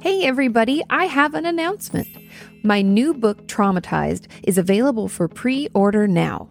Hey, 0.00 0.22
everybody, 0.22 0.80
I 0.90 1.06
have 1.06 1.34
an 1.34 1.44
announcement. 1.44 2.06
My 2.62 2.82
new 2.82 3.12
book, 3.12 3.48
Traumatized, 3.48 4.28
is 4.44 4.56
available 4.56 5.08
for 5.08 5.26
pre 5.26 5.66
order 5.74 6.06
now. 6.06 6.48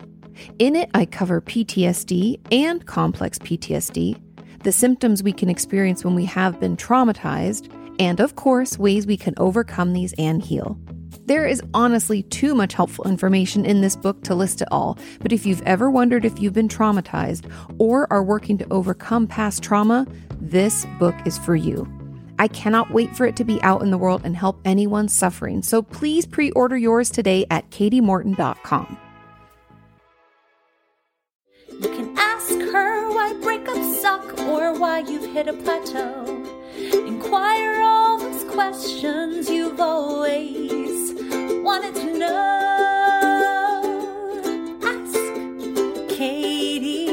In 0.60 0.76
it, 0.76 0.90
I 0.94 1.06
cover 1.06 1.40
PTSD 1.40 2.42
and 2.52 2.86
complex 2.86 3.40
PTSD, 3.40 4.20
the 4.64 4.72
symptoms 4.74 5.24
we 5.24 5.32
can 5.32 5.48
experience 5.50 6.04
when 6.04 6.14
we 6.14 6.26
have 6.26 6.60
been 6.60 6.76
traumatized, 6.76 7.72
and 8.00 8.20
of 8.20 8.36
course, 8.36 8.78
ways 8.78 9.08
we 9.08 9.16
can 9.16 9.34
overcome 9.38 9.94
these 9.94 10.14
and 10.18 10.44
heal. 10.44 10.78
There 11.26 11.46
is 11.46 11.64
honestly 11.74 12.24
too 12.24 12.54
much 12.54 12.74
helpful 12.74 13.08
information 13.08 13.66
in 13.66 13.80
this 13.80 13.96
book 13.96 14.24
to 14.26 14.36
list 14.36 14.62
it 14.62 14.68
all, 14.72 15.00
but 15.22 15.32
if 15.32 15.46
you've 15.46 15.62
ever 15.62 15.90
wondered 15.90 16.26
if 16.26 16.38
you've 16.42 16.52
been 16.52 16.68
traumatized 16.68 17.50
or 17.80 18.12
are 18.12 18.24
working 18.24 18.58
to 18.58 18.68
overcome 18.72 19.26
past 19.26 19.64
trauma, 19.64 20.06
this 20.42 20.86
book 21.00 21.16
is 21.26 21.38
for 21.38 21.56
you. 21.56 21.97
I 22.40 22.48
cannot 22.48 22.92
wait 22.92 23.16
for 23.16 23.26
it 23.26 23.36
to 23.38 23.44
be 23.44 23.62
out 23.64 23.82
in 23.82 23.92
the 23.92 23.98
world 23.98 24.22
and 24.24 24.36
help 24.36 24.60
anyone 24.66 25.08
suffering. 25.08 25.62
So 25.64 25.82
please 25.82 26.26
pre 26.26 26.52
order 26.52 26.78
yours 26.78 27.10
today 27.10 27.46
at 27.50 27.70
katiemorton.com. 27.72 28.98
You 31.80 31.90
can 31.90 32.18
ask 32.18 32.50
her 32.50 33.10
why 33.10 33.34
breakups 33.34 34.02
suck 34.02 34.40
or 34.40 34.74
why 34.80 35.00
you've 35.00 35.32
hit 35.32 35.48
a 35.48 35.54
plateau. 35.54 36.44
Inquire 37.06 37.82
all 37.82 38.18
those 38.18 38.44
questions 38.52 39.50
you've 39.50 39.80
always 39.80 41.14
wanted 41.64 41.96
to 41.96 42.18
know. 42.18 42.34
Ask 44.84 45.20
Katie. 46.18 47.07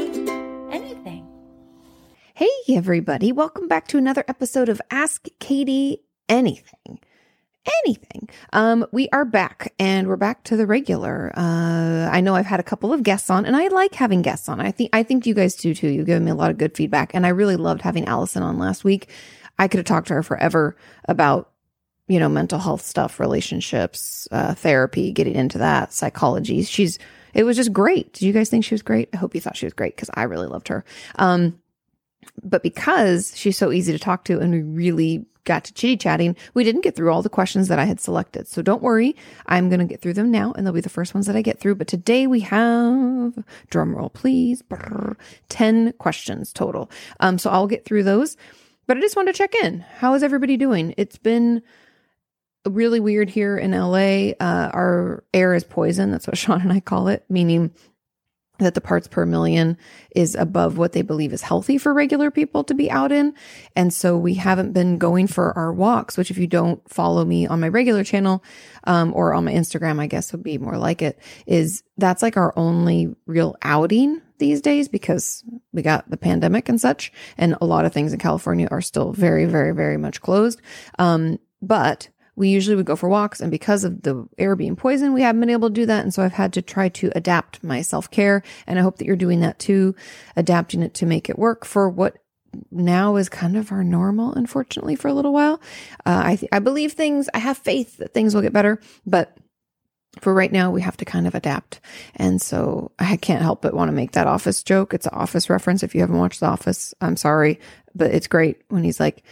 Hey, 2.37 2.49
everybody. 2.67 3.31
Welcome 3.31 3.69
back 3.69 3.87
to 3.87 3.97
another 3.97 4.25
episode 4.27 4.67
of 4.67 4.81
Ask 4.91 5.27
Katie 5.39 6.03
Anything. 6.27 6.99
Anything. 7.85 8.27
Um, 8.51 8.85
we 8.91 9.07
are 9.13 9.23
back 9.23 9.73
and 9.79 10.09
we're 10.09 10.17
back 10.17 10.43
to 10.43 10.57
the 10.57 10.67
regular. 10.67 11.31
Uh, 11.33 12.09
I 12.11 12.19
know 12.19 12.35
I've 12.35 12.45
had 12.45 12.59
a 12.59 12.63
couple 12.63 12.91
of 12.91 13.03
guests 13.03 13.29
on 13.29 13.45
and 13.45 13.55
I 13.55 13.69
like 13.69 13.95
having 13.95 14.21
guests 14.21 14.49
on. 14.49 14.59
I 14.59 14.71
think, 14.71 14.89
I 14.91 15.01
think 15.01 15.25
you 15.25 15.33
guys 15.33 15.55
do 15.55 15.73
too. 15.73 15.87
You've 15.87 16.07
given 16.07 16.25
me 16.25 16.31
a 16.31 16.35
lot 16.35 16.51
of 16.51 16.57
good 16.57 16.75
feedback 16.75 17.15
and 17.15 17.25
I 17.25 17.29
really 17.29 17.55
loved 17.55 17.81
having 17.81 18.03
Allison 18.03 18.43
on 18.43 18.59
last 18.59 18.83
week. 18.83 19.07
I 19.57 19.69
could 19.69 19.77
have 19.77 19.85
talked 19.85 20.09
to 20.09 20.15
her 20.15 20.23
forever 20.23 20.75
about 21.05 21.53
you 22.09 22.19
know, 22.19 22.27
mental 22.27 22.59
health 22.59 22.81
stuff, 22.85 23.17
relationships, 23.17 24.27
uh, 24.31 24.55
therapy, 24.55 25.13
getting 25.13 25.35
into 25.35 25.57
that, 25.59 25.93
psychology. 25.93 26.63
She's, 26.63 26.99
it 27.33 27.45
was 27.45 27.55
just 27.55 27.71
great. 27.71 28.11
Did 28.11 28.23
you 28.23 28.33
guys 28.33 28.49
think 28.49 28.65
she 28.65 28.73
was 28.73 28.81
great? 28.81 29.07
I 29.13 29.17
hope 29.17 29.35
you 29.35 29.39
thought 29.39 29.55
she 29.55 29.65
was 29.65 29.73
great 29.73 29.95
because 29.95 30.09
I 30.15 30.23
really 30.23 30.47
loved 30.47 30.67
her. 30.67 30.83
Um, 31.15 31.61
but 32.43 32.63
because 32.63 33.33
she's 33.35 33.57
so 33.57 33.71
easy 33.71 33.91
to 33.91 33.99
talk 33.99 34.23
to 34.25 34.39
and 34.39 34.51
we 34.51 34.61
really 34.61 35.25
got 35.45 35.63
to 35.63 35.73
chitty 35.73 35.97
chatting, 35.97 36.35
we 36.53 36.63
didn't 36.63 36.81
get 36.81 36.95
through 36.95 37.11
all 37.11 37.21
the 37.21 37.29
questions 37.29 37.67
that 37.67 37.79
I 37.79 37.85
had 37.85 37.99
selected. 37.99 38.47
So 38.47 38.61
don't 38.61 38.81
worry. 38.81 39.15
I'm 39.45 39.69
going 39.69 39.79
to 39.79 39.85
get 39.85 40.01
through 40.01 40.13
them 40.13 40.31
now 40.31 40.53
and 40.53 40.65
they'll 40.65 40.73
be 40.73 40.81
the 40.81 40.89
first 40.89 41.13
ones 41.13 41.27
that 41.27 41.35
I 41.35 41.41
get 41.41 41.59
through. 41.59 41.75
But 41.75 41.87
today 41.87 42.27
we 42.27 42.39
have, 42.41 43.43
drum 43.69 43.95
roll 43.95 44.09
please, 44.09 44.61
brr, 44.61 45.15
10 45.49 45.93
questions 45.93 46.51
total. 46.51 46.89
Um, 47.19 47.37
so 47.37 47.49
I'll 47.51 47.67
get 47.67 47.85
through 47.85 48.03
those. 48.03 48.37
But 48.87 48.97
I 48.97 49.01
just 49.01 49.15
wanted 49.15 49.33
to 49.33 49.37
check 49.37 49.55
in. 49.63 49.79
How 49.79 50.13
is 50.13 50.23
everybody 50.23 50.57
doing? 50.57 50.93
It's 50.97 51.17
been, 51.17 51.61
really 52.69 52.99
weird 52.99 53.29
here 53.29 53.57
in 53.57 53.71
LA. 53.71 54.31
Uh, 54.39 54.69
our 54.73 55.23
air 55.33 55.53
is 55.53 55.63
poison. 55.63 56.11
That's 56.11 56.27
what 56.27 56.37
Sean 56.37 56.61
and 56.61 56.73
I 56.73 56.79
call 56.79 57.07
it, 57.07 57.23
meaning 57.29 57.71
that 58.59 58.73
the 58.73 58.81
parts 58.81 59.07
per 59.07 59.25
million 59.25 59.77
is 60.15 60.35
above 60.35 60.77
what 60.77 60.93
they 60.93 61.01
believe 61.01 61.33
is 61.33 61.41
healthy 61.41 61.77
for 61.77 61.93
regular 61.93 62.31
people 62.31 62.63
to 62.63 62.73
be 62.73 62.89
out 62.89 63.11
in. 63.11 63.33
And 63.75 63.93
so 63.93 64.17
we 64.17 64.35
haven't 64.35 64.73
been 64.73 64.97
going 64.97 65.27
for 65.27 65.57
our 65.57 65.73
walks, 65.73 66.17
which 66.17 66.31
if 66.31 66.37
you 66.37 66.47
don't 66.47 66.87
follow 66.89 67.25
me 67.25 67.47
on 67.47 67.59
my 67.59 67.67
regular 67.67 68.03
channel, 68.03 68.43
um, 68.85 69.13
or 69.13 69.33
on 69.33 69.45
my 69.45 69.53
Instagram, 69.53 69.99
I 69.99 70.07
guess 70.07 70.31
would 70.31 70.43
be 70.43 70.57
more 70.57 70.77
like 70.77 71.01
it 71.01 71.19
is 71.45 71.83
that's 71.97 72.21
like 72.21 72.37
our 72.37 72.53
only 72.57 73.15
real 73.25 73.55
outing 73.61 74.21
these 74.37 74.61
days 74.61 74.87
because 74.87 75.43
we 75.71 75.81
got 75.81 76.09
the 76.09 76.17
pandemic 76.17 76.69
and 76.69 76.79
such. 76.79 77.11
And 77.37 77.55
a 77.61 77.65
lot 77.65 77.85
of 77.85 77.93
things 77.93 78.13
in 78.13 78.19
California 78.19 78.67
are 78.69 78.81
still 78.81 79.13
very, 79.13 79.45
very, 79.45 79.73
very 79.73 79.97
much 79.97 80.21
closed. 80.21 80.61
Um, 80.99 81.39
but 81.61 82.09
we 82.35 82.49
usually 82.49 82.75
would 82.75 82.85
go 82.85 82.95
for 82.95 83.09
walks. 83.09 83.39
And 83.39 83.51
because 83.51 83.83
of 83.83 84.01
the 84.01 84.27
air 84.37 84.55
being 84.55 84.75
poison, 84.75 85.13
we 85.13 85.21
haven't 85.21 85.39
been 85.39 85.49
able 85.49 85.69
to 85.69 85.73
do 85.73 85.85
that. 85.85 86.03
And 86.03 86.13
so 86.13 86.23
I've 86.23 86.33
had 86.33 86.53
to 86.53 86.61
try 86.61 86.89
to 86.89 87.11
adapt 87.15 87.63
my 87.63 87.81
self 87.81 88.11
care. 88.11 88.43
And 88.67 88.77
I 88.77 88.81
hope 88.81 88.97
that 88.97 89.05
you're 89.05 89.15
doing 89.15 89.39
that 89.41 89.59
too, 89.59 89.95
adapting 90.35 90.81
it 90.81 90.93
to 90.95 91.05
make 91.05 91.29
it 91.29 91.39
work 91.39 91.65
for 91.65 91.89
what 91.89 92.17
now 92.71 93.15
is 93.15 93.29
kind 93.29 93.57
of 93.57 93.71
our 93.71 93.83
normal, 93.83 94.33
unfortunately, 94.33 94.95
for 94.95 95.07
a 95.07 95.13
little 95.13 95.33
while. 95.33 95.61
Uh, 96.05 96.21
I, 96.25 96.35
th- 96.37 96.49
I 96.51 96.59
believe 96.59 96.93
things, 96.93 97.29
I 97.33 97.39
have 97.39 97.57
faith 97.57 97.97
that 97.97 98.13
things 98.13 98.33
will 98.33 98.41
get 98.41 98.53
better, 98.53 98.79
but 99.05 99.37
for 100.21 100.33
right 100.33 100.51
now, 100.51 100.71
we 100.71 100.81
have 100.81 100.95
to 100.97 101.05
kind 101.05 101.27
of 101.27 101.35
adapt. 101.35 101.81
And 102.15 102.41
so 102.41 102.91
I 102.97 103.17
can't 103.17 103.41
help 103.41 103.61
but 103.61 103.73
want 103.73 103.89
to 103.89 103.95
make 103.95 104.13
that 104.13 104.27
office 104.27 104.63
joke. 104.63 104.93
It's 104.93 105.05
an 105.05 105.13
office 105.13 105.49
reference. 105.49 105.83
If 105.83 105.93
you 105.93 106.01
haven't 106.01 106.17
watched 106.17 106.39
The 106.39 106.45
Office, 106.45 106.93
I'm 107.01 107.17
sorry, 107.17 107.59
but 107.93 108.11
it's 108.11 108.27
great 108.27 108.61
when 108.69 108.83
he's 108.83 108.99
like, 108.99 109.23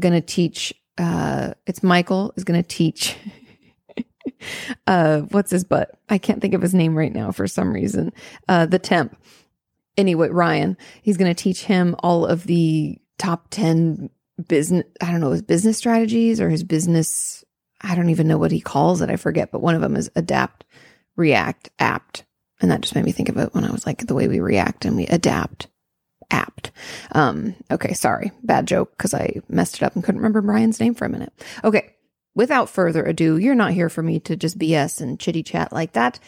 to 0.00 0.20
teach 0.20 0.74
uh, 0.98 1.54
it's 1.66 1.82
Michael 1.82 2.32
is 2.36 2.44
going 2.44 2.62
to 2.62 2.68
teach. 2.68 3.16
uh, 4.86 5.20
what's 5.22 5.50
his 5.50 5.64
butt? 5.64 5.90
I 6.08 6.18
can't 6.18 6.40
think 6.40 6.54
of 6.54 6.62
his 6.62 6.74
name 6.74 6.96
right 6.96 7.12
now 7.12 7.32
for 7.32 7.46
some 7.46 7.72
reason. 7.72 8.12
Uh, 8.48 8.66
the 8.66 8.78
temp. 8.78 9.20
Anyway, 9.96 10.28
Ryan, 10.28 10.76
he's 11.02 11.16
going 11.16 11.34
to 11.34 11.42
teach 11.42 11.64
him 11.64 11.96
all 12.00 12.26
of 12.26 12.44
the 12.44 12.98
top 13.18 13.48
10 13.50 14.10
business, 14.48 14.84
I 15.00 15.10
don't 15.10 15.20
know, 15.20 15.30
his 15.30 15.42
business 15.42 15.78
strategies 15.78 16.40
or 16.40 16.50
his 16.50 16.64
business. 16.64 17.44
I 17.80 17.94
don't 17.94 18.10
even 18.10 18.28
know 18.28 18.38
what 18.38 18.52
he 18.52 18.60
calls 18.60 19.00
it. 19.00 19.10
I 19.10 19.16
forget, 19.16 19.50
but 19.50 19.62
one 19.62 19.74
of 19.74 19.80
them 19.80 19.96
is 19.96 20.10
adapt, 20.14 20.64
react, 21.16 21.70
apt. 21.78 22.24
And 22.60 22.70
that 22.70 22.80
just 22.80 22.94
made 22.94 23.04
me 23.04 23.12
think 23.12 23.28
of 23.28 23.36
it 23.36 23.54
when 23.54 23.64
I 23.64 23.70
was 23.70 23.86
like 23.86 24.06
the 24.06 24.14
way 24.14 24.28
we 24.28 24.40
react 24.40 24.86
and 24.86 24.96
we 24.96 25.06
adapt 25.06 25.68
apt. 26.30 26.70
Um, 27.12 27.54
okay, 27.70 27.94
sorry, 27.94 28.32
bad 28.42 28.66
joke 28.66 28.96
because 28.96 29.14
I 29.14 29.40
messed 29.48 29.76
it 29.76 29.82
up 29.82 29.94
and 29.94 30.04
couldn't 30.04 30.20
remember 30.20 30.42
Brian's 30.42 30.80
name 30.80 30.94
for 30.94 31.04
a 31.04 31.10
minute. 31.10 31.32
Okay, 31.64 31.94
without 32.34 32.68
further 32.68 33.04
ado, 33.04 33.36
you're 33.36 33.54
not 33.54 33.72
here 33.72 33.88
for 33.88 34.02
me 34.02 34.20
to 34.20 34.36
just 34.36 34.58
BS 34.58 35.00
and 35.00 35.18
chitty 35.18 35.42
chat 35.42 35.72
like 35.72 35.92
that. 35.92 36.18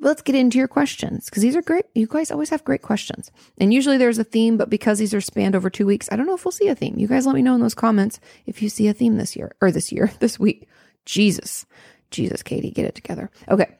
Let's 0.00 0.22
get 0.22 0.34
into 0.34 0.58
your 0.58 0.66
questions 0.66 1.26
because 1.26 1.44
these 1.44 1.54
are 1.54 1.62
great. 1.62 1.84
You 1.94 2.08
guys 2.08 2.32
always 2.32 2.50
have 2.50 2.64
great 2.64 2.82
questions. 2.82 3.30
And 3.58 3.72
usually 3.72 3.98
there's 3.98 4.18
a 4.18 4.24
theme, 4.24 4.56
but 4.56 4.68
because 4.68 4.98
these 4.98 5.14
are 5.14 5.20
spanned 5.20 5.54
over 5.54 5.70
two 5.70 5.86
weeks, 5.86 6.08
I 6.10 6.16
don't 6.16 6.26
know 6.26 6.34
if 6.34 6.44
we'll 6.44 6.50
see 6.50 6.66
a 6.66 6.74
theme. 6.74 6.98
You 6.98 7.06
guys 7.06 7.24
let 7.24 7.36
me 7.36 7.42
know 7.42 7.54
in 7.54 7.60
those 7.60 7.74
comments 7.74 8.18
if 8.44 8.62
you 8.62 8.68
see 8.68 8.88
a 8.88 8.94
theme 8.94 9.16
this 9.16 9.36
year 9.36 9.52
or 9.60 9.70
this 9.70 9.92
year, 9.92 10.12
this 10.18 10.40
week. 10.40 10.68
Jesus. 11.04 11.66
Jesus, 12.10 12.42
Katie, 12.42 12.70
get 12.70 12.84
it 12.84 12.94
together. 12.94 13.30
Okay. 13.48 13.78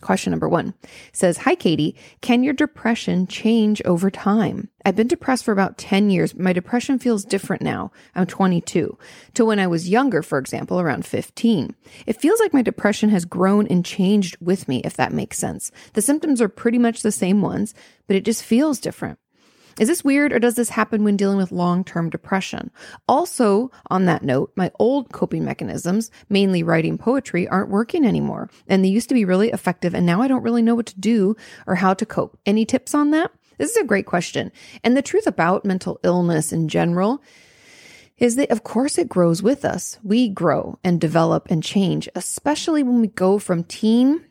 Question 0.00 0.30
number 0.30 0.48
one 0.48 0.74
says, 1.12 1.38
Hi, 1.38 1.54
Katie. 1.54 1.96
Can 2.20 2.44
your 2.44 2.54
depression 2.54 3.26
change 3.26 3.82
over 3.84 4.10
time? 4.10 4.68
I've 4.84 4.94
been 4.94 5.08
depressed 5.08 5.44
for 5.44 5.52
about 5.52 5.76
10 5.76 6.10
years. 6.10 6.36
My 6.36 6.52
depression 6.52 6.98
feels 6.98 7.24
different 7.24 7.62
now. 7.62 7.90
I'm 8.14 8.26
22 8.26 8.96
to 9.34 9.44
when 9.44 9.58
I 9.58 9.66
was 9.66 9.88
younger, 9.88 10.22
for 10.22 10.38
example, 10.38 10.80
around 10.80 11.04
15. 11.04 11.74
It 12.06 12.20
feels 12.20 12.38
like 12.38 12.54
my 12.54 12.62
depression 12.62 13.10
has 13.10 13.24
grown 13.24 13.66
and 13.66 13.84
changed 13.84 14.36
with 14.40 14.68
me, 14.68 14.80
if 14.84 14.96
that 14.96 15.12
makes 15.12 15.38
sense. 15.38 15.72
The 15.94 16.02
symptoms 16.02 16.40
are 16.40 16.48
pretty 16.48 16.78
much 16.78 17.02
the 17.02 17.12
same 17.12 17.42
ones, 17.42 17.74
but 18.06 18.16
it 18.16 18.24
just 18.24 18.44
feels 18.44 18.78
different. 18.78 19.18
Is 19.78 19.86
this 19.86 20.02
weird 20.02 20.32
or 20.32 20.38
does 20.40 20.56
this 20.56 20.70
happen 20.70 21.04
when 21.04 21.16
dealing 21.16 21.36
with 21.36 21.52
long 21.52 21.84
term 21.84 22.10
depression? 22.10 22.70
Also, 23.06 23.70
on 23.90 24.06
that 24.06 24.24
note, 24.24 24.52
my 24.56 24.72
old 24.78 25.12
coping 25.12 25.44
mechanisms, 25.44 26.10
mainly 26.28 26.62
writing 26.62 26.98
poetry, 26.98 27.46
aren't 27.46 27.70
working 27.70 28.04
anymore. 28.04 28.50
And 28.66 28.84
they 28.84 28.88
used 28.88 29.08
to 29.08 29.14
be 29.14 29.24
really 29.24 29.50
effective. 29.50 29.94
And 29.94 30.04
now 30.04 30.20
I 30.20 30.28
don't 30.28 30.42
really 30.42 30.62
know 30.62 30.74
what 30.74 30.86
to 30.86 31.00
do 31.00 31.36
or 31.66 31.76
how 31.76 31.94
to 31.94 32.04
cope. 32.04 32.38
Any 32.44 32.64
tips 32.64 32.94
on 32.94 33.12
that? 33.12 33.30
This 33.58 33.70
is 33.70 33.76
a 33.76 33.84
great 33.84 34.06
question. 34.06 34.50
And 34.82 34.96
the 34.96 35.02
truth 35.02 35.26
about 35.26 35.64
mental 35.64 36.00
illness 36.02 36.52
in 36.52 36.68
general 36.68 37.22
is 38.18 38.34
that, 38.34 38.50
of 38.50 38.64
course, 38.64 38.98
it 38.98 39.08
grows 39.08 39.42
with 39.42 39.64
us. 39.64 39.98
We 40.02 40.28
grow 40.28 40.78
and 40.82 41.00
develop 41.00 41.46
and 41.50 41.62
change, 41.62 42.08
especially 42.16 42.82
when 42.82 43.00
we 43.00 43.08
go 43.08 43.38
from 43.38 43.62
teen 43.64 44.24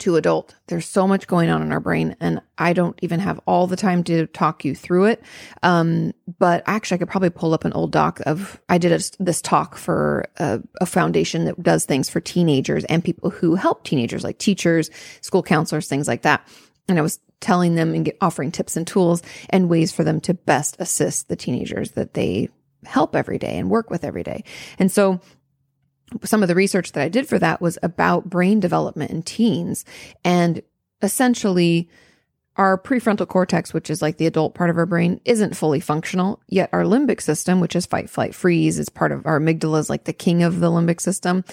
to 0.00 0.16
adult. 0.16 0.54
There's 0.66 0.86
so 0.86 1.06
much 1.06 1.26
going 1.26 1.50
on 1.50 1.62
in 1.62 1.72
our 1.72 1.80
brain, 1.80 2.16
and 2.20 2.40
I 2.58 2.72
don't 2.72 2.98
even 3.02 3.20
have 3.20 3.40
all 3.46 3.66
the 3.66 3.76
time 3.76 4.04
to 4.04 4.26
talk 4.28 4.64
you 4.64 4.74
through 4.74 5.06
it. 5.06 5.22
Um, 5.62 6.12
but 6.38 6.62
actually, 6.66 6.96
I 6.96 6.98
could 6.98 7.08
probably 7.08 7.30
pull 7.30 7.54
up 7.54 7.64
an 7.64 7.72
old 7.72 7.92
doc 7.92 8.20
of 8.26 8.60
I 8.68 8.78
did 8.78 8.92
a, 8.92 9.22
this 9.22 9.40
talk 9.40 9.76
for 9.76 10.26
a, 10.38 10.60
a, 10.80 10.86
foundation 10.86 11.44
that 11.44 11.62
does 11.62 11.84
things 11.84 12.08
for 12.08 12.20
teenagers 12.20 12.84
and 12.84 13.04
people 13.04 13.30
who 13.30 13.54
help 13.54 13.84
teenagers, 13.84 14.24
like 14.24 14.38
teachers, 14.38 14.90
school 15.20 15.42
counselors, 15.42 15.88
things 15.88 16.08
like 16.08 16.22
that. 16.22 16.46
And 16.88 16.98
I 16.98 17.02
was 17.02 17.18
telling 17.40 17.74
them 17.74 17.94
and 17.94 18.04
get, 18.04 18.16
offering 18.20 18.50
tips 18.50 18.76
and 18.76 18.86
tools 18.86 19.22
and 19.50 19.68
ways 19.68 19.92
for 19.92 20.04
them 20.04 20.20
to 20.22 20.34
best 20.34 20.76
assist 20.78 21.28
the 21.28 21.36
teenagers 21.36 21.92
that 21.92 22.14
they 22.14 22.48
help 22.84 23.16
every 23.16 23.38
day 23.38 23.58
and 23.58 23.70
work 23.70 23.90
with 23.90 24.04
every 24.04 24.22
day. 24.22 24.44
And 24.78 24.90
so 24.90 25.20
some 26.24 26.42
of 26.42 26.48
the 26.48 26.54
research 26.54 26.92
that 26.92 27.02
I 27.02 27.08
did 27.08 27.28
for 27.28 27.38
that 27.38 27.60
was 27.60 27.78
about 27.82 28.30
brain 28.30 28.60
development 28.60 29.10
in 29.10 29.22
teens 29.22 29.84
and 30.24 30.62
essentially 31.02 31.88
our 32.56 32.78
prefrontal 32.78 33.28
cortex, 33.28 33.74
which 33.74 33.90
is 33.90 34.00
like 34.00 34.16
the 34.16 34.26
adult 34.26 34.54
part 34.54 34.70
of 34.70 34.78
our 34.78 34.86
brain, 34.86 35.20
isn't 35.24 35.56
fully 35.56 35.80
functional. 35.80 36.40
Yet 36.48 36.70
our 36.72 36.84
limbic 36.84 37.20
system, 37.20 37.60
which 37.60 37.76
is 37.76 37.84
fight, 37.86 38.08
flight, 38.08 38.34
freeze, 38.34 38.78
is 38.78 38.88
part 38.88 39.12
of 39.12 39.26
our 39.26 39.38
amygdala, 39.38 39.78
is 39.80 39.90
like 39.90 40.04
the 40.04 40.12
king 40.12 40.42
of 40.42 40.60
the 40.60 40.70
limbic 40.70 41.00
system. 41.00 41.44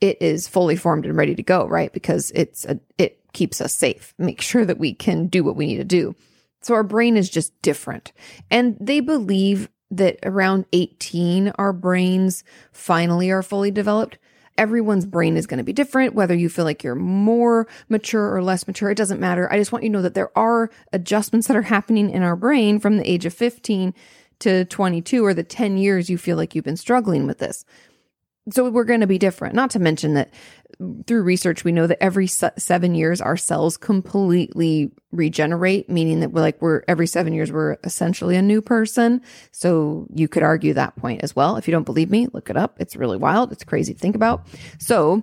It 0.00 0.20
is 0.20 0.48
fully 0.48 0.76
formed 0.76 1.06
and 1.06 1.16
ready 1.16 1.34
to 1.34 1.42
go, 1.42 1.66
right? 1.66 1.92
Because 1.92 2.30
it's 2.34 2.66
a, 2.66 2.78
it 2.98 3.20
keeps 3.32 3.60
us 3.60 3.74
safe, 3.74 4.12
make 4.18 4.40
sure 4.40 4.64
that 4.64 4.78
we 4.78 4.92
can 4.92 5.28
do 5.28 5.42
what 5.42 5.56
we 5.56 5.66
need 5.66 5.78
to 5.78 5.84
do. 5.84 6.14
So 6.62 6.74
our 6.74 6.82
brain 6.82 7.16
is 7.16 7.30
just 7.30 7.60
different. 7.62 8.12
And 8.50 8.76
they 8.78 9.00
believe 9.00 9.70
that 9.90 10.18
around 10.22 10.66
18, 10.72 11.52
our 11.58 11.72
brains 11.72 12.44
finally 12.72 13.30
are 13.30 13.42
fully 13.42 13.70
developed 13.70 14.18
everyone's 14.60 15.06
brain 15.06 15.38
is 15.38 15.46
going 15.46 15.58
to 15.58 15.64
be 15.64 15.72
different, 15.72 16.14
whether 16.14 16.34
you 16.34 16.50
feel 16.50 16.66
like 16.66 16.84
you're 16.84 16.94
more 16.94 17.66
mature 17.88 18.34
or 18.34 18.42
less 18.42 18.66
mature. 18.66 18.90
It 18.90 18.98
doesn't 18.98 19.18
matter. 19.18 19.50
I 19.50 19.56
just 19.56 19.72
want 19.72 19.84
you 19.84 19.88
to 19.88 19.92
know 19.94 20.02
that 20.02 20.12
there 20.12 20.36
are 20.36 20.70
adjustments 20.92 21.46
that 21.46 21.56
are 21.56 21.62
happening 21.62 22.10
in 22.10 22.22
our 22.22 22.36
brain 22.36 22.78
from 22.78 22.98
the 22.98 23.10
age 23.10 23.24
of 23.24 23.32
15 23.32 23.94
to 24.40 24.66
22 24.66 25.24
or 25.24 25.32
the 25.32 25.42
10 25.42 25.78
years 25.78 26.10
you 26.10 26.18
feel 26.18 26.36
like 26.36 26.54
you've 26.54 26.64
been 26.64 26.76
struggling 26.76 27.26
with 27.26 27.38
this. 27.38 27.64
So 28.50 28.68
we're 28.68 28.84
going 28.84 29.00
to 29.00 29.06
be 29.06 29.18
different. 29.18 29.54
Not 29.54 29.70
to 29.70 29.78
mention 29.78 30.12
that 30.14 30.32
through 31.06 31.22
research, 31.22 31.64
we 31.64 31.72
know 31.72 31.86
that 31.86 32.02
every 32.02 32.26
seven 32.26 32.94
years 32.94 33.20
our 33.20 33.36
cells 33.36 33.76
completely 33.76 34.90
regenerate, 35.12 35.90
meaning 35.90 36.20
that 36.20 36.30
we're 36.30 36.40
like 36.40 36.60
we're 36.62 36.82
every 36.88 37.06
seven 37.06 37.32
years 37.34 37.52
we're 37.52 37.76
essentially 37.84 38.36
a 38.36 38.42
new 38.42 38.62
person. 38.62 39.20
So 39.52 40.06
you 40.14 40.28
could 40.28 40.42
argue 40.42 40.74
that 40.74 40.96
point 40.96 41.22
as 41.22 41.36
well. 41.36 41.56
If 41.56 41.68
you 41.68 41.72
don't 41.72 41.84
believe 41.84 42.10
me, 42.10 42.28
look 42.32 42.48
it 42.48 42.56
up. 42.56 42.76
It's 42.80 42.96
really 42.96 43.18
wild. 43.18 43.52
It's 43.52 43.64
crazy 43.64 43.92
to 43.92 43.98
think 43.98 44.16
about. 44.16 44.46
So 44.78 45.22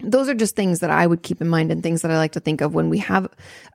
those 0.00 0.28
are 0.28 0.34
just 0.34 0.54
things 0.54 0.80
that 0.80 0.90
I 0.90 1.06
would 1.06 1.22
keep 1.22 1.40
in 1.40 1.48
mind 1.48 1.72
and 1.72 1.82
things 1.82 2.02
that 2.02 2.10
I 2.10 2.18
like 2.18 2.32
to 2.32 2.40
think 2.40 2.60
of 2.60 2.74
when 2.74 2.88
we 2.88 2.98
have 2.98 3.28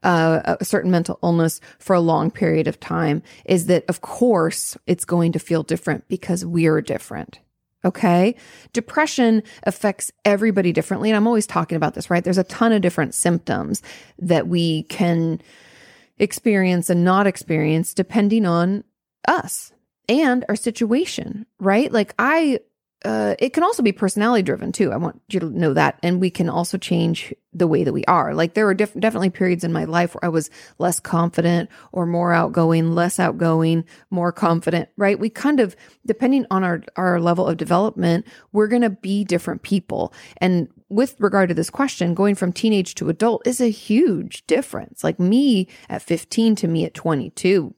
uh, 0.03 0.55
a 0.59 0.63
certain 0.63 0.91
mental 0.91 1.19
illness 1.21 1.59
for 1.79 1.95
a 1.95 1.99
long 1.99 2.31
period 2.31 2.67
of 2.67 2.79
time 2.79 3.23
is 3.45 3.65
that 3.65 3.83
of 3.89 4.01
course 4.01 4.77
it's 4.87 5.05
going 5.05 5.33
to 5.33 5.39
feel 5.39 5.63
different 5.63 6.07
because 6.07 6.45
we're 6.45 6.81
different. 6.81 7.39
Okay. 7.85 8.35
Depression 8.71 9.43
affects 9.63 10.11
everybody 10.23 10.71
differently. 10.71 11.09
And 11.09 11.17
I'm 11.17 11.27
always 11.27 11.47
talking 11.47 11.75
about 11.75 11.93
this, 11.93 12.09
right? 12.09 12.23
There's 12.23 12.37
a 12.37 12.43
ton 12.45 12.71
of 12.71 12.81
different 12.81 13.13
symptoms 13.13 13.81
that 14.19 14.47
we 14.47 14.83
can 14.83 15.41
experience 16.17 16.89
and 16.89 17.03
not 17.03 17.27
experience 17.27 17.93
depending 17.93 18.45
on 18.45 18.83
us 19.27 19.73
and 20.07 20.45
our 20.47 20.55
situation, 20.55 21.45
right? 21.59 21.91
Like 21.91 22.13
I 22.17 22.59
uh, 23.05 23.35
it 23.37 23.51
can 23.51 23.63
also 23.63 23.83
be 23.83 23.91
personality 23.91 24.43
driven 24.43 24.71
too. 24.71 24.91
I 24.91 24.97
want 24.97 25.21
you 25.29 25.39
to 25.41 25.49
know 25.49 25.73
that. 25.73 25.99
And 26.01 26.21
we 26.21 26.29
can 26.29 26.47
also 26.47 26.77
change 26.77 27.33
the 27.53 27.67
way 27.67 27.83
that 27.83 27.91
we 27.91 28.05
are. 28.05 28.33
Like 28.33 28.53
there 28.53 28.65
were 28.65 28.73
definitely 28.73 29.29
periods 29.29 29.63
in 29.63 29.73
my 29.73 29.83
life 29.83 30.15
where 30.15 30.25
I 30.25 30.29
was 30.29 30.49
less 30.79 30.99
confident 30.99 31.69
or 31.91 32.05
more 32.05 32.33
outgoing, 32.33 32.95
less 32.95 33.19
outgoing, 33.19 33.83
more 34.09 34.31
confident, 34.31 34.89
right? 34.95 35.19
We 35.19 35.29
kind 35.29 35.59
of, 35.59 35.75
depending 36.05 36.45
on 36.49 36.63
our, 36.63 36.81
our 36.95 37.19
level 37.19 37.45
of 37.45 37.57
development, 37.57 38.25
we're 38.53 38.67
going 38.67 38.81
to 38.81 38.89
be 38.89 39.25
different 39.25 39.63
people. 39.63 40.13
And 40.37 40.69
with 40.89 41.19
regard 41.19 41.49
to 41.49 41.55
this 41.55 41.69
question, 41.69 42.13
going 42.13 42.35
from 42.35 42.53
teenage 42.53 42.95
to 42.95 43.09
adult 43.09 43.45
is 43.45 43.59
a 43.59 43.69
huge 43.69 44.47
difference. 44.47 45.03
Like 45.03 45.19
me 45.19 45.67
at 45.89 46.01
15 46.01 46.55
to 46.57 46.67
me 46.67 46.85
at 46.85 46.93
22, 46.93 47.75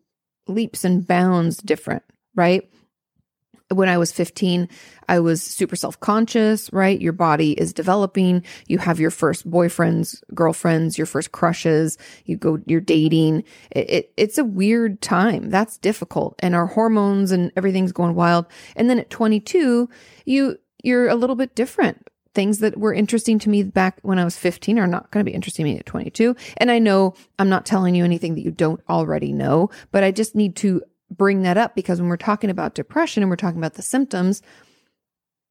leaps 0.48 0.86
and 0.86 1.06
bounds 1.06 1.58
different, 1.58 2.04
right? 2.36 2.70
When 3.70 3.90
I 3.90 3.98
was 3.98 4.12
15, 4.12 4.70
I 5.10 5.20
was 5.20 5.42
super 5.42 5.76
self 5.76 6.00
conscious, 6.00 6.72
right? 6.72 7.00
Your 7.00 7.14
body 7.14 7.54
is 7.54 7.74
developing. 7.74 8.44
You 8.68 8.78
have 8.78 9.00
your 9.00 9.12
first 9.12 9.50
boyfriends, 9.50 10.22
girlfriends, 10.34 10.98
your 10.98 11.08
first 11.08 11.32
crushes. 11.32 11.98
You 12.26 12.38
go, 12.38 12.60
you're 12.66 12.82
dating. 12.82 13.44
It, 13.72 13.90
it, 13.90 14.14
it's 14.18 14.38
a 14.38 14.44
weird 14.44 15.02
time. 15.02 15.50
That's 15.50 15.78
difficult. 15.78 16.36
And 16.40 16.56
our 16.56 16.68
hormones 16.68 17.32
and 17.32 17.52
everything's 17.56 17.92
going 17.92 18.16
wild. 18.16 18.46
And 18.76 18.90
then 18.90 19.00
at 19.00 19.10
22, 19.10 19.90
you, 20.26 20.60
you're 20.84 21.08
a 21.08 21.16
little 21.16 21.36
bit 21.36 21.56
different. 21.56 22.08
Things 22.36 22.60
that 22.60 22.78
were 22.78 22.94
interesting 22.94 23.40
to 23.40 23.50
me 23.50 23.64
back 23.64 23.98
when 24.02 24.20
I 24.20 24.26
was 24.26 24.38
15 24.38 24.78
are 24.78 24.88
not 24.88 25.10
going 25.10 25.26
to 25.26 25.30
be 25.30 25.34
interesting 25.34 25.66
to 25.66 25.72
me 25.72 25.80
at 25.80 25.86
22. 25.86 26.36
And 26.58 26.70
I 26.70 26.80
know 26.80 27.16
I'm 27.40 27.48
not 27.48 27.66
telling 27.66 27.96
you 27.96 28.04
anything 28.04 28.36
that 28.36 28.42
you 28.42 28.52
don't 28.52 28.82
already 28.90 29.32
know, 29.32 29.70
but 29.92 30.04
I 30.04 30.12
just 30.12 30.36
need 30.36 30.58
to 30.58 30.82
bring 31.18 31.42
that 31.44 31.58
up 31.58 31.76
because 31.76 32.00
when 32.00 32.10
we're 32.10 32.18
talking 32.18 32.50
about 32.50 32.76
depression 32.76 33.24
and 33.24 33.30
we're 33.30 33.36
talking 33.36 33.60
about 33.60 33.76
the 33.76 33.82
symptoms, 33.82 34.42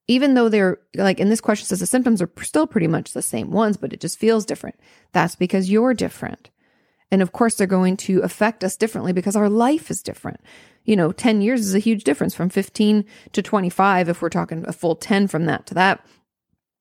even 0.06 0.34
though 0.34 0.48
they're 0.48 0.78
like 0.96 1.18
in 1.18 1.30
this 1.30 1.40
question 1.40 1.66
says 1.66 1.80
the 1.80 1.86
symptoms 1.86 2.20
are 2.20 2.30
still 2.42 2.66
pretty 2.66 2.86
much 2.86 3.12
the 3.12 3.22
same 3.22 3.50
ones, 3.50 3.76
but 3.76 3.92
it 3.92 4.00
just 4.00 4.18
feels 4.18 4.44
different. 4.44 4.78
That's 5.12 5.36
because 5.36 5.70
you're 5.70 5.94
different. 5.94 6.50
And 7.10 7.22
of 7.22 7.32
course, 7.32 7.54
they're 7.54 7.66
going 7.66 7.96
to 7.98 8.20
affect 8.20 8.64
us 8.64 8.76
differently 8.76 9.12
because 9.12 9.36
our 9.36 9.48
life 9.48 9.90
is 9.90 10.02
different. 10.02 10.40
You 10.84 10.96
know, 10.96 11.12
10 11.12 11.42
years 11.42 11.60
is 11.60 11.74
a 11.74 11.78
huge 11.78 12.04
difference 12.04 12.34
from 12.34 12.48
15 12.48 13.04
to 13.32 13.42
25. 13.42 14.08
If 14.08 14.20
we're 14.20 14.28
talking 14.28 14.64
a 14.66 14.72
full 14.72 14.96
10 14.96 15.28
from 15.28 15.46
that 15.46 15.64
to 15.66 15.74
that, 15.74 16.04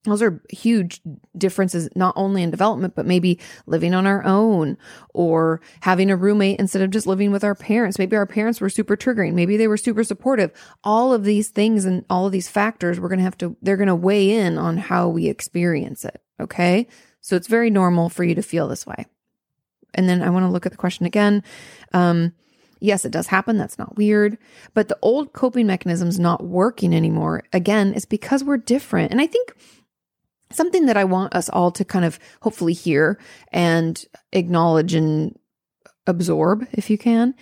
those 0.03 0.21
are 0.21 0.41
huge 0.49 1.01
differences, 1.37 1.89
not 1.95 2.13
only 2.17 2.43
in 2.43 2.51
development, 2.51 2.93
but 2.95 3.05
maybe 3.05 3.39
living 3.65 3.93
on 3.93 4.05
our 4.05 4.23
own 4.25 4.77
or 5.13 5.61
having 5.81 6.11
a 6.11 6.15
roommate 6.17 6.59
instead 6.59 6.81
of 6.81 6.91
just 6.91 7.07
living 7.07 7.31
with 7.31 7.43
our 7.43 7.55
parents. 7.55 7.97
Maybe 7.97 8.15
our 8.17 8.25
parents 8.25 8.59
were 8.59 8.69
super 8.69 8.97
triggering. 8.97 9.33
Maybe 9.33 9.55
they 9.55 9.67
were 9.67 9.77
super 9.77 10.03
supportive. 10.03 10.51
All 10.83 11.13
of 11.13 11.23
these 11.23 11.49
things 11.49 11.85
and 11.85 12.03
all 12.09 12.25
of 12.25 12.33
these 12.33 12.49
factors, 12.49 12.99
we're 12.99 13.07
going 13.07 13.19
to 13.19 13.23
have 13.23 13.37
to, 13.37 13.55
they're 13.61 13.77
going 13.77 13.87
to 13.87 13.95
weigh 13.95 14.31
in 14.31 14.57
on 14.57 14.77
how 14.77 15.07
we 15.07 15.27
experience 15.27 16.03
it. 16.03 16.21
Okay. 16.39 16.87
So 17.21 17.37
it's 17.37 17.47
very 17.47 17.69
normal 17.69 18.09
for 18.09 18.25
you 18.25 18.35
to 18.35 18.41
feel 18.41 18.67
this 18.67 18.85
way. 18.85 19.05
And 19.93 20.09
then 20.09 20.21
I 20.21 20.29
want 20.31 20.43
to 20.43 20.49
look 20.49 20.65
at 20.65 20.73
the 20.73 20.77
question 20.77 21.05
again. 21.05 21.43
Um, 21.93 22.33
Yes, 22.83 23.05
it 23.05 23.13
does 23.13 23.27
happen. 23.27 23.57
That's 23.57 23.79
not 23.79 23.95
weird. 23.95 24.37
But 24.73 24.89
the 24.89 24.97
old 25.01 25.31
coping 25.31 25.65
mechanisms 25.65 26.19
not 26.19 26.43
working 26.43 26.93
anymore, 26.93 27.43
again, 27.53 27.93
is 27.93 28.03
because 28.03 28.43
we're 28.43 28.57
different. 28.57 29.09
And 29.11 29.21
I 29.21 29.25
think 29.25 29.55
something 30.53 30.85
that 30.85 30.97
I 30.97 31.03
want 31.03 31.35
us 31.35 31.49
all 31.49 31.71
to 31.71 31.85
kind 31.85 32.05
of 32.05 32.19
hopefully 32.41 32.73
hear 32.73 33.19
and 33.51 34.03
acknowledge 34.31 34.93
and 34.93 35.37
absorb, 36.07 36.67
if 36.71 36.89
you 36.89 36.97
can, 36.97 37.33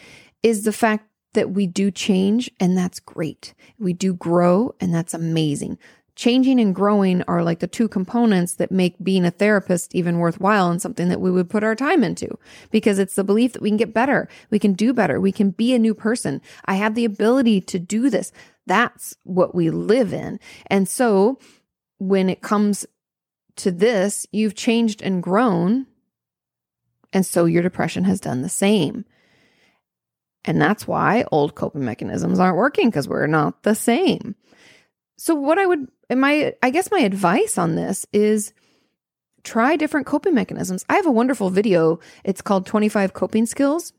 is 0.43 0.63
the 0.63 0.73
fact 0.73 1.07
that 1.33 1.51
we 1.51 1.65
do 1.65 1.91
change 1.91 2.51
and 2.59 2.77
that's 2.77 2.99
great. 2.99 3.53
We 3.79 3.93
do 3.93 4.13
grow 4.13 4.75
and 4.79 4.93
that's 4.93 5.13
amazing. 5.13 5.77
Changing 6.15 6.59
and 6.59 6.75
growing 6.75 7.23
are 7.23 7.41
like 7.41 7.59
the 7.59 7.67
two 7.67 7.87
components 7.87 8.55
that 8.55 8.71
make 8.71 9.01
being 9.01 9.25
a 9.25 9.31
therapist 9.31 9.95
even 9.95 10.19
worthwhile 10.19 10.69
and 10.69 10.81
something 10.81 11.07
that 11.07 11.21
we 11.21 11.31
would 11.31 11.49
put 11.49 11.63
our 11.63 11.75
time 11.75 12.03
into 12.03 12.37
because 12.69 12.99
it's 12.99 13.15
the 13.15 13.23
belief 13.23 13.53
that 13.53 13.61
we 13.61 13.69
can 13.69 13.77
get 13.77 13.93
better. 13.93 14.27
We 14.49 14.59
can 14.59 14.73
do 14.73 14.93
better. 14.93 15.21
We 15.21 15.31
can 15.31 15.51
be 15.51 15.73
a 15.73 15.79
new 15.79 15.95
person. 15.95 16.41
I 16.65 16.75
have 16.75 16.95
the 16.95 17.05
ability 17.05 17.61
to 17.61 17.79
do 17.79 18.09
this. 18.09 18.33
That's 18.67 19.15
what 19.23 19.55
we 19.55 19.69
live 19.69 20.13
in. 20.13 20.39
And 20.67 20.87
so 20.87 21.39
when 21.97 22.29
it 22.29 22.41
comes 22.41 22.85
to 23.57 23.71
this, 23.71 24.25
you've 24.31 24.55
changed 24.55 25.01
and 25.01 25.21
grown. 25.21 25.87
And 27.13 27.25
so 27.25 27.45
your 27.45 27.63
depression 27.63 28.03
has 28.05 28.19
done 28.19 28.41
the 28.41 28.49
same. 28.49 29.05
And 30.45 30.61
that's 30.61 30.87
why 30.87 31.25
old 31.31 31.55
coping 31.55 31.85
mechanisms 31.85 32.39
aren't 32.39 32.57
working 32.57 32.89
because 32.89 33.07
we're 33.07 33.27
not 33.27 33.63
the 33.63 33.75
same. 33.75 34.35
So, 35.17 35.35
what 35.35 35.59
I 35.59 35.67
would, 35.67 35.87
my, 36.09 36.55
I 36.63 36.71
guess 36.71 36.89
my 36.89 37.01
advice 37.01 37.59
on 37.59 37.75
this 37.75 38.07
is 38.11 38.53
try 39.43 39.75
different 39.75 40.07
coping 40.07 40.33
mechanisms. 40.33 40.83
I 40.89 40.95
have 40.95 41.05
a 41.05 41.11
wonderful 41.11 41.51
video. 41.51 41.99
It's 42.23 42.41
called 42.41 42.65
25 42.65 43.13
Coping 43.13 43.45
Skills. 43.45 43.93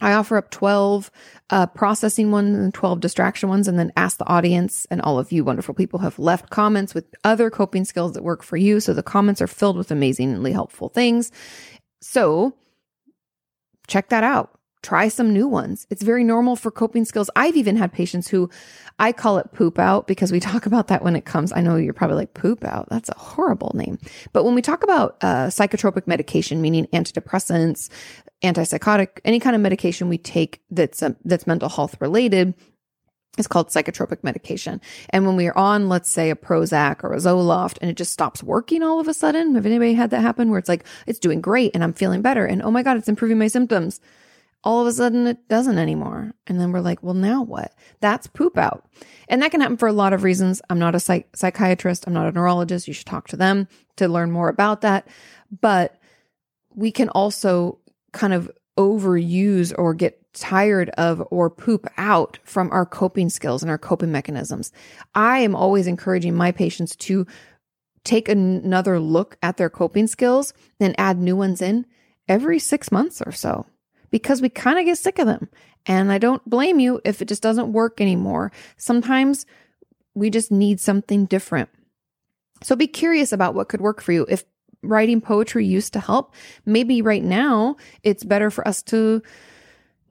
I 0.00 0.12
offer 0.12 0.36
up 0.36 0.50
12 0.50 1.10
uh, 1.50 1.66
processing 1.66 2.30
ones 2.30 2.56
and 2.56 2.72
12 2.72 3.00
distraction 3.00 3.48
ones, 3.48 3.68
and 3.68 3.78
then 3.78 3.92
ask 3.96 4.18
the 4.18 4.26
audience. 4.26 4.86
And 4.90 5.00
all 5.02 5.18
of 5.18 5.32
you 5.32 5.44
wonderful 5.44 5.74
people 5.74 6.00
have 6.00 6.18
left 6.18 6.50
comments 6.50 6.94
with 6.94 7.06
other 7.24 7.50
coping 7.50 7.84
skills 7.84 8.12
that 8.12 8.22
work 8.22 8.42
for 8.42 8.56
you. 8.56 8.80
So 8.80 8.94
the 8.94 9.02
comments 9.02 9.42
are 9.42 9.46
filled 9.46 9.76
with 9.76 9.90
amazingly 9.90 10.52
helpful 10.52 10.88
things. 10.88 11.30
So 12.00 12.54
check 13.86 14.08
that 14.08 14.24
out. 14.24 14.56
Try 14.82 15.08
some 15.08 15.34
new 15.34 15.46
ones. 15.46 15.86
It's 15.90 16.02
very 16.02 16.24
normal 16.24 16.56
for 16.56 16.70
coping 16.70 17.04
skills. 17.04 17.28
I've 17.36 17.56
even 17.56 17.76
had 17.76 17.92
patients 17.92 18.28
who 18.28 18.48
I 18.98 19.12
call 19.12 19.36
it 19.36 19.52
poop 19.52 19.78
out 19.78 20.06
because 20.06 20.32
we 20.32 20.40
talk 20.40 20.64
about 20.64 20.88
that 20.88 21.02
when 21.04 21.16
it 21.16 21.26
comes. 21.26 21.52
I 21.52 21.60
know 21.60 21.76
you're 21.76 21.92
probably 21.92 22.16
like 22.16 22.32
poop 22.32 22.64
out. 22.64 22.88
That's 22.88 23.10
a 23.10 23.18
horrible 23.18 23.72
name. 23.74 23.98
But 24.32 24.44
when 24.44 24.54
we 24.54 24.62
talk 24.62 24.82
about 24.82 25.18
uh, 25.20 25.48
psychotropic 25.48 26.06
medication, 26.06 26.62
meaning 26.62 26.86
antidepressants, 26.94 27.90
antipsychotic, 28.42 29.20
any 29.24 29.40
kind 29.40 29.54
of 29.54 29.62
medication 29.62 30.08
we 30.08 30.18
take 30.18 30.62
that's 30.70 31.02
um, 31.02 31.16
that's 31.24 31.46
mental 31.46 31.68
health 31.68 32.00
related 32.00 32.54
is 33.38 33.46
called 33.46 33.68
psychotropic 33.68 34.24
medication. 34.24 34.80
And 35.10 35.24
when 35.24 35.36
we 35.36 35.46
are 35.46 35.56
on, 35.56 35.88
let's 35.88 36.10
say, 36.10 36.30
a 36.30 36.36
Prozac 36.36 37.04
or 37.04 37.12
a 37.12 37.18
Zoloft, 37.18 37.78
and 37.80 37.90
it 37.90 37.96
just 37.96 38.12
stops 38.12 38.42
working 38.42 38.82
all 38.82 39.00
of 39.00 39.08
a 39.08 39.14
sudden, 39.14 39.54
have 39.54 39.66
anybody 39.66 39.94
had 39.94 40.10
that 40.10 40.20
happen 40.22 40.50
where 40.50 40.58
it's 40.58 40.68
like 40.68 40.84
it's 41.06 41.18
doing 41.18 41.40
great 41.40 41.72
and 41.74 41.84
I'm 41.84 41.92
feeling 41.92 42.22
better, 42.22 42.44
and 42.44 42.62
oh 42.62 42.70
my 42.70 42.82
god, 42.82 42.96
it's 42.96 43.08
improving 43.08 43.38
my 43.38 43.48
symptoms. 43.48 44.00
All 44.62 44.82
of 44.82 44.86
a 44.86 44.92
sudden, 44.92 45.26
it 45.26 45.48
doesn't 45.48 45.78
anymore. 45.78 46.34
And 46.46 46.60
then 46.60 46.70
we're 46.70 46.82
like, 46.82 47.02
well, 47.02 47.14
now 47.14 47.42
what? 47.42 47.72
That's 48.00 48.26
poop 48.26 48.58
out. 48.58 48.84
And 49.26 49.40
that 49.40 49.52
can 49.52 49.62
happen 49.62 49.78
for 49.78 49.88
a 49.88 49.92
lot 49.92 50.12
of 50.12 50.22
reasons. 50.22 50.60
I'm 50.68 50.78
not 50.78 50.94
a 50.94 51.00
psych- 51.00 51.34
psychiatrist. 51.34 52.06
I'm 52.06 52.12
not 52.12 52.26
a 52.26 52.32
neurologist. 52.32 52.86
You 52.86 52.92
should 52.92 53.06
talk 53.06 53.28
to 53.28 53.38
them 53.38 53.68
to 53.96 54.06
learn 54.06 54.30
more 54.30 54.50
about 54.50 54.82
that. 54.82 55.08
But 55.62 55.98
we 56.74 56.92
can 56.92 57.08
also 57.08 57.78
kind 58.12 58.32
of 58.32 58.50
overuse 58.76 59.74
or 59.76 59.94
get 59.94 60.20
tired 60.32 60.90
of 60.90 61.22
or 61.30 61.50
poop 61.50 61.86
out 61.96 62.38
from 62.44 62.70
our 62.70 62.86
coping 62.86 63.28
skills 63.28 63.62
and 63.62 63.70
our 63.70 63.78
coping 63.78 64.12
mechanisms. 64.12 64.72
I 65.14 65.40
am 65.40 65.54
always 65.54 65.86
encouraging 65.86 66.34
my 66.34 66.52
patients 66.52 66.96
to 66.96 67.26
take 68.04 68.28
another 68.28 68.98
look 68.98 69.36
at 69.42 69.56
their 69.56 69.70
coping 69.70 70.06
skills 70.06 70.54
and 70.78 70.94
add 70.98 71.18
new 71.18 71.36
ones 71.36 71.60
in 71.60 71.84
every 72.28 72.58
six 72.58 72.90
months 72.90 73.20
or 73.20 73.32
so 73.32 73.66
because 74.10 74.40
we 74.40 74.48
kind 74.48 74.78
of 74.78 74.84
get 74.84 74.98
sick 74.98 75.18
of 75.18 75.26
them. 75.26 75.48
And 75.86 76.12
I 76.12 76.18
don't 76.18 76.48
blame 76.48 76.78
you 76.78 77.00
if 77.04 77.20
it 77.20 77.28
just 77.28 77.42
doesn't 77.42 77.72
work 77.72 78.00
anymore. 78.00 78.52
Sometimes 78.76 79.46
we 80.14 80.30
just 80.30 80.50
need 80.50 80.80
something 80.80 81.26
different. 81.26 81.68
So 82.62 82.76
be 82.76 82.86
curious 82.86 83.32
about 83.32 83.54
what 83.54 83.68
could 83.68 83.80
work 83.80 84.00
for 84.02 84.12
you. 84.12 84.26
If 84.28 84.44
writing 84.82 85.20
poetry 85.20 85.66
used 85.66 85.92
to 85.92 86.00
help, 86.00 86.34
maybe 86.64 87.02
right 87.02 87.22
now 87.22 87.76
it's 88.02 88.24
better 88.24 88.50
for 88.50 88.66
us 88.66 88.82
to 88.84 89.22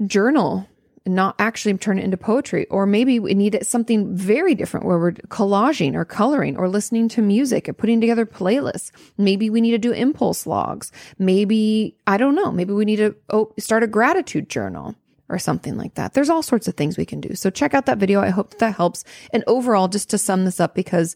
journal 0.05 0.67
and 1.05 1.15
not 1.15 1.35
actually 1.39 1.77
turn 1.77 1.97
it 1.97 2.03
into 2.03 2.17
poetry. 2.17 2.67
Or 2.67 2.85
maybe 2.85 3.19
we 3.19 3.33
need 3.33 3.65
something 3.65 4.15
very 4.15 4.53
different 4.55 4.85
where 4.85 4.99
we're 4.99 5.13
collaging 5.13 5.95
or 5.95 6.05
coloring 6.05 6.57
or 6.57 6.69
listening 6.69 7.09
to 7.09 7.21
music 7.21 7.67
and 7.67 7.77
putting 7.77 7.99
together 8.01 8.25
playlists. 8.25 8.91
Maybe 9.17 9.49
we 9.49 9.61
need 9.61 9.71
to 9.71 9.77
do 9.77 9.91
impulse 9.91 10.45
logs. 10.45 10.91
Maybe, 11.17 11.95
I 12.05 12.17
don't 12.17 12.35
know, 12.35 12.51
maybe 12.51 12.73
we 12.73 12.85
need 12.85 12.97
to 12.97 13.15
oh, 13.29 13.53
start 13.57 13.83
a 13.83 13.87
gratitude 13.87 14.49
journal 14.49 14.95
or 15.29 15.39
something 15.39 15.77
like 15.77 15.93
that. 15.95 16.13
There's 16.13 16.29
all 16.29 16.43
sorts 16.43 16.67
of 16.67 16.75
things 16.75 16.97
we 16.97 17.05
can 17.05 17.21
do. 17.21 17.35
So 17.35 17.49
check 17.49 17.73
out 17.73 17.85
that 17.85 17.99
video. 17.99 18.19
I 18.21 18.29
hope 18.29 18.51
that, 18.51 18.59
that 18.59 18.75
helps. 18.75 19.03
And 19.31 19.43
overall, 19.47 19.87
just 19.87 20.09
to 20.09 20.17
sum 20.17 20.45
this 20.45 20.59
up, 20.59 20.73
because 20.73 21.15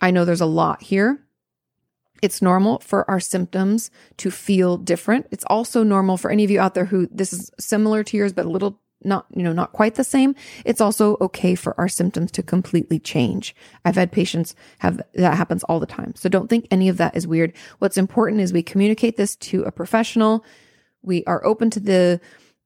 I 0.00 0.12
know 0.12 0.24
there's 0.24 0.40
a 0.40 0.46
lot 0.46 0.82
here. 0.82 1.20
It's 2.22 2.42
normal 2.42 2.78
for 2.80 3.08
our 3.10 3.20
symptoms 3.20 3.90
to 4.18 4.30
feel 4.30 4.76
different. 4.76 5.26
It's 5.30 5.44
also 5.48 5.82
normal 5.82 6.16
for 6.16 6.30
any 6.30 6.44
of 6.44 6.50
you 6.50 6.60
out 6.60 6.74
there 6.74 6.86
who 6.86 7.08
this 7.10 7.32
is 7.32 7.50
similar 7.58 8.04
to 8.04 8.16
yours, 8.16 8.32
but 8.32 8.46
a 8.46 8.50
little 8.50 8.80
not, 9.02 9.26
you 9.34 9.42
know, 9.42 9.52
not 9.52 9.72
quite 9.72 9.94
the 9.94 10.04
same. 10.04 10.34
It's 10.64 10.80
also 10.80 11.16
okay 11.20 11.54
for 11.54 11.78
our 11.80 11.88
symptoms 11.88 12.30
to 12.32 12.42
completely 12.42 12.98
change. 12.98 13.54
I've 13.84 13.94
had 13.94 14.12
patients 14.12 14.54
have 14.78 15.00
that 15.14 15.36
happens 15.36 15.64
all 15.64 15.80
the 15.80 15.86
time. 15.86 16.14
So 16.16 16.28
don't 16.28 16.48
think 16.48 16.66
any 16.70 16.88
of 16.88 16.98
that 16.98 17.16
is 17.16 17.26
weird. 17.26 17.54
What's 17.78 17.96
important 17.96 18.42
is 18.42 18.52
we 18.52 18.62
communicate 18.62 19.16
this 19.16 19.36
to 19.36 19.62
a 19.62 19.72
professional. 19.72 20.44
We 21.02 21.24
are 21.24 21.44
open 21.46 21.70
to 21.70 21.80
the 21.80 22.20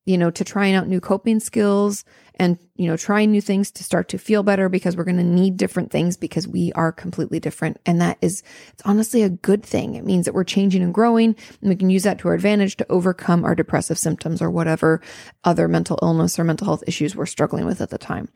you 0.06 0.18
know, 0.18 0.30
to 0.30 0.44
trying 0.44 0.74
out 0.74 0.86
new 0.86 1.00
coping 1.00 1.40
skills 1.40 2.04
and, 2.34 2.58
you 2.76 2.86
know, 2.86 2.96
trying 2.96 3.30
new 3.30 3.40
things 3.40 3.70
to 3.70 3.84
start 3.84 4.08
to 4.08 4.18
feel 4.18 4.42
better 4.42 4.68
because 4.68 4.96
we're 4.96 5.04
going 5.04 5.16
to 5.16 5.22
need 5.22 5.56
different 5.56 5.90
things 5.90 6.16
because 6.16 6.46
we 6.46 6.72
are 6.72 6.92
completely 6.92 7.40
different. 7.40 7.78
And 7.86 8.00
that 8.00 8.18
is, 8.20 8.42
it's 8.72 8.82
honestly 8.84 9.22
a 9.22 9.30
good 9.30 9.62
thing. 9.62 9.94
It 9.94 10.04
means 10.04 10.26
that 10.26 10.34
we're 10.34 10.44
changing 10.44 10.82
and 10.82 10.92
growing 10.92 11.36
and 11.60 11.70
we 11.70 11.76
can 11.76 11.90
use 11.90 12.02
that 12.02 12.18
to 12.18 12.28
our 12.28 12.34
advantage 12.34 12.76
to 12.76 12.92
overcome 12.92 13.44
our 13.44 13.54
depressive 13.54 13.98
symptoms 13.98 14.42
or 14.42 14.50
whatever 14.50 15.00
other 15.44 15.68
mental 15.68 15.98
illness 16.02 16.38
or 16.38 16.44
mental 16.44 16.66
health 16.66 16.84
issues 16.86 17.16
we're 17.16 17.24
struggling 17.24 17.64
with 17.64 17.80
at 17.80 17.90
the 17.90 17.98
time. 17.98 18.28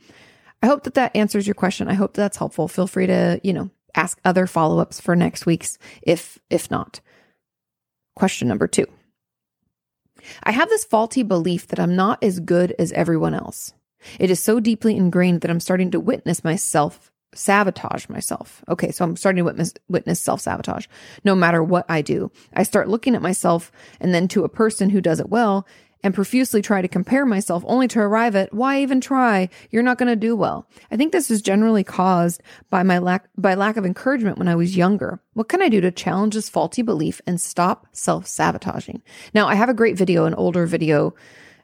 I 0.63 0.67
hope 0.67 0.85
that 0.85 0.95
that 0.95 1.15
answers 1.15 1.47
your 1.47 1.55
question. 1.55 1.89
I 1.89 1.95
hope 1.95 2.15
that 2.15 2.23
that's 2.23 2.39
helpful. 2.39 2.67
Feel 2.67 2.87
free 2.87 3.07
to, 3.07 3.41
you 3.45 3.53
know, 3.53 3.71
ask 3.95 4.19
other 4.25 4.47
follow-ups 4.47 5.01
for 5.01 5.15
next 5.15 5.45
week's 5.45 5.79
if, 6.03 6.39
if 6.51 6.71
not. 6.71 7.01
Question 8.15 8.49
number 8.49 8.67
two. 8.67 8.87
I 10.43 10.53
have 10.53 10.69
this 10.69 10.85
faulty 10.85 11.23
belief 11.23 11.67
that 11.69 11.81
I'm 11.81 11.97
not 11.97 12.23
as 12.23 12.41
good 12.41 12.75
as 12.79 12.93
everyone 12.93 13.35
else. 13.35 13.73
It 14.19 14.31
is 14.31 14.43
so 14.43 14.61
deeply 14.61 14.97
ingrained 14.97 15.41
that 15.41 15.51
I'm 15.51 15.61
starting 15.61 15.91
to 15.93 16.01
witness 16.01 16.45
myself 16.45 17.11
sabotage 17.35 18.09
myself. 18.09 18.65
Okay, 18.69 18.91
so 18.91 19.05
I'm 19.05 19.17
starting 19.17 19.39
to 19.39 19.45
witness, 19.45 19.75
witness 19.89 20.21
self 20.21 20.41
sabotage 20.41 20.87
no 21.25 21.35
matter 21.35 21.63
what 21.63 21.85
I 21.89 22.03
do. 22.03 22.31
I 22.55 22.63
start 22.63 22.89
looking 22.89 23.15
at 23.15 23.23
myself 23.23 23.71
and 24.01 24.15
then 24.15 24.29
to 24.29 24.45
a 24.45 24.49
person 24.49 24.91
who 24.91 25.01
does 25.01 25.21
it 25.21 25.29
well 25.29 25.67
and 26.03 26.15
profusely 26.15 26.63
try 26.63 26.81
to 26.81 26.89
compare 26.89 27.27
myself 27.27 27.65
only 27.67 27.89
to 27.89 28.01
arrive 28.01 28.37
at 28.37 28.55
why 28.55 28.81
even 28.81 29.01
try? 29.01 29.49
You're 29.71 29.83
not 29.83 29.99
going 29.99 30.09
to 30.09 30.17
do 30.17 30.37
well. 30.37 30.69
I 30.91 30.97
think 30.97 31.13
this 31.13 31.31
is 31.31 31.43
generally 31.43 31.83
caused 31.85 32.43
by 32.71 32.83
my 32.83 32.99
lack 32.99 33.29
by 33.37 33.55
lack 33.55 33.77
of 33.77 33.85
encouragement 33.85 34.39
when 34.39 34.49
I 34.49 34.55
was 34.55 34.77
younger. 34.77 35.21
What 35.35 35.49
can 35.49 35.61
I 35.63 35.69
do 35.69 35.81
to 35.81 35.91
challenge 35.91 36.35
this 36.35 36.49
faulty 36.49 36.83
belief 36.83 37.21
and 37.27 37.41
stop 37.41 37.87
self-sabotaging? 37.93 39.03
Now, 39.35 39.49
I 39.49 39.55
have 39.55 39.69
a 39.69 39.75
great 39.75 39.97
video, 39.97 40.25
an 40.25 40.35
older 40.35 40.67
video, 40.67 41.15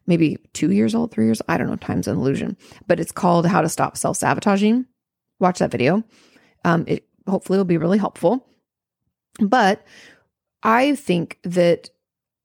maybe 0.07 0.39
2 0.53 0.73
years 0.73 0.95
old, 0.95 1.13
3 1.13 1.25
years, 1.25 1.41
I 1.49 1.57
don't 1.57 1.69
know, 1.69 1.77
time's 1.77 2.09
an 2.09 2.17
illusion, 2.17 2.57
but 2.87 3.01
it's 3.01 3.13
called 3.13 3.47
How 3.47 3.63
to 3.63 3.69
Stop 3.69 3.97
Self-Sabotaging. 3.97 4.87
Watch 5.39 5.61
that 5.61 5.71
video. 5.71 6.03
Um 6.65 6.85
it 6.89 7.07
hopefully 7.29 7.59
will 7.59 7.65
be 7.65 7.79
really 7.79 7.99
helpful. 7.99 8.47
But 9.41 9.85
I 10.63 10.95
think 10.95 11.39
that 11.45 11.91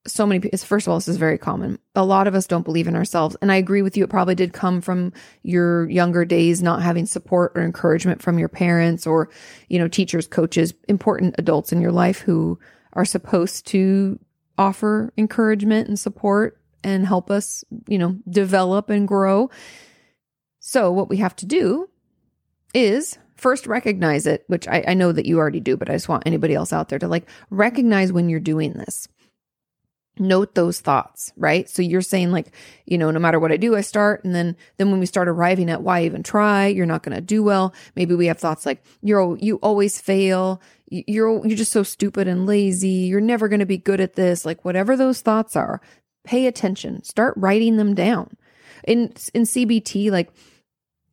so 0.08 0.25
many 0.25 0.39
people, 0.39 0.58
first 0.60 0.88
of 0.88 0.91
all, 0.91 0.98
this 0.98 1.08
is 1.08 1.18
very 1.18 1.38
common. 1.38 1.77
A 1.96 2.06
lot 2.06 2.27
of 2.27 2.36
us 2.36 2.48
don't 2.48 2.63
believe 2.63 2.88
in 2.88 2.96
ourselves. 2.96 3.36
And 3.41 3.51
I 3.51 3.58
agree 3.58 3.82
with 3.82 3.98
you. 3.98 4.03
It 4.03 4.10
probably 4.10 4.36
did 4.36 4.53
come 4.53 4.82
from 4.82 5.13
your 5.44 5.89
younger 5.89 6.25
days, 6.25 6.63
not 6.63 6.82
having 6.82 7.06
support 7.06 7.51
or 7.56 7.63
encouragement 7.63 8.22
from 8.22 8.39
your 8.39 8.50
parents 8.50 9.06
or, 9.06 9.29
you 9.68 9.77
know, 9.77 9.88
teachers, 9.88 10.27
coaches, 10.27 10.74
important 10.88 11.36
adults 11.38 11.72
in 11.72 11.82
your 11.82 11.91
life 11.91 12.20
who 12.20 12.60
are 12.94 13.06
supposed 13.06 13.68
to 13.68 14.20
offer 14.58 15.13
encouragement 15.18 15.88
and 15.88 16.00
support 16.00 16.60
and 16.84 17.06
help 17.06 17.29
us, 17.29 17.63
you 17.88 17.98
know, 17.98 18.18
develop 18.29 18.89
and 18.89 19.08
grow. 19.08 19.50
So 20.60 20.91
what 20.91 21.10
we 21.10 21.18
have 21.18 21.36
to 21.38 21.46
do 21.46 21.89
is 22.74 23.18
first 23.36 23.68
recognize 23.68 24.25
it, 24.27 24.44
which 24.48 24.68
I, 24.68 24.84
I 24.88 24.94
know 24.94 25.12
that 25.12 25.25
you 25.25 25.39
already 25.39 25.60
do, 25.60 25.75
but 25.77 25.89
I 25.89 25.94
just 25.94 26.10
want 26.10 26.24
anybody 26.25 26.53
else 26.53 26.72
out 26.72 26.89
there 26.89 27.00
to 27.00 27.08
like 27.08 27.29
recognize 27.50 28.12
when 28.12 28.29
you're 28.29 28.39
doing 28.39 28.74
this 28.74 29.08
note 30.20 30.56
those 30.56 30.80
thoughts 30.80 31.32
right? 31.38 31.70
So 31.70 31.82
you're 31.82 32.02
saying 32.02 32.32
like 32.32 32.54
you 32.86 32.98
know 32.98 33.12
no 33.12 33.20
matter 33.20 33.40
what 33.40 33.52
i 33.52 33.58
do 33.58 33.76
i 33.76 33.82
start 33.82 34.24
and 34.24 34.36
then 34.36 34.56
then 34.78 34.92
when 34.92 35.00
we 35.00 35.06
start 35.06 35.28
arriving 35.28 35.70
at 35.70 35.82
why 35.82 36.04
even 36.04 36.24
try? 36.24 36.68
You're 36.68 36.86
not 36.86 37.04
going 37.04 37.16
to 37.16 37.22
do 37.22 37.44
well. 37.44 37.74
Maybe 37.96 38.16
we 38.16 38.28
have 38.28 38.38
thoughts 38.38 38.66
like 38.66 38.84
you're 39.02 39.38
you 39.38 39.56
always 39.58 40.00
fail. 40.00 40.62
You're 40.90 41.46
you're 41.46 41.58
just 41.58 41.72
so 41.72 41.84
stupid 41.84 42.28
and 42.28 42.46
lazy. 42.46 42.90
You're 42.90 43.22
never 43.22 43.48
going 43.48 43.60
to 43.60 43.66
be 43.66 43.78
good 43.78 44.02
at 44.02 44.14
this. 44.14 44.46
Like 44.46 44.66
whatever 44.66 44.96
those 44.96 45.22
thoughts 45.22 45.56
are 45.56 45.82
pay 46.24 46.46
attention. 46.48 47.04
Start 47.04 47.34
writing 47.38 47.78
them 47.78 47.96
down. 47.96 48.36
In 48.88 49.14
in 49.34 49.44
cbt 49.44 50.12
like 50.12 50.30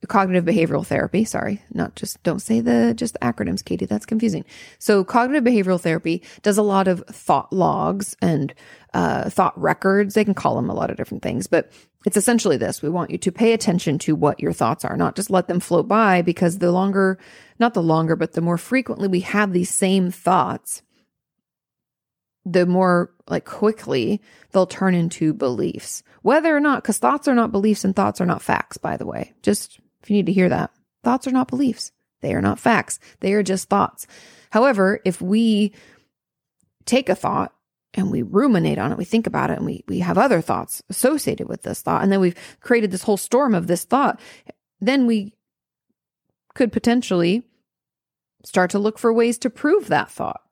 cognitive 0.06 0.44
behavioral 0.44 0.86
therapy 0.86 1.24
sorry 1.24 1.62
not 1.72 1.94
just 1.96 2.22
don't 2.22 2.40
say 2.40 2.60
the 2.60 2.94
just 2.94 3.14
the 3.14 3.20
acronyms 3.20 3.64
katie 3.64 3.86
that's 3.86 4.06
confusing. 4.06 4.44
So 4.78 5.04
cognitive 5.04 5.44
behavioral 5.44 5.80
therapy 5.80 6.22
does 6.42 6.58
a 6.58 6.62
lot 6.62 6.88
of 6.88 7.04
thought 7.08 7.52
logs 7.52 8.16
and 8.20 8.54
uh, 8.94 9.28
thought 9.28 9.60
records. 9.60 10.14
They 10.14 10.24
can 10.24 10.34
call 10.34 10.56
them 10.56 10.70
a 10.70 10.74
lot 10.74 10.90
of 10.90 10.96
different 10.96 11.22
things 11.22 11.46
but 11.46 11.72
it's 12.04 12.16
essentially 12.16 12.56
this. 12.56 12.82
We 12.82 12.88
want 12.88 13.10
you 13.10 13.18
to 13.18 13.32
pay 13.32 13.52
attention 13.52 13.98
to 14.00 14.14
what 14.14 14.40
your 14.40 14.52
thoughts 14.52 14.84
are 14.84 14.96
not 14.96 15.16
just 15.16 15.30
let 15.30 15.48
them 15.48 15.60
float 15.60 15.88
by 15.88 16.22
because 16.22 16.58
the 16.58 16.72
longer 16.72 17.18
not 17.58 17.74
the 17.74 17.82
longer 17.82 18.16
but 18.16 18.32
the 18.32 18.40
more 18.40 18.58
frequently 18.58 19.08
we 19.08 19.20
have 19.20 19.52
these 19.52 19.70
same 19.70 20.10
thoughts 20.10 20.82
the 22.46 22.64
more 22.64 23.10
like 23.28 23.44
quickly 23.44 24.22
they'll 24.52 24.66
turn 24.66 24.94
into 24.94 25.34
beliefs. 25.34 26.02
Whether 26.22 26.56
or 26.56 26.60
not 26.60 26.82
because 26.82 26.98
thoughts 26.98 27.26
are 27.28 27.34
not 27.34 27.52
beliefs 27.52 27.84
and 27.84 27.94
thoughts 27.94 28.20
are 28.20 28.26
not 28.26 28.40
facts 28.40 28.78
by 28.78 28.96
the 28.96 29.06
way. 29.06 29.34
Just 29.42 29.80
if 30.06 30.10
you 30.10 30.16
need 30.16 30.26
to 30.26 30.32
hear 30.32 30.48
that. 30.48 30.70
Thoughts 31.02 31.26
are 31.26 31.32
not 31.32 31.48
beliefs. 31.48 31.90
They 32.20 32.32
are 32.32 32.40
not 32.40 32.60
facts. 32.60 33.00
They 33.18 33.32
are 33.32 33.42
just 33.42 33.68
thoughts. 33.68 34.06
However, 34.50 35.00
if 35.04 35.20
we 35.20 35.74
take 36.84 37.08
a 37.08 37.16
thought 37.16 37.52
and 37.92 38.12
we 38.12 38.22
ruminate 38.22 38.78
on 38.78 38.92
it, 38.92 38.98
we 38.98 39.04
think 39.04 39.26
about 39.26 39.50
it 39.50 39.56
and 39.58 39.66
we, 39.66 39.82
we 39.88 39.98
have 39.98 40.16
other 40.16 40.40
thoughts 40.40 40.80
associated 40.88 41.48
with 41.48 41.62
this 41.62 41.82
thought, 41.82 42.04
and 42.04 42.12
then 42.12 42.20
we've 42.20 42.36
created 42.60 42.92
this 42.92 43.02
whole 43.02 43.16
storm 43.16 43.52
of 43.52 43.66
this 43.66 43.82
thought, 43.82 44.20
then 44.80 45.06
we 45.06 45.34
could 46.54 46.72
potentially 46.72 47.42
start 48.44 48.70
to 48.70 48.78
look 48.78 49.00
for 49.00 49.12
ways 49.12 49.38
to 49.38 49.50
prove 49.50 49.88
that 49.88 50.08
thought. 50.08 50.42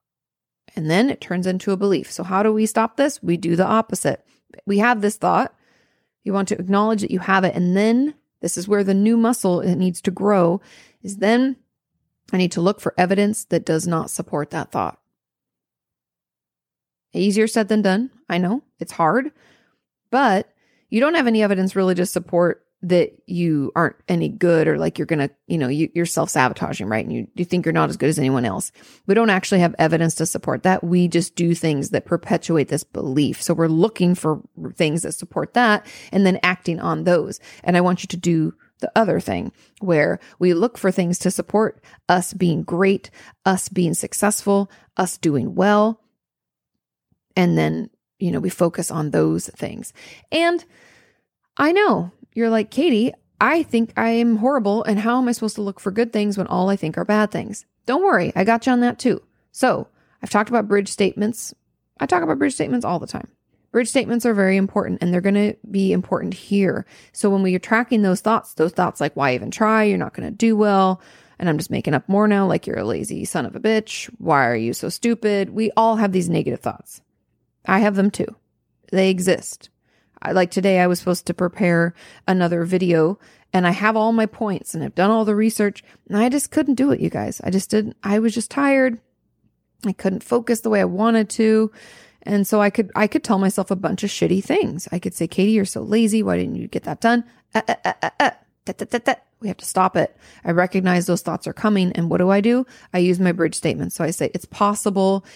And 0.74 0.90
then 0.90 1.10
it 1.10 1.20
turns 1.20 1.46
into 1.46 1.70
a 1.70 1.76
belief. 1.76 2.10
So, 2.10 2.24
how 2.24 2.42
do 2.42 2.52
we 2.52 2.66
stop 2.66 2.96
this? 2.96 3.22
We 3.22 3.36
do 3.36 3.54
the 3.54 3.66
opposite. 3.66 4.26
We 4.66 4.78
have 4.78 5.00
this 5.00 5.16
thought. 5.16 5.54
You 6.24 6.32
want 6.32 6.48
to 6.48 6.58
acknowledge 6.58 7.02
that 7.02 7.12
you 7.12 7.20
have 7.20 7.44
it, 7.44 7.54
and 7.54 7.76
then 7.76 8.14
this 8.44 8.58
is 8.58 8.68
where 8.68 8.84
the 8.84 8.92
new 8.92 9.16
muscle 9.16 9.62
it 9.62 9.76
needs 9.76 10.02
to 10.02 10.10
grow 10.10 10.60
is 11.02 11.16
then 11.16 11.56
I 12.30 12.36
need 12.36 12.52
to 12.52 12.60
look 12.60 12.78
for 12.78 12.92
evidence 12.98 13.46
that 13.46 13.64
does 13.64 13.86
not 13.86 14.10
support 14.10 14.50
that 14.50 14.70
thought. 14.70 15.00
Easier 17.14 17.46
said 17.46 17.68
than 17.68 17.80
done. 17.80 18.10
I 18.28 18.36
know 18.36 18.62
it's 18.78 18.92
hard, 18.92 19.32
but 20.10 20.52
you 20.90 21.00
don't 21.00 21.14
have 21.14 21.26
any 21.26 21.42
evidence 21.42 21.74
really 21.74 21.94
to 21.94 22.04
support 22.04 22.63
that 22.84 23.12
you 23.26 23.72
aren't 23.74 23.96
any 24.08 24.28
good 24.28 24.68
or 24.68 24.78
like 24.78 24.98
you're 24.98 25.06
gonna 25.06 25.30
you 25.46 25.58
know 25.58 25.68
you, 25.68 25.88
are 25.96 26.06
self-sabotaging 26.06 26.86
right? 26.86 27.04
And 27.04 27.14
you, 27.14 27.26
you 27.34 27.44
think 27.44 27.64
you're 27.64 27.72
not 27.72 27.90
as 27.90 27.96
good 27.96 28.08
as 28.08 28.18
anyone 28.18 28.44
else. 28.44 28.70
We 29.06 29.14
don't 29.14 29.30
actually 29.30 29.60
have 29.60 29.74
evidence 29.78 30.14
to 30.16 30.26
support 30.26 30.62
that. 30.62 30.84
We 30.84 31.08
just 31.08 31.34
do 31.34 31.54
things 31.54 31.90
that 31.90 32.04
perpetuate 32.04 32.68
this 32.68 32.84
belief. 32.84 33.42
So 33.42 33.54
we're 33.54 33.68
looking 33.68 34.14
for 34.14 34.42
things 34.74 35.02
that 35.02 35.12
support 35.12 35.54
that 35.54 35.86
and 36.12 36.26
then 36.26 36.38
acting 36.42 36.80
on 36.80 37.04
those. 37.04 37.40
And 37.62 37.76
i 37.76 37.80
want 37.80 38.02
you 38.02 38.08
to 38.08 38.16
do 38.16 38.54
the 38.80 38.92
other 38.94 39.20
thing 39.20 39.52
where 39.80 40.18
we 40.38 40.52
look 40.52 40.76
for 40.76 40.90
things 40.90 41.18
to 41.20 41.30
support 41.30 41.82
us 42.08 42.34
being 42.34 42.62
great 42.62 43.10
us 43.46 43.68
being 43.68 43.94
successful 43.94 44.70
us 44.96 45.16
doing 45.18 45.54
well. 45.54 46.00
And 47.36 47.58
then 47.58 47.90
you 48.18 48.30
know, 48.30 48.40
we 48.40 48.50
focus 48.50 48.90
on 48.90 49.10
those 49.10 49.48
things. 49.48 49.92
And 50.30 50.64
I 51.56 51.72
know 51.72 52.12
you're 52.34 52.50
like, 52.50 52.70
Katie, 52.70 53.12
I 53.40 53.62
think 53.62 53.92
I 53.96 54.10
am 54.10 54.36
horrible. 54.36 54.84
And 54.84 54.98
how 54.98 55.18
am 55.18 55.28
I 55.28 55.32
supposed 55.32 55.56
to 55.56 55.62
look 55.62 55.80
for 55.80 55.90
good 55.90 56.12
things 56.12 56.36
when 56.36 56.46
all 56.46 56.68
I 56.68 56.76
think 56.76 56.98
are 56.98 57.04
bad 57.04 57.30
things? 57.30 57.66
Don't 57.86 58.04
worry, 58.04 58.32
I 58.34 58.44
got 58.44 58.66
you 58.66 58.72
on 58.72 58.80
that 58.80 58.98
too. 58.98 59.22
So 59.52 59.88
I've 60.22 60.30
talked 60.30 60.48
about 60.48 60.68
bridge 60.68 60.88
statements. 60.88 61.54
I 61.98 62.06
talk 62.06 62.22
about 62.22 62.38
bridge 62.38 62.54
statements 62.54 62.84
all 62.84 62.98
the 62.98 63.06
time. 63.06 63.28
Bridge 63.72 63.88
statements 63.88 64.24
are 64.24 64.34
very 64.34 64.56
important 64.56 65.02
and 65.02 65.12
they're 65.12 65.20
going 65.20 65.34
to 65.34 65.56
be 65.70 65.92
important 65.92 66.32
here. 66.32 66.86
So 67.12 67.28
when 67.28 67.42
we 67.42 67.54
are 67.54 67.60
tracking 67.60 68.02
those 68.02 68.20
thoughts, 68.20 68.54
those 68.54 68.72
thoughts 68.72 69.00
like, 69.00 69.14
why 69.16 69.34
even 69.34 69.50
try? 69.50 69.84
You're 69.84 69.98
not 69.98 70.14
going 70.14 70.28
to 70.28 70.34
do 70.34 70.56
well. 70.56 71.00
And 71.38 71.48
I'm 71.48 71.58
just 71.58 71.70
making 71.70 71.94
up 71.94 72.08
more 72.08 72.28
now, 72.28 72.46
like 72.46 72.66
you're 72.66 72.78
a 72.78 72.84
lazy 72.84 73.24
son 73.24 73.46
of 73.46 73.56
a 73.56 73.60
bitch. 73.60 74.08
Why 74.18 74.46
are 74.46 74.56
you 74.56 74.72
so 74.72 74.88
stupid? 74.88 75.50
We 75.50 75.72
all 75.76 75.96
have 75.96 76.12
these 76.12 76.28
negative 76.28 76.60
thoughts. 76.60 77.00
I 77.66 77.80
have 77.80 77.96
them 77.96 78.10
too. 78.10 78.36
They 78.92 79.10
exist. 79.10 79.70
Like 80.32 80.50
today, 80.50 80.80
I 80.80 80.86
was 80.86 80.98
supposed 80.98 81.26
to 81.26 81.34
prepare 81.34 81.94
another 82.26 82.64
video 82.64 83.18
and 83.52 83.66
I 83.66 83.70
have 83.70 83.96
all 83.96 84.12
my 84.12 84.26
points 84.26 84.74
and 84.74 84.82
I've 84.82 84.94
done 84.94 85.10
all 85.10 85.24
the 85.24 85.36
research 85.36 85.84
and 86.08 86.16
I 86.16 86.28
just 86.28 86.50
couldn't 86.50 86.74
do 86.74 86.90
it, 86.90 87.00
you 87.00 87.10
guys. 87.10 87.40
I 87.44 87.50
just 87.50 87.70
didn't, 87.70 87.96
I 88.02 88.18
was 88.18 88.34
just 88.34 88.50
tired. 88.50 89.00
I 89.86 89.92
couldn't 89.92 90.24
focus 90.24 90.60
the 90.60 90.70
way 90.70 90.80
I 90.80 90.86
wanted 90.86 91.28
to. 91.30 91.70
And 92.22 92.46
so 92.46 92.60
I 92.60 92.70
could, 92.70 92.90
I 92.94 93.06
could 93.06 93.22
tell 93.22 93.38
myself 93.38 93.70
a 93.70 93.76
bunch 93.76 94.02
of 94.02 94.10
shitty 94.10 94.42
things. 94.42 94.88
I 94.90 94.98
could 94.98 95.14
say, 95.14 95.28
Katie, 95.28 95.52
you're 95.52 95.66
so 95.66 95.82
lazy. 95.82 96.22
Why 96.22 96.38
didn't 96.38 96.56
you 96.56 96.68
get 96.68 96.84
that 96.84 97.00
done? 97.00 97.24
Uh, 97.54 97.62
uh, 97.68 97.74
uh, 97.84 97.92
uh, 98.02 98.10
uh. 98.18 98.30
We 99.40 99.48
have 99.48 99.58
to 99.58 99.66
stop 99.66 99.94
it. 99.94 100.16
I 100.42 100.52
recognize 100.52 101.04
those 101.04 101.20
thoughts 101.20 101.46
are 101.46 101.52
coming. 101.52 101.92
And 101.92 102.08
what 102.08 102.16
do 102.16 102.30
I 102.30 102.40
do? 102.40 102.66
I 102.94 102.98
use 102.98 103.20
my 103.20 103.32
bridge 103.32 103.54
statement. 103.54 103.92
So 103.92 104.02
I 104.02 104.10
say, 104.10 104.30
it's 104.32 104.46
possible 104.46 105.26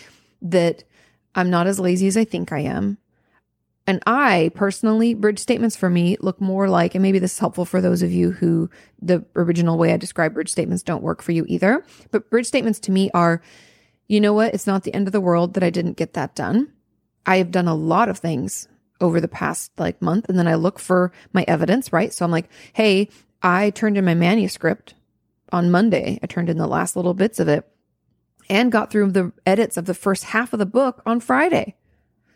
that 0.41 0.85
I'm 1.35 1.51
not 1.51 1.67
as 1.67 1.79
lazy 1.79 2.07
as 2.07 2.17
I 2.17 2.25
think 2.25 2.53
I 2.53 2.61
am. 2.61 2.97
And 3.89 4.03
I 4.07 4.51
personally, 4.55 5.15
bridge 5.15 5.39
statements 5.39 5.75
for 5.75 5.89
me 5.89 6.19
look 6.21 6.43
more 6.43 6.69
like, 6.69 6.95
and 6.95 7.01
maybe 7.01 7.19
this 7.19 7.33
is 7.33 7.39
helpful 7.39 7.65
for 7.65 7.81
those 7.81 8.03
of 8.03 8.13
you 8.13 8.33
who 8.33 8.69
the 9.01 9.25
original 9.35 9.79
way 9.79 9.95
I 9.95 9.97
describe 9.97 10.35
bridge 10.35 10.51
statements 10.51 10.83
don't 10.83 11.03
work 11.03 11.23
for 11.23 11.33
you 11.33 11.47
either. 11.49 11.83
But 12.11 12.29
bridge 12.29 12.45
statements 12.45 12.79
to 12.81 12.93
me 12.93 13.11
are, 13.15 13.41
you 14.07 14.21
know 14.21 14.35
what? 14.35 14.53
It's 14.53 14.67
not 14.67 14.85
the 14.85 14.93
end 14.93 15.09
of 15.09 15.13
the 15.13 15.23
world 15.23 15.55
that 15.55 15.63
I 15.63 15.71
didn't 15.71 15.97
get 15.97 16.13
that 16.13 16.35
done. 16.35 16.71
I 17.25 17.39
have 17.39 17.51
done 17.51 17.67
a 17.67 17.75
lot 17.75 18.11
of 18.11 18.19
things 18.19 18.69
over 19.01 19.23
the 19.23 19.27
past 19.27 19.73
like 19.79 20.03
month 20.03 20.29
and 20.29 20.39
then 20.39 20.49
I 20.49 20.57
look 20.57 20.79
for 20.79 21.11
my 21.33 21.47
evidence, 21.49 21.91
right? 21.91 22.13
So 22.13 22.27
I'm 22.27 22.31
like, 22.31 22.51
hey, 22.75 23.09
I 23.43 23.71
turned 23.71 23.97
in 23.97 24.05
my 24.05 24.15
manuscript 24.15 24.97
on 25.51 25.71
Monday. 25.71 26.19
I 26.23 26.27
turned 26.27 26.51
in 26.51 26.59
the 26.59 26.67
last 26.67 26.95
little 26.95 27.15
bits 27.15 27.41
of 27.41 27.49
it 27.49 27.67
and 28.51 28.71
got 28.71 28.91
through 28.91 29.13
the 29.13 29.33
edits 29.47 29.79
of 29.79 29.87
the 29.87 29.95
first 29.95 30.25
half 30.25 30.53
of 30.53 30.59
the 30.59 30.67
book 30.67 31.01
on 31.07 31.21
Friday. 31.21 31.75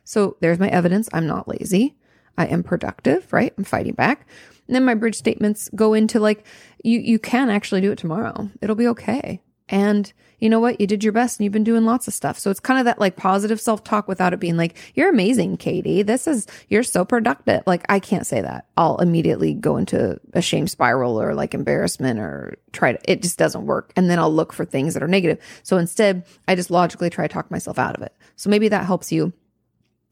So 0.04 0.36
there's 0.40 0.58
my 0.58 0.68
evidence. 0.68 1.08
I'm 1.12 1.26
not 1.26 1.48
lazy. 1.48 1.96
I 2.36 2.46
am 2.46 2.62
productive, 2.62 3.32
right? 3.32 3.52
I'm 3.56 3.64
fighting 3.64 3.94
back. 3.94 4.26
And 4.66 4.74
then 4.74 4.84
my 4.84 4.94
bridge 4.94 5.16
statements 5.16 5.68
go 5.74 5.94
into 5.94 6.18
like, 6.18 6.46
you, 6.82 6.98
you 7.00 7.18
can 7.18 7.50
actually 7.50 7.80
do 7.80 7.92
it 7.92 7.98
tomorrow. 7.98 8.50
It'll 8.60 8.76
be 8.76 8.88
okay. 8.88 9.42
And 9.68 10.12
you 10.38 10.50
know 10.50 10.60
what? 10.60 10.80
You 10.80 10.86
did 10.86 11.04
your 11.04 11.12
best 11.12 11.38
and 11.38 11.44
you've 11.44 11.52
been 11.52 11.64
doing 11.64 11.84
lots 11.84 12.08
of 12.08 12.14
stuff. 12.14 12.38
So 12.38 12.50
it's 12.50 12.58
kind 12.60 12.80
of 12.80 12.84
that 12.86 12.98
like 12.98 13.16
positive 13.16 13.60
self 13.60 13.84
talk 13.84 14.08
without 14.08 14.32
it 14.32 14.40
being 14.40 14.56
like, 14.56 14.76
you're 14.94 15.08
amazing, 15.08 15.56
Katie. 15.56 16.02
This 16.02 16.26
is, 16.26 16.46
you're 16.68 16.82
so 16.82 17.04
productive. 17.04 17.62
Like, 17.64 17.86
I 17.88 18.00
can't 18.00 18.26
say 18.26 18.40
that. 18.40 18.66
I'll 18.76 18.98
immediately 18.98 19.54
go 19.54 19.76
into 19.76 20.20
a 20.32 20.42
shame 20.42 20.66
spiral 20.66 21.20
or 21.20 21.34
like 21.34 21.54
embarrassment 21.54 22.18
or 22.18 22.56
try 22.72 22.92
to, 22.92 23.10
it 23.10 23.22
just 23.22 23.38
doesn't 23.38 23.66
work. 23.66 23.92
And 23.94 24.10
then 24.10 24.18
I'll 24.18 24.34
look 24.34 24.52
for 24.52 24.64
things 24.64 24.94
that 24.94 25.02
are 25.02 25.08
negative. 25.08 25.38
So 25.62 25.76
instead, 25.76 26.26
I 26.48 26.54
just 26.54 26.70
logically 26.70 27.08
try 27.08 27.26
to 27.26 27.32
talk 27.32 27.50
myself 27.50 27.78
out 27.78 27.94
of 27.94 28.02
it. 28.02 28.14
So 28.34 28.50
maybe 28.50 28.68
that 28.68 28.84
helps 28.84 29.12
you. 29.12 29.32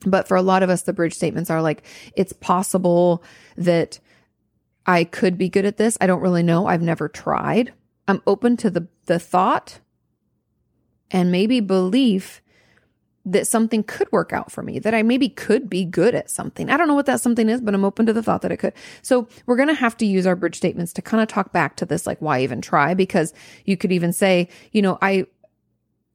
But 0.07 0.27
for 0.27 0.37
a 0.37 0.43
lot 0.43 0.63
of 0.63 0.71
us, 0.71 0.83
the 0.83 0.93
bridge 0.93 1.15
statements 1.15 1.51
are 1.51 1.61
like, 1.61 1.83
it's 2.17 2.33
possible 2.33 3.23
that 3.57 4.01
I 4.87 5.05
could 5.05 5.37
be 5.37 5.49
good 5.49 5.67
at 5.67 5.77
this. 5.77 5.99
I 6.01 6.07
don't 6.07 6.23
really 6.23 6.43
know. 6.43 6.67
I've 6.67 6.83
never 6.83 7.09
tried. 7.09 7.73
I'm 8.09 8.23
open 8.27 8.57
to 8.59 8.71
the, 8.71 8.89
the 9.07 9.19
thought 9.19 9.81
and 11.11 11.31
maybe 11.31 11.61
belief 11.61 12.41
that 13.27 13.47
something 13.47 13.83
could 13.83 14.11
work 14.11 14.33
out 14.33 14.51
for 14.51 14.63
me, 14.63 14.79
that 14.79 14.95
I 14.95 15.03
maybe 15.03 15.29
could 15.29 15.69
be 15.69 15.85
good 15.85 16.15
at 16.15 16.31
something. 16.31 16.71
I 16.71 16.79
don't 16.79 16.89
know 16.89 16.95
what 16.95 17.07
that 17.07 17.21
something 17.21 17.51
is, 17.51 17.61
but 17.61 17.75
I'm 17.75 17.85
open 17.85 18.07
to 18.07 18.13
the 18.15 18.23
thought 18.23 18.41
that 18.43 18.53
it 18.53 18.57
could. 18.57 18.73
So 19.03 19.29
we're 19.45 19.57
going 19.57 19.69
to 19.69 19.75
have 19.75 19.97
to 19.99 20.07
use 20.07 20.27
our 20.27 20.35
bridge 20.35 20.57
statements 20.57 20.95
to 20.95 21.03
kind 21.03 21.23
of 21.23 21.29
talk 21.29 21.53
back 21.53 21.77
to 21.77 21.87
this, 21.87 22.07
like, 22.07 22.21
why 22.23 22.43
even 22.43 22.63
try? 22.63 22.95
Because 22.95 23.35
you 23.67 23.77
could 23.77 23.93
even 23.93 24.15
say, 24.15 24.49
you 24.73 24.81
know, 24.81 24.99
I, 25.03 25.27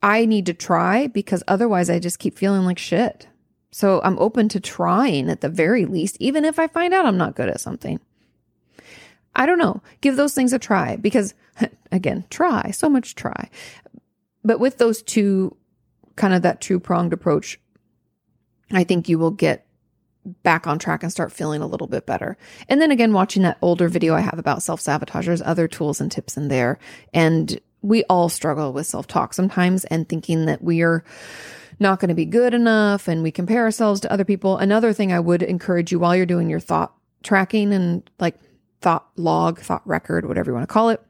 I 0.01 0.25
need 0.25 0.47
to 0.47 0.53
try 0.53 1.05
because 1.05 1.43
otherwise 1.47 1.91
I 1.91 1.99
just 1.99 2.17
keep 2.17 2.37
feeling 2.37 2.65
like 2.65 2.79
shit. 2.79 3.27
So 3.75 3.99
I'm 4.05 4.17
open 4.19 4.47
to 4.49 4.61
trying 4.61 5.29
at 5.29 5.41
the 5.41 5.49
very 5.49 5.85
least, 5.85 6.15
even 6.21 6.45
if 6.45 6.59
I 6.59 6.67
find 6.67 6.93
out 6.93 7.05
I'm 7.05 7.17
not 7.17 7.35
good 7.35 7.49
at 7.49 7.59
something. 7.59 7.99
I 9.35 9.45
don't 9.45 9.59
know. 9.59 9.81
Give 9.99 10.15
those 10.15 10.33
things 10.33 10.53
a 10.53 10.59
try 10.59 10.95
because 10.95 11.33
again, 11.91 12.23
try, 12.29 12.71
so 12.71 12.87
much 12.87 13.15
try. 13.15 13.49
But 14.45 14.61
with 14.61 14.77
those 14.77 15.03
two, 15.03 15.57
kind 16.15 16.33
of 16.33 16.41
that 16.43 16.61
two 16.61 16.79
pronged 16.79 17.11
approach, 17.11 17.59
I 18.71 18.85
think 18.85 19.09
you 19.09 19.19
will 19.19 19.31
get 19.31 19.67
back 20.23 20.67
on 20.67 20.79
track 20.79 21.03
and 21.03 21.11
start 21.11 21.33
feeling 21.33 21.61
a 21.61 21.67
little 21.67 21.87
bit 21.87 22.05
better. 22.05 22.37
And 22.69 22.79
then 22.79 22.91
again, 22.91 23.11
watching 23.11 23.43
that 23.43 23.57
older 23.61 23.89
video 23.89 24.15
I 24.15 24.21
have 24.21 24.39
about 24.39 24.63
self 24.63 24.79
sabotage, 24.79 25.25
there's 25.25 25.41
other 25.41 25.67
tools 25.67 25.99
and 25.99 26.09
tips 26.09 26.37
in 26.37 26.47
there. 26.47 26.79
And 27.13 27.59
we 27.81 28.05
all 28.05 28.29
struggle 28.29 28.71
with 28.71 28.87
self 28.87 29.05
talk 29.05 29.33
sometimes 29.33 29.83
and 29.83 30.07
thinking 30.07 30.45
that 30.45 30.63
we 30.63 30.81
are 30.81 31.03
not 31.79 31.99
going 31.99 32.09
to 32.09 32.15
be 32.15 32.25
good 32.25 32.53
enough 32.53 33.07
and 33.07 33.23
we 33.23 33.31
compare 33.31 33.63
ourselves 33.63 33.99
to 34.01 34.11
other 34.11 34.25
people. 34.25 34.57
Another 34.57 34.93
thing 34.93 35.11
I 35.11 35.19
would 35.19 35.43
encourage 35.43 35.91
you 35.91 35.99
while 35.99 36.15
you're 36.15 36.25
doing 36.25 36.49
your 36.49 36.59
thought 36.59 36.93
tracking 37.23 37.73
and 37.73 38.09
like 38.19 38.39
thought 38.81 39.07
log, 39.15 39.59
thought 39.59 39.85
record, 39.87 40.27
whatever 40.27 40.51
you 40.51 40.55
want 40.55 40.67
to 40.67 40.73
call 40.73 40.89
it. 40.89 41.01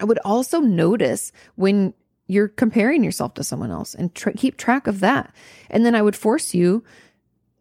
I 0.00 0.04
would 0.04 0.18
also 0.24 0.60
notice 0.60 1.32
when 1.54 1.94
you're 2.26 2.48
comparing 2.48 3.04
yourself 3.04 3.34
to 3.34 3.44
someone 3.44 3.70
else 3.70 3.94
and 3.94 4.14
keep 4.14 4.56
track 4.56 4.86
of 4.86 5.00
that. 5.00 5.34
And 5.70 5.84
then 5.84 5.94
I 5.94 6.02
would 6.02 6.16
force 6.16 6.54
you 6.54 6.84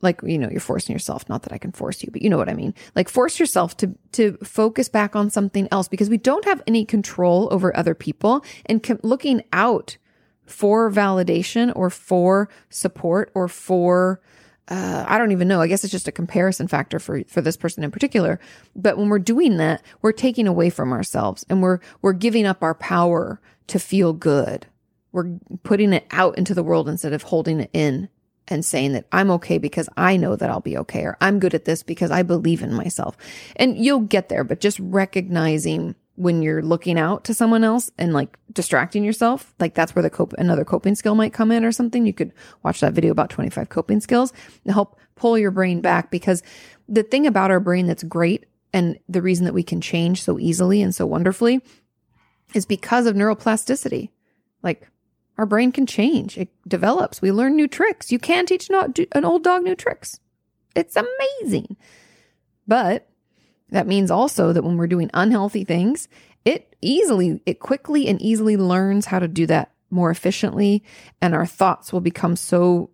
like 0.04 0.22
you 0.24 0.38
know 0.38 0.50
you're 0.50 0.60
forcing 0.60 0.94
yourself 0.94 1.28
not 1.30 1.44
that 1.44 1.54
i 1.54 1.58
can 1.58 1.72
force 1.72 2.04
you 2.04 2.10
but 2.12 2.22
you 2.22 2.30
know 2.30 2.38
what 2.38 2.50
i 2.50 2.54
mean 2.54 2.76
like 2.94 3.10
force 3.10 3.40
yourself 3.40 3.76
to 3.78 3.96
to 4.12 4.38
focus 4.44 4.90
back 4.90 5.16
on 5.16 5.30
something 5.30 5.68
else 5.72 5.88
because 5.88 6.10
we 6.10 6.18
don't 6.18 6.46
have 6.46 6.62
any 6.68 6.86
control 6.86 7.48
over 7.52 7.76
other 7.76 7.96
people 7.96 8.44
and 8.68 8.84
com- 8.84 9.00
looking 9.02 9.42
out 9.54 9.98
for 10.46 10.92
validation 10.92 11.72
or 11.76 11.90
for 11.90 12.50
support 12.70 13.32
or 13.34 13.48
for 13.48 14.22
uh, 14.70 15.04
I 15.08 15.18
don't 15.18 15.34
even 15.34 15.50
know. 15.50 15.60
I 15.60 15.68
guess 15.68 15.84
it's 15.84 15.92
just 15.92 16.08
a 16.08 16.12
comparison 16.12 16.68
factor 16.68 16.98
for 17.00 17.24
for 17.26 17.42
this 17.42 17.58
person 17.58 17.84
in 17.84 17.92
particular. 17.92 18.40
But 18.76 18.98
when 18.98 19.10
we're 19.10 19.20
doing 19.20 19.58
that, 19.58 19.84
we're 20.02 20.14
taking 20.14 20.48
away 20.48 20.70
from 20.70 20.94
ourselves 20.94 21.46
and 21.50 21.62
we're 21.62 21.80
we're 22.02 22.14
giving 22.14 22.46
up 22.46 22.64
our 22.64 22.76
power 22.76 23.42
to 23.68 23.80
feel 23.80 24.14
good. 24.14 24.68
We're 25.12 25.38
putting 25.64 25.94
it 25.94 26.08
out 26.12 26.38
into 26.38 26.54
the 26.54 26.64
world 26.64 26.88
instead 26.88 27.14
of 27.14 27.24
holding 27.24 27.60
it 27.60 27.70
in 27.74 28.10
and 28.48 28.66
saying 28.66 28.94
that 28.94 29.06
I'm 29.12 29.32
okay 29.32 29.58
because 29.58 29.90
I 29.96 30.18
know 30.18 30.36
that 30.36 30.50
I'll 30.50 30.60
be 30.60 30.78
okay, 30.78 31.04
or 31.04 31.18
I'm 31.22 31.40
good 31.40 31.54
at 31.54 31.66
this 31.66 31.84
because 31.84 32.12
I 32.12 32.24
believe 32.24 32.62
in 32.62 32.74
myself. 32.74 33.18
And 33.56 33.78
you'll 33.78 34.02
get 34.02 34.30
there, 34.30 34.44
but 34.44 34.60
just 34.60 34.80
recognizing 34.80 35.96
when 36.16 36.42
you're 36.44 36.62
looking 36.62 37.00
out 37.00 37.24
to 37.24 37.34
someone 37.34 37.64
else 37.64 37.90
and 37.98 38.14
like 38.14 38.38
distracting 38.52 39.04
yourself, 39.04 39.54
like 39.60 39.74
that's 39.74 39.96
where 39.96 40.04
the 40.04 40.10
cope, 40.10 40.34
another 40.34 40.64
coping 40.64 40.96
skill 40.96 41.16
might 41.16 41.34
come 41.34 41.52
in 41.52 41.66
or 41.66 41.72
something. 41.72 42.06
You 42.06 42.14
could 42.14 42.32
watch 42.62 42.82
that 42.82 42.94
video 42.94 43.12
about 43.12 43.32
25 43.32 43.70
coping 43.70 44.00
skills 44.00 44.32
to 44.66 44.74
help 44.74 45.00
pull 45.16 45.38
your 45.38 45.52
brain 45.52 45.82
back 45.82 46.12
because 46.12 46.44
the 46.88 47.04
thing 47.04 47.26
about 47.26 47.50
our 47.52 47.60
brain 47.60 47.88
that's 47.88 48.04
great 48.04 48.46
and 48.74 49.00
the 49.10 49.22
reason 49.22 49.46
that 49.46 49.54
we 49.54 49.64
can 49.64 49.82
change 49.82 50.22
so 50.22 50.38
easily 50.40 50.82
and 50.82 50.94
so 50.94 51.06
wonderfully 51.06 51.62
is 52.54 52.66
because 52.66 53.08
of 53.08 53.16
neuroplasticity. 53.16 54.10
Like 54.62 54.88
our 55.38 55.48
brain 55.48 55.72
can 55.72 55.88
change, 55.88 56.38
it 56.38 56.50
develops. 56.68 57.22
We 57.22 57.32
learn 57.32 57.56
new 57.56 57.68
tricks. 57.68 58.12
You 58.12 58.20
can 58.20 58.46
teach 58.46 58.70
an 58.70 59.26
old 59.26 59.44
dog 59.44 59.64
new 59.64 59.76
tricks. 59.76 60.20
It's 60.76 60.96
amazing. 60.96 61.76
But 62.68 63.10
that 63.74 63.88
means 63.88 64.12
also 64.12 64.54
that 64.54 64.64
when 64.64 64.78
we're 64.78 64.88
doing 64.88 65.10
unhealthy 65.14 65.64
things, 65.64 66.08
it 66.46 66.76
easily, 66.82 67.42
it 67.46 67.60
quickly 67.60 68.08
and 68.08 68.22
easily 68.22 68.56
learns 68.56 69.06
how 69.06 69.20
to 69.20 69.28
do 69.28 69.46
that 69.48 69.72
more 69.90 70.12
efficiently. 70.12 70.84
And 71.22 71.34
our 71.34 71.46
thoughts 71.46 71.92
will 71.92 72.02
become 72.02 72.36
so, 72.36 72.92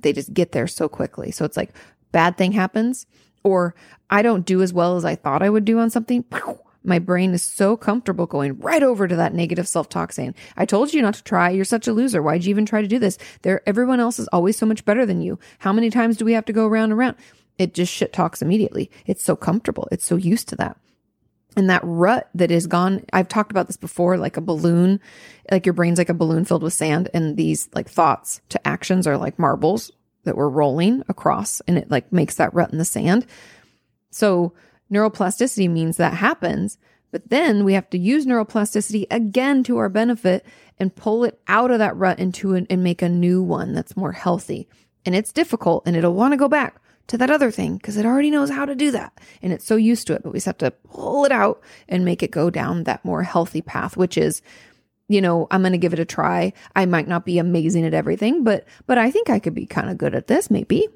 they 0.00 0.12
just 0.12 0.32
get 0.32 0.52
there 0.52 0.66
so 0.66 0.88
quickly. 0.88 1.30
So 1.30 1.44
it's 1.44 1.56
like 1.56 1.70
bad 2.12 2.36
thing 2.36 2.52
happens 2.52 3.06
or 3.42 3.74
I 4.08 4.22
don't 4.22 4.46
do 4.46 4.62
as 4.62 4.72
well 4.72 4.96
as 4.96 5.04
I 5.04 5.14
thought 5.14 5.42
I 5.42 5.50
would 5.50 5.64
do 5.64 5.78
on 5.78 5.90
something 5.90 6.24
my 6.86 7.00
brain 7.00 7.34
is 7.34 7.42
so 7.42 7.76
comfortable 7.76 8.26
going 8.26 8.58
right 8.60 8.82
over 8.82 9.08
to 9.08 9.16
that 9.16 9.34
negative 9.34 9.66
self-talk 9.66 10.12
saying, 10.12 10.36
I 10.56 10.64
told 10.64 10.94
you 10.94 11.02
not 11.02 11.14
to 11.14 11.24
try. 11.24 11.50
You're 11.50 11.64
such 11.64 11.88
a 11.88 11.92
loser. 11.92 12.22
Why'd 12.22 12.44
you 12.44 12.50
even 12.50 12.64
try 12.64 12.80
to 12.80 12.88
do 12.88 13.00
this? 13.00 13.18
There, 13.42 13.60
everyone 13.66 13.98
else 13.98 14.20
is 14.20 14.28
always 14.28 14.56
so 14.56 14.66
much 14.66 14.84
better 14.84 15.04
than 15.04 15.20
you. 15.20 15.38
How 15.58 15.72
many 15.72 15.90
times 15.90 16.16
do 16.16 16.24
we 16.24 16.34
have 16.34 16.44
to 16.44 16.52
go 16.52 16.66
around 16.66 16.84
and 16.84 16.92
around? 16.92 17.16
It 17.58 17.74
just 17.74 17.92
shit 17.92 18.12
talks 18.12 18.42
immediately. 18.42 18.90
It's 19.06 19.24
so 19.24 19.36
comfortable. 19.36 19.88
It's 19.90 20.04
so 20.04 20.16
used 20.16 20.48
to 20.48 20.56
that. 20.56 20.76
And 21.56 21.70
that 21.70 21.80
rut 21.84 22.28
that 22.34 22.50
is 22.50 22.66
gone, 22.66 23.04
I've 23.14 23.28
talked 23.28 23.50
about 23.50 23.66
this 23.66 23.78
before, 23.78 24.18
like 24.18 24.36
a 24.36 24.42
balloon, 24.42 25.00
like 25.50 25.64
your 25.64 25.72
brain's 25.72 25.96
like 25.96 26.10
a 26.10 26.14
balloon 26.14 26.44
filled 26.44 26.62
with 26.62 26.74
sand 26.74 27.08
and 27.14 27.36
these 27.36 27.70
like 27.74 27.88
thoughts 27.88 28.42
to 28.50 28.66
actions 28.68 29.06
are 29.06 29.16
like 29.16 29.38
marbles 29.38 29.90
that 30.24 30.36
we're 30.36 30.50
rolling 30.50 31.02
across 31.08 31.62
and 31.62 31.78
it 31.78 31.90
like 31.90 32.12
makes 32.12 32.34
that 32.34 32.52
rut 32.52 32.72
in 32.72 32.78
the 32.78 32.84
sand. 32.84 33.26
So 34.10 34.52
neuroplasticity 34.92 35.70
means 35.70 35.96
that 35.96 36.14
happens, 36.14 36.76
but 37.10 37.30
then 37.30 37.64
we 37.64 37.72
have 37.72 37.88
to 37.90 37.98
use 37.98 38.26
neuroplasticity 38.26 39.06
again 39.10 39.64
to 39.64 39.78
our 39.78 39.88
benefit 39.88 40.44
and 40.78 40.94
pull 40.94 41.24
it 41.24 41.40
out 41.48 41.70
of 41.70 41.78
that 41.78 41.96
rut 41.96 42.18
into 42.18 42.54
an, 42.54 42.66
and 42.68 42.84
make 42.84 43.00
a 43.00 43.08
new 43.08 43.42
one 43.42 43.72
that's 43.72 43.96
more 43.96 44.12
healthy. 44.12 44.68
And 45.06 45.14
it's 45.14 45.32
difficult 45.32 45.84
and 45.86 45.96
it'll 45.96 46.12
want 46.12 46.32
to 46.32 46.38
go 46.38 46.48
back 46.48 46.82
to 47.08 47.18
that 47.18 47.30
other 47.30 47.50
thing 47.50 47.76
because 47.76 47.96
it 47.96 48.06
already 48.06 48.30
knows 48.30 48.50
how 48.50 48.64
to 48.64 48.74
do 48.74 48.90
that. 48.90 49.18
And 49.42 49.52
it's 49.52 49.64
so 49.64 49.76
used 49.76 50.06
to 50.08 50.14
it, 50.14 50.22
but 50.22 50.32
we 50.32 50.38
just 50.38 50.46
have 50.46 50.58
to 50.58 50.70
pull 50.70 51.24
it 51.24 51.32
out 51.32 51.62
and 51.88 52.04
make 52.04 52.22
it 52.22 52.30
go 52.30 52.50
down 52.50 52.84
that 52.84 53.04
more 53.04 53.22
healthy 53.22 53.62
path, 53.62 53.96
which 53.96 54.18
is, 54.18 54.42
you 55.08 55.20
know, 55.20 55.46
I'm 55.50 55.62
going 55.62 55.72
to 55.72 55.78
give 55.78 55.92
it 55.92 55.98
a 56.00 56.04
try. 56.04 56.52
I 56.74 56.86
might 56.86 57.06
not 57.08 57.24
be 57.24 57.38
amazing 57.38 57.84
at 57.84 57.94
everything, 57.94 58.42
but, 58.42 58.66
but 58.86 58.98
I 58.98 59.10
think 59.10 59.30
I 59.30 59.38
could 59.38 59.54
be 59.54 59.66
kind 59.66 59.88
of 59.88 59.98
good 59.98 60.14
at 60.14 60.26
this, 60.26 60.50
maybe. 60.50 60.88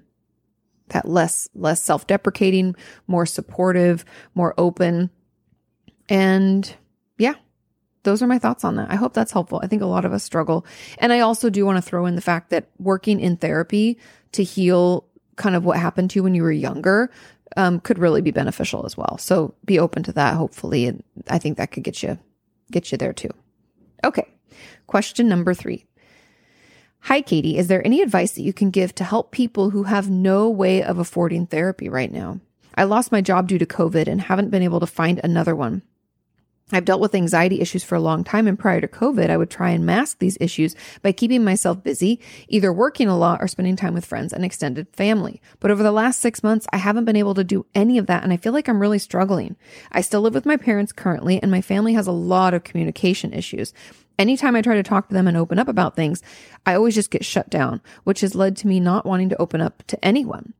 That 0.89 1.07
less, 1.07 1.49
less 1.55 1.81
self 1.81 2.09
deprecating, 2.09 2.75
more 3.07 3.25
supportive, 3.25 4.05
more 4.35 4.55
open. 4.59 5.11
And 6.09 6.75
yeah, 7.19 7.35
those 8.03 8.23
are 8.23 8.27
my 8.27 8.41
thoughts 8.41 8.65
on 8.65 8.75
that. 8.75 8.91
I 8.91 8.97
hope 8.97 9.15
that's 9.15 9.31
helpful. 9.31 9.61
I 9.63 9.69
think 9.69 9.83
a 9.83 9.87
lot 9.87 10.05
of 10.05 10.13
us 10.13 10.25
struggle. 10.25 10.67
And 10.99 11.13
I 11.13 11.21
also 11.21 11.49
do 11.49 11.65
want 11.65 11.77
to 11.77 11.83
throw 11.83 12.07
in 12.07 12.17
the 12.17 12.21
fact 12.21 12.51
that 12.51 12.69
working 12.79 13.21
in 13.21 13.37
therapy 13.37 13.99
to 14.33 14.43
heal 14.43 15.05
kind 15.41 15.57
of 15.57 15.65
what 15.65 15.79
happened 15.79 16.11
to 16.11 16.17
you 16.19 16.23
when 16.23 16.35
you 16.35 16.43
were 16.43 16.53
younger 16.53 17.11
um, 17.57 17.81
could 17.81 17.99
really 17.99 18.21
be 18.21 18.31
beneficial 18.31 18.85
as 18.85 18.97
well. 18.97 19.17
So 19.19 19.55
be 19.65 19.79
open 19.79 20.03
to 20.05 20.13
that, 20.13 20.35
hopefully. 20.35 20.87
And 20.87 21.03
I 21.29 21.39
think 21.39 21.57
that 21.57 21.73
could 21.73 21.83
get 21.83 22.03
you, 22.03 22.19
get 22.71 22.93
you 22.93 22.99
there 22.99 23.15
too. 23.15 23.31
Okay. 24.05 24.29
Question 24.87 25.29
number 25.29 25.55
three. 25.55 25.87
Hi, 27.05 27.23
Katie. 27.23 27.57
Is 27.57 27.69
there 27.69 27.85
any 27.85 28.03
advice 28.03 28.33
that 28.33 28.43
you 28.43 28.53
can 28.53 28.71
give 28.71 28.95
to 28.97 29.05
help 29.05 29.31
people 29.31 29.71
who 29.71 29.85
have 29.85 30.11
no 30.11 30.51
way 30.51 30.83
of 30.83 30.99
affording 30.99 31.47
therapy 31.47 31.89
right 31.89 32.13
now? 32.13 32.41
I 32.75 32.85
lost 32.85 33.11
my 33.11 33.23
job 33.23 33.49
due 33.49 33.59
to 33.59 33.67
COVID 33.67 34.07
and 34.07 34.21
haven't 34.21 34.51
been 34.51 34.63
able 34.63 34.81
to 34.81 34.87
find 34.87 35.21
another 35.25 35.57
one. 35.57 35.83
I've 36.73 36.85
dealt 36.85 37.01
with 37.01 37.15
anxiety 37.15 37.61
issues 37.61 37.85
for 37.85 37.95
a 37.95 38.01
long 38.01 38.25
time, 38.25 38.47
and 38.47 38.59
prior 38.59 38.81
to 38.81 38.89
COVID, 38.89 39.31
I 39.31 39.37
would 39.37 39.51
try 39.51 39.71
and 39.71 39.85
mask 39.85 40.19
these 40.19 40.39
issues 40.41 40.75
by 41.03 41.13
keeping 41.13 41.45
myself 41.45 41.83
busy, 41.83 42.21
either 42.49 42.73
working 42.73 43.09
a 43.09 43.19
lot 43.19 43.41
or 43.41 43.49
spending 43.49 43.77
time 43.77 43.95
with 43.95 44.07
friends 44.07 44.33
and 44.33 44.45
extended 44.45 44.87
family. 44.95 45.41
But 45.59 45.71
over 45.71 45.83
the 45.83 45.93
last 45.93 46.21
six 46.21 46.43
months, 46.43 46.67
I 46.73 46.77
haven't 46.77 47.05
been 47.05 47.17
able 47.17 47.35
to 47.35 47.45
do 47.45 47.67
any 47.75 47.99
of 47.99 48.07
that, 48.07 48.23
and 48.23 48.33
I 48.33 48.37
feel 48.37 48.53
like 48.53 48.69
I'm 48.69 48.81
really 48.81 48.99
struggling. 48.99 49.57
I 49.93 50.01
still 50.01 50.21
live 50.21 50.35
with 50.35 50.47
my 50.47 50.57
parents 50.57 50.93
currently, 50.93 51.41
and 51.43 51.51
my 51.51 51.61
family 51.61 51.95
has 51.95 52.07
a 52.07 52.13
lot 52.13 52.55
of 52.55 52.65
communication 52.65 53.33
issues. 53.33 53.73
Anytime 54.19 54.55
I 54.55 54.63
try 54.63 54.75
to 54.75 54.83
talk 54.83 55.09
to 55.09 55.15
them 55.15 55.27
and 55.27 55.37
open 55.37 55.59
up 55.59 55.69
about 55.69 55.97
things, 55.97 56.23
I 56.67 56.75
always 56.75 56.95
just 56.95 57.11
get 57.11 57.25
shut 57.25 57.49
down, 57.49 57.81
which 58.05 58.21
has 58.21 58.35
led 58.35 58.57
to 58.59 58.67
me 58.67 58.79
not 58.79 59.07
wanting 59.07 59.31
to 59.31 59.41
open 59.41 59.63
up 59.63 59.83
to 59.87 60.05
anyone. 60.05 60.53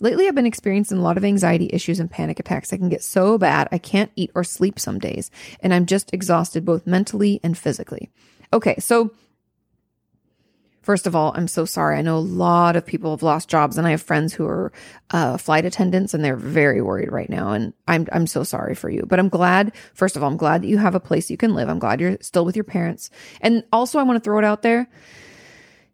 Lately, 0.00 0.28
I've 0.28 0.34
been 0.34 0.46
experiencing 0.46 0.98
a 0.98 1.02
lot 1.02 1.16
of 1.16 1.24
anxiety 1.24 1.70
issues 1.72 1.98
and 1.98 2.10
panic 2.10 2.38
attacks. 2.38 2.72
I 2.72 2.76
can 2.76 2.88
get 2.88 3.02
so 3.02 3.36
bad 3.36 3.68
I 3.72 3.78
can't 3.78 4.12
eat 4.16 4.30
or 4.34 4.44
sleep 4.44 4.78
some 4.78 4.98
days, 4.98 5.30
and 5.60 5.74
I'm 5.74 5.86
just 5.86 6.12
exhausted 6.14 6.64
both 6.64 6.86
mentally 6.86 7.40
and 7.42 7.58
physically. 7.58 8.10
Okay, 8.52 8.76
so 8.78 9.12
First 10.88 11.06
of 11.06 11.14
all, 11.14 11.34
I'm 11.36 11.48
so 11.48 11.66
sorry. 11.66 11.98
I 11.98 12.00
know 12.00 12.16
a 12.16 12.18
lot 12.18 12.74
of 12.74 12.86
people 12.86 13.10
have 13.10 13.22
lost 13.22 13.50
jobs, 13.50 13.76
and 13.76 13.86
I 13.86 13.90
have 13.90 14.00
friends 14.00 14.32
who 14.32 14.46
are 14.46 14.72
uh, 15.10 15.36
flight 15.36 15.66
attendants, 15.66 16.14
and 16.14 16.24
they're 16.24 16.34
very 16.34 16.80
worried 16.80 17.12
right 17.12 17.28
now. 17.28 17.52
And 17.52 17.74
I'm 17.86 18.08
I'm 18.10 18.26
so 18.26 18.42
sorry 18.42 18.74
for 18.74 18.88
you. 18.88 19.04
But 19.06 19.18
I'm 19.18 19.28
glad. 19.28 19.74
First 19.92 20.16
of 20.16 20.22
all, 20.22 20.30
I'm 20.30 20.38
glad 20.38 20.62
that 20.62 20.68
you 20.68 20.78
have 20.78 20.94
a 20.94 21.00
place 21.00 21.30
you 21.30 21.36
can 21.36 21.54
live. 21.54 21.68
I'm 21.68 21.78
glad 21.78 22.00
you're 22.00 22.16
still 22.22 22.46
with 22.46 22.56
your 22.56 22.64
parents. 22.64 23.10
And 23.42 23.64
also, 23.70 23.98
I 23.98 24.02
want 24.02 24.16
to 24.16 24.24
throw 24.24 24.38
it 24.38 24.46
out 24.46 24.62
there. 24.62 24.88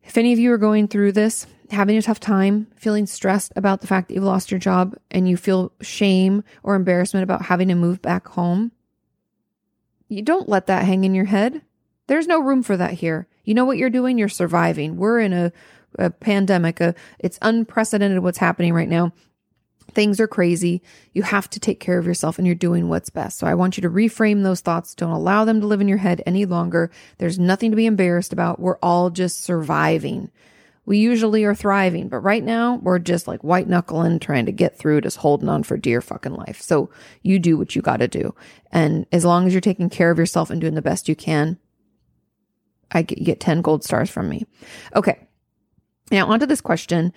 If 0.05 0.17
any 0.17 0.33
of 0.33 0.39
you 0.39 0.53
are 0.53 0.59
going 0.59 0.87
through 0.87 1.11
this, 1.11 1.49
having 1.71 1.97
a 1.97 2.03
tough 2.03 2.21
time, 2.21 2.67
feeling 2.77 3.07
stressed 3.07 3.53
about 3.57 3.81
the 3.81 3.87
fact 3.87 4.09
that 4.09 4.15
you've 4.15 4.25
lost 4.25 4.51
your 4.51 4.61
job 4.61 4.97
and 5.11 5.29
you 5.29 5.37
feel 5.37 5.73
shame 5.81 6.45
or 6.63 6.75
embarrassment 6.75 7.25
about 7.25 7.47
having 7.47 7.69
to 7.69 7.75
move 7.75 8.03
back 8.03 8.29
home, 8.29 8.73
you 10.09 10.23
don't 10.23 10.49
let 10.49 10.67
that 10.67 10.85
hang 10.85 11.05
in 11.05 11.15
your 11.15 11.25
head. 11.25 11.63
There's 12.07 12.27
no 12.27 12.41
room 12.41 12.63
for 12.63 12.77
that 12.77 12.93
here. 12.93 13.27
You 13.45 13.55
know 13.55 13.65
what 13.65 13.79
you're 13.79 13.91
doing? 13.91 14.19
You're 14.19 14.29
surviving. 14.29 14.97
We're 14.97 15.21
in 15.21 15.33
a, 15.33 15.53
a 15.99 16.11
pandemic. 16.11 16.81
A, 16.81 16.95
it's 17.19 17.39
unprecedented 17.41 18.19
what's 18.21 18.39
happening 18.39 18.75
right 18.75 18.89
now. 18.89 19.13
Things 19.93 20.21
are 20.21 20.27
crazy. 20.27 20.83
You 21.13 21.23
have 21.23 21.49
to 21.51 21.61
take 21.61 21.79
care 21.81 21.99
of 21.99 22.07
yourself 22.07 22.39
and 22.39 22.47
you're 22.47 22.57
doing 22.57 22.89
what's 22.89 23.11
best. 23.11 23.39
So 23.39 23.47
I 23.47 23.55
want 23.55 23.77
you 23.77 23.83
to 23.83 23.91
reframe 23.91 24.43
those 24.43 24.61
thoughts. 24.61 24.95
Don't 24.95 25.11
allow 25.11 25.45
them 25.45 25.61
to 25.61 25.67
live 25.67 25.81
in 25.81 25.89
your 25.89 25.99
head 25.99 26.23
any 26.27 26.47
longer. 26.47 26.91
There's 27.19 27.39
nothing 27.39 27.71
to 27.71 27.77
be 27.77 27.87
embarrassed 27.87 28.33
about. 28.33 28.61
We're 28.61 28.79
all 28.79 29.11
just 29.11 29.43
surviving 29.43 30.31
we 30.87 30.99
usually 30.99 31.45
are 31.45 31.55
thriving, 31.55 32.09
but 32.09 32.19
right 32.19 32.43
now 32.43 32.77
we're 32.77 32.99
just 32.99 33.27
like 33.27 33.43
white 33.43 33.69
knuckling, 33.69 34.19
trying 34.19 34.47
to 34.47 34.53
get 34.53 34.77
through, 34.77 35.01
just 35.01 35.17
holding 35.19 35.49
on 35.49 35.63
for 35.63 35.77
dear 35.77 36.01
fucking 36.01 36.35
life. 36.35 36.61
So 36.61 36.91
you 37.23 37.39
do 37.39 37.57
what 37.57 37.75
you 37.75 37.83
got 37.83 37.99
to 37.99 38.09
do. 38.09 38.35
And 38.71 39.07
as 39.11 39.25
long 39.25 39.47
as 39.47 39.55
you're 39.55 39.61
taking 39.61 39.89
care 39.89 40.11
of 40.11 40.19
yourself 40.19 40.51
and 40.51 40.61
doing 40.61 40.75
the 40.75 40.83
best 40.83 41.09
you 41.09 41.17
can, 41.17 41.59
I 42.93 43.03
get, 43.03 43.23
get 43.25 43.41
10 43.41 43.63
gold 43.63 43.83
stars 43.83 44.11
from 44.11 44.29
me. 44.29 44.47
Okay. 44.95 45.19
Now 46.11 46.27
onto 46.29 46.47
this 46.47 46.61
question. 46.61 47.13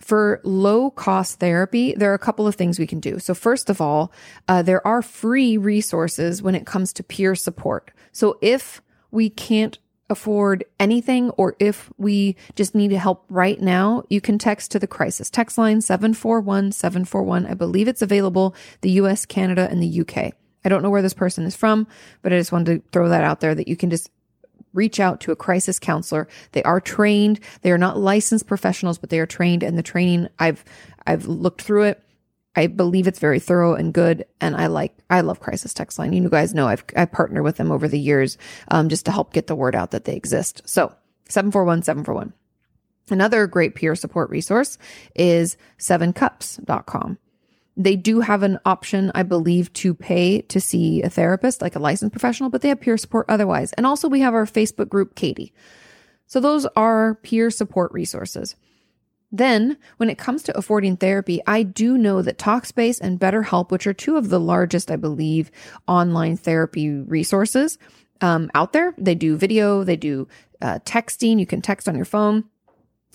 For 0.00 0.40
low 0.44 0.92
cost 0.92 1.40
therapy, 1.40 1.92
there 1.96 2.12
are 2.12 2.14
a 2.14 2.20
couple 2.20 2.46
of 2.46 2.54
things 2.54 2.78
we 2.78 2.86
can 2.86 3.00
do. 3.00 3.18
So 3.18 3.34
first 3.34 3.68
of 3.68 3.80
all, 3.80 4.12
uh, 4.46 4.62
there 4.62 4.86
are 4.86 5.02
free 5.02 5.56
resources 5.56 6.40
when 6.40 6.54
it 6.54 6.66
comes 6.66 6.92
to 6.94 7.02
peer 7.02 7.34
support. 7.34 7.90
So 8.12 8.38
if 8.40 8.80
we 9.10 9.28
can't 9.28 9.76
afford 10.10 10.64
anything 10.80 11.30
or 11.30 11.54
if 11.58 11.90
we 11.98 12.36
just 12.54 12.74
need 12.74 12.92
help 12.92 13.24
right 13.28 13.60
now, 13.60 14.02
you 14.08 14.20
can 14.20 14.38
text 14.38 14.70
to 14.72 14.78
the 14.78 14.86
crisis 14.86 15.30
text 15.30 15.58
line 15.58 15.80
741 15.80 16.72
741. 16.72 17.46
I 17.46 17.54
believe 17.54 17.88
it's 17.88 18.02
available 18.02 18.54
the 18.80 18.90
US, 18.92 19.26
Canada, 19.26 19.68
and 19.70 19.82
the 19.82 20.00
UK. 20.00 20.32
I 20.64 20.68
don't 20.68 20.82
know 20.82 20.90
where 20.90 21.02
this 21.02 21.14
person 21.14 21.44
is 21.44 21.56
from, 21.56 21.86
but 22.22 22.32
I 22.32 22.38
just 22.38 22.52
wanted 22.52 22.82
to 22.82 22.90
throw 22.90 23.08
that 23.08 23.24
out 23.24 23.40
there 23.40 23.54
that 23.54 23.68
you 23.68 23.76
can 23.76 23.90
just 23.90 24.10
reach 24.74 25.00
out 25.00 25.20
to 25.20 25.32
a 25.32 25.36
crisis 25.36 25.78
counselor. 25.78 26.28
They 26.52 26.62
are 26.62 26.80
trained. 26.80 27.40
They 27.62 27.70
are 27.70 27.78
not 27.78 27.98
licensed 27.98 28.46
professionals, 28.46 28.98
but 28.98 29.10
they 29.10 29.18
are 29.18 29.26
trained 29.26 29.62
and 29.62 29.78
the 29.78 29.82
training 29.82 30.28
I've 30.38 30.64
I've 31.06 31.26
looked 31.26 31.62
through 31.62 31.84
it 31.84 32.02
I 32.58 32.66
believe 32.66 33.06
it's 33.06 33.20
very 33.20 33.38
thorough 33.38 33.76
and 33.76 33.94
good. 33.94 34.26
And 34.40 34.56
I 34.56 34.66
like, 34.66 34.92
I 35.08 35.20
love 35.20 35.38
Crisis 35.38 35.72
Text 35.72 35.96
Line. 35.96 36.12
You 36.12 36.28
guys 36.28 36.54
know 36.54 36.66
I've, 36.66 36.84
I 36.96 37.04
partnered 37.04 37.44
with 37.44 37.56
them 37.56 37.70
over 37.70 37.86
the 37.86 38.00
years, 38.00 38.36
um, 38.66 38.88
just 38.88 39.04
to 39.04 39.12
help 39.12 39.32
get 39.32 39.46
the 39.46 39.54
word 39.54 39.76
out 39.76 39.92
that 39.92 40.06
they 40.06 40.16
exist. 40.16 40.62
So 40.64 40.92
741 41.28 41.84
741. 41.84 42.32
Another 43.10 43.46
great 43.46 43.76
peer 43.76 43.94
support 43.94 44.28
resource 44.28 44.76
is 45.14 45.56
sevencups.com. 45.78 47.18
They 47.76 47.94
do 47.94 48.20
have 48.20 48.42
an 48.42 48.58
option, 48.64 49.12
I 49.14 49.22
believe, 49.22 49.72
to 49.74 49.94
pay 49.94 50.40
to 50.42 50.60
see 50.60 51.00
a 51.02 51.08
therapist, 51.08 51.62
like 51.62 51.76
a 51.76 51.78
licensed 51.78 52.12
professional, 52.12 52.50
but 52.50 52.62
they 52.62 52.70
have 52.70 52.80
peer 52.80 52.98
support 52.98 53.26
otherwise. 53.28 53.72
And 53.74 53.86
also 53.86 54.08
we 54.08 54.20
have 54.22 54.34
our 54.34 54.46
Facebook 54.46 54.88
group, 54.88 55.14
Katie. 55.14 55.52
So 56.26 56.40
those 56.40 56.66
are 56.74 57.14
peer 57.22 57.50
support 57.50 57.92
resources. 57.92 58.56
Then, 59.30 59.76
when 59.98 60.08
it 60.08 60.16
comes 60.16 60.42
to 60.44 60.56
affording 60.56 60.96
therapy, 60.96 61.40
I 61.46 61.62
do 61.62 61.98
know 61.98 62.22
that 62.22 62.38
Talkspace 62.38 62.98
and 63.00 63.20
BetterHelp, 63.20 63.70
which 63.70 63.86
are 63.86 63.92
two 63.92 64.16
of 64.16 64.30
the 64.30 64.40
largest, 64.40 64.90
I 64.90 64.96
believe, 64.96 65.50
online 65.86 66.36
therapy 66.38 66.88
resources 66.88 67.78
um, 68.20 68.50
out 68.54 68.72
there, 68.72 68.94
they 68.98 69.14
do 69.14 69.36
video, 69.36 69.84
they 69.84 69.96
do 69.96 70.28
uh, 70.60 70.78
texting. 70.84 71.38
You 71.38 71.46
can 71.46 71.62
text 71.62 71.88
on 71.88 71.96
your 71.96 72.04
phone. 72.04 72.44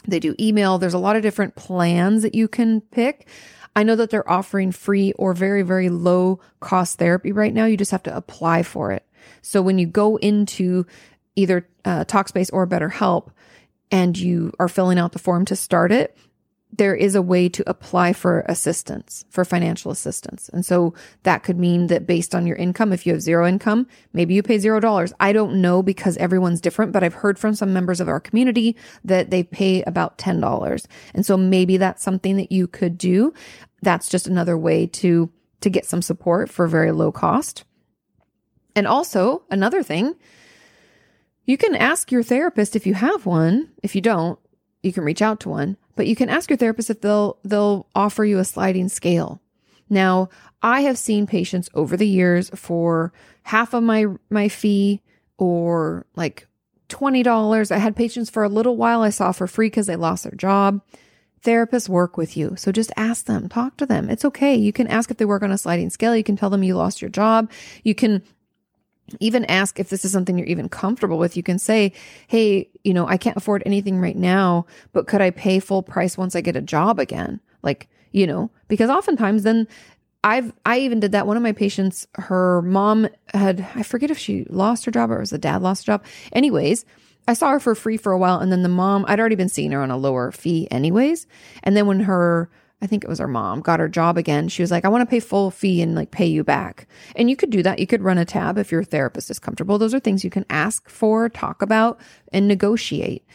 They 0.08 0.20
do 0.20 0.36
email. 0.40 0.78
There's 0.78 0.94
a 0.94 1.00
lot 1.00 1.16
of 1.16 1.22
different 1.22 1.56
plans 1.56 2.24
that 2.24 2.36
you 2.36 2.48
can 2.48 2.82
pick. 2.82 3.28
I 3.76 3.84
know 3.84 3.96
that 3.96 4.10
they're 4.10 4.30
offering 4.30 4.72
free 4.72 5.14
or 5.14 5.34
very, 5.34 5.64
very 5.64 5.90
low 5.90 6.40
cost 6.60 7.00
therapy 7.00 7.32
right 7.32 7.54
now. 7.54 7.66
You 7.66 7.78
just 7.78 7.92
have 7.92 8.04
to 8.04 8.16
apply 8.16 8.64
for 8.64 8.92
it. 8.92 9.06
So 9.42 9.62
when 9.62 9.80
you 9.80 9.88
go 9.88 10.18
into 10.18 10.86
either 11.36 11.68
uh, 11.86 12.06
Talkspace 12.06 12.50
or 12.54 12.68
BetterHelp, 12.68 13.30
and 13.94 14.18
you 14.18 14.52
are 14.60 14.68
filling 14.68 14.98
out 14.98 15.12
the 15.12 15.20
form 15.20 15.46
to 15.46 15.56
start 15.56 15.92
it, 15.92 16.18
there 16.76 16.96
is 16.96 17.14
a 17.14 17.22
way 17.22 17.48
to 17.48 17.64
apply 17.70 18.12
for 18.12 18.44
assistance, 18.48 19.24
for 19.30 19.46
financial 19.46 19.92
assistance. 19.92 20.50
And 20.50 20.66
so 20.66 20.96
that 21.22 21.44
could 21.44 21.60
mean 21.60 21.86
that 21.88 22.08
based 22.08 22.34
on 22.34 22.48
your 22.48 22.56
income, 22.56 22.92
if 22.92 23.06
you 23.06 23.14
have 23.14 23.22
zero 23.22 23.48
income, 23.48 23.86
maybe 24.12 24.34
you 24.34 24.42
pay 24.42 24.58
zero 24.58 24.80
dollars. 24.80 25.14
I 25.20 25.32
don't 25.32 25.62
know 25.62 25.84
because 25.84 26.18
everyone's 26.18 26.60
different, 26.60 26.92
but 26.92 27.04
I've 27.04 27.14
heard 27.14 27.38
from 27.38 27.54
some 27.54 27.72
members 27.72 28.02
of 28.02 28.10
our 28.10 28.20
community 28.20 28.76
that 29.06 29.30
they 29.30 29.44
pay 29.44 29.84
about 29.84 30.18
$10. 30.18 30.88
And 31.14 31.24
so 31.24 31.38
maybe 31.38 31.78
that's 31.78 32.02
something 32.02 32.36
that 32.38 32.52
you 32.52 32.66
could 32.66 32.98
do. 32.98 33.32
That's 33.84 34.10
just 34.10 34.26
another 34.26 34.58
way 34.58 34.88
to, 34.88 35.30
to 35.62 35.70
get 35.70 35.86
some 35.86 36.02
support 36.02 36.50
for 36.50 36.66
very 36.66 36.92
low 36.92 37.12
cost. 37.12 37.64
And 38.76 38.88
also 38.88 39.44
another 39.52 39.84
thing 39.84 40.16
you 41.46 41.58
can 41.58 41.76
ask 41.76 42.12
your 42.12 42.24
therapist 42.24 42.76
if 42.76 42.88
you 42.88 42.94
have 42.94 43.26
one. 43.26 43.70
If 43.82 43.96
you 43.96 44.02
don't, 44.02 44.40
you 44.82 44.94
can 44.94 45.04
reach 45.04 45.22
out 45.22 45.40
to 45.42 45.50
one, 45.50 45.78
but 45.96 46.08
you 46.08 46.16
can 46.16 46.30
ask 46.30 46.50
your 46.50 46.58
therapist 46.58 46.90
if 46.90 47.02
they'll, 47.02 47.38
they'll 47.44 47.88
offer 47.96 48.24
you 48.26 48.40
a 48.40 48.46
sliding 48.46 48.90
scale. 48.90 49.42
Now, 49.90 50.30
I 50.62 50.82
have 50.82 50.98
seen 50.98 51.28
patients 51.28 51.70
over 51.74 51.98
the 51.98 52.08
years 52.08 52.50
for 52.56 53.12
half 53.44 53.74
of 53.74 53.84
my, 53.84 54.06
my 54.30 54.48
fee 54.48 55.02
or 55.38 56.06
like 56.16 56.48
$20. 56.90 57.72
I 57.72 57.78
had 57.78 57.96
patients 57.96 58.30
for 58.30 58.44
a 58.44 58.50
little 58.50 58.78
while 58.78 59.02
I 59.02 59.10
saw 59.10 59.32
for 59.32 59.48
free 59.48 59.68
because 59.68 59.88
they 59.88 59.96
lost 59.96 60.24
their 60.24 60.34
job. 60.34 60.82
therapists 61.44 61.90
work 61.90 62.16
with 62.16 62.38
you. 62.38 62.56
So 62.56 62.72
just 62.72 62.92
ask 62.96 63.26
them, 63.26 63.50
talk 63.50 63.76
to 63.78 63.86
them. 63.86 64.10
It's 64.10 64.24
okay. 64.26 64.56
You 64.56 64.72
can 64.72 64.88
ask 64.88 65.12
if 65.12 65.18
they 65.18 65.26
work 65.26 65.44
on 65.44 65.52
a 65.52 65.58
sliding 65.58 65.90
scale. 65.90 66.16
You 66.16 66.24
can 66.24 66.38
tell 66.38 66.50
them 66.50 66.64
you 66.64 66.76
lost 66.76 67.02
your 67.02 67.10
job. 67.10 67.52
You 67.84 67.94
can 67.94 68.24
even 69.20 69.46
ask 69.46 69.80
if 69.80 69.90
this 69.90 70.06
is 70.06 70.12
something 70.12 70.38
you're 70.38 70.48
even 70.48 70.70
comfortable 70.70 71.18
with. 71.18 71.38
You 71.38 71.44
can 71.44 71.60
say, 71.60 71.94
Hey, 72.28 72.70
you 72.84 72.94
know, 72.94 73.08
I 73.08 73.18
can't 73.18 73.38
afford 73.38 73.64
anything 73.66 74.00
right 74.00 74.16
now, 74.16 74.66
but 74.92 75.08
could 75.08 75.22
I 75.22 75.32
pay 75.32 75.60
full 75.60 75.84
price 75.84 76.18
once 76.18 76.36
I 76.36 76.42
get 76.42 76.56
a 76.56 76.62
job 76.62 77.00
again? 77.00 77.40
Like, 77.62 77.88
you 78.12 78.28
know, 78.28 78.52
because 78.68 78.90
oftentimes 78.90 79.44
then 79.44 79.68
I've, 80.24 80.54
I 80.66 80.80
even 80.80 81.00
did 81.00 81.12
that. 81.12 81.28
One 81.28 81.36
of 81.36 81.44
my 81.44 81.52
patients, 81.52 82.08
her 82.16 82.62
mom 82.62 83.10
had, 83.34 83.68
I 83.76 83.84
forget 83.84 84.10
if 84.10 84.18
she 84.18 84.46
lost 84.50 84.86
her 84.86 84.92
job 84.92 85.12
or 85.12 85.18
it 85.18 85.22
was 85.22 85.32
the 85.32 85.38
dad 85.38 85.62
lost 85.62 85.86
job. 85.86 86.04
Anyways, 86.32 86.86
I 87.28 87.34
saw 87.34 87.52
her 87.52 87.60
for 87.60 87.76
free 87.76 87.98
for 87.98 88.12
a 88.12 88.18
while. 88.18 88.40
And 88.40 88.52
then 88.52 88.64
the 88.64 88.70
mom, 88.70 89.06
I'd 89.08 89.20
already 89.20 89.36
been 89.36 89.50
seeing 89.50 89.72
her 89.72 89.82
on 89.82 89.92
a 89.92 89.98
lower 89.98 90.32
fee 90.32 90.68
anyways. 90.72 91.28
And 91.64 91.76
then 91.76 91.88
when 91.88 92.02
her, 92.02 92.50
I 92.84 92.88
think 92.88 93.06
it 93.06 93.10
was 93.10 93.20
her 93.20 93.30
mom, 93.30 93.62
got 93.62 93.80
her 93.80 93.88
job 93.88 94.18
again, 94.18 94.50
she 94.50 94.62
was 94.62 94.70
like, 94.70 94.84
I 94.84 94.90
want 94.90 95.04
to 95.04 95.10
pay 95.10 95.22
full 95.22 95.52
fee 95.52 95.82
and 95.82 95.96
like 95.96 96.12
pay 96.12 96.26
you 96.26 96.44
back. 96.44 96.86
And 97.16 97.30
you 97.30 97.38
could 97.38 97.50
do 97.50 97.64
that. 97.64 97.80
You 97.80 97.88
could 97.88 98.04
run 98.04 98.18
a 98.18 98.26
tab 98.26 98.58
if 98.58 98.74
your 98.74 98.84
therapist 98.84 99.32
is 99.32 99.40
comfortable. 99.40 99.78
Those 99.78 99.94
are 99.94 100.02
things 100.02 100.26
you 100.26 100.30
can 100.30 100.46
ask 100.50 100.90
for, 100.90 101.30
talk 101.30 101.62
about, 101.62 102.02
and 102.34 102.46
negotiate. 102.46 103.26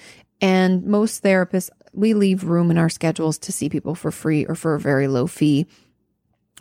And 0.42 0.84
most 0.84 1.24
therapists, 1.24 1.70
we 1.94 2.12
leave 2.12 2.44
room 2.44 2.70
in 2.70 2.76
our 2.76 2.90
schedules 2.90 3.38
to 3.38 3.52
see 3.52 3.70
people 3.70 3.94
for 3.94 4.10
free 4.10 4.44
or 4.44 4.54
for 4.54 4.74
a 4.74 4.80
very 4.80 5.08
low 5.08 5.26
fee. 5.26 5.66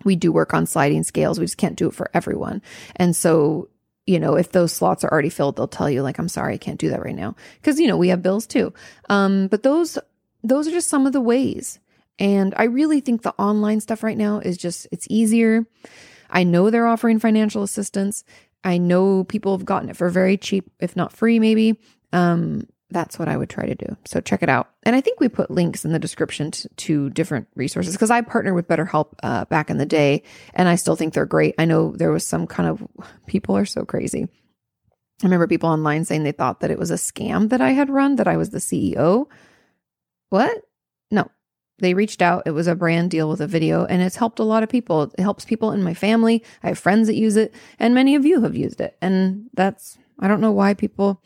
We 0.06 0.16
do 0.16 0.32
work 0.32 0.54
on 0.54 0.66
sliding 0.66 1.04
scales. 1.04 1.40
We 1.40 1.46
just 1.46 1.58
can't 1.58 1.76
do 1.76 1.90
it 1.90 1.94
for 1.94 2.10
everyone. 2.14 2.62
And 2.96 3.14
so 3.14 3.68
you 4.06 4.22
know, 4.22 4.36
if 4.36 4.54
those 4.54 4.72
slots 4.72 5.04
are 5.04 5.12
already 5.12 5.30
filled, 5.30 5.58
they'll 5.58 5.68
tell 5.68 5.90
you 5.90 6.02
like, 6.02 6.18
I'm 6.18 6.30
sorry, 6.30 6.54
I 6.54 6.58
can't 6.58 6.80
do 6.80 6.90
that 6.92 7.04
right 7.04 7.14
now. 7.14 7.36
Cause, 7.62 7.78
you 7.78 7.88
know, 7.88 7.98
we 7.98 8.08
have 8.08 8.22
bills 8.22 8.48
too. 8.48 8.74
Um, 9.10 9.50
but 9.50 9.64
those, 9.64 10.00
those 10.46 10.66
are 10.66 10.72
just 10.72 10.88
some 10.88 11.06
of 11.06 11.12
the 11.12 11.20
ways. 11.20 11.80
And 12.20 12.54
I 12.58 12.64
really 12.64 13.00
think 13.00 13.22
the 13.22 13.36
online 13.38 13.80
stuff 13.80 14.04
right 14.04 14.18
now 14.18 14.40
is 14.40 14.58
just, 14.58 14.88
it's 14.92 15.08
easier. 15.10 15.66
I 16.30 16.44
know 16.44 16.70
they're 16.70 16.88
offering 16.88 17.20
financial 17.20 17.64
assistance. 17.64 18.24
I 18.64 18.78
know 18.78 19.24
people 19.24 19.56
have 19.56 19.66
gotten 19.66 19.90
it 19.90 19.98
for 19.98 20.10
very 20.10 20.38
cheap, 20.38 20.70
if 20.80 20.96
not 20.96 21.14
free, 21.14 21.40
maybe. 21.40 21.80
Um, 22.12 22.68
that's 22.90 23.20
what 23.20 23.28
I 23.28 23.36
would 23.36 23.50
try 23.50 23.66
to 23.66 23.76
do. 23.76 23.98
So 24.06 24.22
check 24.22 24.42
it 24.42 24.50
out. 24.50 24.70
And 24.84 24.96
I 24.96 25.02
think 25.02 25.20
we 25.20 25.28
put 25.28 25.52
links 25.52 25.84
in 25.84 25.92
the 25.92 26.00
description 26.00 26.52
to, 26.52 26.70
to 26.70 27.10
different 27.10 27.48
resources 27.56 27.94
because 27.94 28.12
I 28.12 28.22
partnered 28.22 28.56
with 28.56 28.68
BetterHelp 28.68 29.14
uh, 29.24 29.46
back 29.46 29.70
in 29.70 29.78
the 29.78 29.86
day 29.86 30.24
and 30.54 30.70
I 30.70 30.76
still 30.76 30.96
think 30.96 31.14
they're 31.14 31.26
great. 31.26 31.56
I 31.58 31.66
know 31.66 31.92
there 31.92 32.12
was 32.12 32.26
some 32.26 32.48
kind 32.48 32.70
of 32.70 32.88
people 33.26 33.58
are 33.58 33.66
so 33.66 33.84
crazy. 33.84 34.24
I 35.22 35.26
remember 35.26 35.48
people 35.48 35.70
online 35.70 36.06
saying 36.06 36.24
they 36.24 36.32
thought 36.32 36.62
that 36.62 36.72
it 36.72 36.80
was 36.80 36.92
a 36.92 36.96
scam 36.96 37.50
that 37.50 37.60
I 37.60 37.72
had 37.72 37.90
run, 37.90 38.18
that 38.18 38.28
I 38.28 38.38
was 38.38 38.52
the 38.52 38.60
CEO. 38.60 39.26
What? 40.30 40.62
No. 41.12 41.30
They 41.80 41.94
reached 41.94 42.22
out. 42.22 42.44
It 42.46 42.52
was 42.52 42.68
a 42.68 42.76
brand 42.76 43.12
deal 43.12 43.30
with 43.30 43.42
a 43.42 43.48
video 43.48 43.86
and 43.86 44.02
it's 44.02 44.16
helped 44.16 44.40
a 44.40 44.44
lot 44.44 44.64
of 44.64 44.70
people. 44.70 45.04
It 45.04 45.20
helps 45.20 45.46
people 45.46 45.72
in 45.72 45.84
my 45.84 45.94
family. 45.94 46.44
I 46.64 46.70
have 46.70 46.80
friends 46.80 47.08
that 47.08 47.16
use 47.16 47.36
it 47.36 47.54
and 47.80 47.94
many 47.94 48.16
of 48.16 48.26
you 48.26 48.42
have 48.42 48.56
used 48.56 48.82
it. 48.82 48.98
And 49.02 49.50
that's, 49.54 49.98
I 50.20 50.28
don't 50.28 50.42
know 50.42 50.52
why 50.52 50.74
people 50.74 51.22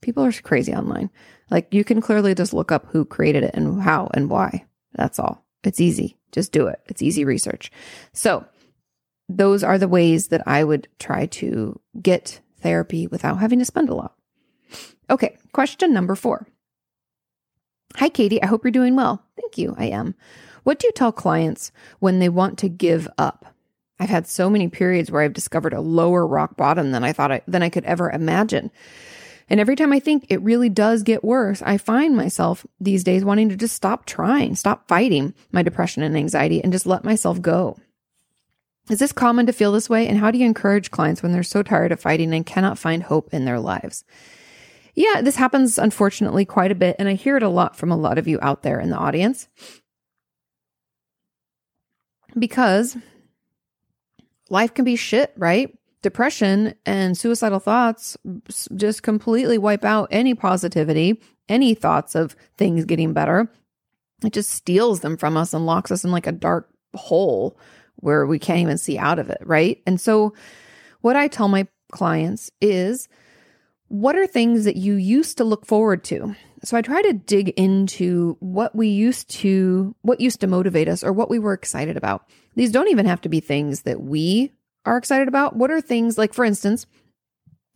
people 0.00 0.24
are 0.24 0.32
crazy 0.32 0.72
online. 0.72 1.10
Like 1.50 1.72
you 1.74 1.84
can 1.84 2.00
clearly 2.00 2.34
just 2.34 2.54
look 2.54 2.70
up 2.70 2.86
who 2.86 3.04
created 3.04 3.42
it 3.42 3.54
and 3.54 3.82
how 3.82 4.08
and 4.14 4.30
why. 4.30 4.66
That's 4.92 5.18
all. 5.18 5.44
It's 5.64 5.80
easy. 5.80 6.16
Just 6.32 6.52
do 6.52 6.66
it. 6.66 6.80
It's 6.86 7.02
easy 7.02 7.24
research. 7.24 7.70
So, 8.12 8.44
those 9.28 9.62
are 9.62 9.76
the 9.76 9.88
ways 9.88 10.28
that 10.28 10.46
I 10.46 10.64
would 10.64 10.88
try 10.98 11.26
to 11.26 11.78
get 12.00 12.40
therapy 12.60 13.06
without 13.06 13.38
having 13.38 13.58
to 13.58 13.64
spend 13.64 13.88
a 13.88 13.94
lot. 13.94 14.14
Okay, 15.10 15.36
question 15.52 15.92
number 15.92 16.14
four. 16.14 16.46
Hi, 17.96 18.08
Katie. 18.08 18.42
I 18.42 18.46
hope 18.46 18.64
you're 18.64 18.70
doing 18.70 18.96
well. 18.96 19.22
Thank 19.40 19.58
you. 19.58 19.74
I 19.78 19.86
am. 19.86 20.14
What 20.64 20.78
do 20.78 20.86
you 20.86 20.92
tell 20.92 21.12
clients 21.12 21.72
when 21.98 22.18
they 22.18 22.28
want 22.28 22.58
to 22.58 22.68
give 22.68 23.08
up? 23.18 23.54
I've 23.98 24.10
had 24.10 24.26
so 24.26 24.48
many 24.48 24.68
periods 24.68 25.10
where 25.10 25.22
I've 25.22 25.32
discovered 25.32 25.72
a 25.72 25.80
lower 25.80 26.26
rock 26.26 26.56
bottom 26.56 26.92
than 26.92 27.02
I 27.02 27.12
thought 27.12 27.32
I, 27.32 27.40
than 27.48 27.62
I 27.62 27.70
could 27.70 27.84
ever 27.84 28.10
imagine. 28.10 28.70
And 29.50 29.60
every 29.60 29.76
time 29.76 29.92
I 29.92 29.98
think 29.98 30.26
it 30.28 30.42
really 30.42 30.68
does 30.68 31.02
get 31.02 31.24
worse, 31.24 31.62
I 31.62 31.78
find 31.78 32.14
myself 32.14 32.66
these 32.80 33.02
days 33.02 33.24
wanting 33.24 33.48
to 33.48 33.56
just 33.56 33.74
stop 33.74 34.04
trying, 34.04 34.54
stop 34.54 34.86
fighting 34.86 35.34
my 35.50 35.62
depression 35.62 36.02
and 36.02 36.16
anxiety 36.16 36.62
and 36.62 36.72
just 36.72 36.86
let 36.86 37.02
myself 37.02 37.40
go. 37.40 37.78
Is 38.90 38.98
this 38.98 39.12
common 39.12 39.46
to 39.46 39.52
feel 39.52 39.72
this 39.72 39.90
way? 39.90 40.06
And 40.06 40.18
how 40.18 40.30
do 40.30 40.38
you 40.38 40.46
encourage 40.46 40.90
clients 40.90 41.22
when 41.22 41.32
they're 41.32 41.42
so 41.42 41.62
tired 41.62 41.92
of 41.92 42.00
fighting 42.00 42.32
and 42.34 42.44
cannot 42.44 42.78
find 42.78 43.02
hope 43.02 43.32
in 43.32 43.44
their 43.44 43.60
lives? 43.60 44.04
Yeah, 44.98 45.20
this 45.22 45.36
happens 45.36 45.78
unfortunately 45.78 46.44
quite 46.44 46.72
a 46.72 46.76
bit. 46.76 46.96
And 46.98 47.08
I 47.08 47.14
hear 47.14 47.36
it 47.36 47.42
a 47.42 47.48
lot 47.48 47.76
from 47.76 47.92
a 47.92 47.96
lot 47.96 48.18
of 48.18 48.26
you 48.26 48.38
out 48.42 48.62
there 48.62 48.80
in 48.80 48.90
the 48.90 48.96
audience. 48.96 49.48
Because 52.38 52.96
life 54.50 54.74
can 54.74 54.84
be 54.84 54.96
shit, 54.96 55.32
right? 55.36 55.72
depression 56.02 56.74
and 56.86 57.16
suicidal 57.16 57.58
thoughts 57.58 58.16
just 58.76 59.02
completely 59.02 59.58
wipe 59.58 59.84
out 59.84 60.08
any 60.10 60.34
positivity, 60.34 61.20
any 61.48 61.74
thoughts 61.74 62.14
of 62.14 62.36
things 62.56 62.84
getting 62.84 63.12
better. 63.12 63.50
It 64.24 64.32
just 64.32 64.50
steals 64.50 65.00
them 65.00 65.16
from 65.16 65.36
us 65.36 65.52
and 65.52 65.66
locks 65.66 65.90
us 65.90 66.04
in 66.04 66.10
like 66.10 66.26
a 66.26 66.32
dark 66.32 66.68
hole 66.94 67.58
where 67.96 68.26
we 68.26 68.38
can't 68.38 68.60
even 68.60 68.78
see 68.78 68.98
out 68.98 69.18
of 69.18 69.30
it, 69.30 69.38
right? 69.42 69.82
And 69.86 70.00
so, 70.00 70.34
what 71.00 71.16
I 71.16 71.28
tell 71.28 71.48
my 71.48 71.66
clients 71.92 72.50
is 72.60 73.08
what 73.88 74.16
are 74.16 74.26
things 74.26 74.64
that 74.64 74.76
you 74.76 74.94
used 74.94 75.38
to 75.38 75.44
look 75.44 75.66
forward 75.66 76.04
to? 76.04 76.34
So 76.64 76.76
I 76.76 76.82
try 76.82 77.02
to 77.02 77.12
dig 77.12 77.50
into 77.50 78.36
what 78.40 78.74
we 78.74 78.88
used 78.88 79.30
to, 79.30 79.94
what 80.02 80.20
used 80.20 80.40
to 80.40 80.46
motivate 80.46 80.88
us 80.88 81.04
or 81.04 81.12
what 81.12 81.30
we 81.30 81.38
were 81.38 81.52
excited 81.52 81.96
about. 81.96 82.28
These 82.54 82.72
don't 82.72 82.88
even 82.88 83.06
have 83.06 83.20
to 83.22 83.28
be 83.28 83.40
things 83.40 83.82
that 83.82 84.00
we 84.00 84.52
are 84.88 84.96
excited 84.96 85.28
about? 85.28 85.56
What 85.56 85.70
are 85.70 85.80
things 85.80 86.18
like, 86.18 86.34
for 86.34 86.44
instance, 86.44 86.86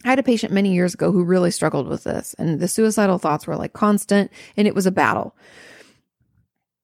I 0.04 0.08
had 0.08 0.18
a 0.18 0.24
patient 0.24 0.52
many 0.52 0.74
years 0.74 0.94
ago 0.94 1.12
who 1.12 1.22
really 1.22 1.52
struggled 1.52 1.86
with 1.86 2.04
this, 2.04 2.34
and 2.38 2.58
the 2.58 2.66
suicidal 2.66 3.18
thoughts 3.18 3.46
were 3.46 3.56
like 3.56 3.72
constant, 3.72 4.32
and 4.56 4.66
it 4.66 4.74
was 4.74 4.86
a 4.86 4.90
battle. 4.90 5.36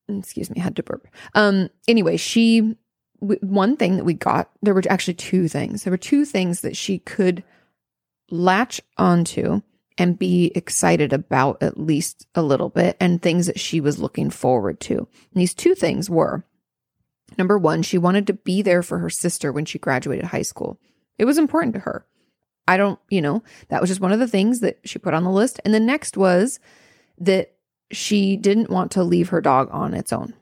Excuse 0.09 0.51
me, 0.51 0.61
I 0.61 0.65
had 0.65 0.77
to 0.77 0.83
burp. 0.83 1.09
Um, 1.35 1.69
anyway, 1.89 2.17
she, 2.17 2.77
one 3.19 3.77
thing 3.77 3.97
that 3.97 4.05
we 4.05 4.15
got, 4.15 4.51
there 4.63 4.73
were 4.73 4.83
actually 4.89 5.15
two 5.15 5.49
things. 5.49 5.83
There 5.83 5.91
were 5.91 5.97
two 5.97 6.25
things 6.25 6.61
that 6.61 6.77
she 6.77 7.01
could 7.01 7.43
latch 8.31 8.81
onto 8.97 9.63
and 9.97 10.19
be 10.19 10.53
excited 10.55 11.13
about 11.13 11.63
at 11.63 11.79
least 11.79 12.27
a 12.35 12.43
little 12.43 12.69
bit, 12.69 12.97
and 13.01 13.21
things 13.21 13.47
that 13.47 13.59
she 13.59 13.81
was 13.81 13.99
looking 13.99 14.31
forward 14.31 14.79
to. 14.79 14.97
And 14.97 15.41
these 15.41 15.55
two 15.55 15.75
things 15.75 16.09
were 16.09 16.45
Number 17.37 17.59
one, 17.59 17.83
she 17.83 17.99
wanted 17.99 18.27
to 18.29 18.33
be 18.33 18.63
there 18.63 18.83
for 18.83 18.99
her 18.99 19.11
sister 19.11 19.53
when 19.53 19.65
she 19.65 19.79
graduated 19.79 20.27
high 20.27 20.43
school. 20.43 20.79
It 21.19 21.25
was 21.25 21.37
important 21.37 21.75
to 21.75 21.81
her. 21.81 22.07
I 22.67 22.77
don't, 22.77 22.99
you 23.11 23.21
know, 23.21 23.43
that 23.69 23.81
was 23.81 23.91
just 23.91 24.01
one 24.01 24.13
of 24.13 24.19
the 24.19 24.29
things 24.29 24.61
that 24.61 24.79
she 24.85 24.99
put 24.99 25.15
on 25.15 25.25
the 25.25 25.31
list. 25.31 25.61
And 25.65 25.75
the 25.75 25.81
next 25.81 26.17
was 26.17 26.61
that 27.19 27.55
she 27.91 28.37
didn't 28.37 28.71
want 28.71 28.93
to 28.93 29.03
leave 29.03 29.31
her 29.31 29.41
dog 29.41 29.69
on 29.73 29.95
its 29.95 30.13
own. 30.13 30.35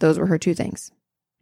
Those 0.00 0.18
were 0.18 0.26
her 0.26 0.38
two 0.38 0.54
things. 0.54 0.90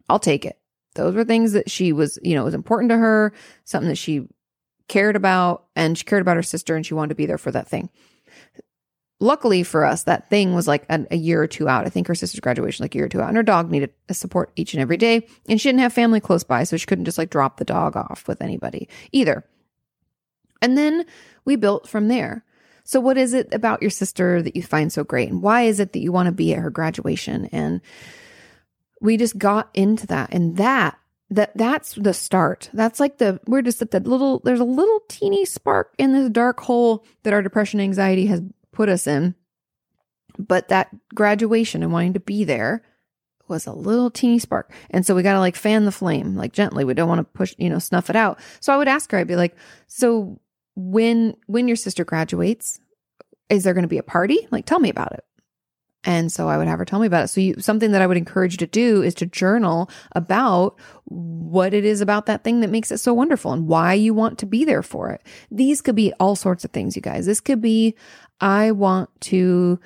I'll 0.09 0.19
take 0.19 0.45
it. 0.45 0.57
Those 0.95 1.13
were 1.13 1.25
things 1.25 1.51
that 1.51 1.69
she 1.69 1.93
was, 1.93 2.17
you 2.23 2.33
know, 2.33 2.43
was 2.43 2.53
important 2.53 2.89
to 2.89 2.97
her, 2.97 3.33
something 3.65 3.89
that 3.89 3.97
she 3.97 4.27
cared 4.87 5.15
about, 5.15 5.65
and 5.75 5.97
she 5.97 6.03
cared 6.03 6.21
about 6.21 6.35
her 6.35 6.43
sister 6.43 6.75
and 6.75 6.85
she 6.85 6.93
wanted 6.93 7.09
to 7.09 7.15
be 7.15 7.25
there 7.25 7.37
for 7.37 7.51
that 7.51 7.67
thing 7.67 7.89
luckily 9.19 9.63
for 9.63 9.85
us, 9.85 10.03
that 10.03 10.29
thing 10.29 10.53
was 10.53 10.67
like 10.67 10.85
a, 10.89 11.05
a, 11.11 11.15
year 11.15 11.41
or 11.41 11.47
two 11.47 11.67
out. 11.67 11.85
I 11.85 11.89
think 11.89 12.07
her 12.07 12.15
sister's 12.15 12.39
graduation 12.39 12.83
like 12.83 12.93
a 12.95 12.97
year 12.97 13.05
or 13.05 13.09
two 13.09 13.21
out, 13.21 13.29
and 13.29 13.37
her 13.37 13.43
dog 13.43 13.69
needed 13.69 13.93
a 14.09 14.13
support 14.13 14.51
each 14.55 14.73
and 14.73 14.81
every 14.81 14.97
day, 14.97 15.27
and 15.47 15.59
she 15.59 15.69
didn't 15.69 15.81
have 15.81 15.93
family 15.93 16.19
close 16.19 16.43
by, 16.43 16.63
so 16.63 16.77
she 16.77 16.85
couldn't 16.85 17.05
just 17.05 17.17
like 17.17 17.29
drop 17.29 17.57
the 17.57 17.65
dog 17.65 17.95
off 17.95 18.27
with 18.27 18.41
anybody 18.41 18.87
either. 19.11 19.43
And 20.61 20.77
then 20.77 21.05
we 21.45 21.55
built 21.55 21.87
from 21.87 22.07
there. 22.07 22.43
So, 22.83 22.99
what 22.99 23.17
is 23.17 23.33
it 23.33 23.53
about 23.53 23.81
your 23.81 23.91
sister 23.91 24.41
that 24.41 24.55
you 24.55 24.63
find 24.63 24.91
so 24.91 25.03
great, 25.03 25.29
and 25.29 25.41
why 25.41 25.63
is 25.63 25.79
it 25.79 25.93
that 25.93 25.99
you 25.99 26.11
want 26.11 26.27
to 26.27 26.31
be 26.31 26.53
at 26.53 26.59
her 26.59 26.69
graduation? 26.69 27.45
And 27.47 27.81
we 29.01 29.17
just 29.17 29.37
got 29.37 29.69
into 29.73 30.07
that, 30.07 30.33
and 30.33 30.57
that 30.57 30.97
that 31.29 31.51
that's 31.55 31.93
the 31.95 32.13
start. 32.13 32.69
That's 32.73 32.99
like 32.99 33.17
the 33.17 33.39
we're 33.47 33.61
just 33.61 33.81
at 33.81 33.91
the 33.91 33.99
little. 33.99 34.39
There's 34.39 34.59
a 34.59 34.65
little 34.65 35.01
teeny 35.09 35.45
spark 35.45 35.93
in 35.97 36.13
this 36.13 36.29
dark 36.29 36.59
hole 36.61 37.05
that 37.23 37.33
our 37.33 37.41
depression, 37.41 37.79
anxiety 37.79 38.27
has 38.27 38.41
put 38.71 38.89
us 38.89 39.07
in. 39.07 39.35
But 40.39 40.67
that 40.67 40.89
graduation 41.13 41.83
and 41.83 41.91
wanting 41.91 42.13
to 42.13 42.19
be 42.19 42.43
there 42.43 42.83
was 43.47 43.65
a 43.65 43.73
little 43.73 44.09
teeny 44.09 44.39
spark. 44.39 44.71
And 44.89 45.05
so 45.05 45.15
we 45.15 45.23
got 45.23 45.33
to 45.33 45.39
like 45.39 45.55
fan 45.55 45.85
the 45.85 45.91
flame, 45.91 46.35
like 46.35 46.53
gently. 46.53 46.83
We 46.83 46.93
don't 46.93 47.09
want 47.09 47.19
to 47.19 47.37
push, 47.37 47.55
you 47.57 47.69
know, 47.69 47.79
snuff 47.79 48.09
it 48.09 48.15
out. 48.15 48.39
So 48.59 48.73
I 48.73 48.77
would 48.77 48.87
ask 48.87 49.11
her, 49.11 49.17
I'd 49.17 49.27
be 49.27 49.35
like, 49.35 49.55
so 49.87 50.39
when, 50.75 51.35
when 51.47 51.67
your 51.67 51.77
sister 51.77 52.05
graduates, 52.05 52.79
is 53.49 53.63
there 53.63 53.73
going 53.73 53.83
to 53.83 53.89
be 53.89 53.97
a 53.97 54.03
party? 54.03 54.47
Like, 54.51 54.65
tell 54.65 54.79
me 54.79 54.89
about 54.89 55.13
it. 55.13 55.23
And 56.07 56.31
so 56.31 56.47
I 56.47 56.57
would 56.57 56.69
have 56.69 56.79
her 56.79 56.85
tell 56.85 56.99
me 56.99 57.07
about 57.07 57.25
it. 57.25 57.27
So 57.27 57.41
you, 57.41 57.55
something 57.59 57.91
that 57.91 58.01
I 58.01 58.07
would 58.07 58.15
encourage 58.15 58.53
you 58.53 58.57
to 58.59 58.67
do 58.67 59.03
is 59.03 59.13
to 59.15 59.25
journal 59.25 59.89
about 60.13 60.79
what 61.03 61.73
it 61.73 61.83
is 61.83 61.99
about 61.99 62.27
that 62.27 62.45
thing 62.45 62.61
that 62.61 62.69
makes 62.69 62.91
it 62.91 62.99
so 62.99 63.13
wonderful 63.13 63.51
and 63.51 63.67
why 63.67 63.93
you 63.93 64.13
want 64.13 64.39
to 64.39 64.45
be 64.45 64.63
there 64.63 64.81
for 64.81 65.09
it. 65.09 65.21
These 65.51 65.81
could 65.81 65.95
be 65.95 66.13
all 66.13 66.37
sorts 66.37 66.63
of 66.63 66.71
things, 66.71 66.95
you 66.95 67.01
guys. 67.01 67.25
This 67.25 67.41
could 67.41 67.61
be, 67.61 67.93
I 68.39 68.71
want 68.71 69.09
to 69.21 69.81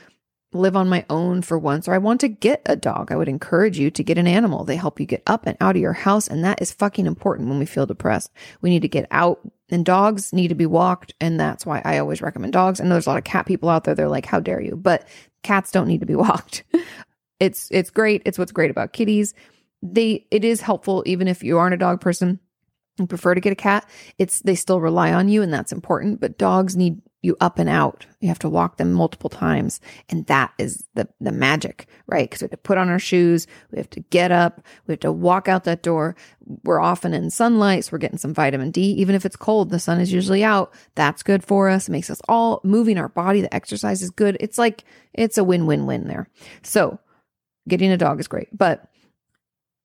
live 0.53 0.75
on 0.75 0.89
my 0.89 1.05
own 1.09 1.41
for 1.41 1.57
once 1.57 1.87
or 1.87 1.93
I 1.93 1.97
want 1.97 2.19
to 2.21 2.27
get 2.27 2.61
a 2.65 2.75
dog, 2.75 3.11
I 3.11 3.15
would 3.15 3.29
encourage 3.29 3.79
you 3.79 3.89
to 3.91 4.03
get 4.03 4.17
an 4.17 4.27
animal. 4.27 4.65
They 4.65 4.75
help 4.75 4.99
you 4.99 5.05
get 5.05 5.23
up 5.25 5.45
and 5.47 5.57
out 5.61 5.75
of 5.75 5.81
your 5.81 5.93
house. 5.93 6.27
And 6.27 6.43
that 6.43 6.61
is 6.61 6.71
fucking 6.71 7.05
important 7.05 7.49
when 7.49 7.59
we 7.59 7.65
feel 7.65 7.85
depressed. 7.85 8.31
We 8.61 8.69
need 8.69 8.81
to 8.81 8.87
get 8.87 9.07
out 9.11 9.39
and 9.69 9.85
dogs 9.85 10.33
need 10.33 10.49
to 10.49 10.55
be 10.55 10.65
walked. 10.65 11.13
And 11.21 11.39
that's 11.39 11.65
why 11.65 11.81
I 11.85 11.99
always 11.99 12.21
recommend 12.21 12.53
dogs. 12.53 12.81
I 12.81 12.83
know 12.83 12.95
there's 12.95 13.07
a 13.07 13.09
lot 13.09 13.17
of 13.17 13.23
cat 13.23 13.45
people 13.45 13.69
out 13.69 13.85
there. 13.85 13.95
They're 13.95 14.09
like, 14.09 14.25
how 14.25 14.39
dare 14.39 14.61
you? 14.61 14.75
But 14.75 15.07
cats 15.43 15.71
don't 15.71 15.87
need 15.87 16.01
to 16.01 16.05
be 16.05 16.15
walked. 16.15 16.63
it's, 17.39 17.69
it's 17.71 17.89
great. 17.89 18.21
It's 18.25 18.37
what's 18.37 18.51
great 18.51 18.71
about 18.71 18.93
kitties. 18.93 19.33
They, 19.81 20.27
it 20.31 20.43
is 20.43 20.61
helpful 20.61 21.01
even 21.05 21.27
if 21.27 21.43
you 21.43 21.57
aren't 21.57 21.73
a 21.73 21.77
dog 21.77 22.01
person 22.01 22.39
and 22.99 23.07
prefer 23.07 23.33
to 23.33 23.41
get 23.41 23.53
a 23.53 23.55
cat. 23.55 23.89
It's, 24.19 24.41
they 24.41 24.55
still 24.55 24.81
rely 24.81 25.13
on 25.13 25.29
you 25.29 25.41
and 25.41 25.53
that's 25.53 25.71
important. 25.71 26.19
But 26.19 26.37
dogs 26.37 26.75
need 26.75 27.01
you 27.21 27.37
up 27.39 27.59
and 27.59 27.69
out. 27.69 28.05
You 28.19 28.27
have 28.29 28.39
to 28.39 28.49
walk 28.49 28.77
them 28.77 28.93
multiple 28.93 29.29
times. 29.29 29.79
And 30.09 30.25
that 30.25 30.53
is 30.57 30.85
the, 30.95 31.07
the 31.19 31.31
magic, 31.31 31.87
right? 32.07 32.29
Because 32.29 32.41
we 32.41 32.45
have 32.45 32.51
to 32.51 32.57
put 32.57 32.77
on 32.77 32.89
our 32.89 32.99
shoes. 32.99 33.47
We 33.71 33.77
have 33.77 33.89
to 33.91 33.99
get 33.99 34.31
up. 34.31 34.61
We 34.87 34.93
have 34.93 34.99
to 35.01 35.11
walk 35.11 35.47
out 35.47 35.63
that 35.65 35.83
door. 35.83 36.15
We're 36.63 36.81
often 36.81 37.13
in 37.13 37.29
sunlight. 37.29 37.85
So 37.85 37.91
we're 37.93 37.99
getting 37.99 38.17
some 38.17 38.33
vitamin 38.33 38.71
D. 38.71 38.81
Even 38.93 39.15
if 39.15 39.25
it's 39.25 39.35
cold, 39.35 39.69
the 39.69 39.79
sun 39.79 39.99
is 39.99 40.11
usually 40.11 40.43
out. 40.43 40.73
That's 40.95 41.23
good 41.23 41.43
for 41.43 41.69
us. 41.69 41.87
It 41.87 41.91
makes 41.91 42.09
us 42.09 42.21
all 42.27 42.59
moving 42.63 42.97
our 42.97 43.09
body. 43.09 43.41
The 43.41 43.53
exercise 43.53 44.01
is 44.01 44.09
good. 44.09 44.37
It's 44.39 44.57
like, 44.57 44.83
it's 45.13 45.37
a 45.37 45.43
win, 45.43 45.67
win, 45.67 45.85
win 45.85 46.07
there. 46.07 46.27
So 46.63 46.99
getting 47.67 47.91
a 47.91 47.97
dog 47.97 48.19
is 48.19 48.27
great, 48.27 48.49
but 48.51 48.90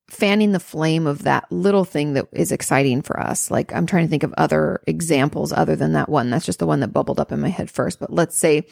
fanning 0.09 0.53
the 0.53 0.59
flame 0.59 1.05
of 1.05 1.23
that 1.23 1.51
little 1.51 1.83
thing 1.83 2.13
that 2.13 2.27
is 2.31 2.51
exciting 2.51 3.01
for 3.01 3.19
us. 3.19 3.51
Like 3.51 3.73
I'm 3.73 3.85
trying 3.85 4.05
to 4.05 4.09
think 4.09 4.23
of 4.23 4.33
other 4.37 4.81
examples 4.87 5.51
other 5.51 5.75
than 5.75 5.93
that 5.93 6.09
one. 6.09 6.29
That's 6.29 6.45
just 6.45 6.59
the 6.59 6.67
one 6.67 6.79
that 6.79 6.93
bubbled 6.93 7.19
up 7.19 7.31
in 7.31 7.41
my 7.41 7.49
head 7.49 7.69
first. 7.69 7.99
But 7.99 8.13
let's 8.13 8.37
say 8.37 8.65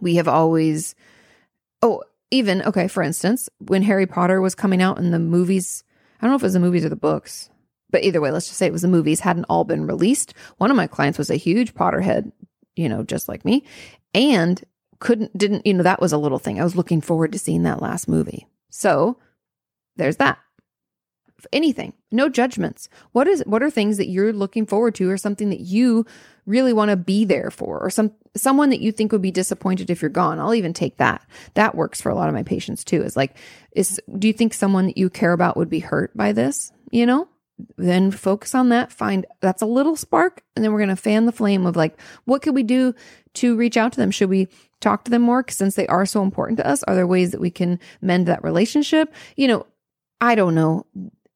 we 0.00 0.14
have 0.14 0.28
always, 0.28 0.94
oh, 1.82 2.02
even, 2.30 2.62
okay, 2.62 2.88
for 2.88 3.02
instance, 3.02 3.50
when 3.58 3.82
Harry 3.82 4.06
Potter 4.06 4.40
was 4.40 4.54
coming 4.54 4.80
out 4.80 4.98
in 4.98 5.10
the 5.10 5.18
movies, 5.18 5.84
I 6.20 6.24
don't 6.24 6.30
know 6.30 6.36
if 6.36 6.42
it 6.42 6.46
was 6.46 6.52
the 6.54 6.60
movies 6.60 6.84
or 6.84 6.88
the 6.88 6.96
books, 6.96 7.50
but 7.90 8.04
either 8.04 8.20
way, 8.20 8.30
let's 8.30 8.46
just 8.46 8.58
say 8.58 8.66
it 8.66 8.72
was 8.72 8.82
the 8.82 8.88
movies, 8.88 9.20
hadn't 9.20 9.46
all 9.48 9.64
been 9.64 9.86
released. 9.86 10.32
One 10.58 10.70
of 10.70 10.76
my 10.76 10.86
clients 10.86 11.18
was 11.18 11.28
a 11.28 11.36
huge 11.36 11.74
Potterhead, 11.74 12.30
you 12.76 12.88
know, 12.88 13.02
just 13.02 13.28
like 13.28 13.44
me, 13.44 13.64
and 14.14 14.62
couldn't, 15.00 15.36
didn't, 15.36 15.66
you 15.66 15.74
know, 15.74 15.82
that 15.82 16.00
was 16.00 16.12
a 16.12 16.18
little 16.18 16.38
thing. 16.38 16.60
I 16.60 16.64
was 16.64 16.76
looking 16.76 17.00
forward 17.00 17.32
to 17.32 17.38
seeing 17.38 17.64
that 17.64 17.82
last 17.82 18.06
movie. 18.06 18.46
So 18.70 19.18
there's 20.00 20.16
that. 20.16 20.38
Anything, 21.52 21.94
no 22.10 22.28
judgments. 22.28 22.88
What 23.12 23.26
is 23.26 23.42
what 23.46 23.62
are 23.62 23.70
things 23.70 23.96
that 23.96 24.08
you're 24.08 24.32
looking 24.32 24.66
forward 24.66 24.94
to 24.96 25.08
or 25.08 25.16
something 25.16 25.48
that 25.48 25.60
you 25.60 26.04
really 26.44 26.72
want 26.72 26.90
to 26.90 26.96
be 26.96 27.24
there 27.24 27.50
for 27.50 27.78
or 27.78 27.88
some 27.88 28.12
someone 28.36 28.70
that 28.70 28.80
you 28.80 28.92
think 28.92 29.12
would 29.12 29.22
be 29.22 29.30
disappointed 29.30 29.88
if 29.88 30.02
you're 30.02 30.10
gone. 30.10 30.38
I'll 30.38 30.54
even 30.54 30.74
take 30.74 30.98
that. 30.98 31.24
That 31.54 31.74
works 31.74 32.00
for 32.00 32.10
a 32.10 32.14
lot 32.14 32.28
of 32.28 32.34
my 32.34 32.42
patients 32.42 32.84
too. 32.84 33.02
Is 33.02 33.16
like 33.16 33.36
is 33.72 34.00
do 34.18 34.26
you 34.26 34.34
think 34.34 34.52
someone 34.52 34.86
that 34.86 34.98
you 34.98 35.08
care 35.08 35.32
about 35.32 35.56
would 35.56 35.70
be 35.70 35.80
hurt 35.80 36.14
by 36.16 36.32
this, 36.32 36.72
you 36.90 37.06
know? 37.06 37.28
Then 37.76 38.10
focus 38.10 38.54
on 38.54 38.70
that, 38.70 38.92
find 38.92 39.26
that's 39.40 39.62
a 39.62 39.66
little 39.66 39.96
spark 39.96 40.42
and 40.56 40.64
then 40.64 40.72
we're 40.72 40.78
going 40.78 40.88
to 40.90 40.96
fan 40.96 41.26
the 41.26 41.32
flame 41.32 41.66
of 41.66 41.76
like 41.76 41.98
what 42.24 42.42
could 42.42 42.54
we 42.54 42.62
do 42.62 42.94
to 43.34 43.56
reach 43.56 43.76
out 43.76 43.92
to 43.92 43.98
them? 43.98 44.10
Should 44.10 44.30
we 44.30 44.48
talk 44.80 45.04
to 45.04 45.10
them 45.10 45.22
more 45.22 45.44
since 45.48 45.74
they 45.74 45.86
are 45.86 46.06
so 46.06 46.22
important 46.22 46.58
to 46.58 46.66
us? 46.66 46.82
Are 46.84 46.94
there 46.94 47.06
ways 47.06 47.30
that 47.30 47.40
we 47.40 47.50
can 47.50 47.78
mend 48.00 48.26
that 48.26 48.42
relationship? 48.42 49.12
You 49.36 49.48
know, 49.48 49.66
I 50.20 50.34
don't 50.34 50.54
know. 50.54 50.86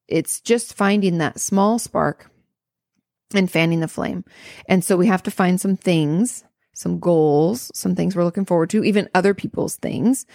It's 0.09 0.41
just 0.41 0.75
finding 0.75 1.19
that 1.19 1.41
small 1.41 1.79
spark 1.79 2.31
and 3.35 3.51
fanning 3.51 3.81
the 3.81 3.89
flame. 3.89 4.25
And 4.69 4.85
so 4.85 4.97
we 4.97 5.07
have 5.07 5.23
to 5.25 5.31
find 5.31 5.61
some 5.61 5.77
things, 5.77 6.45
some 6.75 7.01
goals, 7.01 7.71
some 7.75 7.95
things 7.95 8.15
we're 8.15 8.25
looking 8.25 8.45
forward 8.45 8.71
to, 8.71 8.85
even 8.85 9.09
other 9.15 9.35
people's 9.35 9.77
things, 9.77 10.27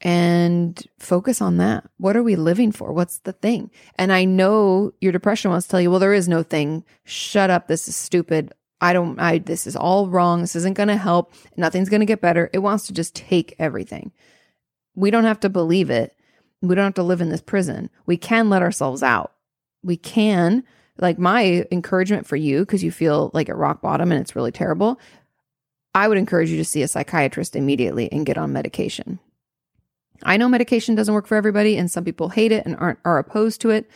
and 0.00 0.82
focus 0.98 1.40
on 1.40 1.58
that. 1.58 1.84
What 1.98 2.16
are 2.16 2.22
we 2.22 2.34
living 2.34 2.72
for? 2.72 2.92
What's 2.92 3.18
the 3.20 3.32
thing? 3.32 3.70
And 3.96 4.12
I 4.12 4.24
know 4.24 4.92
your 5.00 5.12
depression 5.12 5.50
wants 5.50 5.66
to 5.68 5.70
tell 5.70 5.80
you, 5.80 5.90
well, 5.90 6.00
there 6.00 6.12
is 6.12 6.28
no 6.28 6.42
thing. 6.42 6.84
Shut 7.04 7.50
up. 7.50 7.68
This 7.68 7.86
is 7.86 7.94
stupid. 7.94 8.52
I 8.80 8.92
don't, 8.92 9.20
I, 9.20 9.38
this 9.38 9.68
is 9.68 9.76
all 9.76 10.08
wrong. 10.08 10.40
This 10.40 10.56
isn't 10.56 10.76
going 10.76 10.88
to 10.88 10.96
help. 10.96 11.32
Nothing's 11.56 11.88
going 11.88 12.00
to 12.00 12.06
get 12.06 12.20
better. 12.20 12.50
It 12.52 12.58
wants 12.58 12.88
to 12.88 12.92
just 12.92 13.14
take 13.14 13.54
everything. 13.60 14.10
We 14.96 15.12
don't 15.12 15.24
have 15.24 15.40
to 15.40 15.48
believe 15.48 15.88
it 15.88 16.16
we 16.62 16.74
don't 16.74 16.84
have 16.84 16.94
to 16.94 17.02
live 17.02 17.20
in 17.20 17.28
this 17.28 17.42
prison. 17.42 17.90
We 18.06 18.16
can 18.16 18.48
let 18.48 18.62
ourselves 18.62 19.02
out. 19.02 19.32
We 19.82 19.96
can, 19.96 20.62
like 20.98 21.18
my 21.18 21.66
encouragement 21.72 22.26
for 22.26 22.36
you, 22.36 22.60
because 22.60 22.84
you 22.84 22.92
feel 22.92 23.30
like 23.34 23.48
at 23.48 23.56
rock 23.56 23.82
bottom 23.82 24.12
and 24.12 24.20
it's 24.20 24.36
really 24.36 24.52
terrible. 24.52 25.00
I 25.94 26.08
would 26.08 26.18
encourage 26.18 26.50
you 26.50 26.56
to 26.58 26.64
see 26.64 26.82
a 26.82 26.88
psychiatrist 26.88 27.56
immediately 27.56 28.10
and 28.10 28.24
get 28.24 28.38
on 28.38 28.52
medication. 28.52 29.18
I 30.22 30.36
know 30.36 30.48
medication 30.48 30.94
doesn't 30.94 31.12
work 31.12 31.26
for 31.26 31.34
everybody, 31.34 31.76
and 31.76 31.90
some 31.90 32.04
people 32.04 32.28
hate 32.28 32.52
it 32.52 32.64
and 32.64 32.76
aren't 32.76 33.00
are 33.04 33.18
opposed 33.18 33.60
to 33.62 33.70
it. 33.70 33.90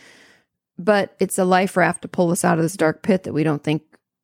But 0.77 1.15
it's 1.19 1.39
a 1.39 1.45
life 1.45 1.77
raft 1.77 2.03
to 2.03 2.07
pull 2.07 2.31
us 2.31 2.43
out 2.43 2.59
of 2.59 2.63
this 2.63 2.77
dark 2.77 3.01
pit 3.01 3.23
that 3.23 3.33
we 3.33 3.43
don't 3.43 3.63
think, 3.63 3.81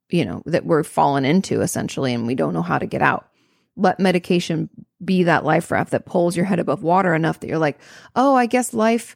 you 0.09 0.25
know, 0.25 0.43
that 0.45 0.65
we're 0.65 0.83
fallen 0.83 1.25
into 1.25 1.61
essentially, 1.61 2.13
and 2.13 2.27
we 2.27 2.35
don't 2.35 2.53
know 2.53 2.61
how 2.61 2.77
to 2.77 2.85
get 2.85 3.01
out 3.01 3.27
let 3.75 3.99
medication 3.99 4.69
be 5.03 5.23
that 5.23 5.45
life 5.45 5.71
raft 5.71 5.91
that 5.91 6.05
pulls 6.05 6.35
your 6.35 6.45
head 6.45 6.59
above 6.59 6.83
water 6.83 7.13
enough 7.13 7.39
that 7.39 7.47
you're 7.47 7.57
like, 7.57 7.79
oh, 8.15 8.35
I 8.35 8.45
guess 8.45 8.73
life, 8.73 9.15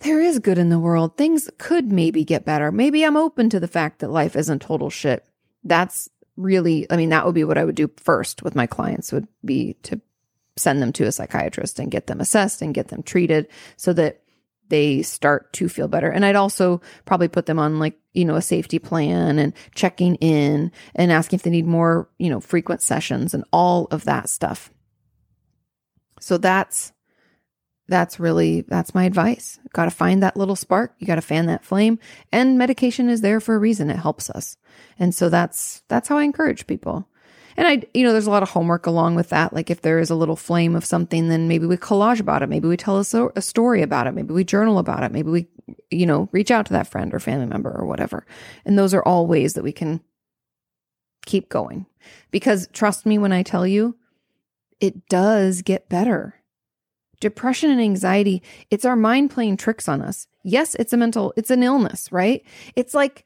there 0.00 0.20
is 0.20 0.38
good 0.38 0.58
in 0.58 0.68
the 0.68 0.78
world. 0.78 1.16
Things 1.16 1.50
could 1.58 1.90
maybe 1.90 2.24
get 2.24 2.44
better. 2.44 2.70
Maybe 2.70 3.04
I'm 3.04 3.16
open 3.16 3.50
to 3.50 3.60
the 3.60 3.68
fact 3.68 4.00
that 4.00 4.10
life 4.10 4.36
isn't 4.36 4.60
total 4.60 4.90
shit. 4.90 5.24
That's 5.64 6.08
really, 6.36 6.86
I 6.90 6.96
mean, 6.96 7.10
that 7.10 7.24
would 7.24 7.34
be 7.34 7.44
what 7.44 7.58
I 7.58 7.64
would 7.64 7.74
do 7.74 7.90
first 7.96 8.42
with 8.42 8.54
my 8.54 8.66
clients 8.66 9.12
would 9.12 9.28
be 9.44 9.74
to 9.84 10.00
send 10.56 10.82
them 10.82 10.92
to 10.92 11.04
a 11.04 11.12
psychiatrist 11.12 11.78
and 11.78 11.90
get 11.90 12.06
them 12.06 12.20
assessed 12.20 12.62
and 12.62 12.74
get 12.74 12.88
them 12.88 13.02
treated 13.02 13.48
so 13.76 13.92
that 13.92 14.21
they 14.68 15.02
start 15.02 15.52
to 15.54 15.68
feel 15.68 15.88
better. 15.88 16.10
And 16.10 16.24
I'd 16.24 16.36
also 16.36 16.80
probably 17.04 17.28
put 17.28 17.46
them 17.46 17.58
on 17.58 17.78
like, 17.78 17.98
you 18.14 18.24
know, 18.24 18.36
a 18.36 18.42
safety 18.42 18.78
plan 18.78 19.38
and 19.38 19.52
checking 19.74 20.16
in 20.16 20.72
and 20.94 21.12
asking 21.12 21.38
if 21.38 21.42
they 21.42 21.50
need 21.50 21.66
more, 21.66 22.08
you 22.18 22.30
know, 22.30 22.40
frequent 22.40 22.82
sessions 22.82 23.34
and 23.34 23.44
all 23.52 23.86
of 23.90 24.04
that 24.04 24.28
stuff. 24.28 24.70
So 26.20 26.38
that's 26.38 26.92
that's 27.88 28.20
really 28.20 28.62
that's 28.62 28.94
my 28.94 29.04
advice. 29.04 29.58
Got 29.72 29.86
to 29.86 29.90
find 29.90 30.22
that 30.22 30.36
little 30.36 30.56
spark. 30.56 30.94
You 30.98 31.06
got 31.06 31.16
to 31.16 31.20
fan 31.20 31.46
that 31.46 31.64
flame 31.64 31.98
and 32.30 32.56
medication 32.56 33.08
is 33.08 33.20
there 33.20 33.40
for 33.40 33.54
a 33.54 33.58
reason. 33.58 33.90
It 33.90 33.96
helps 33.96 34.30
us. 34.30 34.56
And 34.98 35.14
so 35.14 35.28
that's 35.28 35.82
that's 35.88 36.08
how 36.08 36.16
I 36.16 36.22
encourage 36.22 36.66
people. 36.66 37.08
And 37.56 37.66
I, 37.66 37.82
you 37.94 38.02
know, 38.02 38.12
there's 38.12 38.26
a 38.26 38.30
lot 38.30 38.42
of 38.42 38.50
homework 38.50 38.86
along 38.86 39.14
with 39.14 39.28
that. 39.30 39.52
Like 39.52 39.70
if 39.70 39.82
there 39.82 39.98
is 39.98 40.10
a 40.10 40.14
little 40.14 40.36
flame 40.36 40.74
of 40.74 40.84
something, 40.84 41.28
then 41.28 41.48
maybe 41.48 41.66
we 41.66 41.76
collage 41.76 42.20
about 42.20 42.42
it. 42.42 42.48
Maybe 42.48 42.68
we 42.68 42.76
tell 42.76 42.98
a, 42.98 43.42
story 43.42 43.82
about 43.82 44.06
it. 44.06 44.12
Maybe 44.12 44.32
we 44.32 44.44
journal 44.44 44.78
about 44.78 45.02
it. 45.02 45.12
Maybe 45.12 45.30
we, 45.30 45.46
you 45.90 46.06
know, 46.06 46.28
reach 46.32 46.50
out 46.50 46.66
to 46.66 46.72
that 46.72 46.86
friend 46.86 47.12
or 47.12 47.20
family 47.20 47.46
member 47.46 47.70
or 47.70 47.86
whatever. 47.86 48.26
And 48.64 48.78
those 48.78 48.94
are 48.94 49.02
all 49.02 49.26
ways 49.26 49.54
that 49.54 49.64
we 49.64 49.72
can 49.72 50.00
keep 51.26 51.48
going. 51.48 51.86
Because 52.30 52.68
trust 52.72 53.06
me 53.06 53.18
when 53.18 53.32
I 53.32 53.42
tell 53.42 53.66
you, 53.66 53.96
it 54.80 55.08
does 55.08 55.62
get 55.62 55.88
better. 55.88 56.36
Depression 57.20 57.70
and 57.70 57.80
anxiety, 57.80 58.42
it's 58.70 58.84
our 58.84 58.96
mind 58.96 59.30
playing 59.30 59.56
tricks 59.56 59.88
on 59.88 60.02
us. 60.02 60.26
Yes, 60.42 60.74
it's 60.74 60.92
a 60.92 60.96
mental, 60.96 61.32
it's 61.36 61.50
an 61.50 61.62
illness, 61.62 62.10
right? 62.10 62.44
It's 62.74 62.94
like, 62.94 63.24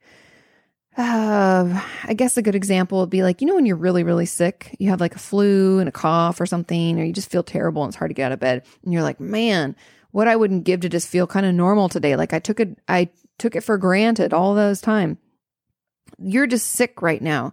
uh, 0.97 1.83
I 2.05 2.15
guess 2.15 2.37
a 2.37 2.43
good 2.43 2.55
example 2.55 3.01
would 3.01 3.11
be 3.11 3.23
like, 3.23 3.41
you 3.41 3.47
know, 3.47 3.55
when 3.55 3.67
you're 3.67 3.77
really, 3.77 4.03
really 4.03 4.27
sick, 4.27 4.75
you 4.79 4.91
have 4.91 5.01
like 5.01 5.15
a 5.15 5.19
flu 5.19 5.79
and 5.79 5.89
a 5.89 5.93
cough 5.93 6.41
or 6.41 6.47
something, 6.47 6.99
or 6.99 7.05
you 7.05 7.13
just 7.13 7.31
feel 7.31 7.43
terrible 7.43 7.83
and 7.83 7.91
it's 7.91 7.97
hard 7.97 8.11
to 8.11 8.15
get 8.15 8.27
out 8.27 8.33
of 8.33 8.41
bed. 8.41 8.65
And 8.83 8.93
you're 8.93 9.03
like, 9.03 9.21
man, 9.21 9.77
what 10.13 10.29
I 10.29 10.37
wouldn't 10.37 10.65
give 10.65 10.81
to 10.81 10.89
just 10.89 11.09
feel 11.09 11.27
kind 11.27 11.45
of 11.45 11.55
normal 11.55 11.89
today. 11.89 12.17
Like 12.17 12.33
I 12.33 12.39
took 12.39 12.61
it, 12.61 12.79
I 12.89 13.11
took 13.39 13.55
it 13.55 13.63
for 13.63 13.77
granted 13.77 14.33
all 14.33 14.55
those 14.55 14.81
time. 14.81 15.19
You're 16.19 16.47
just 16.47 16.69
sick 16.69 17.03
right 17.03 17.21
now 17.21 17.53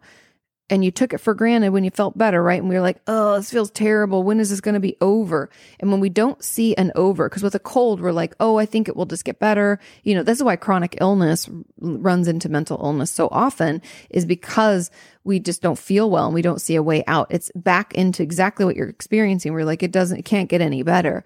and 0.69 0.83
you 0.83 0.91
took 0.91 1.13
it 1.13 1.17
for 1.17 1.33
granted 1.33 1.71
when 1.71 1.83
you 1.83 1.91
felt 1.91 2.17
better, 2.17 2.41
right? 2.41 2.59
And 2.59 2.69
we 2.69 2.75
were 2.75 2.81
like, 2.81 3.01
oh, 3.05 3.35
this 3.35 3.51
feels 3.51 3.69
terrible. 3.69 4.23
When 4.23 4.39
is 4.39 4.49
this 4.49 4.61
going 4.61 4.73
to 4.73 4.79
be 4.79 4.95
over? 5.01 5.49
And 5.79 5.91
when 5.91 5.99
we 5.99 6.09
don't 6.09 6.41
see 6.43 6.73
an 6.75 6.91
over, 6.95 7.27
because 7.27 7.43
with 7.43 7.53
a 7.53 7.59
cold, 7.59 7.99
we're 7.99 8.13
like, 8.13 8.33
oh, 8.39 8.57
I 8.57 8.65
think 8.65 8.87
it 8.87 8.95
will 8.95 9.05
just 9.05 9.25
get 9.25 9.39
better. 9.39 9.79
You 10.03 10.15
know, 10.15 10.23
this 10.23 10.37
is 10.37 10.43
why 10.43 10.55
chronic 10.55 10.97
illness 11.01 11.49
runs 11.79 12.27
into 12.29 12.47
mental 12.47 12.79
illness 12.81 13.11
so 13.11 13.27
often 13.29 13.81
is 14.09 14.25
because 14.25 14.89
we 15.25 15.39
just 15.39 15.61
don't 15.61 15.77
feel 15.77 16.09
well 16.09 16.25
and 16.25 16.33
we 16.33 16.41
don't 16.41 16.61
see 16.61 16.75
a 16.75 16.83
way 16.83 17.03
out. 17.07 17.27
It's 17.29 17.51
back 17.55 17.93
into 17.93 18.23
exactly 18.23 18.65
what 18.65 18.77
you're 18.77 18.89
experiencing. 18.89 19.53
We're 19.53 19.65
like, 19.65 19.83
it 19.83 19.91
doesn't, 19.91 20.17
it 20.17 20.25
can't 20.25 20.49
get 20.49 20.61
any 20.61 20.81
better. 20.81 21.25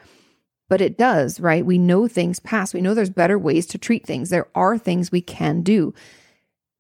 But 0.70 0.82
it 0.82 0.98
does, 0.98 1.40
right? 1.40 1.66
We 1.66 1.78
know 1.78 2.10
things 2.10 2.40
pass. 2.42 2.74
We 2.74 2.82
know 2.82 2.94
there's 2.94 3.10
better 3.10 3.40
ways 3.40 3.68
to 3.68 3.78
treat 3.78 4.06
things. 4.06 4.30
There 4.30 4.50
are 4.54 4.78
things 4.78 5.12
we 5.12 5.22
can 5.22 5.62
do 5.62 5.94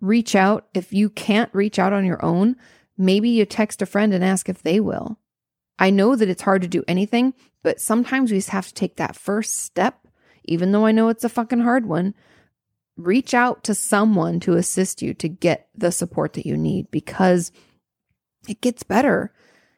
reach 0.02 0.36
out. 0.36 0.68
If 0.74 0.94
you 0.94 1.10
can't 1.10 1.54
reach 1.54 1.80
out 1.80 1.94
on 1.94 2.06
your 2.06 2.24
own, 2.24 2.56
maybe 2.98 3.30
you 3.30 3.46
text 3.46 3.82
a 3.82 3.86
friend 3.86 4.14
and 4.14 4.24
ask 4.24 4.50
if 4.50 4.64
they 4.64 4.80
will. 4.80 5.20
I 5.80 5.90
know 5.90 6.16
that 6.16 6.30
it's 6.30 6.42
hard 6.42 6.62
to 6.64 6.68
do 6.68 6.84
anything, 6.88 7.34
but 7.64 7.80
sometimes 7.80 8.32
we 8.32 8.38
just 8.38 8.50
have 8.50 8.68
to 8.68 8.74
take 8.74 8.96
that 8.96 9.16
first 9.16 9.58
step, 9.58 10.08
even 10.46 10.72
though 10.72 10.86
I 10.86 10.92
know 10.92 11.10
it's 11.10 11.24
a 11.24 11.30
fucking 11.30 11.60
hard 11.60 11.86
one. 11.86 12.16
Reach 12.96 13.34
out 13.34 13.64
to 13.66 13.76
someone 13.76 14.40
to 14.42 14.54
assist 14.54 15.02
you 15.02 15.14
to 15.16 15.28
get 15.28 15.70
the 15.76 15.92
support 15.92 16.34
that 16.34 16.48
you 16.48 16.58
need 16.58 16.90
because 16.90 17.52
it 18.48 18.62
gets 18.62 18.82
better. 18.82 19.32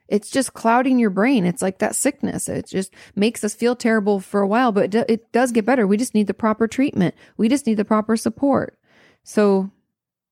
It's 0.08 0.32
just 0.32 0.54
clouding 0.54 1.00
your 1.00 1.10
brain. 1.10 1.46
It's 1.46 1.62
like 1.62 1.80
that 1.80 1.96
sickness. 1.96 2.48
It 2.48 2.68
just 2.68 2.94
makes 3.16 3.44
us 3.44 3.54
feel 3.54 3.76
terrible 3.76 4.20
for 4.20 4.42
a 4.42 4.48
while, 4.48 4.72
but 4.72 4.86
it, 4.86 4.92
do, 4.92 5.06
it 5.08 5.32
does 5.32 5.52
get 5.52 5.66
better. 5.66 5.86
We 5.86 5.98
just 5.98 6.16
need 6.16 6.28
the 6.28 6.34
proper 6.34 6.68
treatment. 6.68 7.14
We 7.38 7.50
just 7.50 7.68
need 7.68 7.76
the 7.76 7.86
proper 7.86 8.16
support. 8.16 8.80
So 9.24 9.70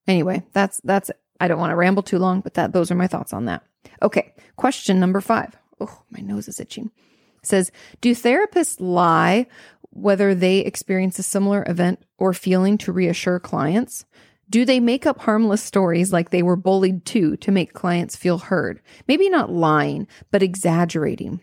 anyway, 0.08 0.44
that's, 0.54 0.80
that's, 0.84 1.12
I 1.40 1.48
don't 1.48 1.60
want 1.60 1.72
to 1.72 1.76
ramble 1.76 2.04
too 2.04 2.20
long, 2.20 2.42
but 2.42 2.56
that, 2.56 2.74
those 2.74 2.92
are 2.92 2.96
my 2.96 3.08
thoughts 3.08 3.34
on 3.34 3.46
that. 3.46 3.64
Okay. 4.02 4.34
Question 4.56 5.00
number 5.00 5.22
five. 5.22 5.56
Oh, 5.80 6.02
my 6.10 6.22
nose 6.22 6.48
is 6.48 6.60
itching. 6.60 6.92
It 7.42 7.46
says, 7.46 7.72
do 8.02 8.16
therapists 8.16 8.78
lie 8.80 9.48
whether 9.92 10.36
they 10.36 10.60
experience 10.60 11.18
a 11.20 11.24
similar 11.24 11.64
event 11.68 12.04
or 12.18 12.34
feeling 12.34 12.78
to 12.80 12.92
reassure 12.92 13.40
clients? 13.40 14.06
Do 14.50 14.64
they 14.64 14.80
make 14.80 15.06
up 15.06 15.20
harmless 15.20 15.62
stories 15.62 16.14
like 16.14 16.30
they 16.30 16.42
were 16.42 16.56
bullied 16.56 17.06
too 17.06 17.36
to 17.38 17.52
make 17.52 17.74
clients 17.74 18.16
feel 18.16 18.38
heard? 18.38 18.82
Maybe 19.08 19.30
not 19.30 19.52
lying, 19.52 20.08
but 20.32 20.42
exaggerating. 20.42 21.42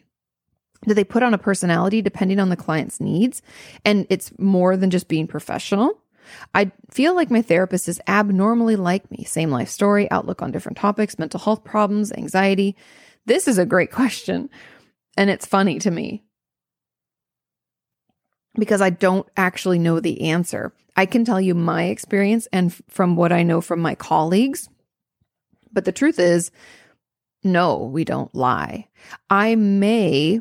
Do 0.86 0.94
they 0.94 1.04
put 1.04 1.22
on 1.22 1.34
a 1.34 1.38
personality 1.38 2.02
depending 2.02 2.38
on 2.38 2.48
the 2.48 2.56
client's 2.56 3.00
needs? 3.00 3.42
And 3.84 4.06
it's 4.10 4.32
more 4.38 4.76
than 4.76 4.90
just 4.90 5.08
being 5.08 5.26
professional. 5.26 6.00
I 6.54 6.72
feel 6.90 7.14
like 7.14 7.30
my 7.30 7.42
therapist 7.42 7.88
is 7.88 8.00
abnormally 8.06 8.76
like 8.76 9.10
me. 9.10 9.24
Same 9.24 9.50
life 9.50 9.68
story, 9.68 10.10
outlook 10.10 10.42
on 10.42 10.52
different 10.52 10.78
topics, 10.78 11.18
mental 11.18 11.40
health 11.40 11.64
problems, 11.64 12.12
anxiety. 12.12 12.76
This 13.26 13.48
is 13.48 13.58
a 13.58 13.66
great 13.66 13.90
question. 13.92 14.50
And 15.16 15.30
it's 15.30 15.46
funny 15.46 15.78
to 15.80 15.90
me 15.90 16.24
because 18.54 18.80
I 18.80 18.90
don't 18.90 19.28
actually 19.36 19.78
know 19.78 20.00
the 20.00 20.22
answer. 20.22 20.72
I 20.96 21.06
can 21.06 21.24
tell 21.24 21.40
you 21.40 21.54
my 21.54 21.84
experience 21.84 22.46
and 22.52 22.72
from 22.88 23.16
what 23.16 23.32
I 23.32 23.42
know 23.42 23.60
from 23.60 23.80
my 23.80 23.94
colleagues. 23.94 24.68
But 25.72 25.84
the 25.84 25.92
truth 25.92 26.18
is, 26.18 26.50
no, 27.42 27.78
we 27.84 28.04
don't 28.04 28.34
lie. 28.34 28.88
I 29.28 29.54
may 29.56 30.40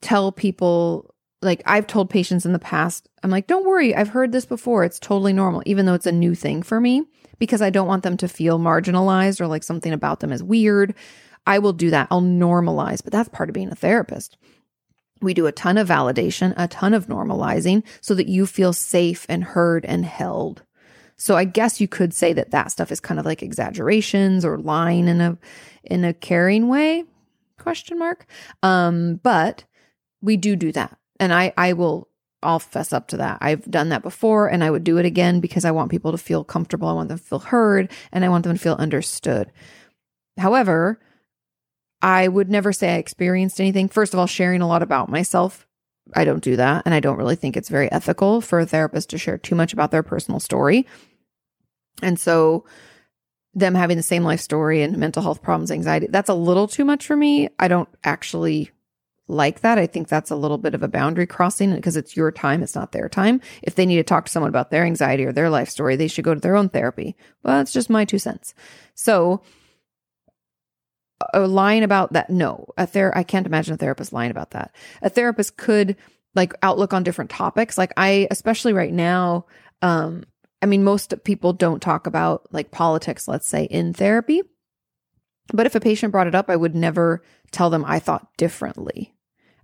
tell 0.00 0.32
people, 0.32 1.14
like 1.46 1.62
I've 1.64 1.86
told 1.86 2.10
patients 2.10 2.44
in 2.44 2.52
the 2.52 2.58
past, 2.58 3.08
I'm 3.22 3.30
like, 3.30 3.46
don't 3.46 3.66
worry, 3.66 3.94
I've 3.94 4.10
heard 4.10 4.32
this 4.32 4.44
before. 4.44 4.84
It's 4.84 4.98
totally 4.98 5.32
normal, 5.32 5.62
even 5.64 5.86
though 5.86 5.94
it's 5.94 6.06
a 6.06 6.12
new 6.12 6.34
thing 6.34 6.62
for 6.62 6.80
me, 6.80 7.04
because 7.38 7.62
I 7.62 7.70
don't 7.70 7.86
want 7.86 8.02
them 8.02 8.18
to 8.18 8.28
feel 8.28 8.58
marginalized 8.58 9.40
or 9.40 9.46
like 9.46 9.62
something 9.62 9.92
about 9.92 10.20
them 10.20 10.32
is 10.32 10.42
weird. 10.42 10.94
I 11.46 11.60
will 11.60 11.72
do 11.72 11.90
that. 11.90 12.08
I'll 12.10 12.20
normalize, 12.20 13.02
but 13.02 13.12
that's 13.12 13.28
part 13.28 13.48
of 13.48 13.54
being 13.54 13.70
a 13.70 13.76
therapist. 13.76 14.36
We 15.22 15.32
do 15.32 15.46
a 15.46 15.52
ton 15.52 15.78
of 15.78 15.88
validation, 15.88 16.52
a 16.56 16.68
ton 16.68 16.92
of 16.92 17.06
normalizing 17.06 17.84
so 18.02 18.14
that 18.14 18.28
you 18.28 18.46
feel 18.46 18.72
safe 18.72 19.24
and 19.28 19.42
heard 19.42 19.84
and 19.86 20.04
held. 20.04 20.62
So 21.16 21.36
I 21.36 21.44
guess 21.44 21.80
you 21.80 21.88
could 21.88 22.12
say 22.12 22.32
that 22.34 22.50
that 22.50 22.70
stuff 22.70 22.92
is 22.92 23.00
kind 23.00 23.18
of 23.18 23.24
like 23.24 23.42
exaggerations 23.42 24.44
or 24.44 24.58
lying 24.58 25.08
in 25.08 25.20
a 25.20 25.38
in 25.82 26.04
a 26.04 26.12
caring 26.12 26.68
way 26.68 27.04
question 27.58 27.98
mark. 27.98 28.26
Um 28.62 29.16
but 29.22 29.64
we 30.20 30.36
do 30.36 30.56
do 30.56 30.72
that. 30.72 30.98
And 31.20 31.32
I 31.32 31.52
I 31.56 31.72
will 31.72 32.08
I'll 32.42 32.58
fess 32.58 32.92
up 32.92 33.08
to 33.08 33.16
that. 33.16 33.38
I've 33.40 33.68
done 33.70 33.88
that 33.88 34.02
before 34.02 34.48
and 34.48 34.62
I 34.62 34.70
would 34.70 34.84
do 34.84 34.98
it 34.98 35.06
again 35.06 35.40
because 35.40 35.64
I 35.64 35.70
want 35.70 35.90
people 35.90 36.12
to 36.12 36.18
feel 36.18 36.44
comfortable. 36.44 36.88
I 36.88 36.92
want 36.92 37.08
them 37.08 37.18
to 37.18 37.24
feel 37.24 37.38
heard 37.40 37.90
and 38.12 38.24
I 38.24 38.28
want 38.28 38.44
them 38.44 38.56
to 38.56 38.62
feel 38.62 38.74
understood. 38.74 39.50
However, 40.38 41.00
I 42.02 42.28
would 42.28 42.50
never 42.50 42.72
say 42.72 42.94
I 42.94 42.98
experienced 42.98 43.60
anything. 43.60 43.88
First 43.88 44.12
of 44.12 44.20
all, 44.20 44.26
sharing 44.26 44.60
a 44.60 44.68
lot 44.68 44.82
about 44.82 45.08
myself, 45.08 45.66
I 46.14 46.24
don't 46.24 46.44
do 46.44 46.56
that. 46.56 46.82
And 46.84 46.94
I 46.94 47.00
don't 47.00 47.16
really 47.16 47.36
think 47.36 47.56
it's 47.56 47.68
very 47.68 47.90
ethical 47.90 48.40
for 48.40 48.60
a 48.60 48.66
therapist 48.66 49.10
to 49.10 49.18
share 49.18 49.38
too 49.38 49.54
much 49.54 49.72
about 49.72 49.90
their 49.90 50.02
personal 50.02 50.38
story. 50.38 50.86
And 52.02 52.20
so, 52.20 52.64
them 53.54 53.74
having 53.74 53.96
the 53.96 54.02
same 54.02 54.22
life 54.22 54.40
story 54.40 54.82
and 54.82 54.98
mental 54.98 55.22
health 55.22 55.40
problems, 55.40 55.70
anxiety, 55.70 56.08
that's 56.10 56.28
a 56.28 56.34
little 56.34 56.68
too 56.68 56.84
much 56.84 57.06
for 57.06 57.16
me. 57.16 57.48
I 57.58 57.68
don't 57.68 57.88
actually 58.04 58.70
like 59.28 59.60
that. 59.60 59.78
I 59.78 59.86
think 59.86 60.08
that's 60.08 60.30
a 60.30 60.36
little 60.36 60.58
bit 60.58 60.74
of 60.74 60.82
a 60.82 60.88
boundary 60.88 61.26
crossing 61.26 61.74
because 61.74 61.96
it's 61.96 62.16
your 62.16 62.30
time, 62.30 62.62
it's 62.62 62.74
not 62.74 62.92
their 62.92 63.08
time. 63.08 63.40
If 63.62 63.74
they 63.74 63.86
need 63.86 63.96
to 63.96 64.04
talk 64.04 64.26
to 64.26 64.32
someone 64.32 64.48
about 64.48 64.70
their 64.70 64.84
anxiety 64.84 65.24
or 65.24 65.32
their 65.32 65.50
life 65.50 65.68
story, 65.68 65.96
they 65.96 66.08
should 66.08 66.24
go 66.24 66.34
to 66.34 66.40
their 66.40 66.56
own 66.56 66.68
therapy. 66.68 67.16
Well, 67.42 67.60
it's 67.60 67.72
just 67.72 67.90
my 67.90 68.04
two 68.04 68.18
cents. 68.18 68.54
So, 68.94 69.42
a 71.32 71.46
lying 71.46 71.82
about 71.82 72.12
that. 72.12 72.30
No, 72.30 72.66
a 72.76 72.86
ther- 72.86 73.16
I 73.16 73.22
can't 73.22 73.46
imagine 73.46 73.74
a 73.74 73.78
therapist 73.78 74.12
lying 74.12 74.30
about 74.30 74.50
that. 74.50 74.74
A 75.02 75.08
therapist 75.08 75.56
could 75.56 75.96
like 76.34 76.52
outlook 76.62 76.92
on 76.92 77.02
different 77.02 77.30
topics. 77.30 77.78
Like 77.78 77.92
I, 77.96 78.28
especially 78.30 78.74
right 78.74 78.92
now, 78.92 79.46
um, 79.82 80.24
I 80.62 80.66
mean, 80.66 80.84
most 80.84 81.14
people 81.24 81.52
don't 81.52 81.80
talk 81.80 82.06
about 82.06 82.46
like 82.52 82.70
politics, 82.70 83.26
let's 83.26 83.48
say 83.48 83.64
in 83.64 83.92
therapy. 83.92 84.42
But 85.52 85.66
if 85.66 85.74
a 85.74 85.80
patient 85.80 86.12
brought 86.12 86.26
it 86.26 86.34
up, 86.34 86.50
I 86.50 86.56
would 86.56 86.74
never 86.74 87.22
tell 87.50 87.70
them 87.70 87.84
I 87.86 87.98
thought 87.98 88.28
differently. 88.36 89.15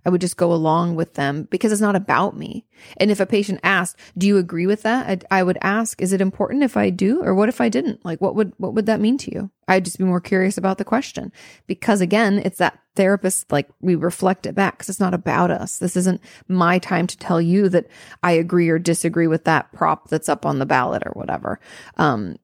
I 0.05 0.09
would 0.09 0.21
just 0.21 0.37
go 0.37 0.53
along 0.53 0.95
with 0.95 1.13
them 1.13 1.47
because 1.49 1.71
it's 1.71 1.81
not 1.81 1.95
about 1.95 2.37
me. 2.37 2.65
And 2.97 3.09
if 3.09 3.19
a 3.19 3.25
patient 3.25 3.59
asked, 3.63 3.97
"Do 4.17 4.27
you 4.27 4.37
agree 4.37 4.67
with 4.67 4.83
that?" 4.83 5.25
I, 5.31 5.39
I, 5.39 5.43
would 5.43 5.57
ask, 5.61 6.01
"Is 6.01 6.13
it 6.13 6.21
important 6.21 6.63
if 6.63 6.75
I 6.75 6.89
do, 6.89 7.23
or 7.23 7.33
what 7.33 7.49
if 7.49 7.61
I 7.61 7.69
didn't? 7.69 8.03
Like, 8.03 8.19
what 8.21 8.35
would 8.35 8.53
what 8.57 8.73
would 8.73 8.85
that 8.85 8.99
mean 9.01 9.17
to 9.19 9.31
you?" 9.33 9.49
I'd 9.67 9.85
just 9.85 9.97
be 9.97 10.03
more 10.03 10.19
curious 10.21 10.57
about 10.57 10.77
the 10.77 10.85
question 10.85 11.31
because 11.67 12.01
again, 12.01 12.41
it's 12.43 12.57
that 12.57 12.79
therapist 12.95 13.51
like 13.51 13.69
we 13.81 13.95
reflect 13.95 14.45
it 14.45 14.55
back 14.55 14.77
because 14.77 14.89
it's 14.89 14.99
not 14.99 15.13
about 15.13 15.51
us. 15.51 15.77
This 15.77 15.95
isn't 15.95 16.21
my 16.47 16.79
time 16.79 17.07
to 17.07 17.17
tell 17.17 17.41
you 17.41 17.69
that 17.69 17.87
I 18.21 18.33
agree 18.33 18.69
or 18.69 18.79
disagree 18.79 19.27
with 19.27 19.45
that 19.45 19.71
prop 19.71 20.09
that's 20.09 20.29
up 20.29 20.45
on 20.45 20.59
the 20.59 20.65
ballot 20.65 21.03
or 21.05 21.11
whatever. 21.13 21.59
Um, 21.97 22.37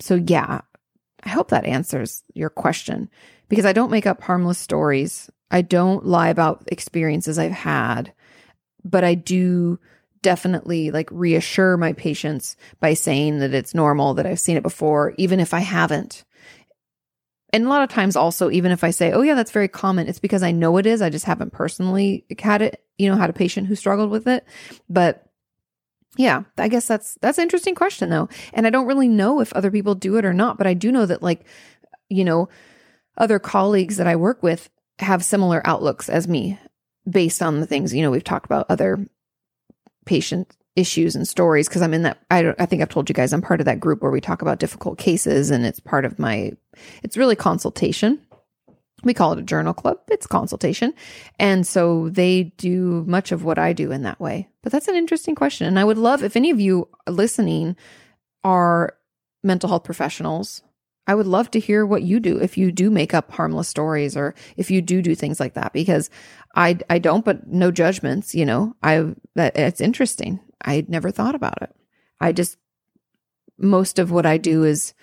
so 0.00 0.14
yeah, 0.14 0.60
I 1.24 1.28
hope 1.28 1.48
that 1.48 1.66
answers 1.66 2.22
your 2.34 2.50
question 2.50 3.10
because 3.48 3.66
I 3.66 3.72
don't 3.72 3.90
make 3.90 4.06
up 4.06 4.22
harmless 4.22 4.58
stories 4.58 5.30
I 5.54 5.62
don't 5.62 6.04
lie 6.04 6.30
about 6.30 6.64
experiences 6.66 7.38
I've 7.38 7.52
had, 7.52 8.12
but 8.84 9.04
I 9.04 9.14
do 9.14 9.78
definitely 10.20 10.90
like 10.90 11.08
reassure 11.12 11.76
my 11.76 11.92
patients 11.92 12.56
by 12.80 12.94
saying 12.94 13.38
that 13.38 13.54
it's 13.54 13.72
normal, 13.72 14.14
that 14.14 14.26
I've 14.26 14.40
seen 14.40 14.56
it 14.56 14.64
before, 14.64 15.14
even 15.16 15.38
if 15.38 15.54
I 15.54 15.60
haven't. 15.60 16.24
And 17.52 17.66
a 17.66 17.68
lot 17.68 17.84
of 17.84 17.88
times 17.88 18.16
also, 18.16 18.50
even 18.50 18.72
if 18.72 18.82
I 18.82 18.90
say, 18.90 19.12
oh 19.12 19.22
yeah, 19.22 19.36
that's 19.36 19.52
very 19.52 19.68
common, 19.68 20.08
it's 20.08 20.18
because 20.18 20.42
I 20.42 20.50
know 20.50 20.76
it 20.76 20.86
is. 20.86 21.00
I 21.00 21.08
just 21.08 21.24
haven't 21.24 21.52
personally 21.52 22.24
had 22.36 22.60
it, 22.60 22.84
you 22.98 23.08
know, 23.08 23.14
had 23.16 23.30
a 23.30 23.34
patient 23.34 23.68
who 23.68 23.76
struggled 23.76 24.10
with 24.10 24.26
it. 24.26 24.44
But 24.88 25.24
yeah, 26.16 26.42
I 26.58 26.66
guess 26.66 26.88
that's 26.88 27.16
that's 27.20 27.38
an 27.38 27.42
interesting 27.42 27.76
question 27.76 28.10
though. 28.10 28.28
And 28.54 28.66
I 28.66 28.70
don't 28.70 28.88
really 28.88 29.08
know 29.08 29.38
if 29.38 29.52
other 29.52 29.70
people 29.70 29.94
do 29.94 30.16
it 30.16 30.24
or 30.24 30.34
not, 30.34 30.58
but 30.58 30.66
I 30.66 30.74
do 30.74 30.90
know 30.90 31.06
that 31.06 31.22
like, 31.22 31.46
you 32.08 32.24
know, 32.24 32.48
other 33.16 33.38
colleagues 33.38 33.98
that 33.98 34.08
I 34.08 34.16
work 34.16 34.42
with 34.42 34.68
have 34.98 35.24
similar 35.24 35.62
outlooks 35.64 36.08
as 36.08 36.28
me 36.28 36.58
based 37.08 37.42
on 37.42 37.60
the 37.60 37.66
things, 37.66 37.94
you 37.94 38.02
know, 38.02 38.10
we've 38.10 38.24
talked 38.24 38.46
about 38.46 38.66
other 38.68 39.06
patient 40.06 40.56
issues 40.76 41.14
and 41.14 41.26
stories 41.26 41.68
because 41.68 41.82
I'm 41.82 41.94
in 41.94 42.02
that 42.02 42.18
I 42.30 42.52
I 42.58 42.66
think 42.66 42.82
I've 42.82 42.88
told 42.88 43.08
you 43.08 43.14
guys 43.14 43.32
I'm 43.32 43.42
part 43.42 43.60
of 43.60 43.66
that 43.66 43.80
group 43.80 44.02
where 44.02 44.10
we 44.10 44.20
talk 44.20 44.42
about 44.42 44.58
difficult 44.58 44.98
cases 44.98 45.50
and 45.50 45.64
it's 45.64 45.78
part 45.78 46.04
of 46.04 46.18
my 46.18 46.52
it's 47.02 47.16
really 47.16 47.36
consultation. 47.36 48.20
We 49.04 49.14
call 49.14 49.32
it 49.32 49.38
a 49.38 49.42
journal 49.42 49.74
club. 49.74 49.98
It's 50.08 50.26
consultation. 50.26 50.94
And 51.38 51.66
so 51.66 52.08
they 52.08 52.44
do 52.56 53.04
much 53.06 53.32
of 53.32 53.44
what 53.44 53.58
I 53.58 53.72
do 53.72 53.92
in 53.92 54.02
that 54.02 54.18
way. 54.18 54.48
But 54.62 54.72
that's 54.72 54.88
an 54.88 54.96
interesting 54.96 55.34
question 55.34 55.66
and 55.66 55.78
I 55.78 55.84
would 55.84 55.98
love 55.98 56.24
if 56.24 56.36
any 56.36 56.50
of 56.50 56.60
you 56.60 56.88
listening 57.08 57.76
are 58.42 58.96
mental 59.42 59.68
health 59.68 59.84
professionals 59.84 60.62
I 61.06 61.14
would 61.14 61.26
love 61.26 61.50
to 61.50 61.60
hear 61.60 61.84
what 61.84 62.02
you 62.02 62.18
do 62.18 62.38
if 62.38 62.56
you 62.56 62.72
do 62.72 62.90
make 62.90 63.12
up 63.12 63.30
harmless 63.30 63.68
stories 63.68 64.16
or 64.16 64.34
if 64.56 64.70
you 64.70 64.80
do 64.80 65.02
do 65.02 65.14
things 65.14 65.38
like 65.38 65.54
that 65.54 65.72
because 65.72 66.08
I 66.54 66.78
I 66.88 66.98
don't 66.98 67.24
but 67.24 67.46
no 67.46 67.70
judgments, 67.70 68.34
you 68.34 68.46
know. 68.46 68.74
I 68.82 69.14
that 69.34 69.56
it's 69.56 69.80
interesting. 69.80 70.40
I 70.64 70.84
never 70.88 71.10
thought 71.10 71.34
about 71.34 71.60
it. 71.62 71.74
I 72.20 72.32
just 72.32 72.56
most 73.58 73.98
of 73.98 74.10
what 74.10 74.26
I 74.26 74.38
do 74.38 74.64
is 74.64 74.94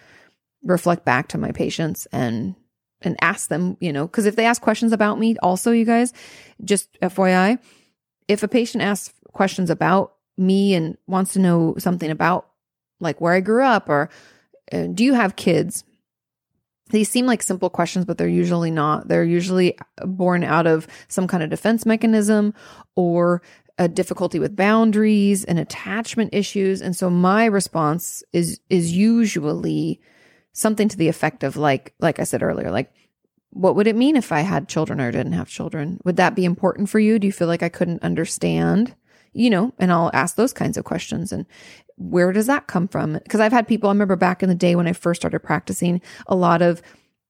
reflect 0.63 1.05
back 1.05 1.27
to 1.29 1.37
my 1.37 1.51
patients 1.51 2.07
and 2.11 2.55
and 3.03 3.15
ask 3.21 3.49
them, 3.49 3.77
you 3.79 3.93
know, 3.93 4.07
cuz 4.07 4.25
if 4.25 4.35
they 4.35 4.45
ask 4.45 4.61
questions 4.61 4.93
about 4.93 5.19
me 5.19 5.37
also 5.37 5.71
you 5.71 5.85
guys, 5.85 6.13
just 6.63 6.99
FYI, 7.01 7.59
if 8.27 8.41
a 8.41 8.47
patient 8.47 8.83
asks 8.83 9.13
questions 9.33 9.69
about 9.69 10.13
me 10.37 10.73
and 10.73 10.97
wants 11.07 11.33
to 11.33 11.39
know 11.39 11.75
something 11.77 12.09
about 12.09 12.47
like 12.99 13.21
where 13.21 13.33
I 13.33 13.39
grew 13.39 13.63
up 13.63 13.87
or 13.89 14.09
uh, 14.71 14.87
do 14.87 15.03
you 15.03 15.13
have 15.13 15.35
kids? 15.35 15.83
These 16.91 17.09
seem 17.09 17.25
like 17.25 17.43
simple 17.43 17.69
questions, 17.69 18.05
but 18.05 18.17
they're 18.17 18.27
usually 18.27 18.71
not. 18.71 19.07
They're 19.07 19.23
usually 19.23 19.77
born 20.05 20.43
out 20.43 20.67
of 20.67 20.87
some 21.07 21.27
kind 21.27 21.43
of 21.43 21.49
defense 21.49 21.85
mechanism 21.85 22.53
or 22.95 23.41
a 23.77 23.87
difficulty 23.87 24.39
with 24.39 24.55
boundaries 24.55 25.43
and 25.43 25.57
attachment 25.57 26.33
issues. 26.33 26.81
And 26.81 26.95
so 26.95 27.09
my 27.09 27.45
response 27.45 28.23
is 28.33 28.59
is 28.69 28.91
usually 28.91 29.99
something 30.53 30.89
to 30.89 30.97
the 30.97 31.07
effect 31.07 31.43
of 31.43 31.57
like 31.57 31.93
like 31.99 32.19
I 32.19 32.23
said 32.23 32.43
earlier, 32.43 32.71
like 32.71 32.93
what 33.51 33.75
would 33.75 33.87
it 33.87 33.95
mean 33.95 34.15
if 34.15 34.31
I 34.31 34.41
had 34.41 34.69
children 34.69 35.01
or 35.01 35.11
didn't 35.11 35.33
have 35.33 35.49
children? 35.49 35.99
Would 36.05 36.17
that 36.17 36.35
be 36.35 36.45
important 36.45 36.89
for 36.89 36.99
you? 36.99 37.19
Do 37.19 37.27
you 37.27 37.33
feel 37.33 37.47
like 37.47 37.63
I 37.63 37.69
couldn't 37.69 38.03
understand? 38.03 38.95
You 39.33 39.49
know, 39.49 39.73
and 39.79 39.91
I'll 39.91 40.11
ask 40.13 40.35
those 40.35 40.51
kinds 40.53 40.77
of 40.77 40.83
questions. 40.83 41.31
And 41.31 41.45
where 41.97 42.33
does 42.33 42.47
that 42.47 42.67
come 42.67 42.87
from? 42.87 43.13
Because 43.13 43.39
I've 43.39 43.53
had 43.53 43.67
people, 43.67 43.89
I 43.89 43.93
remember 43.93 44.15
back 44.15 44.43
in 44.43 44.49
the 44.49 44.55
day 44.55 44.75
when 44.75 44.87
I 44.87 44.93
first 44.93 45.21
started 45.21 45.39
practicing, 45.39 46.01
a 46.27 46.35
lot 46.35 46.61
of 46.61 46.81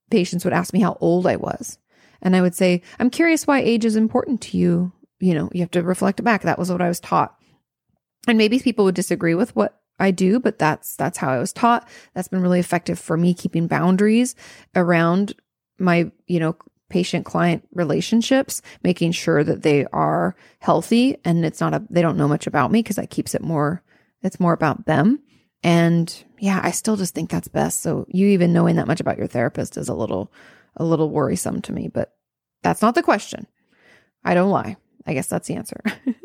patients 0.10 0.43
would 0.43 0.54
ask 0.54 0.74
me 0.74 0.80
how 0.80 0.97
old 0.99 1.28
I 1.28 1.36
was. 1.36 1.78
And 2.22 2.36
I 2.36 2.41
would 2.41 2.56
say, 2.56 2.82
I'm 2.99 3.10
curious 3.10 3.45
why 3.47 3.60
age 3.60 3.86
is 3.86 3.95
important 3.95 4.41
to 4.41 4.58
you. 4.58 4.91
You 5.20 5.34
know, 5.34 5.49
you 5.54 5.62
have 5.62 5.72
to 5.72 5.84
reflect 5.84 6.24
back. 6.24 6.41
That 6.41 6.60
was 6.60 6.72
what 6.72 6.82
I 6.82 6.88
was 6.88 6.99
taught. 6.99 7.36
And 8.28 8.38
maybe 8.38 8.60
people 8.60 8.86
would 8.86 8.95
disagree 8.95 9.36
with 9.36 9.56
what 9.56 9.80
I 9.99 10.12
do, 10.12 10.39
but 10.39 10.58
that's 10.58 10.95
that's 10.95 11.20
how 11.20 11.30
I 11.30 11.38
was 11.38 11.54
taught. 11.54 11.88
That's 12.14 12.28
been 12.28 12.41
really 12.41 12.60
effective 12.60 12.99
for 12.99 13.18
me 13.18 13.34
keeping 13.34 13.68
boundaries 13.68 14.36
around 14.76 15.34
my, 15.80 16.12
you 16.28 16.39
know, 16.39 16.56
patient 16.92 17.26
client 17.26 17.68
relationships, 17.74 18.62
making 18.84 19.14
sure 19.14 19.44
that 19.44 19.64
they 19.64 19.86
are 19.88 20.36
healthy 20.60 21.18
and 21.26 21.46
it's 21.46 21.62
not 21.62 21.74
a 21.74 21.82
they 21.89 22.02
don't 22.02 22.18
know 22.18 22.28
much 22.28 22.46
about 22.46 22.72
me 22.72 22.80
because 22.80 22.98
that 22.98 23.10
keeps 23.10 23.34
it 23.34 23.42
more 23.42 23.82
it's 24.22 24.39
more 24.39 24.54
about 24.54 24.86
them. 24.86 25.20
And 25.64 26.24
yeah, 26.38 26.60
I 26.62 26.72
still 26.72 26.98
just 26.98 27.16
think 27.16 27.30
that's 27.30 27.48
best. 27.48 27.82
So 27.82 28.06
you 28.10 28.28
even 28.28 28.54
knowing 28.54 28.76
that 28.76 28.88
much 28.88 29.00
about 29.00 29.18
your 29.18 29.28
therapist 29.28 29.78
is 29.78 29.89
a 29.89 29.94
little 29.96 30.32
a 30.76 30.84
little 30.84 31.10
worrisome 31.10 31.62
to 31.64 31.74
me, 31.74 31.88
but 31.88 32.14
that's 32.62 32.82
not 32.82 32.96
the 32.96 33.04
question. 33.04 33.48
I 34.24 34.34
don't 34.34 34.52
lie. 34.52 34.78
I 35.06 35.14
guess 35.14 35.28
that's 35.28 35.48
the 35.48 35.56
answer. 35.56 35.82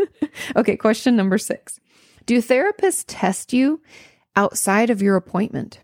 okay, 0.57 0.77
question 0.77 1.17
number 1.17 1.39
6. 1.39 1.81
Do 2.27 2.43
therapists 2.43 3.05
test 3.07 3.53
you 3.53 3.81
outside 4.35 4.91
of 4.91 5.01
your 5.01 5.17
appointment? 5.17 5.81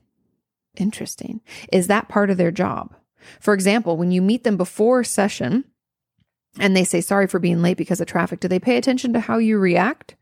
Interesting. 0.76 1.40
Is 1.72 1.86
that 1.86 2.08
part 2.08 2.30
of 2.30 2.36
their 2.36 2.50
job? 2.50 2.94
For 3.40 3.54
example, 3.54 3.96
when 3.96 4.10
you 4.10 4.22
meet 4.22 4.44
them 4.44 4.56
before 4.56 5.04
session 5.04 5.64
and 6.58 6.76
they 6.76 6.84
say 6.84 7.00
sorry 7.00 7.26
for 7.26 7.38
being 7.38 7.62
late 7.62 7.76
because 7.76 8.00
of 8.00 8.06
traffic, 8.06 8.40
do 8.40 8.48
they 8.48 8.58
pay 8.58 8.76
attention 8.76 9.12
to 9.12 9.20
how 9.20 9.38
you 9.38 9.58
react? 9.58 10.16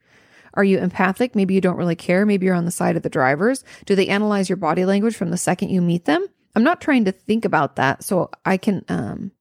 Are 0.54 0.64
you 0.64 0.78
empathic? 0.78 1.34
Maybe 1.34 1.54
you 1.54 1.60
don't 1.60 1.76
really 1.76 1.96
care. 1.96 2.26
Maybe 2.26 2.46
you're 2.46 2.54
on 2.54 2.64
the 2.64 2.70
side 2.70 2.96
of 2.96 3.02
the 3.02 3.08
drivers. 3.08 3.64
Do 3.86 3.94
they 3.94 4.08
analyze 4.08 4.48
your 4.48 4.56
body 4.56 4.84
language 4.84 5.16
from 5.16 5.30
the 5.30 5.36
second 5.36 5.70
you 5.70 5.80
meet 5.80 6.06
them? 6.06 6.26
I'm 6.54 6.64
not 6.64 6.80
trying 6.80 7.04
to 7.04 7.12
think 7.12 7.44
about 7.44 7.76
that 7.76 8.02
so 8.02 8.30
I 8.44 8.56
can 8.56 8.84
um 8.88 9.32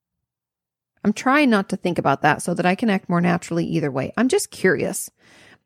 I'm 1.03 1.14
trying 1.14 1.49
not 1.49 1.70
to 1.70 1.78
think 1.78 1.97
about 1.97 2.22
that 2.24 2.41
so 2.41 2.53
that 2.53 2.66
I 2.66 2.76
can 2.76 2.89
act 2.89 3.10
more 3.10 3.22
naturally 3.22 3.66
either 3.66 3.89
way. 3.89 4.12
I'm 4.18 4.28
just 4.28 4.51
curious. 4.51 5.10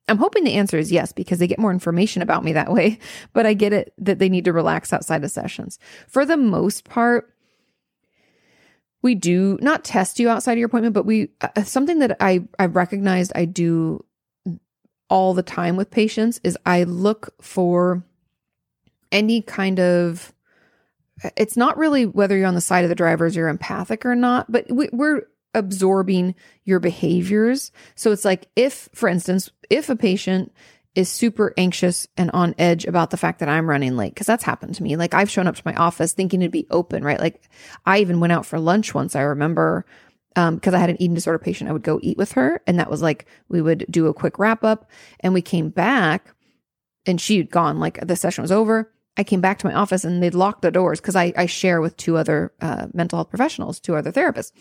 I'm 0.08 0.18
hoping 0.18 0.44
the 0.44 0.56
answer 0.56 0.78
is 0.78 0.92
yes 0.92 1.12
because 1.12 1.40
they 1.40 1.48
get 1.48 1.60
more 1.60 1.72
information 1.72 2.22
about 2.22 2.44
me 2.44 2.54
that 2.54 2.72
way, 2.72 3.00
but 3.34 3.46
I 3.46 3.54
get 3.54 3.74
it 3.74 3.94
that 3.98 4.20
they 4.20 4.30
need 4.30 4.46
to 4.46 4.54
relax 4.54 4.94
outside 4.94 5.24
of 5.24 5.32
sessions. 5.32 5.80
For 6.08 6.26
the 6.26 6.38
most 6.38 6.84
part, 6.84 7.33
we 9.04 9.14
do 9.14 9.60
not 9.62 9.84
test 9.84 10.20
you 10.20 10.30
outside 10.30 10.54
of 10.54 10.58
your 10.58 10.68
appointment, 10.68 10.96
but 10.96 11.06
we 11.06 11.30
uh, 11.42 11.64
something 11.64 12.00
that 12.00 12.18
I 12.20 12.48
I've 12.58 12.76
recognized 12.76 13.34
I 13.36 13.46
do 13.46 14.04
all 15.10 15.36
the 15.36 15.44
time 15.44 15.76
with 15.76 15.92
patients 15.92 16.40
is 16.44 16.58
I 16.66 16.84
look 16.86 17.36
for 17.40 18.04
any 19.12 19.44
kind 19.44 19.80
of 19.80 20.34
it's 21.38 21.56
not 21.56 21.78
really 21.78 22.06
whether 22.06 22.36
you're 22.36 22.48
on 22.48 22.56
the 22.56 22.62
side 22.62 22.84
of 22.84 22.90
the 22.90 22.96
drivers 22.96 23.36
you're 23.36 23.50
empathic 23.50 24.06
or 24.06 24.16
not, 24.16 24.52
but 24.52 24.66
we, 24.72 24.90
we're 24.92 25.28
absorbing 25.54 26.34
your 26.64 26.80
behaviors. 26.80 27.72
So 27.96 28.12
it's 28.12 28.26
like 28.26 28.48
if, 28.56 28.90
for 28.94 29.08
instance, 29.08 29.52
if 29.70 29.90
a 29.90 29.96
patient 29.96 30.52
is 30.96 31.10
super 31.10 31.54
anxious 31.58 32.08
and 32.18 32.30
on 32.32 32.54
edge 32.58 32.86
about 32.86 33.10
the 33.10 33.18
fact 33.18 33.40
that 33.40 33.50
I'm 33.50 33.70
running 33.70 33.98
late, 33.98 34.14
because 34.14 34.28
that's 34.28 34.44
happened 34.44 34.76
to 34.76 34.84
me. 34.84 34.96
Like 34.96 35.14
I've 35.14 35.30
shown 35.30 35.48
up 35.48 35.56
to 35.56 35.62
my 35.66 35.74
office 35.76 36.14
thinking 36.14 36.42
it'd 36.42 36.52
be 36.52 36.68
open, 36.70 37.04
right? 37.04 37.20
Like 37.20 37.50
I 37.86 38.00
even 38.00 38.20
went 38.20 38.34
out 38.34 38.46
for 38.46 38.60
lunch 38.60 38.94
once. 38.94 39.16
I 39.16 39.22
remember 39.22 39.86
um, 40.36 40.56
because 40.56 40.74
I 40.74 40.80
had 40.80 40.90
an 40.90 41.02
eating 41.02 41.16
disorder 41.16 41.40
patient, 41.40 41.70
I 41.70 41.74
would 41.74 41.84
go 41.84 42.00
eat 42.02 42.18
with 42.18 42.34
her. 42.34 42.62
And 42.68 42.80
that 42.80 42.90
was 42.90 43.02
like, 43.02 43.28
we 43.50 43.62
would 43.62 43.86
do 43.90 44.08
a 44.08 44.14
quick 44.14 44.40
wrap 44.40 44.64
up 44.64 44.90
and 45.20 45.34
we 45.34 45.42
came 45.42 45.70
back 45.70 46.36
and 47.06 47.20
she 47.20 47.38
had 47.38 47.50
gone, 47.50 47.80
like 47.80 48.06
the 48.06 48.16
session 48.16 48.42
was 48.42 48.52
over. 48.52 48.92
I 49.16 49.24
came 49.24 49.42
back 49.42 49.60
to 49.60 49.68
my 49.68 49.74
office 49.74 50.04
and 50.04 50.24
they'd 50.24 50.34
locked 50.34 50.64
the 50.64 50.72
doors 50.72 51.00
because 51.00 51.16
I, 51.16 51.34
I 51.38 51.46
share 51.46 51.82
with 51.82 51.98
two 51.98 52.18
other 52.18 52.52
uh, 52.62 52.88
mental 52.94 53.18
health 53.18 53.30
professionals, 53.30 53.80
two 53.80 53.96
other 53.96 54.12
therapists. 54.12 54.52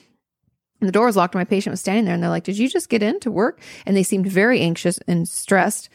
And 0.81 0.89
the 0.89 0.93
door 0.93 1.07
was 1.07 1.17
locked 1.17 1.35
my 1.35 1.45
patient 1.45 1.73
was 1.73 1.81
standing 1.81 2.05
there 2.05 2.15
and 2.15 2.23
they're 2.23 2.29
like, 2.29 2.45
Did 2.45 2.59
you 2.59 2.69
just 2.69 2.89
get 2.89 3.03
in 3.03 3.21
to 3.21 3.31
work? 3.31 3.61
And 3.87 3.97
they 3.97 4.03
seemed 4.03 4.27
very 4.27 4.61
anxious 4.61 4.99
and 5.07 5.29
stressed. 5.29 5.89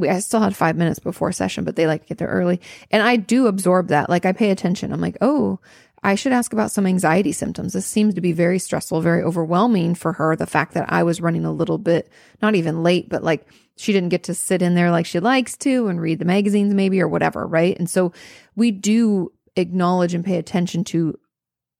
We, 0.00 0.08
I 0.08 0.18
still 0.20 0.40
had 0.40 0.56
five 0.56 0.76
minutes 0.76 0.98
before 0.98 1.32
session, 1.32 1.64
but 1.64 1.76
they 1.76 1.86
like 1.86 2.02
to 2.02 2.08
get 2.08 2.18
there 2.18 2.28
early. 2.28 2.60
And 2.90 3.02
I 3.02 3.16
do 3.16 3.46
absorb 3.46 3.88
that. 3.88 4.10
Like 4.10 4.26
I 4.26 4.32
pay 4.32 4.50
attention. 4.50 4.92
I'm 4.92 5.00
like, 5.00 5.18
oh, 5.20 5.60
I 6.02 6.14
should 6.14 6.32
ask 6.32 6.52
about 6.52 6.70
some 6.70 6.86
anxiety 6.86 7.32
symptoms. 7.32 7.72
This 7.74 7.86
seems 7.86 8.14
to 8.14 8.20
be 8.20 8.32
very 8.32 8.58
stressful, 8.58 9.02
very 9.02 9.22
overwhelming 9.22 9.94
for 9.94 10.14
her. 10.14 10.34
The 10.34 10.46
fact 10.46 10.74
that 10.74 10.90
I 10.90 11.02
was 11.02 11.20
running 11.20 11.44
a 11.44 11.52
little 11.52 11.78
bit, 11.78 12.10
not 12.40 12.54
even 12.54 12.82
late, 12.82 13.08
but 13.08 13.22
like 13.22 13.46
she 13.76 13.92
didn't 13.92 14.08
get 14.08 14.24
to 14.24 14.34
sit 14.34 14.62
in 14.62 14.74
there 14.74 14.90
like 14.90 15.06
she 15.06 15.20
likes 15.20 15.56
to 15.58 15.88
and 15.88 16.00
read 16.00 16.18
the 16.18 16.24
magazines 16.24 16.72
maybe 16.72 17.00
or 17.00 17.08
whatever. 17.08 17.46
Right. 17.46 17.78
And 17.78 17.88
so 17.88 18.12
we 18.56 18.70
do 18.70 19.32
acknowledge 19.56 20.14
and 20.14 20.24
pay 20.24 20.36
attention 20.36 20.84
to 20.84 21.18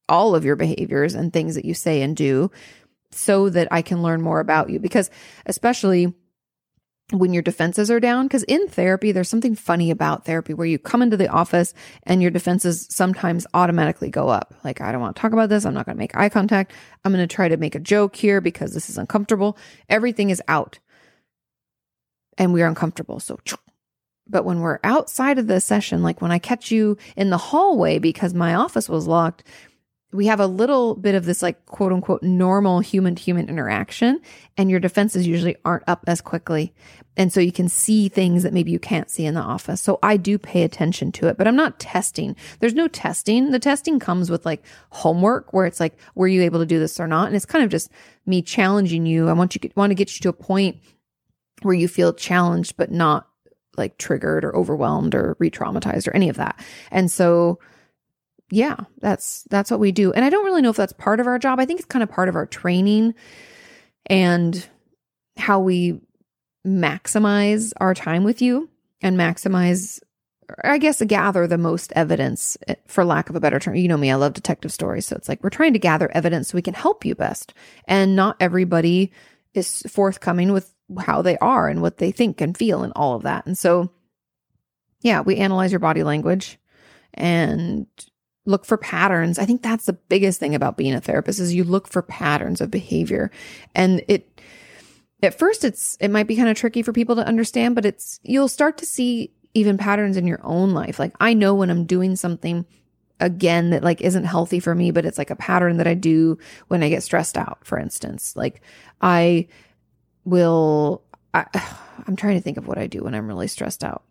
all 0.09 0.35
of 0.35 0.45
your 0.45 0.57
behaviors 0.57 1.15
and 1.15 1.33
things 1.33 1.55
that 1.55 1.65
you 1.65 1.73
say 1.73 2.03
and 2.03 2.17
do 2.17 2.51
so 3.13 3.49
that 3.49 3.69
I 3.71 3.81
can 3.81 4.03
learn 4.03 4.21
more 4.21 4.41
about 4.41 4.69
you. 4.69 4.79
Because 4.81 5.11
especially 5.47 6.13
when 7.13 7.33
your 7.33 7.43
defenses 7.43 7.91
are 7.91 8.01
down, 8.01 8.27
because 8.27 8.43
in 8.45 8.69
therapy, 8.69 9.13
there's 9.13 9.29
something 9.29 9.55
funny 9.55 9.91
about 9.91 10.25
therapy 10.25 10.55
where 10.55 10.67
you 10.67 10.79
come 10.79 11.03
into 11.03 11.17
the 11.17 11.29
office 11.29 11.75
and 12.05 12.23
your 12.23 12.31
defenses 12.31 12.87
sometimes 12.91 13.47
automatically 13.53 14.11
go 14.11 14.29
up. 14.29 14.55
Like, 14.65 14.81
I 14.81 14.93
don't 14.93 15.01
want 15.01 15.17
to 15.17 15.21
talk 15.21 15.33
about 15.33 15.49
this. 15.49 15.65
I'm 15.65 15.75
not 15.75 15.87
going 15.87 15.97
to 15.97 16.01
make 16.01 16.17
eye 16.17 16.29
contact. 16.29 16.73
I'm 17.05 17.13
going 17.13 17.27
to 17.27 17.35
try 17.35 17.49
to 17.49 17.57
make 17.57 17.75
a 17.75 17.81
joke 17.81 18.15
here 18.15 18.41
because 18.41 18.75
this 18.75 18.89
is 18.89 18.99
uncomfortable. 18.99 19.59
Everything 19.89 20.31
is 20.31 20.43
out 20.47 20.79
and 22.39 22.53
we're 22.53 22.67
uncomfortable. 22.67 23.21
So, 23.21 23.39
but 24.29 24.45
when 24.45 24.61
we're 24.61 24.79
outside 24.85 25.39
of 25.39 25.49
the 25.49 25.61
session, 25.61 26.03
like 26.03 26.23
when 26.23 26.31
I 26.31 26.39
catch 26.39 26.71
you 26.71 26.97
in 27.17 27.31
the 27.31 27.39
hallway 27.39 27.99
because 27.99 28.33
my 28.35 28.55
office 28.55 28.89
was 28.89 29.09
locked, 29.09 29.43
we 30.13 30.27
have 30.27 30.41
a 30.41 30.47
little 30.47 30.97
bit 30.97 31.15
of 31.15 31.25
this 31.25 31.41
like 31.41 31.65
quote 31.67 31.93
unquote 31.93 32.23
normal 32.23 32.81
human 32.81 33.15
to 33.15 33.23
human 33.23 33.49
interaction 33.49 34.21
and 34.57 34.69
your 34.69 34.81
defenses 34.81 35.27
usually 35.27 35.57
aren't 35.65 35.89
up 35.89 36.03
as 36.07 36.21
quickly. 36.21 36.75
And 37.17 37.33
so 37.33 37.39
you 37.41 37.53
can 37.53 37.69
see 37.69 38.09
things 38.09 38.43
that 38.43 38.53
maybe 38.53 38.73
you 38.73 38.79
can't 38.79 39.11
see 39.11 39.25
in 39.25 39.35
the 39.35 39.41
office. 39.41 39.81
So 39.81 39.99
I 40.03 40.17
do 40.17 40.39
pay 40.39 40.63
attention 40.65 41.13
to 41.13 41.29
it, 41.29 41.37
but 41.37 41.47
I'm 41.47 41.57
not 41.57 41.79
testing. 41.79 42.35
There's 42.59 42.75
no 42.75 42.89
testing. 42.89 43.51
The 43.51 43.59
testing 43.59 44.01
comes 44.01 44.31
with 44.31 44.45
like 44.45 44.65
homework 44.91 45.53
where 45.53 45.67
it's 45.67 45.81
like, 45.81 45.97
were 46.15 46.29
you 46.29 46.43
able 46.43 46.59
to 46.61 46.67
do 46.67 46.79
this 46.79 46.99
or 46.99 47.07
not? 47.07 47.29
And 47.29 47.37
it's 47.37 47.47
kind 47.47 47.65
of 47.65 47.71
just 47.71 47.91
me 48.27 48.43
challenging 48.43 49.07
you. 49.07 49.29
I 49.29 49.33
want 49.33 49.55
you 49.55 49.71
want 49.77 49.91
to 49.91 49.95
get 49.95 50.15
you 50.15 50.21
to 50.23 50.29
a 50.31 50.33
point 50.33 50.79
where 51.63 51.75
you 51.75 51.87
feel 51.87 52.13
challenged, 52.13 52.77
but 52.77 52.91
not 52.91 53.29
like 53.77 53.99
triggered 53.99 54.45
or 54.45 54.57
overwhelmed 54.57 55.15
or 55.15 55.37
re-traumatized 55.39 56.09
or 56.09 56.15
any 56.15 56.29
of 56.29 56.37
that. 56.37 56.59
And 56.91 57.11
so 57.11 57.61
yeah, 58.51 58.77
that's 59.01 59.45
that's 59.51 59.71
what 59.71 59.81
we 59.81 59.93
do. 59.93 60.13
And 60.13 60.25
I 60.25 60.31
don't 60.31 60.45
really 60.45 60.63
know 60.63 60.71
if 60.71 60.77
that's 60.77 60.93
part 60.93 61.21
of 61.21 61.27
our 61.27 61.39
job. 61.39 61.61
I 61.61 61.65
think 61.65 61.81
it's 61.81 61.87
kind 61.87 62.03
of 62.03 62.11
part 62.11 62.29
of 62.29 62.37
our 62.37 62.47
training 62.47 63.15
and 64.07 64.67
how 65.37 65.61
we 65.61 66.01
maximize 66.67 67.73
our 67.81 67.95
time 67.95 68.25
with 68.25 68.43
you 68.43 68.69
and 69.01 69.17
maximize 69.17 70.01
I 70.65 70.79
guess 70.79 71.03
gather 71.03 71.47
the 71.47 71.59
most 71.59 71.93
evidence 71.95 72.57
eh, 72.67 72.75
for 72.87 73.05
lack 73.05 73.31
of 73.31 73.37
a 73.37 73.41
better 73.41 73.59
term. 73.59 73.77
You 73.77 73.89
know 73.89 73.97
me, 73.97 74.11
I 74.11 74.17
love 74.17 74.33
detective 74.33 74.73
stories. 74.73 75.07
So 75.07 75.17
it's 75.17 75.29
like 75.29 75.43
we're 75.43 75.51
trying 75.51 75.73
to 75.75 75.79
gather 75.79 76.11
evidence 76.13 76.49
so 76.49 76.57
we 76.57 76.63
can 76.63 76.75
help 76.75 77.05
you 77.05 77.15
best. 77.15 77.55
And 77.87 78.17
not 78.17 78.37
everybody 78.41 79.13
is 79.55 79.83
forthcoming 79.89 80.53
with 80.53 80.75
how 80.99 81.23
they 81.23 81.39
are 81.39 81.69
and 81.69 81.83
what 81.83 81.99
they 81.99 82.11
think 82.11 82.41
and 82.41 82.57
feel 82.57 82.83
and 82.83 82.93
all 82.97 83.15
of 83.15 83.23
that. 83.23 83.47
And 83.47 83.57
so 83.57 83.91
yeah, 85.03 85.21
we 85.21 85.37
analyze 85.37 85.73
your 85.73 85.79
body 85.79 86.03
language 86.03 86.59
and 87.15 87.87
look 88.51 88.65
for 88.65 88.77
patterns. 88.77 89.39
I 89.39 89.45
think 89.45 89.63
that's 89.63 89.87
the 89.87 89.93
biggest 89.93 90.41
thing 90.41 90.55
about 90.55 90.77
being 90.77 90.95
a 90.95 91.01
therapist 91.01 91.41
is 91.41 91.55
you 91.55 91.65
look 91.65 91.89
for 91.89 92.03
patterns 92.03 92.61
of 92.61 92.71
behavior. 92.71 93.31
And 93.75 94.03
it 94.09 94.41
at 95.23 95.39
first 95.39 95.65
it's 95.65 95.97
it 96.01 96.11
might 96.11 96.27
be 96.27 96.37
kind 96.37 96.49
of 96.49 96.57
tricky 96.57 96.83
for 96.83 96.93
people 96.93 97.17
to 97.17 97.27
understand, 97.27 97.75
but 97.75 97.87
it's 97.87 98.21
you'll 98.23 98.49
start 98.49 98.79
to 98.79 98.87
see 98.87 99.33
even 99.55 99.79
patterns 99.79 100.17
in 100.17 100.27
your 100.27 100.41
own 100.43 100.73
life. 100.73 100.99
Like 100.99 101.15
I 101.21 101.35
know 101.35 101.55
when 101.55 101.71
I'm 101.71 101.85
doing 101.85 102.17
something 102.17 102.67
again 103.21 103.71
that 103.71 103.85
like 103.85 104.01
isn't 104.01 104.25
healthy 104.25 104.61
for 104.61 104.75
me, 104.75 104.91
but 104.91 105.05
it's 105.05 105.19
like 105.19 105.31
a 105.31 105.37
pattern 105.37 105.77
that 105.77 105.87
I 105.87 105.95
do 105.95 106.39
when 106.69 106.83
I 106.83 106.89
get 106.89 107.03
stressed 107.03 107.39
out, 107.39 107.59
for 107.65 107.79
instance. 107.79 108.35
Like 108.37 108.63
I 109.01 109.49
will 110.25 111.03
I, 111.33 111.47
I'm 112.07 112.17
trying 112.17 112.37
to 112.37 112.43
think 112.43 112.57
of 112.57 112.67
what 112.67 112.79
I 112.79 112.87
do 112.87 113.05
when 113.05 113.15
I'm 113.15 113.29
really 113.29 113.49
stressed 113.49 113.85
out. 113.85 114.03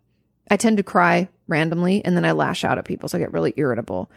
I 0.50 0.56
tend 0.56 0.76
to 0.78 0.82
cry 0.82 1.28
randomly 1.46 2.04
and 2.04 2.16
then 2.16 2.24
I 2.24 2.32
lash 2.32 2.64
out 2.64 2.78
at 2.78 2.84
people. 2.84 3.08
So 3.08 3.16
I 3.16 3.20
get 3.20 3.32
really 3.32 3.54
irritable, 3.56 4.10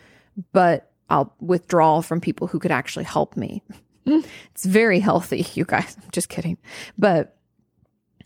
but 0.52 0.92
I'll 1.10 1.34
withdraw 1.40 2.02
from 2.02 2.20
people 2.20 2.48
who 2.48 2.60
could 2.60 2.72
actually 2.72 3.06
help 3.06 3.38
me. 3.38 3.64
it's 4.06 4.66
very 4.66 5.00
healthy, 5.00 5.46
you 5.54 5.64
guys. 5.64 5.96
I'm 6.02 6.12
just 6.12 6.30
kidding. 6.30 6.58
But 6.98 7.38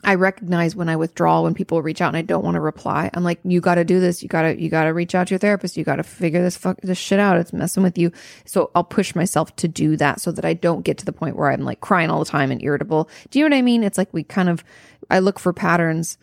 I 0.03 0.16
recognize 0.16 0.76
when 0.76 0.89
I 0.89 0.95
withdraw 0.95 1.41
when 1.41 1.55
people 1.55 1.82
reach 1.82 2.01
out 2.01 2.10
and 2.10 2.18
I 2.18 2.22
don't 2.22 2.45
want 2.45 2.55
to 2.55 2.62
reply. 2.62 3.10
I'm 3.14 3.24
like, 3.24 3.39
you 3.43 3.60
got 3.60 3.76
to 3.76 3.84
do 3.84 3.99
this. 3.99 4.22
You 4.22 4.30
got 4.30 4.43
to, 4.43 4.62
you 4.62 4.70
got 4.70 4.84
to 4.84 4.93
reach 4.93 5.16
out 5.16 5.28
to 5.28 5.32
your 5.34 5.39
therapist. 5.39 5.76
You 5.76 5.84
got 5.84 5.95
to 5.95 6.03
figure 6.03 6.41
this 6.41 6.55
fuck 6.55 6.80
this 6.82 6.99
shit 6.99 7.20
out. 7.20 7.38
It's 7.38 7.51
messing 7.51 7.84
with 7.84 7.97
you. 7.97 8.12
So 8.45 8.70
I'll 8.76 8.84
push 8.84 9.16
myself 9.16 9.55
to 9.58 9.68
do 9.68 9.97
that 9.97 10.22
so 10.22 10.32
that 10.32 10.45
I 10.45 10.53
don't 10.53 10.86
get 10.86 10.99
to 10.99 11.05
the 11.05 11.12
point 11.12 11.36
where 11.36 11.51
I'm 11.51 11.62
like 11.62 11.82
crying 11.82 12.12
all 12.12 12.20
the 12.20 12.30
time 12.30 12.51
and 12.51 12.62
irritable. 12.62 13.10
Do 13.32 13.39
you 13.39 13.45
know 13.49 13.55
what 13.55 13.60
I 13.60 13.64
mean? 13.64 13.84
It's 13.84 13.97
like 13.97 14.14
we 14.14 14.24
kind 14.24 14.49
of, 14.49 14.64
I 15.10 15.20
look 15.20 15.39
for 15.39 15.51
patterns 15.51 16.18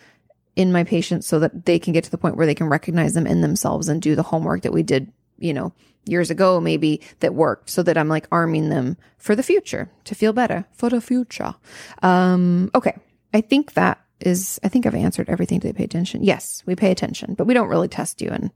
in 0.57 0.73
my 0.73 0.85
patients 0.85 1.27
so 1.27 1.39
that 1.41 1.67
they 1.67 1.79
can 1.79 1.93
get 1.93 2.05
to 2.05 2.11
the 2.11 2.19
point 2.19 2.37
where 2.37 2.47
they 2.47 2.55
can 2.55 2.69
recognize 2.69 3.15
them 3.15 3.27
in 3.27 3.41
themselves 3.41 3.89
and 3.89 4.01
do 4.01 4.15
the 4.15 4.23
homework 4.23 4.63
that 4.63 4.73
we 4.73 4.83
did 4.83 5.13
you 5.39 5.53
know, 5.53 5.73
years 6.07 6.31
ago 6.31 6.61
maybe 6.61 7.01
that 7.21 7.35
worked 7.35 7.71
so 7.71 7.83
that 7.83 7.97
I'm 7.97 8.09
like 8.09 8.29
arming 8.31 8.69
them 8.69 8.97
for 9.19 9.35
the 9.35 9.43
future 9.43 9.91
to 10.05 10.15
feel 10.15 10.33
better 10.33 10.67
for 10.73 10.91
the 10.91 11.01
future. 11.01 11.55
Um, 12.03 12.71
okay. 12.75 12.97
I 13.33 13.41
think 13.41 13.75
that 13.75 14.01
is, 14.21 14.61
I 14.63 14.69
think 14.69 14.87
I've 14.87 14.95
answered 14.95 15.29
everything. 15.29 15.59
Do 15.59 15.69
they 15.69 15.73
pay 15.73 15.85
attention? 15.85 16.23
Yes, 16.23 16.63
we 16.67 16.77
pay 16.77 16.91
attention, 16.91 17.35
but 17.35 17.47
we 17.47 17.55
don't 17.55 17.69
really 17.69 17.89
test 17.89 18.21
you 18.21 18.31
and 18.31 18.51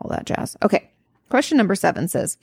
all 0.00 0.10
that 0.10 0.26
jazz. 0.26 0.56
Okay. 0.62 0.90
Question 1.28 1.58
number 1.58 1.74
seven 1.74 2.08
says, 2.08 2.38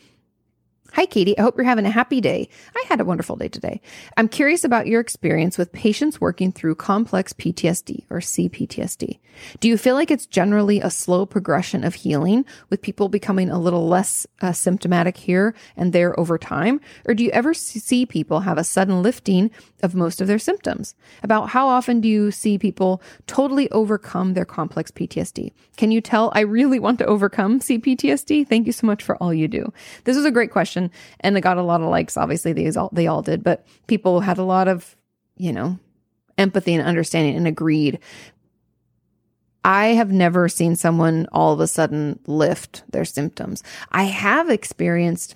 Hi, 0.94 1.06
Katie. 1.06 1.38
I 1.38 1.44
hope 1.44 1.56
you're 1.56 1.66
having 1.66 1.86
a 1.86 1.92
happy 1.92 2.20
day. 2.20 2.50
I 2.76 2.84
had 2.88 3.00
a 3.00 3.06
wonderful 3.06 3.36
day 3.36 3.48
today. 3.48 3.80
I'm 4.18 4.28
curious 4.28 4.64
about 4.64 4.88
your 4.88 5.00
experience 5.00 5.56
with 5.56 5.72
patients 5.72 6.20
working 6.20 6.52
through 6.52 6.76
complex 6.76 7.32
PTSD 7.32 8.06
or 8.10 8.18
CPTSD. 8.20 9.20
Do 9.60 9.68
you 9.68 9.78
feel 9.78 9.94
like 9.94 10.10
it's 10.10 10.26
generally 10.26 10.82
a 10.82 10.90
slow 10.90 11.28
progression 11.28 11.84
of 11.84 11.94
healing 11.94 12.44
with 12.72 12.82
people 12.82 13.08
becoming 13.08 13.52
a 13.52 13.60
little 13.60 13.88
less 13.88 14.26
uh, 14.42 14.52
symptomatic 14.52 15.16
here 15.16 15.54
and 15.78 15.94
there 15.94 16.20
over 16.20 16.40
time? 16.40 16.82
Or 17.06 17.14
do 17.14 17.24
you 17.24 17.30
ever 17.32 17.54
see 17.54 18.08
people 18.08 18.42
have 18.42 18.58
a 18.58 18.64
sudden 18.64 19.04
lifting 19.04 19.52
of 19.84 19.94
most 19.94 20.22
of 20.22 20.28
their 20.28 20.40
symptoms? 20.40 20.96
About 21.22 21.50
how 21.50 21.68
often 21.68 22.02
do 22.02 22.08
you 22.08 22.32
see 22.32 22.58
people 22.58 23.02
totally 23.28 23.70
overcome 23.70 24.34
their 24.34 24.46
complex 24.46 24.90
PTSD? 24.90 25.52
Can 25.78 25.92
you 25.92 26.02
tell 26.02 26.32
I 26.34 26.42
really 26.42 26.80
want 26.80 26.98
to 27.00 27.06
overcome 27.06 27.60
CPTSD? 27.60 28.48
Thank 28.48 28.66
you 28.66 28.74
so 28.74 28.88
much 28.88 29.04
for 29.04 29.16
all 29.18 29.34
you 29.34 29.48
do. 29.48 29.72
This 30.06 30.18
is 30.18 30.26
a 30.26 30.32
great 30.32 30.52
question 30.52 30.78
and 31.19 31.38
it 31.38 31.41
got 31.41 31.57
a 31.57 31.63
lot 31.63 31.82
of 31.82 31.89
likes. 31.89 32.17
Obviously, 32.17 32.53
they 32.53 32.69
all 32.71 32.89
they 32.93 33.07
all 33.07 33.21
did, 33.21 33.43
but 33.43 33.65
people 33.88 34.21
had 34.21 34.38
a 34.38 34.43
lot 34.43 34.67
of 34.67 34.95
you 35.38 35.51
know 35.51 35.77
empathy 36.38 36.73
and 36.73 36.86
understanding 36.86 37.36
and 37.36 37.47
agreed. 37.47 37.99
I 39.63 39.88
have 39.88 40.11
never 40.11 40.47
seen 40.47 40.75
someone 40.75 41.27
all 41.34 41.53
of 41.53 41.59
a 41.59 41.67
sudden 41.67 42.19
lift 42.25 42.84
their 42.89 43.05
symptoms. 43.05 43.61
I 43.91 44.03
have 44.03 44.49
experienced 44.49 45.36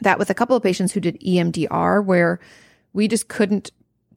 that 0.00 0.18
with 0.18 0.30
a 0.30 0.34
couple 0.34 0.56
of 0.56 0.62
patients 0.62 0.92
who 0.92 1.00
did 1.00 1.20
EMDR 1.20 2.04
where 2.04 2.40
we 2.92 3.06
just 3.08 3.28
couldn't 3.28 3.70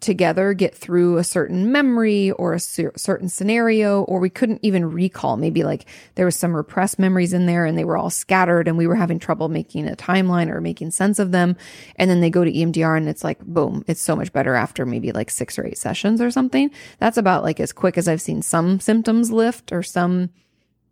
together 0.04 0.54
get 0.54 0.76
through 0.76 1.18
a 1.18 1.24
certain 1.24 1.72
memory 1.72 2.32
or 2.32 2.54
a 2.54 2.60
certain 2.60 3.30
scenario, 3.30 4.04
or 4.04 4.20
we 4.20 4.30
couldn't 4.30 4.60
even 4.62 4.92
recall. 4.92 5.38
Maybe 5.38 5.64
like 5.64 5.86
there 6.16 6.26
was 6.26 6.36
some 6.36 6.56
repressed 6.56 7.00
memories 7.00 7.34
in 7.34 7.48
there 7.48 7.66
and 7.66 7.78
they 7.78 7.86
were 7.86 7.98
all 7.98 8.12
scattered 8.12 8.68
and 8.68 8.78
we 8.78 8.86
were 8.86 8.96
having 8.96 9.18
trouble 9.18 9.50
making 9.50 9.88
a 9.88 9.96
timeline 9.96 10.50
or 10.50 10.62
making 10.62 10.92
sense 10.92 11.18
of 11.18 11.32
them. 11.32 11.56
And 11.96 12.10
then 12.10 12.22
they 12.22 12.30
go 12.30 12.44
to 12.44 12.52
EMDR 12.52 12.96
and 12.98 13.10
it's 13.10 13.24
like, 13.24 13.40
boom, 13.40 13.84
it's 13.88 14.02
so 14.02 14.16
much 14.16 14.32
better 14.32 14.54
after 14.54 14.86
maybe 14.86 15.12
like 15.12 15.32
six 15.32 15.58
or 15.58 15.66
eight 15.66 15.78
sessions 15.78 16.22
or 16.22 16.30
something. 16.30 16.70
That's 17.00 17.18
about 17.18 17.44
like 17.44 17.60
as 17.60 17.74
quick 17.74 17.98
as 17.98 18.08
I've 18.08 18.22
seen 18.22 18.42
some 18.44 18.80
symptoms 18.80 19.32
lift 19.32 19.72
or 19.72 19.82
some 19.82 20.30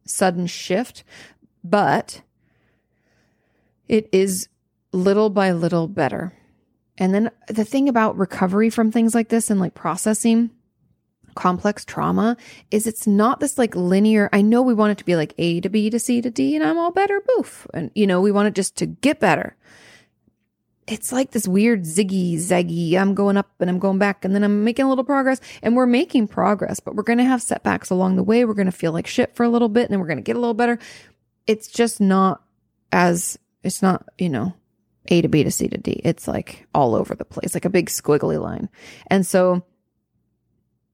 sudden 0.06 0.48
shift. 0.48 1.04
But 1.64 2.22
it 3.88 4.10
is 4.12 4.48
little 4.94 5.30
by 5.30 5.52
little 5.52 5.88
better. 5.88 6.34
And 7.02 7.16
then 7.16 7.32
the 7.48 7.66
thing 7.66 7.90
about 7.90 8.16
recovery 8.16 8.70
from 8.70 8.92
things 8.92 9.16
like 9.16 9.30
this 9.30 9.50
and 9.50 9.60
like 9.60 9.74
processing 9.74 10.52
complex 11.34 11.84
trauma 11.84 12.38
is 12.70 12.86
it's 12.86 13.08
not 13.08 13.40
this 13.40 13.58
like 13.58 13.76
linear. 13.76 14.30
I 14.32 14.44
know 14.44 14.62
we 14.62 14.76
want 14.76 14.92
it 14.92 15.00
to 15.00 15.06
be 15.06 15.16
like 15.16 15.34
A 15.40 15.62
to 15.62 15.70
B 15.70 15.90
to 15.90 15.98
C 15.98 16.22
to 16.22 16.30
D 16.30 16.56
and 16.56 16.64
I'm 16.64 16.78
all 16.78 16.92
better, 16.92 17.20
boof. 17.36 17.66
And 17.74 17.90
you 17.96 18.06
know, 18.06 18.22
we 18.22 18.32
want 18.32 18.50
it 18.50 18.54
just 18.54 18.76
to 18.78 18.86
get 18.86 19.20
better. 19.20 19.58
It's 20.86 21.12
like 21.12 21.32
this 21.32 21.48
weird 21.48 21.86
ziggy 21.86 22.36
zaggy. 22.36 22.94
I'm 22.94 23.16
going 23.16 23.36
up 23.36 23.50
and 23.60 23.68
I'm 23.68 23.80
going 23.80 23.98
back 23.98 24.24
and 24.24 24.36
then 24.36 24.44
I'm 24.44 24.64
making 24.64 24.86
a 24.86 24.90
little 24.90 25.04
progress 25.04 25.42
and 25.64 25.76
we're 25.76 25.88
making 25.88 26.28
progress, 26.28 26.80
but 26.80 26.94
we're 26.94 27.02
going 27.02 27.18
to 27.18 27.24
have 27.24 27.42
setbacks 27.42 27.90
along 27.90 28.16
the 28.16 28.24
way. 28.24 28.46
We're 28.46 28.54
going 28.54 28.68
to 28.68 28.72
feel 28.72 28.92
like 28.92 29.08
shit 29.08 29.36
for 29.36 29.44
a 29.44 29.50
little 29.50 29.70
bit 29.70 29.86
and 29.86 29.94
then 29.94 30.00
we're 30.00 30.08
going 30.08 30.18
to 30.18 30.24
get 30.24 30.36
a 30.36 30.40
little 30.40 30.54
better. 30.54 30.78
It's 31.48 31.68
just 31.68 32.00
not 32.00 32.44
as, 32.92 33.40
it's 33.64 33.82
not, 33.82 34.08
you 34.20 34.30
know, 34.30 34.54
a 35.08 35.22
to 35.22 35.28
B 35.28 35.44
to 35.44 35.52
C 35.52 35.68
to 35.68 35.78
D. 35.78 36.02
It's 36.04 36.28
like 36.28 36.68
all 36.74 36.96
over 36.96 37.16
the 37.16 37.26
place, 37.26 37.54
like 37.54 37.66
a 37.66 37.70
big 37.70 37.90
squiggly 37.90 38.42
line. 38.42 38.70
And 39.08 39.26
so 39.26 39.64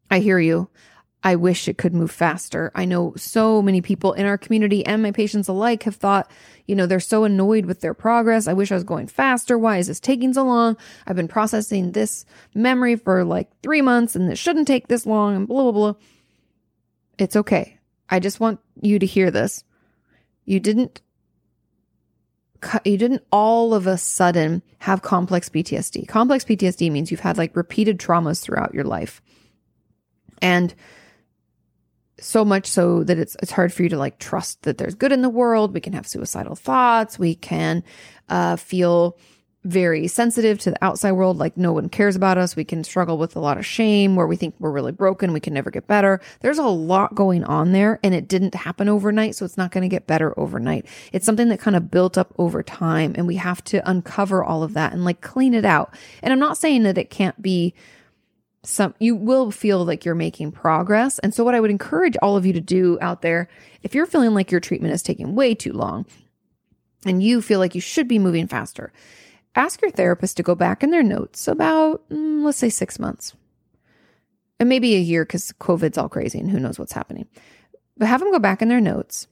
I 0.09 0.19
hear 0.19 0.39
you. 0.39 0.69
I 1.23 1.35
wish 1.35 1.67
it 1.67 1.77
could 1.77 1.93
move 1.93 2.11
faster. 2.11 2.71
I 2.75 2.85
know 2.85 3.13
so 3.17 3.61
many 3.61 3.81
people 3.81 4.13
in 4.13 4.25
our 4.25 4.37
community 4.37 4.85
and 4.85 5.01
my 5.01 5.11
patients 5.11 5.47
alike 5.47 5.83
have 5.83 5.95
thought, 5.95 6.31
you 6.67 6.75
know, 6.75 6.85
they're 6.85 6.99
so 6.99 7.23
annoyed 7.23 7.65
with 7.65 7.81
their 7.81 7.95
progress. 7.95 8.47
I 8.47 8.53
wish 8.53 8.71
I 8.71 8.75
was 8.75 8.83
going 8.83 9.07
faster. 9.07 9.57
Why 9.57 9.77
is 9.77 9.87
this 9.87 9.99
taking 9.99 10.33
so 10.33 10.43
long? 10.43 10.77
I've 11.05 11.15
been 11.15 11.27
processing 11.27 11.91
this 11.91 12.23
memory 12.53 12.95
for 12.95 13.23
like 13.25 13.49
three 13.61 13.81
months 13.81 14.15
and 14.15 14.31
it 14.31 14.37
shouldn't 14.37 14.67
take 14.67 14.87
this 14.87 15.05
long 15.05 15.35
and 15.35 15.47
blah, 15.47 15.63
blah, 15.63 15.71
blah. 15.71 15.93
It's 17.17 17.35
okay. 17.35 17.79
I 18.09 18.19
just 18.19 18.39
want 18.39 18.59
you 18.81 18.99
to 18.99 19.05
hear 19.05 19.31
this. 19.31 19.63
You 20.45 20.59
didn't 20.59 21.01
you 22.85 22.97
didn't 22.97 23.23
all 23.31 23.73
of 23.73 23.87
a 23.87 23.97
sudden 23.97 24.61
have 24.79 25.01
complex 25.01 25.49
PTSD. 25.49 26.07
Complex 26.07 26.43
PTSD 26.43 26.91
means 26.91 27.11
you've 27.11 27.19
had 27.19 27.37
like 27.37 27.55
repeated 27.55 27.99
traumas 27.99 28.41
throughout 28.41 28.73
your 28.73 28.83
life. 28.83 29.21
And 30.41 30.73
so 32.19 32.43
much 32.43 32.65
so 32.65 33.03
that 33.03 33.19
it's 33.19 33.35
it's 33.41 33.51
hard 33.51 33.71
for 33.71 33.83
you 33.83 33.89
to 33.89 33.97
like 33.97 34.17
trust 34.19 34.63
that 34.63 34.77
there's 34.77 34.95
good 34.95 35.11
in 35.11 35.21
the 35.21 35.29
world. 35.29 35.73
We 35.73 35.81
can 35.81 35.93
have 35.93 36.07
suicidal 36.07 36.55
thoughts. 36.55 37.19
We 37.19 37.35
can 37.35 37.83
uh, 38.29 38.55
feel 38.55 39.17
very 39.67 40.07
sensitive 40.07 40.57
to 40.59 40.71
the 40.71 40.83
outside 40.83 41.11
world, 41.11 41.37
like 41.37 41.57
no 41.57 41.73
one 41.73 41.89
cares 41.89 42.15
about 42.15 42.37
us. 42.37 42.55
We 42.55 42.63
can 42.63 42.83
struggle 42.83 43.17
with 43.17 43.35
a 43.35 43.39
lot 43.39 43.57
of 43.57 43.65
shame 43.65 44.15
where 44.15 44.27
we 44.27 44.37
think 44.37 44.55
we're 44.59 44.71
really 44.71 44.91
broken. 44.91 45.33
We 45.33 45.39
can 45.39 45.53
never 45.53 45.69
get 45.69 45.87
better. 45.87 46.21
There's 46.39 46.57
a 46.57 46.63
lot 46.63 47.15
going 47.15 47.43
on 47.43 47.73
there 47.73 47.99
and 48.03 48.15
it 48.15 48.27
didn't 48.27 48.55
happen 48.55 48.87
overnight. 48.87 49.35
So 49.35 49.45
it's 49.45 49.57
not 49.57 49.71
going 49.71 49.83
to 49.83 49.87
get 49.87 50.07
better 50.07 50.37
overnight. 50.39 50.85
It's 51.11 51.25
something 51.25 51.49
that 51.49 51.59
kind 51.59 51.75
of 51.75 51.91
built 51.91 52.17
up 52.17 52.33
over 52.37 52.63
time 52.63 53.13
and 53.17 53.27
we 53.27 53.35
have 53.35 53.63
to 53.65 53.87
uncover 53.89 54.43
all 54.43 54.63
of 54.63 54.73
that 54.73 54.93
and 54.93 55.03
like 55.03 55.21
clean 55.21 55.53
it 55.53 55.65
out. 55.65 55.93
And 56.23 56.31
I'm 56.31 56.39
not 56.39 56.57
saying 56.57 56.83
that 56.83 56.97
it 56.97 57.09
can't 57.09 57.41
be 57.41 57.73
some, 58.63 58.95
you 58.99 59.15
will 59.15 59.51
feel 59.51 59.85
like 59.85 60.05
you're 60.05 60.15
making 60.15 60.51
progress. 60.51 61.19
And 61.19 61.33
so 61.33 61.43
what 61.43 61.55
I 61.55 61.59
would 61.59 61.71
encourage 61.71 62.17
all 62.21 62.37
of 62.37 62.45
you 62.45 62.53
to 62.53 62.61
do 62.61 62.97
out 63.01 63.21
there, 63.21 63.47
if 63.83 63.93
you're 63.93 64.05
feeling 64.05 64.33
like 64.33 64.51
your 64.51 64.59
treatment 64.59 64.93
is 64.93 65.03
taking 65.03 65.35
way 65.35 65.55
too 65.55 65.73
long 65.73 66.05
and 67.05 67.21
you 67.21 67.41
feel 67.41 67.59
like 67.59 67.75
you 67.75 67.81
should 67.81 68.07
be 68.07 68.19
moving 68.19 68.47
faster, 68.47 68.91
ask 69.57 69.81
your 69.81 69.91
therapist 69.91 70.37
to 70.37 70.43
go 70.43 70.55
back 70.55 70.83
in 70.83 70.91
their 70.91 71.03
notes 71.03 71.47
about, 71.47 72.07
mm, 72.09 72.43
let's 72.43 72.57
say, 72.57 72.69
six 72.69 72.99
months 72.99 73.35
and 74.59 74.69
maybe 74.69 74.95
a 74.95 74.99
year 74.99 75.25
because 75.25 75.51
COVID's 75.59 75.97
all 75.97 76.09
crazy 76.09 76.39
and 76.39 76.49
who 76.49 76.59
knows 76.59 76.79
what's 76.79 76.93
happening. 76.93 77.27
But 77.97 78.07
have 78.07 78.19
them 78.19 78.31
go 78.31 78.39
back 78.39 78.61
in 78.61 78.69
their 78.69 78.81
notes 78.81 79.27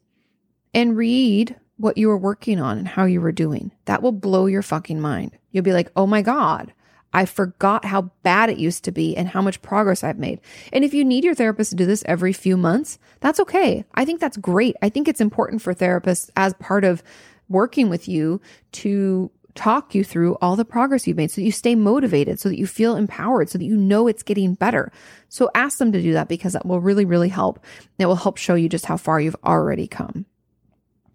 and 0.73 0.97
read 0.97 1.55
what 1.77 1.97
you 1.97 2.07
were 2.07 2.17
working 2.17 2.59
on 2.59 2.77
and 2.77 2.87
how 2.87 3.05
you 3.05 3.21
were 3.21 3.31
doing. 3.31 3.71
That 3.85 4.01
will 4.01 4.11
blow 4.11 4.45
your 4.45 4.61
fucking 4.61 4.99
mind. 4.99 5.37
You'll 5.51 5.63
be 5.63 5.73
like, 5.73 5.91
oh 5.95 6.07
my 6.07 6.21
God, 6.21 6.73
I 7.13 7.25
forgot 7.25 7.85
how 7.85 8.11
bad 8.23 8.49
it 8.49 8.57
used 8.57 8.83
to 8.85 8.91
be 8.91 9.15
and 9.15 9.27
how 9.27 9.41
much 9.41 9.61
progress 9.61 10.03
I've 10.03 10.17
made. 10.17 10.41
And 10.73 10.83
if 10.83 10.93
you 10.93 11.05
need 11.05 11.23
your 11.23 11.35
therapist 11.35 11.69
to 11.69 11.75
do 11.75 11.85
this 11.85 12.03
every 12.07 12.33
few 12.33 12.57
months, 12.57 12.97
that's 13.19 13.39
okay. 13.39 13.85
I 13.93 14.05
think 14.05 14.19
that's 14.19 14.37
great. 14.37 14.75
I 14.81 14.89
think 14.89 15.07
it's 15.07 15.21
important 15.21 15.61
for 15.61 15.73
therapists 15.73 16.29
as 16.35 16.53
part 16.55 16.83
of 16.83 17.03
working 17.47 17.89
with 17.89 18.07
you 18.07 18.41
to 18.71 19.31
talk 19.55 19.95
you 19.95 20.03
through 20.03 20.35
all 20.41 20.55
the 20.55 20.65
progress 20.65 21.07
you've 21.07 21.17
made 21.17 21.31
so 21.31 21.41
that 21.41 21.45
you 21.45 21.51
stay 21.51 21.75
motivated, 21.75 22.39
so 22.39 22.49
that 22.49 22.59
you 22.59 22.67
feel 22.67 22.95
empowered, 22.95 23.49
so 23.49 23.57
that 23.57 23.65
you 23.65 23.75
know 23.75 24.07
it's 24.07 24.23
getting 24.23 24.53
better. 24.53 24.91
So 25.29 25.49
ask 25.55 25.77
them 25.77 25.91
to 25.93 26.01
do 26.01 26.13
that 26.13 26.27
because 26.27 26.53
that 26.53 26.65
will 26.65 26.81
really, 26.81 27.05
really 27.05 27.29
help. 27.29 27.63
It 27.97 28.05
will 28.05 28.15
help 28.15 28.37
show 28.37 28.55
you 28.55 28.69
just 28.69 28.85
how 28.85 28.97
far 28.97 29.19
you've 29.19 29.35
already 29.43 29.87
come. 29.87 30.25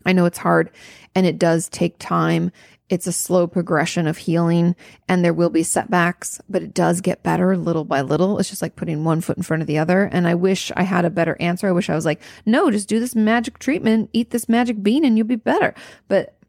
I 0.04 0.12
know 0.12 0.24
it's 0.24 0.38
hard 0.38 0.70
and 1.14 1.26
it 1.26 1.38
does 1.38 1.68
take 1.68 1.98
time. 1.98 2.50
It's 2.88 3.06
a 3.06 3.12
slow 3.12 3.46
progression 3.46 4.08
of 4.08 4.18
healing 4.18 4.74
and 5.08 5.24
there 5.24 5.34
will 5.34 5.50
be 5.50 5.62
setbacks, 5.62 6.40
but 6.48 6.62
it 6.62 6.74
does 6.74 7.00
get 7.00 7.22
better 7.22 7.56
little 7.56 7.84
by 7.84 8.00
little. 8.00 8.38
It's 8.38 8.48
just 8.48 8.62
like 8.62 8.74
putting 8.74 9.04
one 9.04 9.20
foot 9.20 9.36
in 9.36 9.42
front 9.42 9.60
of 9.60 9.66
the 9.66 9.78
other. 9.78 10.04
And 10.04 10.26
I 10.26 10.34
wish 10.34 10.72
I 10.74 10.82
had 10.82 11.04
a 11.04 11.10
better 11.10 11.36
answer. 11.38 11.68
I 11.68 11.72
wish 11.72 11.90
I 11.90 11.94
was 11.94 12.06
like, 12.06 12.20
no, 12.46 12.70
just 12.70 12.88
do 12.88 12.98
this 12.98 13.14
magic 13.14 13.58
treatment, 13.58 14.10
eat 14.12 14.30
this 14.30 14.48
magic 14.48 14.82
bean 14.82 15.04
and 15.04 15.16
you'll 15.16 15.26
be 15.26 15.36
better. 15.36 15.74
But 16.08 16.39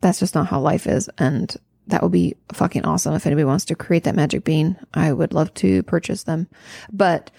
that's 0.00 0.20
just 0.20 0.34
not 0.34 0.46
how 0.46 0.60
life 0.60 0.86
is. 0.86 1.08
And 1.18 1.54
that 1.88 2.02
would 2.02 2.12
be 2.12 2.36
fucking 2.52 2.84
awesome. 2.84 3.14
If 3.14 3.26
anybody 3.26 3.44
wants 3.44 3.64
to 3.66 3.74
create 3.74 4.04
that 4.04 4.14
magic 4.14 4.44
bean, 4.44 4.78
I 4.94 5.12
would 5.12 5.32
love 5.32 5.52
to 5.54 5.82
purchase 5.84 6.24
them. 6.24 6.48
But 6.92 7.30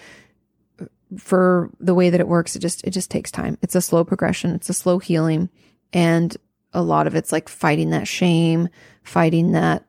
for 1.18 1.70
the 1.80 1.94
way 1.94 2.10
that 2.10 2.20
it 2.20 2.28
works, 2.28 2.56
it 2.56 2.60
just, 2.60 2.84
it 2.84 2.92
just 2.92 3.12
takes 3.12 3.32
time. 3.32 3.58
It's 3.62 3.76
a 3.76 3.82
slow 3.82 4.04
progression. 4.04 4.52
It's 4.56 4.70
a 4.70 4.74
slow 4.74 5.00
healing. 5.00 5.50
And 5.94 6.36
a 6.74 6.82
lot 6.82 7.08
of 7.08 7.16
it's 7.16 7.32
like 7.32 7.50
fighting 7.50 7.92
that 7.92 8.08
shame, 8.08 8.70
fighting 9.04 9.54
that, 9.54 9.86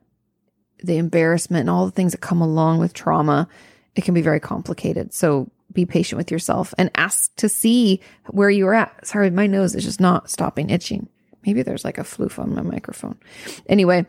the 0.83 0.97
embarrassment 0.97 1.61
and 1.61 1.71
all 1.71 1.85
the 1.85 1.91
things 1.91 2.13
that 2.13 2.23
come 2.23 2.41
along 2.41 2.79
with 2.79 2.95
trauma. 2.95 3.49
It 3.95 4.05
can 4.05 4.15
be 4.15 4.23
very 4.23 4.41
complicated. 4.41 5.13
So 5.13 5.51
be 5.73 5.85
patient 5.85 6.17
with 6.17 6.31
yourself 6.31 6.75
and 6.79 6.91
ask 6.95 7.35
to 7.37 7.49
see 7.49 8.01
where 8.29 8.51
you 8.51 8.67
are 8.67 8.75
at. 8.75 9.07
Sorry, 9.07 9.31
my 9.31 9.47
nose 9.47 9.75
is 9.75 9.85
just 9.85 10.01
not 10.01 10.31
stopping 10.31 10.71
itching. 10.71 11.09
Maybe 11.47 11.63
there's 11.63 11.85
like 11.85 11.99
a 11.99 12.03
floof 12.03 12.39
on 12.39 12.55
my 12.55 12.63
microphone. 12.63 13.19
Anyway, 13.67 14.07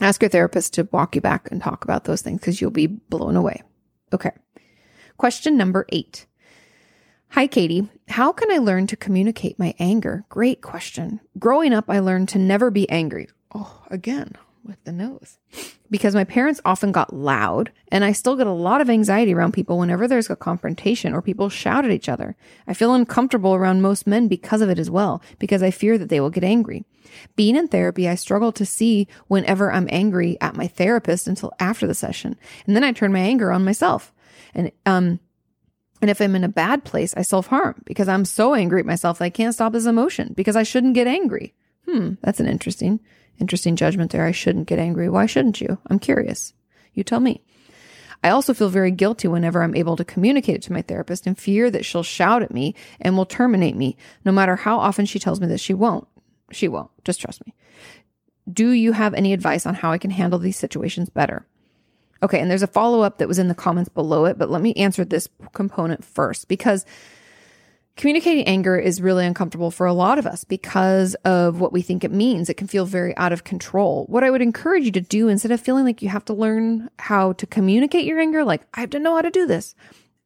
ask 0.00 0.22
your 0.22 0.28
therapist 0.28 0.74
to 0.74 0.88
walk 0.92 1.14
you 1.14 1.20
back 1.20 1.50
and 1.50 1.60
talk 1.60 1.84
about 1.84 2.04
those 2.04 2.22
things 2.22 2.40
because 2.40 2.60
you'll 2.60 2.70
be 2.70 2.86
blown 2.86 3.36
away. 3.36 3.62
Okay. 4.12 4.32
Question 5.16 5.56
number 5.56 5.86
eight. 5.90 6.26
Hi, 7.30 7.46
Katie. 7.48 7.88
How 8.08 8.30
can 8.32 8.50
I 8.52 8.58
learn 8.58 8.86
to 8.88 8.96
communicate 8.96 9.58
my 9.58 9.74
anger? 9.78 10.24
Great 10.28 10.62
question. 10.62 11.20
Growing 11.38 11.72
up, 11.72 11.86
I 11.88 11.98
learned 11.98 12.28
to 12.30 12.38
never 12.38 12.70
be 12.70 12.88
angry. 12.88 13.28
Oh, 13.52 13.82
again, 13.90 14.34
with 14.64 14.82
the 14.84 14.92
nose. 14.92 15.38
Because 15.90 16.14
my 16.14 16.24
parents 16.24 16.60
often 16.64 16.90
got 16.92 17.14
loud, 17.14 17.70
and 17.92 18.04
I 18.04 18.12
still 18.12 18.36
get 18.36 18.46
a 18.46 18.52
lot 18.52 18.80
of 18.80 18.90
anxiety 18.90 19.34
around 19.34 19.52
people 19.52 19.78
whenever 19.78 20.08
there's 20.08 20.30
a 20.30 20.36
confrontation 20.36 21.12
or 21.12 21.22
people 21.22 21.48
shout 21.48 21.84
at 21.84 21.90
each 21.90 22.08
other. 22.08 22.36
I 22.66 22.74
feel 22.74 22.94
uncomfortable 22.94 23.54
around 23.54 23.82
most 23.82 24.06
men 24.06 24.26
because 24.26 24.60
of 24.60 24.70
it 24.70 24.78
as 24.78 24.90
well, 24.90 25.22
because 25.38 25.62
I 25.62 25.70
fear 25.70 25.98
that 25.98 26.08
they 26.08 26.20
will 26.20 26.30
get 26.30 26.44
angry. 26.44 26.84
Being 27.36 27.56
in 27.56 27.68
therapy, 27.68 28.08
I 28.08 28.14
struggle 28.14 28.52
to 28.52 28.66
see 28.66 29.06
whenever 29.28 29.70
I'm 29.70 29.88
angry 29.90 30.38
at 30.40 30.56
my 30.56 30.66
therapist 30.66 31.28
until 31.28 31.52
after 31.60 31.86
the 31.86 31.94
session. 31.94 32.36
And 32.66 32.74
then 32.74 32.84
I 32.84 32.92
turn 32.92 33.12
my 33.12 33.20
anger 33.20 33.52
on 33.52 33.64
myself. 33.64 34.12
And, 34.54 34.72
um, 34.86 35.20
and 36.00 36.10
if 36.10 36.20
I'm 36.20 36.34
in 36.34 36.44
a 36.44 36.48
bad 36.48 36.84
place, 36.84 37.14
I 37.16 37.22
self 37.22 37.46
harm 37.46 37.82
because 37.84 38.08
I'm 38.08 38.24
so 38.24 38.54
angry 38.54 38.80
at 38.80 38.86
myself 38.86 39.18
that 39.18 39.24
I 39.24 39.30
can't 39.30 39.54
stop 39.54 39.72
this 39.72 39.86
emotion 39.86 40.34
because 40.36 40.56
I 40.56 40.62
shouldn't 40.62 40.94
get 40.94 41.06
angry. 41.06 41.54
Hmm, 41.88 42.14
that's 42.22 42.40
an 42.40 42.46
interesting, 42.46 43.00
interesting 43.38 43.76
judgment 43.76 44.10
there. 44.10 44.24
I 44.24 44.32
shouldn't 44.32 44.68
get 44.68 44.78
angry. 44.78 45.08
Why 45.08 45.26
shouldn't 45.26 45.60
you? 45.60 45.78
I'm 45.88 45.98
curious. 45.98 46.54
You 46.92 47.04
tell 47.04 47.20
me. 47.20 47.42
I 48.22 48.30
also 48.30 48.54
feel 48.54 48.70
very 48.70 48.90
guilty 48.90 49.28
whenever 49.28 49.62
I'm 49.62 49.74
able 49.74 49.96
to 49.96 50.04
communicate 50.04 50.56
it 50.56 50.62
to 50.62 50.72
my 50.72 50.80
therapist 50.80 51.26
and 51.26 51.38
fear 51.38 51.70
that 51.70 51.84
she'll 51.84 52.02
shout 52.02 52.42
at 52.42 52.54
me 52.54 52.74
and 53.00 53.16
will 53.16 53.26
terminate 53.26 53.76
me, 53.76 53.98
no 54.24 54.32
matter 54.32 54.56
how 54.56 54.78
often 54.78 55.04
she 55.04 55.18
tells 55.18 55.40
me 55.40 55.46
that 55.48 55.60
she 55.60 55.74
won't. 55.74 56.08
She 56.50 56.66
won't. 56.66 56.90
Just 57.04 57.20
trust 57.20 57.44
me. 57.46 57.54
Do 58.50 58.70
you 58.70 58.92
have 58.92 59.12
any 59.12 59.32
advice 59.32 59.66
on 59.66 59.74
how 59.74 59.92
I 59.92 59.98
can 59.98 60.10
handle 60.10 60.38
these 60.38 60.56
situations 60.56 61.10
better? 61.10 61.46
Okay, 62.22 62.40
and 62.40 62.50
there's 62.50 62.62
a 62.62 62.66
follow 62.66 63.02
up 63.02 63.18
that 63.18 63.28
was 63.28 63.38
in 63.38 63.48
the 63.48 63.54
comments 63.54 63.90
below 63.90 64.24
it, 64.24 64.38
but 64.38 64.50
let 64.50 64.62
me 64.62 64.72
answer 64.74 65.04
this 65.04 65.28
component 65.52 66.02
first 66.02 66.48
because 66.48 66.86
communicating 67.96 68.46
anger 68.46 68.76
is 68.76 69.00
really 69.00 69.24
uncomfortable 69.24 69.70
for 69.70 69.86
a 69.86 69.92
lot 69.92 70.18
of 70.18 70.26
us 70.26 70.44
because 70.44 71.14
of 71.24 71.60
what 71.60 71.72
we 71.72 71.82
think 71.82 72.02
it 72.02 72.10
means. 72.10 72.48
It 72.48 72.56
can 72.56 72.66
feel 72.66 72.86
very 72.86 73.16
out 73.16 73.32
of 73.32 73.44
control. 73.44 74.04
What 74.08 74.24
I 74.24 74.30
would 74.30 74.42
encourage 74.42 74.84
you 74.84 74.92
to 74.92 75.00
do 75.00 75.28
instead 75.28 75.52
of 75.52 75.60
feeling 75.60 75.84
like 75.84 76.02
you 76.02 76.08
have 76.08 76.24
to 76.26 76.34
learn 76.34 76.90
how 76.98 77.34
to 77.34 77.46
communicate 77.46 78.04
your 78.04 78.20
anger, 78.20 78.44
like 78.44 78.62
I 78.74 78.80
have 78.80 78.90
to 78.90 78.98
know 78.98 79.14
how 79.14 79.22
to 79.22 79.30
do 79.30 79.46
this, 79.46 79.74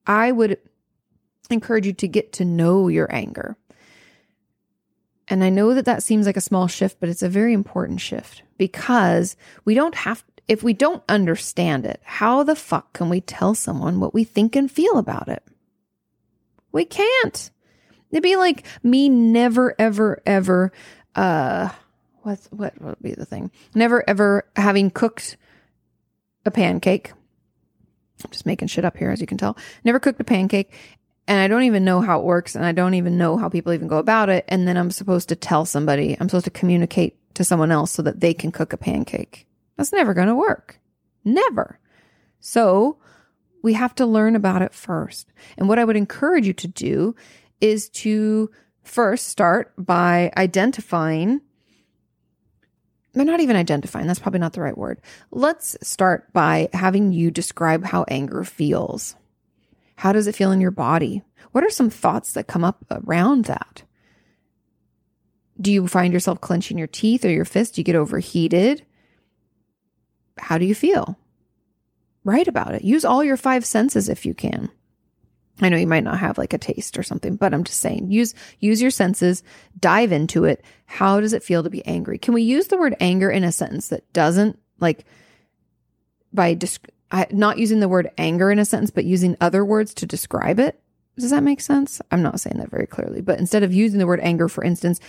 I 0.07 0.33
would 0.33 0.59
encourage 1.51 1.87
you 1.87 1.93
to 1.95 2.09
get 2.09 2.33
to 2.35 2.45
know 2.45 2.89
your 2.89 3.13
anger. 3.15 3.57
And 5.29 5.45
I 5.45 5.51
know 5.51 5.75
that 5.75 5.85
that 5.85 6.03
seems 6.03 6.25
like 6.25 6.39
a 6.39 6.43
small 6.43 6.69
shift, 6.69 6.99
but 7.01 7.11
it's 7.11 7.23
a 7.23 7.29
very 7.29 7.53
important 7.53 8.01
shift 8.01 8.43
because 8.57 9.37
we 9.65 9.75
don't 9.75 9.95
have 9.95 10.25
if 10.49 10.63
we 10.63 10.73
don't 10.73 11.03
understand 11.11 11.85
it, 11.85 12.01
how 12.03 12.43
the 12.43 12.57
fuck 12.57 12.95
can 12.95 13.11
we 13.11 13.21
tell 13.21 13.55
someone 13.55 14.01
what 14.01 14.15
we 14.15 14.25
think 14.25 14.57
and 14.57 14.71
feel 14.71 14.97
about 14.97 15.29
it? 15.29 15.43
We 16.73 16.87
can't. 16.87 17.51
It'd 18.11 18.23
be 18.23 18.37
like 18.37 18.67
me 18.83 19.09
never, 19.09 19.75
ever, 19.79 20.23
ever, 20.25 20.73
uh, 21.15 21.69
what's, 22.23 22.47
what 22.47 22.81
would 22.81 23.01
be 23.03 23.13
the 23.13 23.25
thing? 23.25 23.51
Never, 23.75 24.09
ever 24.09 24.47
having 24.57 24.91
cooked 24.91 25.37
a 26.47 26.51
pancake. 26.51 27.13
I'm 28.25 28.31
just 28.31 28.47
making 28.47 28.69
shit 28.69 28.85
up 28.85 28.97
here, 28.97 29.11
as 29.11 29.21
you 29.21 29.27
can 29.27 29.39
tell. 29.39 29.57
Never 29.85 30.01
cooked 30.01 30.21
a 30.21 30.25
pancake. 30.25 30.73
And 31.29 31.39
I 31.39 31.47
don't 31.47 31.65
even 31.65 31.85
know 31.85 32.01
how 32.01 32.19
it 32.19 32.25
works. 32.25 32.55
And 32.55 32.65
I 32.65 32.73
don't 32.73 32.95
even 32.95 33.19
know 33.19 33.37
how 33.37 33.49
people 33.49 33.73
even 33.73 33.87
go 33.87 33.99
about 33.99 34.31
it. 34.31 34.45
And 34.49 34.67
then 34.67 34.77
I'm 34.77 34.91
supposed 34.91 35.29
to 35.29 35.37
tell 35.37 35.65
somebody, 35.65 36.17
I'm 36.19 36.29
supposed 36.29 36.47
to 36.47 36.51
communicate 36.51 37.17
to 37.35 37.45
someone 37.45 37.71
else 37.71 37.93
so 37.93 38.03
that 38.03 38.21
they 38.21 38.35
can 38.35 38.51
cook 38.51 38.73
a 38.73 38.79
pancake. 38.79 39.47
That's 39.77 39.93
never 39.93 40.15
going 40.15 40.29
to 40.29 40.35
work. 40.35 40.81
Never. 41.25 41.79
So 42.41 42.97
we 43.63 43.75
have 43.75 43.95
to 43.97 44.07
learn 44.07 44.35
about 44.35 44.63
it 44.63 44.73
first. 44.73 45.29
And 45.57 45.69
what 45.69 45.79
I 45.79 45.85
would 45.85 45.97
encourage 45.97 46.47
you 46.47 46.55
to 46.55 46.69
do 46.69 47.15
is 47.61 47.89
to 47.91 48.51
first 48.83 49.29
start 49.29 49.73
by 49.77 50.33
identifying 50.37 51.41
but 53.15 53.25
not 53.25 53.41
even 53.41 53.57
identifying. 53.57 54.07
That's 54.07 54.21
probably 54.21 54.39
not 54.39 54.53
the 54.53 54.61
right 54.61 54.79
word. 54.79 55.01
Let's 55.33 55.77
start 55.83 56.33
by 56.33 56.69
having 56.73 57.11
you 57.11 57.33
describe 57.33 57.85
how 57.85 58.05
anger 58.07 58.45
feels. 58.45 59.17
How 59.97 60.13
does 60.13 60.29
it 60.29 60.37
feel 60.37 60.53
in 60.53 60.61
your 60.61 60.71
body? 60.71 61.23
What 61.51 61.65
are 61.65 61.71
some 61.71 61.91
thoughts 61.91 62.33
that 62.35 62.47
come 62.47 62.63
up 62.63 62.85
around 62.91 63.47
that? 63.47 63.83
Do 65.61 65.73
you 65.73 65.89
find 65.89 66.13
yourself 66.13 66.41
clenching 66.41 66.79
your 66.79 66.87
teeth 66.87 67.25
or 67.25 67.31
your 67.31 67.47
fist? 67.47 67.75
Do 67.75 67.81
you 67.81 67.85
get 67.85 67.97
overheated? 67.97 68.85
how 70.41 70.59
do 70.59 70.65
you 70.65 70.75
feel? 70.75 71.19
Write 72.25 72.49
about 72.49 72.75
it. 72.75 72.83
Use 72.83 73.05
all 73.05 73.25
your 73.25 73.37
five 73.37 73.65
senses 73.65 74.09
if 74.09 74.27
you 74.27 74.35
can. 74.35 74.71
I 75.61 75.69
know 75.69 75.77
you 75.77 75.87
might 75.87 76.05
not 76.05 76.19
have 76.19 76.39
like 76.39 76.53
a 76.53 76.59
taste 76.59 76.99
or 76.99 77.03
something, 77.03 77.37
but 77.37 77.53
I'm 77.53 77.65
just 77.65 77.81
saying 77.81 78.11
use 78.11 78.35
use 78.61 78.81
your 78.81 78.91
senses, 78.91 79.43
dive 79.79 80.13
into 80.13 80.45
it. 80.45 80.65
How 80.87 81.21
does 81.21 81.33
it 81.33 81.43
feel 81.43 81.63
to 81.63 81.71
be 81.71 81.85
angry? 81.87 82.19
Can 82.19 82.35
we 82.35 82.43
use 82.43 82.69
the 82.69 82.79
word 82.79 82.97
anger 83.01 83.31
in 83.31 83.45
a 83.45 83.53
sentence 83.53 83.89
that 83.89 84.13
doesn't 84.13 84.59
like 84.81 85.05
by 86.33 86.55
disc- 86.55 86.89
not 87.31 87.59
using 87.59 87.81
the 87.81 87.89
word 87.89 88.11
anger 88.19 88.51
in 88.51 88.59
a 88.59 88.65
sentence 88.65 88.91
but 88.91 89.05
using 89.05 89.37
other 89.41 89.65
words 89.65 89.95
to 89.95 90.07
describe 90.07 90.61
it? 90.61 90.81
Does 91.19 91.31
that 91.31 91.43
make 91.43 91.61
sense? 91.61 92.01
I'm 92.13 92.23
not 92.23 92.41
saying 92.41 92.59
that 92.59 92.71
very 92.71 92.87
clearly, 92.87 93.21
but 93.21 93.41
instead 93.41 93.65
of 93.65 93.75
using 93.75 93.99
the 93.99 94.07
word 94.07 94.21
anger 94.21 94.49
for 94.49 94.63
instance, 94.63 95.01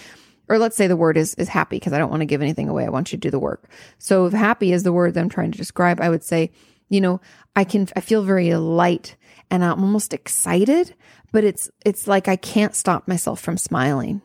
or 0.48 0.58
let's 0.58 0.76
say 0.76 0.88
the 0.88 0.96
word 0.96 1.16
is 1.16 1.36
is 1.36 1.48
happy 1.48 1.76
because 1.78 1.94
I 1.94 2.00
don't 2.00 2.10
want 2.10 2.22
to 2.22 2.26
give 2.26 2.42
anything 2.42 2.68
away. 2.68 2.86
I 2.86 2.90
want 2.90 3.12
you 3.12 3.18
to 3.18 3.22
do 3.22 3.30
the 3.30 3.40
work. 3.40 3.70
So 4.00 4.26
if 4.26 4.34
happy 4.34 4.74
is 4.74 4.82
the 4.82 4.94
word 4.94 5.14
that 5.14 5.20
I'm 5.20 5.30
trying 5.30 5.52
to 5.52 5.58
describe, 5.58 6.02
I 6.02 6.10
would 6.10 6.24
say, 6.24 6.50
you 6.90 7.00
know, 7.00 7.22
I 7.56 7.64
can 7.64 7.88
I 7.96 8.02
feel 8.02 8.24
very 8.24 8.54
light 8.56 9.16
and 9.52 9.64
I'm 9.64 9.84
almost 9.84 10.14
excited, 10.14 10.96
but 11.32 11.44
it's 11.44 11.70
it's 11.86 12.08
like 12.08 12.28
I 12.28 12.36
can't 12.36 12.76
stop 12.76 13.08
myself 13.08 13.40
from 13.40 13.58
smiling. 13.58 14.22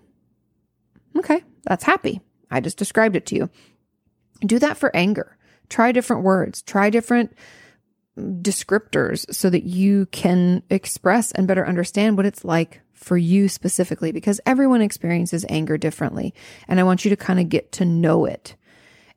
Okay, 1.17 1.43
that's 1.65 1.85
happy. 1.85 2.21
I 2.51 2.61
just 2.61 2.79
described 2.79 3.17
it 3.17 3.27
to 3.27 3.37
you. 3.37 3.51
Do 4.41 4.59
that 4.59 4.77
for 4.77 4.95
anger. 4.95 5.37
Try 5.69 5.93
different 5.93 6.25
words, 6.25 6.63
try 6.63 6.91
different 6.91 7.35
descriptors 8.19 9.33
so 9.35 9.51
that 9.51 9.65
you 9.65 10.07
can 10.07 10.63
express 10.71 11.33
and 11.33 11.49
better 11.49 11.67
understand 11.67 12.17
what 12.17 12.27
it's 12.27 12.45
like 12.45 12.81
for 12.93 13.17
you 13.17 13.49
specifically 13.49 14.13
because 14.13 14.41
everyone 14.47 14.81
experiences 14.81 15.45
anger 15.49 15.77
differently. 15.77 16.33
And 16.69 16.79
I 16.79 16.85
want 16.85 17.05
you 17.05 17.09
to 17.11 17.17
kind 17.17 17.41
of 17.41 17.49
get 17.49 17.73
to 17.73 17.85
know 17.85 18.25
it. 18.25 18.57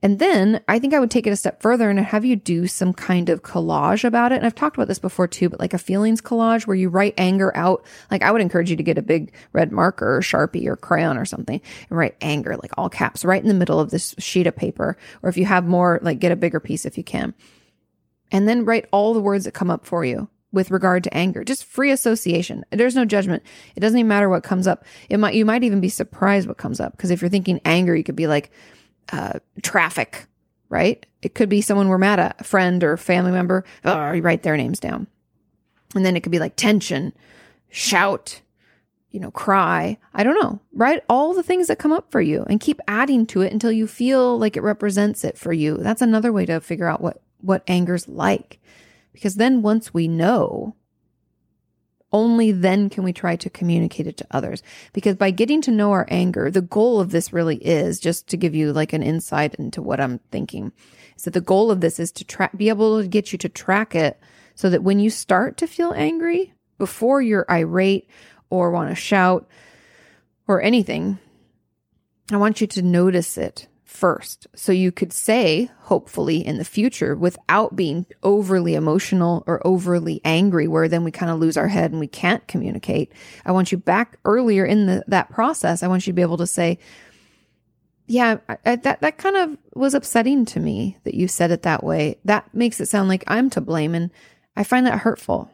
And 0.04 0.20
then 0.20 0.62
I 0.68 0.78
think 0.78 0.93
I 0.93 1.00
would 1.00 1.10
take 1.10 1.26
it 1.26 1.32
a 1.32 1.36
step 1.36 1.60
further 1.62 1.89
and 1.89 2.00
have 2.00 2.24
you 2.24 2.36
do 2.36 2.68
some 2.68 2.93
kind 2.93 3.30
of 3.30 3.41
collage 3.41 4.04
about 4.04 4.32
it. 4.32 4.36
And 4.36 4.45
I've 4.45 4.54
talked 4.54 4.78
about 4.78 4.88
this 4.88 5.00
before 5.00 5.28
too, 5.28 5.50
but 5.50 5.60
like 5.60 5.74
a 5.74 5.80
feelings 5.80 6.22
collage 6.22 6.68
where 6.68 6.76
you 6.76 6.89
write 6.89 7.16
anger 7.18 7.56
out. 7.58 7.84
Like 8.12 8.22
I 8.22 8.32
would 8.32 8.41
encourage 8.41 8.70
you 8.70 8.76
to 8.76 8.84
get 8.84 9.00
a 9.00 9.02
big 9.02 9.34
red 9.54 9.72
marker 9.72 10.18
or 10.18 10.22
Sharpie 10.22 10.68
or 10.68 10.76
crayon 10.76 11.18
or 11.18 11.26
something 11.26 11.60
and 11.89 11.98
write 11.98 12.16
anger, 12.22 12.56
like 12.58 12.72
all 12.78 12.89
caps, 12.89 13.26
right 13.26 13.41
in 13.41 13.48
the 13.48 13.56
middle 13.56 13.80
of 13.80 13.89
this 13.89 14.14
sheet 14.20 14.45
of 14.45 14.56
paper. 14.56 14.98
Or 15.24 15.30
if 15.30 15.38
you 15.38 15.45
have 15.45 15.66
more, 15.66 16.00
like 16.04 16.20
get 16.20 16.32
a 16.32 16.36
bigger 16.36 16.60
piece 16.60 16.86
if 16.86 16.98
you 16.98 17.04
can. 17.04 17.34
And 18.32 18.48
then 18.48 18.66
write 18.66 18.86
all 18.91 19.16
the 19.16 19.22
words 19.22 19.45
that 19.45 19.54
come 19.54 19.72
up 19.72 19.86
for 19.86 20.06
you 20.06 20.30
with 20.52 20.70
regard 20.70 21.04
to 21.06 21.14
anger. 21.14 21.43
Just 21.43 21.66
free 21.66 21.91
association. 21.91 22.64
There's 22.72 22.95
no 22.95 23.06
judgment. 23.06 23.41
It 23.76 23.80
doesn't 23.80 23.98
even 23.98 24.08
matter 24.08 24.30
what 24.30 24.43
comes 24.43 24.68
up. 24.68 24.86
It 25.10 25.18
might 25.18 25.34
you 25.34 25.45
might 25.45 25.64
even 25.64 25.82
be 25.82 25.89
surprised 25.89 26.48
what 26.48 26.58
comes 26.58 26.80
up 26.80 26.91
because 26.91 27.10
if 27.10 27.22
you're 27.22 27.30
thinking 27.30 27.60
anger, 27.66 27.95
you 27.95 28.04
could 28.04 28.16
be 28.16 28.28
like 28.28 28.52
uh, 29.12 29.39
traffic, 29.62 30.28
right? 30.70 31.05
It 31.22 31.36
could 31.36 31.49
be 31.49 31.62
someone 31.62 31.89
we're 31.89 31.97
mad 31.97 32.20
at, 32.20 32.41
a 32.41 32.43
friend 32.43 32.84
or 32.84 32.97
family 32.97 33.32
member. 33.32 33.64
Oh, 33.84 34.12
you 34.12 34.22
write 34.22 34.43
their 34.43 34.58
names 34.58 34.80
down, 34.80 35.08
and 35.95 36.05
then 36.05 36.16
it 36.16 36.22
could 36.22 36.32
be 36.32 36.39
like 36.39 36.55
tension, 36.55 37.14
shout, 37.70 38.41
you 39.12 39.20
know, 39.20 39.32
cry. 39.32 39.97
I 40.14 40.24
don't 40.24 40.41
know. 40.41 40.60
Write 40.74 41.03
all 41.10 41.34
the 41.34 41.43
things 41.43 41.68
that 41.68 41.80
come 41.80 41.91
up 41.91 42.12
for 42.12 42.22
you 42.22 42.45
and 42.49 42.60
keep 42.60 42.80
adding 42.88 43.26
to 43.28 43.41
it 43.41 43.53
until 43.53 43.72
you 43.72 43.88
feel 43.88 44.38
like 44.38 44.55
it 44.55 44.62
represents 44.62 45.24
it 45.24 45.38
for 45.38 45.53
you. 45.53 45.78
That's 45.78 46.01
another 46.01 46.32
way 46.32 46.45
to 46.45 46.62
figure 46.62 46.88
out 46.88 47.01
what 47.01 47.22
what 47.41 47.64
anger's 47.68 48.08
like. 48.08 48.60
Because 49.14 49.36
then 49.36 49.64
once 49.64 49.93
we 49.93 50.08
know, 50.08 50.76
only 52.12 52.51
then 52.51 52.89
can 52.89 53.03
we 53.03 53.14
try 53.14 53.36
to 53.36 53.49
communicate 53.49 54.08
it 54.08 54.18
to 54.18 54.28
others. 54.32 54.64
Because 54.93 55.16
by 55.16 55.32
getting 55.32 55.62
to 55.62 55.72
know 55.72 55.91
our 55.91 56.08
anger, 56.10 56.49
the 56.49 56.62
goal 56.62 56.99
of 56.99 57.12
this 57.12 57.34
really 57.34 57.58
is 57.58 57.99
just 57.99 58.28
to 58.28 58.38
give 58.38 58.55
you 58.55 58.72
like 58.72 58.93
an 58.93 59.03
insight 59.03 59.55
into 59.55 59.82
what 59.82 59.99
I'm 59.99 60.20
thinking. 60.32 60.72
That 61.24 61.34
the 61.34 61.41
goal 61.41 61.72
of 61.72 61.82
this 61.82 61.99
is 61.99 62.12
to 62.14 62.49
be 62.55 62.70
able 62.70 63.01
to 63.01 63.08
get 63.08 63.32
you 63.32 63.38
to 63.39 63.49
track 63.49 63.95
it 63.95 64.20
so 64.55 64.70
that 64.70 64.84
when 64.84 64.99
you 64.99 65.10
start 65.10 65.58
to 65.58 65.68
feel 65.68 65.91
angry, 65.93 66.53
before 66.78 67.22
you're 67.22 67.45
irate 67.49 68.08
or 68.49 68.72
want 68.72 68.89
to 68.89 68.95
shout 68.95 69.47
or 70.47 70.62
anything, 70.62 71.18
I 72.32 72.38
want 72.38 72.62
you 72.62 72.68
to 72.68 72.82
notice 72.82 73.38
it 73.38 73.68
first. 73.88 74.47
So 74.53 74.71
you 74.71 74.91
could 74.91 75.13
say, 75.13 75.71
hopefully 75.79 76.45
in 76.45 76.57
the 76.57 76.65
future, 76.65 77.15
without 77.15 77.75
being 77.75 78.05
overly 78.21 78.75
emotional 78.75 79.43
or 79.47 79.65
overly 79.65 80.19
angry, 80.25 80.67
where 80.67 80.89
then 80.89 81.05
we 81.05 81.11
kind 81.11 81.31
of 81.31 81.39
lose 81.39 81.55
our 81.55 81.69
head 81.69 81.91
and 81.91 81.99
we 81.99 82.07
can't 82.07 82.45
communicate. 82.47 83.13
I 83.45 83.53
want 83.53 83.71
you 83.71 83.77
back 83.77 84.19
earlier 84.25 84.65
in 84.65 84.88
the, 84.88 85.03
that 85.07 85.29
process. 85.29 85.81
I 85.81 85.88
want 85.88 86.05
you 86.05 86.11
to 86.11 86.15
be 86.15 86.21
able 86.21 86.38
to 86.38 86.47
say, 86.47 86.79
yeah, 88.07 88.38
I, 88.49 88.57
I, 88.65 88.75
that, 88.75 89.01
that 89.01 89.17
kind 89.17 89.38
of 89.38 89.57
was 89.73 89.93
upsetting 89.93 90.45
to 90.47 90.59
me 90.59 90.97
that 91.03 91.13
you 91.13 91.29
said 91.29 91.51
it 91.51 91.61
that 91.63 91.83
way. 91.83 92.19
That 92.25 92.53
makes 92.53 92.81
it 92.81 92.89
sound 92.89 93.07
like 93.07 93.23
I'm 93.25 93.49
to 93.51 93.61
blame. 93.61 93.95
And 93.95 94.11
I 94.55 94.63
find 94.63 94.85
that 94.85 94.99
hurtful. 94.99 95.49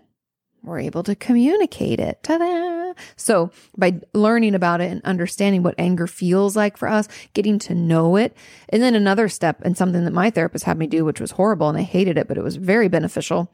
We're 0.63 0.79
able 0.79 1.03
to 1.03 1.15
communicate 1.15 1.99
it. 1.99 2.23
Ta 2.23 2.39
da! 2.39 2.72
So 3.15 3.51
by 3.77 4.01
learning 4.13 4.55
about 4.55 4.81
it 4.81 4.91
and 4.91 5.01
understanding 5.03 5.63
what 5.63 5.75
anger 5.77 6.07
feels 6.07 6.55
like 6.55 6.77
for 6.77 6.87
us, 6.87 7.07
getting 7.33 7.59
to 7.59 7.75
know 7.75 8.15
it. 8.15 8.35
And 8.69 8.81
then 8.81 8.95
another 8.95 9.29
step 9.29 9.61
and 9.63 9.77
something 9.77 10.05
that 10.05 10.13
my 10.13 10.29
therapist 10.29 10.65
had 10.65 10.77
me 10.77 10.87
do, 10.87 11.05
which 11.05 11.21
was 11.21 11.31
horrible 11.31 11.69
and 11.69 11.77
I 11.77 11.83
hated 11.83 12.17
it, 12.17 12.27
but 12.27 12.37
it 12.37 12.43
was 12.43 12.55
very 12.55 12.87
beneficial 12.87 13.49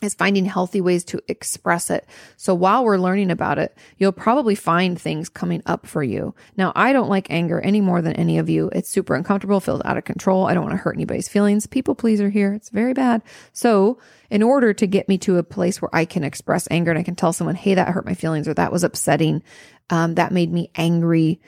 is 0.00 0.14
finding 0.14 0.44
healthy 0.44 0.80
ways 0.80 1.02
to 1.02 1.20
express 1.26 1.90
it. 1.90 2.06
So 2.36 2.54
while 2.54 2.84
we're 2.84 2.98
learning 2.98 3.32
about 3.32 3.58
it, 3.58 3.76
you'll 3.96 4.12
probably 4.12 4.54
find 4.54 5.00
things 5.00 5.28
coming 5.28 5.60
up 5.66 5.86
for 5.88 6.04
you. 6.04 6.36
Now, 6.56 6.72
I 6.76 6.92
don't 6.92 7.08
like 7.08 7.30
anger 7.30 7.60
any 7.60 7.80
more 7.80 8.00
than 8.00 8.12
any 8.12 8.38
of 8.38 8.48
you. 8.48 8.70
It's 8.72 8.88
super 8.88 9.16
uncomfortable, 9.16 9.58
feels 9.58 9.82
out 9.84 9.96
of 9.96 10.04
control. 10.04 10.46
I 10.46 10.54
don't 10.54 10.62
want 10.62 10.74
to 10.74 10.82
hurt 10.82 10.94
anybody's 10.94 11.28
feelings. 11.28 11.66
People 11.66 11.96
pleaser 11.96 12.30
here. 12.30 12.52
It's 12.54 12.70
very 12.70 12.92
bad. 12.92 13.22
So 13.52 13.98
in 14.30 14.40
order 14.40 14.72
to 14.72 14.86
get 14.86 15.08
me 15.08 15.18
to 15.18 15.38
a 15.38 15.42
place 15.42 15.82
where 15.82 15.94
I 15.94 16.04
can 16.04 16.22
express 16.22 16.68
anger 16.70 16.92
and 16.92 16.98
I 16.98 17.02
can 17.02 17.16
tell 17.16 17.32
someone, 17.32 17.56
Hey, 17.56 17.74
that 17.74 17.88
hurt 17.88 18.06
my 18.06 18.14
feelings 18.14 18.46
or 18.46 18.54
that 18.54 18.70
was 18.70 18.84
upsetting. 18.84 19.42
Um, 19.90 20.14
that 20.14 20.32
made 20.32 20.52
me 20.52 20.70
angry 20.76 21.40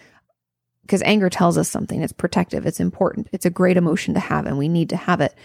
because 0.82 1.02
anger 1.02 1.30
tells 1.30 1.56
us 1.56 1.68
something. 1.68 2.02
It's 2.02 2.12
protective. 2.12 2.66
It's 2.66 2.80
important. 2.80 3.28
It's 3.30 3.46
a 3.46 3.50
great 3.50 3.76
emotion 3.76 4.14
to 4.14 4.20
have 4.20 4.46
and 4.46 4.58
we 4.58 4.68
need 4.68 4.88
to 4.88 4.96
have 4.96 5.20
it 5.20 5.36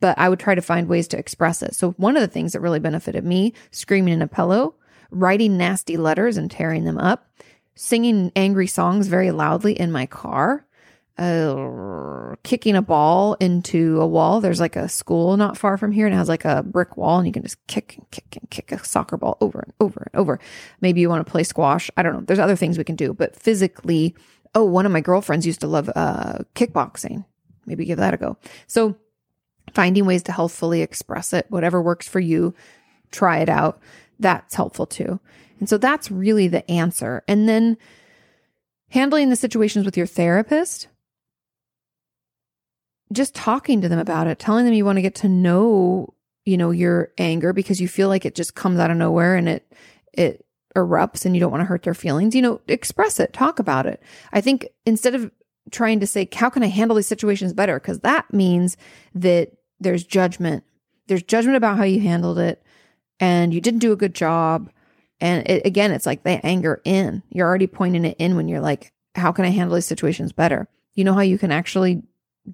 but 0.00 0.18
I 0.18 0.28
would 0.28 0.38
try 0.38 0.54
to 0.54 0.62
find 0.62 0.88
ways 0.88 1.08
to 1.08 1.18
express 1.18 1.62
it. 1.62 1.74
So 1.74 1.92
one 1.92 2.16
of 2.16 2.20
the 2.20 2.28
things 2.28 2.52
that 2.52 2.60
really 2.60 2.80
benefited 2.80 3.24
me, 3.24 3.54
screaming 3.70 4.14
in 4.14 4.22
a 4.22 4.28
pillow, 4.28 4.74
writing 5.10 5.56
nasty 5.56 5.96
letters 5.96 6.36
and 6.36 6.50
tearing 6.50 6.84
them 6.84 6.98
up, 6.98 7.30
singing 7.74 8.32
angry 8.36 8.66
songs 8.66 9.08
very 9.08 9.30
loudly 9.30 9.72
in 9.78 9.92
my 9.92 10.06
car, 10.06 10.66
uh, 11.18 12.36
kicking 12.44 12.76
a 12.76 12.82
ball 12.82 13.34
into 13.40 14.00
a 14.00 14.06
wall. 14.06 14.40
There's 14.40 14.60
like 14.60 14.76
a 14.76 14.88
school 14.88 15.36
not 15.36 15.58
far 15.58 15.76
from 15.76 15.90
here 15.90 16.06
and 16.06 16.14
it 16.14 16.18
has 16.18 16.28
like 16.28 16.44
a 16.44 16.62
brick 16.62 16.96
wall 16.96 17.18
and 17.18 17.26
you 17.26 17.32
can 17.32 17.42
just 17.42 17.64
kick 17.66 17.96
and 17.96 18.10
kick 18.10 18.36
and 18.40 18.48
kick 18.50 18.70
a 18.70 18.84
soccer 18.84 19.16
ball 19.16 19.36
over 19.40 19.58
and 19.60 19.72
over 19.80 20.08
and 20.12 20.20
over. 20.20 20.38
Maybe 20.80 21.00
you 21.00 21.08
want 21.08 21.26
to 21.26 21.30
play 21.30 21.42
squash. 21.42 21.90
I 21.96 22.02
don't 22.02 22.12
know. 22.14 22.20
There's 22.20 22.38
other 22.38 22.56
things 22.56 22.78
we 22.78 22.84
can 22.84 22.94
do, 22.94 23.12
but 23.12 23.34
physically, 23.34 24.14
oh, 24.54 24.64
one 24.64 24.86
of 24.86 24.92
my 24.92 25.00
girlfriends 25.00 25.44
used 25.44 25.60
to 25.60 25.66
love, 25.66 25.90
uh, 25.96 26.38
kickboxing. 26.54 27.24
Maybe 27.66 27.84
give 27.84 27.98
that 27.98 28.14
a 28.14 28.16
go. 28.16 28.36
So 28.68 28.96
finding 29.74 30.06
ways 30.06 30.22
to 30.24 30.32
healthfully 30.32 30.82
express 30.82 31.32
it, 31.32 31.46
whatever 31.48 31.80
works 31.82 32.08
for 32.08 32.20
you, 32.20 32.54
try 33.10 33.38
it 33.38 33.48
out. 33.48 33.80
That's 34.18 34.54
helpful 34.54 34.86
too. 34.86 35.20
And 35.60 35.68
so 35.68 35.78
that's 35.78 36.10
really 36.10 36.48
the 36.48 36.68
answer. 36.70 37.22
And 37.26 37.48
then 37.48 37.76
handling 38.90 39.30
the 39.30 39.36
situations 39.36 39.84
with 39.84 39.96
your 39.96 40.06
therapist, 40.06 40.88
just 43.12 43.34
talking 43.34 43.80
to 43.80 43.88
them 43.88 43.98
about 43.98 44.26
it, 44.26 44.38
telling 44.38 44.64
them 44.64 44.74
you 44.74 44.84
want 44.84 44.96
to 44.96 45.02
get 45.02 45.16
to 45.16 45.28
know, 45.28 46.14
you 46.44 46.56
know, 46.56 46.70
your 46.70 47.12
anger 47.18 47.52
because 47.52 47.80
you 47.80 47.88
feel 47.88 48.08
like 48.08 48.24
it 48.24 48.34
just 48.34 48.54
comes 48.54 48.78
out 48.78 48.90
of 48.90 48.96
nowhere 48.96 49.34
and 49.34 49.48
it, 49.48 49.72
it 50.12 50.44
erupts 50.76 51.24
and 51.24 51.34
you 51.34 51.40
don't 51.40 51.50
want 51.50 51.60
to 51.60 51.66
hurt 51.66 51.82
their 51.82 51.94
feelings, 51.94 52.34
you 52.34 52.42
know, 52.42 52.60
express 52.68 53.18
it, 53.18 53.32
talk 53.32 53.58
about 53.58 53.86
it. 53.86 54.02
I 54.32 54.40
think 54.40 54.68
instead 54.86 55.14
of 55.14 55.30
trying 55.70 56.00
to 56.00 56.06
say, 56.06 56.28
how 56.32 56.50
can 56.50 56.62
I 56.62 56.68
handle 56.68 56.96
these 56.96 57.06
situations 57.06 57.52
better? 57.52 57.78
Because 57.78 58.00
that 58.00 58.32
means 58.32 58.76
that 59.14 59.52
there's 59.80 60.04
judgment. 60.04 60.64
There's 61.06 61.22
judgment 61.22 61.56
about 61.56 61.76
how 61.76 61.84
you 61.84 62.00
handled 62.00 62.38
it 62.38 62.62
and 63.20 63.52
you 63.52 63.60
didn't 63.60 63.80
do 63.80 63.92
a 63.92 63.96
good 63.96 64.14
job. 64.14 64.70
And 65.20 65.48
it, 65.48 65.66
again, 65.66 65.90
it's 65.90 66.06
like 66.06 66.22
the 66.22 66.44
anger 66.44 66.80
in. 66.84 67.22
You're 67.30 67.48
already 67.48 67.66
pointing 67.66 68.04
it 68.04 68.16
in 68.18 68.36
when 68.36 68.48
you're 68.48 68.60
like, 68.60 68.92
how 69.14 69.32
can 69.32 69.44
I 69.44 69.50
handle 69.50 69.74
these 69.74 69.86
situations 69.86 70.32
better? 70.32 70.68
You 70.94 71.04
know 71.04 71.14
how 71.14 71.20
you 71.20 71.38
can 71.38 71.52
actually 71.52 72.02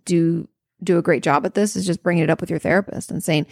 do 0.04 0.48
do 0.82 0.98
a 0.98 1.02
great 1.02 1.22
job 1.22 1.46
at 1.46 1.54
this 1.54 1.76
is 1.76 1.86
just 1.86 2.02
bringing 2.02 2.24
it 2.24 2.30
up 2.30 2.40
with 2.40 2.50
your 2.50 2.58
therapist 2.58 3.10
and 3.10 3.22
saying, 3.22 3.46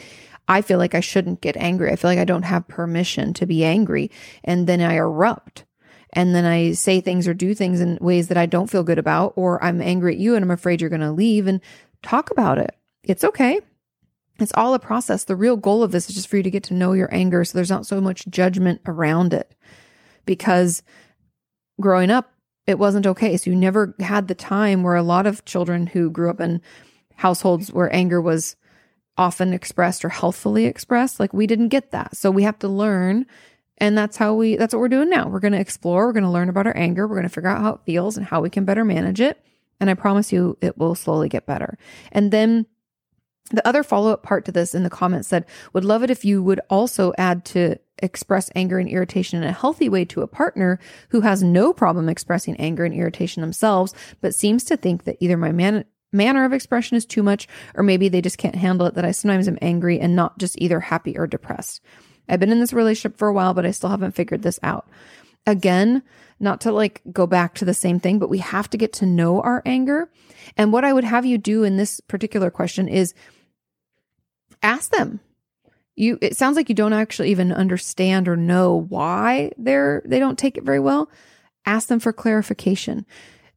I 0.49 0.61
feel 0.61 0.79
like 0.79 0.95
I 0.95 1.01
shouldn't 1.01 1.41
get 1.41 1.57
angry. 1.57 1.91
I 1.91 1.97
feel 1.97 2.11
like 2.11 2.19
I 2.19 2.25
don't 2.25 2.43
have 2.43 2.69
permission 2.69 3.33
to 3.35 3.47
be 3.47 3.65
angry. 3.65 4.11
And 4.45 4.67
then 4.67 4.81
I 4.81 4.95
erupt. 4.95 5.65
And 6.13 6.35
then 6.35 6.45
I 6.45 6.73
say 6.73 7.01
things 7.01 7.27
or 7.27 7.33
do 7.33 7.55
things 7.55 7.81
in 7.81 7.97
ways 8.01 8.29
that 8.29 8.37
I 8.37 8.45
don't 8.45 8.69
feel 8.69 8.83
good 8.83 8.99
about, 8.99 9.33
or 9.35 9.63
I'm 9.65 9.81
angry 9.81 10.15
at 10.15 10.21
you 10.21 10.35
and 10.35 10.45
I'm 10.45 10.51
afraid 10.51 10.81
you're 10.81 10.91
going 10.91 11.01
to 11.01 11.13
leave 11.13 11.47
and 11.47 11.61
talk 12.03 12.31
about 12.31 12.59
it. 12.59 12.77
It's 13.05 13.25
okay. 13.25 13.61
It's 14.39 14.53
all 14.55 14.75
a 14.75 14.79
process. 14.79 15.25
The 15.25 15.37
real 15.37 15.57
goal 15.57 15.83
of 15.83 15.93
this 15.93 16.09
is 16.09 16.15
just 16.15 16.29
for 16.29 16.37
you 16.37 16.43
to 16.43 16.51
get 16.51 16.65
to 16.65 16.75
know 16.75 16.93
your 16.93 17.13
anger 17.15 17.45
so 17.45 17.57
there's 17.57 17.71
not 17.71 17.87
so 17.87 18.01
much 18.01 18.27
judgment 18.29 18.81
around 18.87 19.35
it. 19.35 19.55
Because 20.25 20.83
growing 21.81 22.11
up, 22.11 22.33
it 22.67 22.79
wasn't 22.79 23.07
okay. 23.07 23.37
So 23.37 23.51
you 23.51 23.57
never 23.57 23.95
had 24.01 24.29
the 24.29 24.35
time 24.35 24.83
where 24.83 24.97
a 24.97 25.03
lot 25.03 25.27
of 25.27 25.45
children 25.45 25.87
who 25.87 26.11
grew 26.11 26.31
up 26.31 26.41
in 26.41 26.63
households 27.17 27.73
where 27.73 27.95
anger 27.95 28.21
was 28.21 28.57
often 29.17 29.53
expressed 29.53 30.05
or 30.05 30.09
healthfully 30.09 30.65
expressed, 30.65 31.21
like 31.21 31.33
we 31.33 31.47
didn't 31.47 31.69
get 31.69 31.91
that. 31.91 32.17
So 32.17 32.31
we 32.31 32.45
have 32.45 32.59
to 32.61 32.69
learn. 32.69 33.27
And 33.79 33.99
that's 33.99 34.17
how 34.17 34.35
we, 34.35 34.57
that's 34.57 34.73
what 34.73 34.81
we're 34.81 34.89
doing 34.89 35.11
now. 35.11 35.29
We're 35.29 35.41
going 35.41 35.53
to 35.53 35.61
explore. 35.61 36.07
We're 36.07 36.13
going 36.13 36.25
to 36.25 36.31
learn 36.31 36.49
about 36.49 36.67
our 36.67 36.77
anger. 36.77 37.07
We're 37.07 37.17
going 37.17 37.25
to 37.25 37.35
figure 37.35 37.51
out 37.51 37.63
how 37.63 37.75
it 37.75 37.81
feels 37.85 38.17
and 38.17 38.25
how 38.25 38.41
we 38.41 38.51
can 38.51 38.65
better 38.65 38.85
manage 38.85 39.21
it. 39.21 39.45
And 39.81 39.91
I 39.91 39.95
promise 39.95 40.33
you, 40.33 40.57
it 40.61 40.79
will 40.79 40.95
slowly 40.95 41.29
get 41.29 41.47
better. 41.47 41.77
And 42.13 42.31
then 42.31 42.67
the 43.53 43.67
other 43.67 43.83
follow 43.83 44.13
up 44.13 44.23
part 44.23 44.45
to 44.47 44.53
this 44.53 44.75
in 44.75 44.83
the 44.83 44.91
comments 44.91 45.29
said, 45.29 45.47
would 45.73 45.85
love 45.85 46.03
it 46.03 46.11
if 46.11 46.25
you 46.25 46.43
would 46.43 46.61
also 46.71 47.13
add 47.19 47.45
to 47.47 47.79
express 48.03 48.51
anger 48.55 48.79
and 48.79 48.89
irritation 48.89 49.43
in 49.43 49.49
a 49.49 49.53
healthy 49.53 49.89
way 49.89 50.05
to 50.05 50.23
a 50.23 50.27
partner 50.27 50.79
who 51.11 51.21
has 51.21 51.43
no 51.43 51.73
problem 51.73 52.09
expressing 52.09 52.57
anger 52.57 52.85
and 52.85 52.95
irritation 52.95 53.41
themselves, 53.41 53.95
but 54.21 54.35
seems 54.35 54.65
to 54.65 54.77
think 54.77 55.05
that 55.05 55.17
either 55.21 55.37
my 55.37 55.53
man- 55.53 55.85
manner 56.13 56.45
of 56.45 56.53
expression 56.53 56.97
is 56.97 57.07
too 57.07 57.23
much, 57.23 57.47
or 57.75 57.83
maybe 57.83 58.09
they 58.09 58.21
just 58.21 58.39
can't 58.39 58.57
handle 58.57 58.87
it, 58.87 58.95
that 58.95 59.05
I 59.05 59.13
sometimes 59.13 59.49
am 59.49 59.59
angry 59.63 60.01
and 60.01 60.17
not 60.17 60.39
just 60.39 60.61
either 60.61 60.81
happy 60.81 61.17
or 61.17 61.27
depressed. 61.27 61.81
I've 62.29 62.41
been 62.41 62.53
in 62.53 62.61
this 62.61 62.73
relationship 62.73 63.19
for 63.19 63.29
a 63.29 63.33
while, 63.33 63.55
but 63.55 63.67
I 63.67 63.71
still 63.71 63.91
haven't 63.91 64.15
figured 64.15 64.43
this 64.43 64.59
out. 64.63 64.89
Again, 65.47 66.03
not 66.39 66.61
to 66.63 66.73
like 66.73 67.03
go 67.13 67.27
back 67.27 67.55
to 67.55 67.65
the 67.65 67.75
same 67.75 67.99
thing, 67.99 68.19
but 68.19 68.31
we 68.31 68.39
have 68.39 68.69
to 68.71 68.77
get 68.77 68.93
to 68.95 69.07
know 69.07 69.41
our 69.41 69.63
anger. 69.65 70.11
And 70.57 70.73
what 70.73 70.85
I 70.85 70.93
would 70.93 71.05
have 71.05 71.25
you 71.25 71.39
do 71.39 71.65
in 71.65 71.77
this 71.77 72.01
particular 72.01 72.51
question 72.51 72.89
is 72.89 73.15
ask 74.63 74.91
them. 74.91 75.21
You 75.95 76.19
it 76.23 76.37
sounds 76.37 76.57
like 76.57 76.69
you 76.69 76.75
don't 76.75 76.95
actually 76.95 77.31
even 77.31 77.53
understand 77.53 78.29
or 78.29 78.37
know 78.37 78.87
why 78.89 79.53
they're 79.59 80.03
they 80.07 80.19
don't 80.19 80.39
take 80.39 80.57
it 80.57 80.65
very 80.65 80.81
well. 80.81 81.11
Ask 81.67 81.89
them 81.89 82.01
for 82.01 82.13
clarification. 82.13 83.05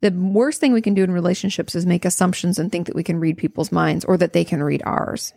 The 0.02 0.12
worst 0.12 0.60
thing 0.60 0.74
we 0.74 0.82
can 0.82 0.94
do 0.94 1.04
in 1.04 1.12
relationships 1.12 1.76
is 1.76 1.86
make 1.86 2.06
assumptions 2.06 2.60
and 2.60 2.72
think 2.72 2.88
that 2.88 2.96
we 2.96 3.04
can 3.04 3.20
read 3.20 3.38
people's 3.38 3.72
minds 3.72 4.04
or 4.06 4.18
that 4.18 4.34
they 4.34 4.44
can 4.44 4.62
read 4.62 4.84
ours. 4.86 5.34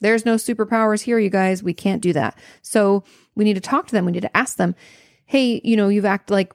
There's 0.00 0.24
no 0.24 0.34
superpowers 0.34 1.02
here, 1.02 1.18
you 1.18 1.30
guys. 1.30 1.62
We 1.62 1.74
can't 1.74 2.02
do 2.02 2.12
that. 2.12 2.38
So 2.60 3.04
we 3.34 3.44
need 3.44 3.54
to 3.54 3.60
talk 3.60 3.86
to 3.86 3.92
them. 3.92 4.04
We 4.04 4.12
need 4.12 4.22
to 4.22 4.36
ask 4.36 4.56
them, 4.56 4.74
hey, 5.26 5.60
you 5.62 5.76
know, 5.76 5.88
you've 5.88 6.04
acted 6.04 6.32
like, 6.32 6.54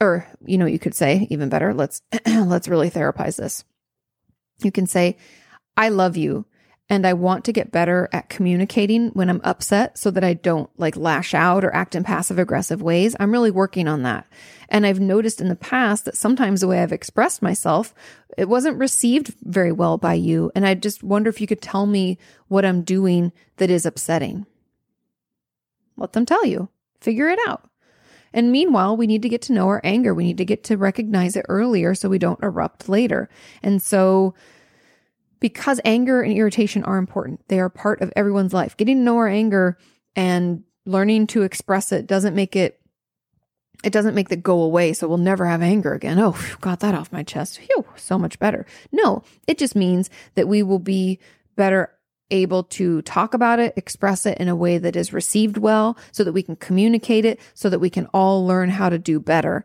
or, 0.00 0.26
you 0.44 0.58
know, 0.58 0.66
you 0.66 0.78
could 0.78 0.94
say 0.94 1.26
even 1.30 1.48
better, 1.48 1.72
let's, 1.72 2.02
let's 2.26 2.68
really 2.68 2.90
therapize 2.90 3.36
this. 3.36 3.64
You 4.62 4.70
can 4.72 4.86
say, 4.86 5.16
I 5.76 5.88
love 5.88 6.16
you 6.16 6.44
and 6.92 7.06
I 7.06 7.14
want 7.14 7.46
to 7.46 7.54
get 7.54 7.72
better 7.72 8.10
at 8.12 8.28
communicating 8.28 9.08
when 9.12 9.30
I'm 9.30 9.40
upset 9.44 9.96
so 9.96 10.10
that 10.10 10.22
I 10.22 10.34
don't 10.34 10.68
like 10.78 10.94
lash 10.94 11.32
out 11.32 11.64
or 11.64 11.74
act 11.74 11.94
in 11.94 12.04
passive 12.04 12.38
aggressive 12.38 12.82
ways. 12.82 13.16
I'm 13.18 13.32
really 13.32 13.50
working 13.50 13.88
on 13.88 14.02
that. 14.02 14.26
And 14.68 14.84
I've 14.84 15.00
noticed 15.00 15.40
in 15.40 15.48
the 15.48 15.56
past 15.56 16.04
that 16.04 16.18
sometimes 16.18 16.60
the 16.60 16.68
way 16.68 16.82
I've 16.82 16.92
expressed 16.92 17.40
myself, 17.40 17.94
it 18.36 18.46
wasn't 18.46 18.78
received 18.78 19.34
very 19.40 19.72
well 19.72 19.96
by 19.96 20.12
you. 20.12 20.52
And 20.54 20.66
I 20.66 20.74
just 20.74 21.02
wonder 21.02 21.30
if 21.30 21.40
you 21.40 21.46
could 21.46 21.62
tell 21.62 21.86
me 21.86 22.18
what 22.48 22.66
I'm 22.66 22.82
doing 22.82 23.32
that 23.56 23.70
is 23.70 23.86
upsetting. 23.86 24.44
Let 25.96 26.12
them 26.12 26.26
tell 26.26 26.44
you, 26.44 26.68
figure 27.00 27.30
it 27.30 27.38
out. 27.48 27.70
And 28.34 28.52
meanwhile, 28.52 28.98
we 28.98 29.06
need 29.06 29.22
to 29.22 29.30
get 29.30 29.40
to 29.42 29.54
know 29.54 29.68
our 29.68 29.80
anger. 29.82 30.12
We 30.12 30.24
need 30.24 30.38
to 30.38 30.44
get 30.44 30.62
to 30.64 30.76
recognize 30.76 31.36
it 31.36 31.46
earlier 31.48 31.94
so 31.94 32.10
we 32.10 32.18
don't 32.18 32.42
erupt 32.42 32.90
later. 32.90 33.30
And 33.62 33.80
so 33.80 34.34
because 35.42 35.80
anger 35.84 36.22
and 36.22 36.32
irritation 36.32 36.84
are 36.84 36.96
important. 36.96 37.46
They 37.48 37.60
are 37.60 37.68
part 37.68 38.00
of 38.00 38.12
everyone's 38.16 38.54
life. 38.54 38.76
Getting 38.76 38.98
to 38.98 39.02
know 39.02 39.16
our 39.16 39.28
anger 39.28 39.76
and 40.16 40.62
learning 40.86 41.26
to 41.28 41.42
express 41.42 41.92
it 41.92 42.06
doesn't 42.06 42.34
make 42.34 42.56
it 42.56 42.78
it 43.84 43.92
doesn't 43.92 44.14
make 44.14 44.28
that 44.28 44.44
go 44.44 44.62
away 44.62 44.92
so 44.92 45.08
we'll 45.08 45.18
never 45.18 45.44
have 45.44 45.60
anger 45.60 45.92
again. 45.92 46.18
Oh, 46.20 46.38
got 46.60 46.78
that 46.80 46.94
off 46.94 47.10
my 47.10 47.24
chest. 47.24 47.58
Phew, 47.58 47.84
so 47.96 48.16
much 48.16 48.38
better. 48.38 48.64
No, 48.92 49.24
it 49.48 49.58
just 49.58 49.74
means 49.74 50.08
that 50.36 50.46
we 50.46 50.62
will 50.62 50.78
be 50.78 51.18
better 51.56 51.90
able 52.30 52.62
to 52.62 53.02
talk 53.02 53.34
about 53.34 53.58
it, 53.58 53.74
express 53.76 54.24
it 54.24 54.38
in 54.38 54.48
a 54.48 54.56
way 54.56 54.78
that 54.78 54.94
is 54.94 55.12
received 55.12 55.58
well 55.58 55.98
so 56.12 56.22
that 56.22 56.32
we 56.32 56.44
can 56.44 56.56
communicate 56.56 57.24
it 57.24 57.40
so 57.54 57.68
that 57.68 57.80
we 57.80 57.90
can 57.90 58.06
all 58.14 58.46
learn 58.46 58.70
how 58.70 58.88
to 58.88 58.98
do 58.98 59.18
better. 59.18 59.64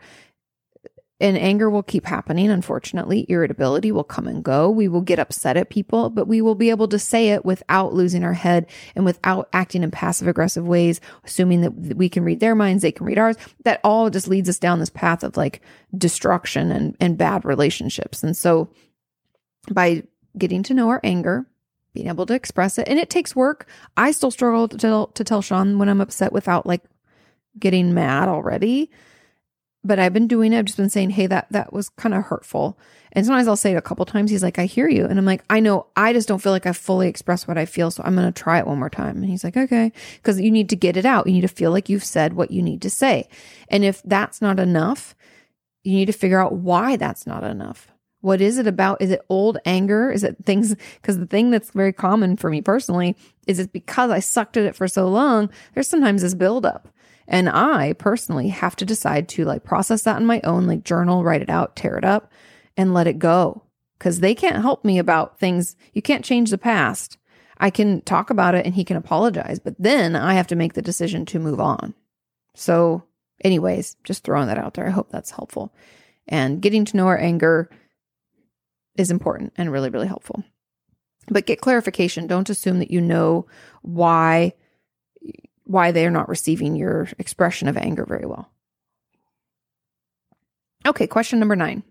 And 1.19 1.35
anger 1.35 1.67
will 1.67 1.81
keep 1.81 2.05
happening, 2.05 2.51
unfortunately. 2.51 3.25
Irritability 3.27 3.91
will 3.91 4.03
come 4.03 4.27
and 4.27 4.43
go. 4.43 4.69
We 4.69 4.87
will 4.87 5.01
get 5.01 5.17
upset 5.17 5.57
at 5.57 5.71
people, 5.71 6.11
but 6.11 6.27
we 6.27 6.41
will 6.41 6.53
be 6.53 6.69
able 6.69 6.87
to 6.89 6.99
say 6.99 7.29
it 7.29 7.43
without 7.43 7.91
losing 7.93 8.23
our 8.23 8.33
head 8.33 8.67
and 8.95 9.03
without 9.03 9.49
acting 9.51 9.81
in 9.81 9.89
passive 9.89 10.27
aggressive 10.27 10.67
ways, 10.67 11.01
assuming 11.23 11.61
that 11.61 11.71
we 11.97 12.07
can 12.07 12.23
read 12.23 12.39
their 12.39 12.53
minds, 12.53 12.83
they 12.83 12.91
can 12.91 13.07
read 13.07 13.17
ours. 13.17 13.35
That 13.63 13.79
all 13.83 14.11
just 14.11 14.27
leads 14.27 14.47
us 14.47 14.59
down 14.59 14.77
this 14.77 14.91
path 14.91 15.23
of 15.23 15.37
like 15.37 15.61
destruction 15.97 16.71
and, 16.71 16.95
and 16.99 17.17
bad 17.17 17.45
relationships. 17.45 18.23
And 18.23 18.37
so 18.37 18.69
by 19.71 20.03
getting 20.37 20.61
to 20.63 20.75
know 20.75 20.89
our 20.89 21.01
anger, 21.03 21.47
being 21.93 22.09
able 22.09 22.27
to 22.27 22.35
express 22.35 22.77
it, 22.77 22.87
and 22.87 22.99
it 22.99 23.09
takes 23.09 23.35
work. 23.35 23.67
I 23.95 24.11
still 24.11 24.29
struggle 24.29 24.67
to 24.67 24.77
tell, 24.77 25.07
to 25.07 25.23
tell 25.23 25.41
Sean 25.41 25.79
when 25.79 25.89
I'm 25.89 26.01
upset 26.01 26.31
without 26.31 26.67
like 26.67 26.83
getting 27.57 27.95
mad 27.95 28.27
already. 28.27 28.91
But 29.87 29.99
I've 29.99 30.13
been 30.13 30.27
doing 30.27 30.51
it. 30.51 30.59
I've 30.59 30.65
just 30.65 30.77
been 30.77 30.89
saying, 30.89 31.11
hey, 31.11 31.27
that 31.27 31.47
that 31.51 31.71
was 31.71 31.87
kind 31.89 32.13
of 32.13 32.25
hurtful. 32.25 32.77
And 33.13 33.25
sometimes 33.25 33.47
I'll 33.47 33.55
say 33.55 33.71
it 33.71 33.77
a 33.77 33.81
couple 33.81 34.05
times. 34.05 34.29
He's 34.29 34.43
like, 34.43 34.59
I 34.59 34.65
hear 34.65 34.89
you. 34.89 35.05
And 35.05 35.17
I'm 35.17 35.25
like, 35.25 35.43
I 35.49 35.59
know, 35.59 35.87
I 35.95 36.11
just 36.13 36.27
don't 36.27 36.41
feel 36.41 36.51
like 36.51 36.65
I 36.65 36.73
fully 36.73 37.07
expressed 37.07 37.47
what 37.47 37.57
I 37.57 37.65
feel. 37.65 37.89
So 37.89 38.03
I'm 38.05 38.15
going 38.15 38.31
to 38.31 38.43
try 38.43 38.59
it 38.59 38.67
one 38.67 38.79
more 38.79 38.89
time. 38.89 39.15
And 39.17 39.25
he's 39.25 39.43
like, 39.43 39.55
okay. 39.55 39.93
Cause 40.23 40.39
you 40.39 40.51
need 40.51 40.69
to 40.69 40.75
get 40.75 40.97
it 40.97 41.05
out. 41.05 41.25
You 41.25 41.33
need 41.33 41.41
to 41.41 41.47
feel 41.47 41.71
like 41.71 41.89
you've 41.89 42.03
said 42.03 42.33
what 42.33 42.51
you 42.51 42.61
need 42.61 42.81
to 42.81 42.89
say. 42.89 43.29
And 43.69 43.85
if 43.85 44.03
that's 44.03 44.41
not 44.41 44.59
enough, 44.59 45.15
you 45.83 45.93
need 45.93 46.07
to 46.07 46.13
figure 46.13 46.39
out 46.39 46.53
why 46.53 46.97
that's 46.97 47.25
not 47.25 47.43
enough. 47.43 47.87
What 48.21 48.41
is 48.41 48.57
it 48.57 48.67
about? 48.67 49.01
Is 49.01 49.11
it 49.11 49.21
old 49.29 49.57
anger? 49.65 50.11
Is 50.11 50.23
it 50.23 50.37
things? 50.45 50.75
Because 51.01 51.17
the 51.17 51.27
thing 51.27 51.49
that's 51.49 51.71
very 51.71 51.93
common 51.93 52.35
for 52.35 52.49
me 52.49 52.61
personally 52.61 53.15
is 53.47 53.57
it's 53.57 53.71
because 53.71 54.11
I 54.11 54.19
sucked 54.19 54.57
at 54.57 54.65
it 54.65 54.75
for 54.75 54.87
so 54.87 55.07
long. 55.07 55.49
There's 55.73 55.87
sometimes 55.87 56.23
this 56.23 56.33
buildup. 56.33 56.89
And 57.27 57.49
I 57.49 57.93
personally 57.93 58.49
have 58.49 58.75
to 58.77 58.85
decide 58.85 59.27
to 59.29 59.45
like 59.45 59.63
process 59.63 60.03
that 60.03 60.15
on 60.15 60.25
my 60.25 60.39
own, 60.43 60.65
like 60.65 60.83
journal, 60.83 61.23
write 61.23 61.41
it 61.41 61.49
out, 61.49 61.75
tear 61.75 61.97
it 61.97 62.05
up, 62.05 62.31
and 62.77 62.93
let 62.93 63.07
it 63.07 63.19
go. 63.19 63.63
Cause 63.99 64.19
they 64.19 64.35
can't 64.35 64.61
help 64.61 64.85
me 64.85 64.99
about 64.99 65.39
things. 65.39 65.75
You 65.93 66.01
can't 66.01 66.23
change 66.23 66.51
the 66.51 66.57
past. 66.57 67.17
I 67.57 67.71
can 67.71 68.01
talk 68.01 68.29
about 68.29 68.55
it 68.55 68.65
and 68.65 68.75
he 68.75 68.83
can 68.83 68.97
apologize, 68.97 69.59
but 69.59 69.75
then 69.79 70.15
I 70.15 70.35
have 70.35 70.47
to 70.47 70.55
make 70.55 70.73
the 70.73 70.81
decision 70.81 71.25
to 71.27 71.39
move 71.39 71.59
on. 71.59 71.95
So, 72.55 73.03
anyways, 73.43 73.97
just 74.03 74.23
throwing 74.23 74.47
that 74.47 74.59
out 74.59 74.75
there. 74.75 74.87
I 74.87 74.91
hope 74.91 75.09
that's 75.09 75.31
helpful. 75.31 75.73
And 76.27 76.61
getting 76.61 76.85
to 76.85 76.97
know 76.97 77.07
our 77.07 77.17
anger 77.17 77.69
is 78.95 79.11
important 79.11 79.53
and 79.57 79.71
really, 79.71 79.89
really 79.89 80.07
helpful. 80.07 80.43
But 81.29 81.45
get 81.45 81.61
clarification. 81.61 82.27
Don't 82.27 82.49
assume 82.49 82.79
that 82.79 82.91
you 82.91 83.01
know 83.01 83.47
why 83.81 84.53
why 85.67 85.91
they're 85.91 86.11
not 86.11 86.29
receiving 86.29 86.75
your 86.75 87.07
expression 87.19 87.67
of 87.67 87.77
anger 87.77 88.05
very 88.05 88.25
well. 88.25 88.49
Okay, 90.85 91.07
question 91.07 91.39
number 91.39 91.55
9. 91.55 91.83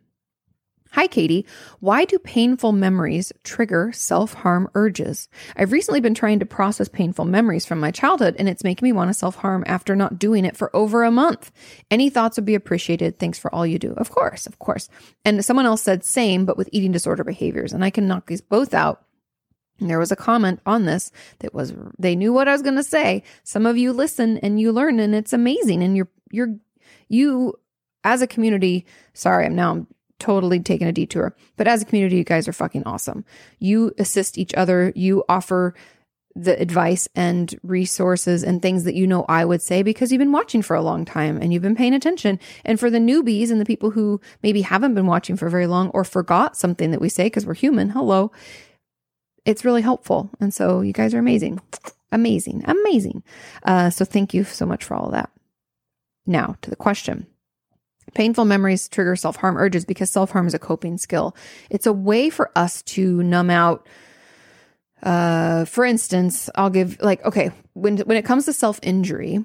Hi, 0.92 1.08
Katie. 1.08 1.44
Why 1.80 2.06
do 2.06 2.18
painful 2.18 2.72
memories 2.72 3.30
trigger 3.44 3.90
self 3.92 4.32
harm 4.32 4.70
urges? 4.74 5.28
I've 5.54 5.72
recently 5.72 6.00
been 6.00 6.14
trying 6.14 6.38
to 6.38 6.46
process 6.46 6.88
painful 6.88 7.26
memories 7.26 7.66
from 7.66 7.80
my 7.80 7.90
childhood, 7.90 8.36
and 8.38 8.48
it's 8.48 8.64
making 8.64 8.86
me 8.86 8.92
want 8.92 9.10
to 9.10 9.14
self 9.14 9.36
harm 9.36 9.62
after 9.66 9.94
not 9.94 10.18
doing 10.18 10.46
it 10.46 10.56
for 10.56 10.74
over 10.74 11.02
a 11.04 11.10
month. 11.10 11.52
Any 11.90 12.08
thoughts 12.08 12.38
would 12.38 12.46
be 12.46 12.54
appreciated. 12.54 13.18
Thanks 13.18 13.38
for 13.38 13.54
all 13.54 13.66
you 13.66 13.78
do. 13.78 13.92
Of 13.92 14.10
course, 14.10 14.46
of 14.46 14.58
course. 14.58 14.88
And 15.24 15.44
someone 15.44 15.66
else 15.66 15.82
said 15.82 16.02
same, 16.02 16.46
but 16.46 16.56
with 16.56 16.70
eating 16.72 16.92
disorder 16.92 17.24
behaviors. 17.24 17.74
And 17.74 17.84
I 17.84 17.90
can 17.90 18.08
knock 18.08 18.26
these 18.26 18.40
both 18.40 18.72
out. 18.72 19.05
There 19.80 19.98
was 19.98 20.12
a 20.12 20.16
comment 20.16 20.60
on 20.64 20.86
this 20.86 21.12
that 21.40 21.52
was 21.52 21.74
they 21.98 22.16
knew 22.16 22.32
what 22.32 22.48
I 22.48 22.52
was 22.52 22.62
going 22.62 22.76
to 22.76 22.82
say. 22.82 23.22
Some 23.44 23.66
of 23.66 23.76
you 23.76 23.92
listen 23.92 24.38
and 24.38 24.60
you 24.60 24.72
learn, 24.72 24.98
and 25.00 25.14
it's 25.14 25.32
amazing. 25.32 25.82
And 25.82 25.96
you're 25.96 26.08
you're 26.30 26.56
you 27.08 27.54
as 28.04 28.22
a 28.22 28.26
community. 28.26 28.86
Sorry, 29.12 29.46
I'm 29.46 29.54
now 29.54 29.72
I'm 29.72 29.86
totally 30.18 30.60
taking 30.60 30.86
a 30.86 30.92
detour. 30.92 31.34
But 31.56 31.68
as 31.68 31.82
a 31.82 31.84
community, 31.84 32.16
you 32.16 32.24
guys 32.24 32.48
are 32.48 32.52
fucking 32.52 32.84
awesome. 32.84 33.24
You 33.58 33.92
assist 33.98 34.38
each 34.38 34.54
other. 34.54 34.92
You 34.94 35.24
offer 35.28 35.74
the 36.34 36.60
advice 36.60 37.08
and 37.14 37.58
resources 37.62 38.44
and 38.44 38.60
things 38.60 38.84
that 38.84 38.94
you 38.94 39.06
know 39.06 39.24
I 39.26 39.46
would 39.46 39.62
say 39.62 39.82
because 39.82 40.12
you've 40.12 40.18
been 40.18 40.32
watching 40.32 40.60
for 40.60 40.76
a 40.76 40.82
long 40.82 41.06
time 41.06 41.38
and 41.40 41.50
you've 41.50 41.62
been 41.62 41.74
paying 41.74 41.94
attention. 41.94 42.38
And 42.64 42.78
for 42.78 42.90
the 42.90 42.98
newbies 42.98 43.50
and 43.50 43.58
the 43.58 43.64
people 43.64 43.90
who 43.90 44.20
maybe 44.42 44.60
haven't 44.60 44.94
been 44.94 45.06
watching 45.06 45.36
for 45.36 45.48
very 45.48 45.66
long 45.66 45.88
or 45.90 46.04
forgot 46.04 46.54
something 46.54 46.90
that 46.90 47.00
we 47.00 47.08
say 47.08 47.24
because 47.24 47.46
we're 47.46 47.54
human, 47.54 47.90
hello, 47.90 48.32
it's 49.46 49.64
really 49.64 49.82
helpful. 49.82 50.28
And 50.40 50.52
so 50.52 50.82
you 50.82 50.92
guys 50.92 51.14
are 51.14 51.18
amazing. 51.18 51.60
Amazing. 52.12 52.64
Amazing. 52.66 53.22
Uh, 53.62 53.90
so 53.90 54.04
thank 54.04 54.34
you 54.34 54.44
so 54.44 54.66
much 54.66 54.84
for 54.84 54.94
all 54.94 55.06
of 55.06 55.12
that. 55.12 55.30
Now 56.26 56.56
to 56.62 56.70
the 56.70 56.76
question. 56.76 57.26
Painful 58.14 58.44
memories 58.44 58.88
trigger 58.88 59.16
self 59.16 59.36
harm 59.36 59.56
urges 59.56 59.84
because 59.84 60.10
self 60.10 60.30
harm 60.30 60.46
is 60.46 60.54
a 60.54 60.58
coping 60.58 60.98
skill. 60.98 61.36
It's 61.70 61.86
a 61.86 61.92
way 61.92 62.30
for 62.30 62.50
us 62.56 62.82
to 62.82 63.22
numb 63.22 63.50
out. 63.50 63.86
Uh, 65.02 65.64
for 65.64 65.84
instance, 65.84 66.48
I'll 66.54 66.70
give 66.70 67.00
like 67.00 67.24
okay 67.24 67.50
when 67.74 67.98
when 67.98 68.16
it 68.16 68.24
comes 68.24 68.46
to 68.46 68.52
self 68.52 68.80
injury, 68.82 69.44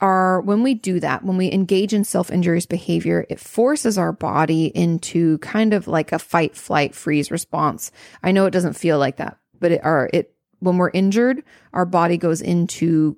our 0.00 0.40
when 0.40 0.62
we 0.62 0.74
do 0.74 0.98
that, 1.00 1.24
when 1.24 1.36
we 1.36 1.52
engage 1.52 1.92
in 1.92 2.04
self 2.04 2.30
injurious 2.30 2.66
behavior, 2.66 3.26
it 3.28 3.38
forces 3.38 3.98
our 3.98 4.12
body 4.12 4.66
into 4.66 5.38
kind 5.38 5.74
of 5.74 5.86
like 5.86 6.12
a 6.12 6.18
fight, 6.18 6.56
flight, 6.56 6.94
freeze 6.94 7.30
response. 7.30 7.92
I 8.22 8.32
know 8.32 8.46
it 8.46 8.52
doesn't 8.52 8.74
feel 8.74 8.98
like 8.98 9.16
that, 9.16 9.38
but 9.58 9.72
it 9.72 9.84
are 9.84 10.08
it 10.12 10.34
when 10.60 10.76
we're 10.76 10.90
injured, 10.90 11.42
our 11.72 11.86
body 11.86 12.16
goes 12.16 12.40
into 12.40 13.16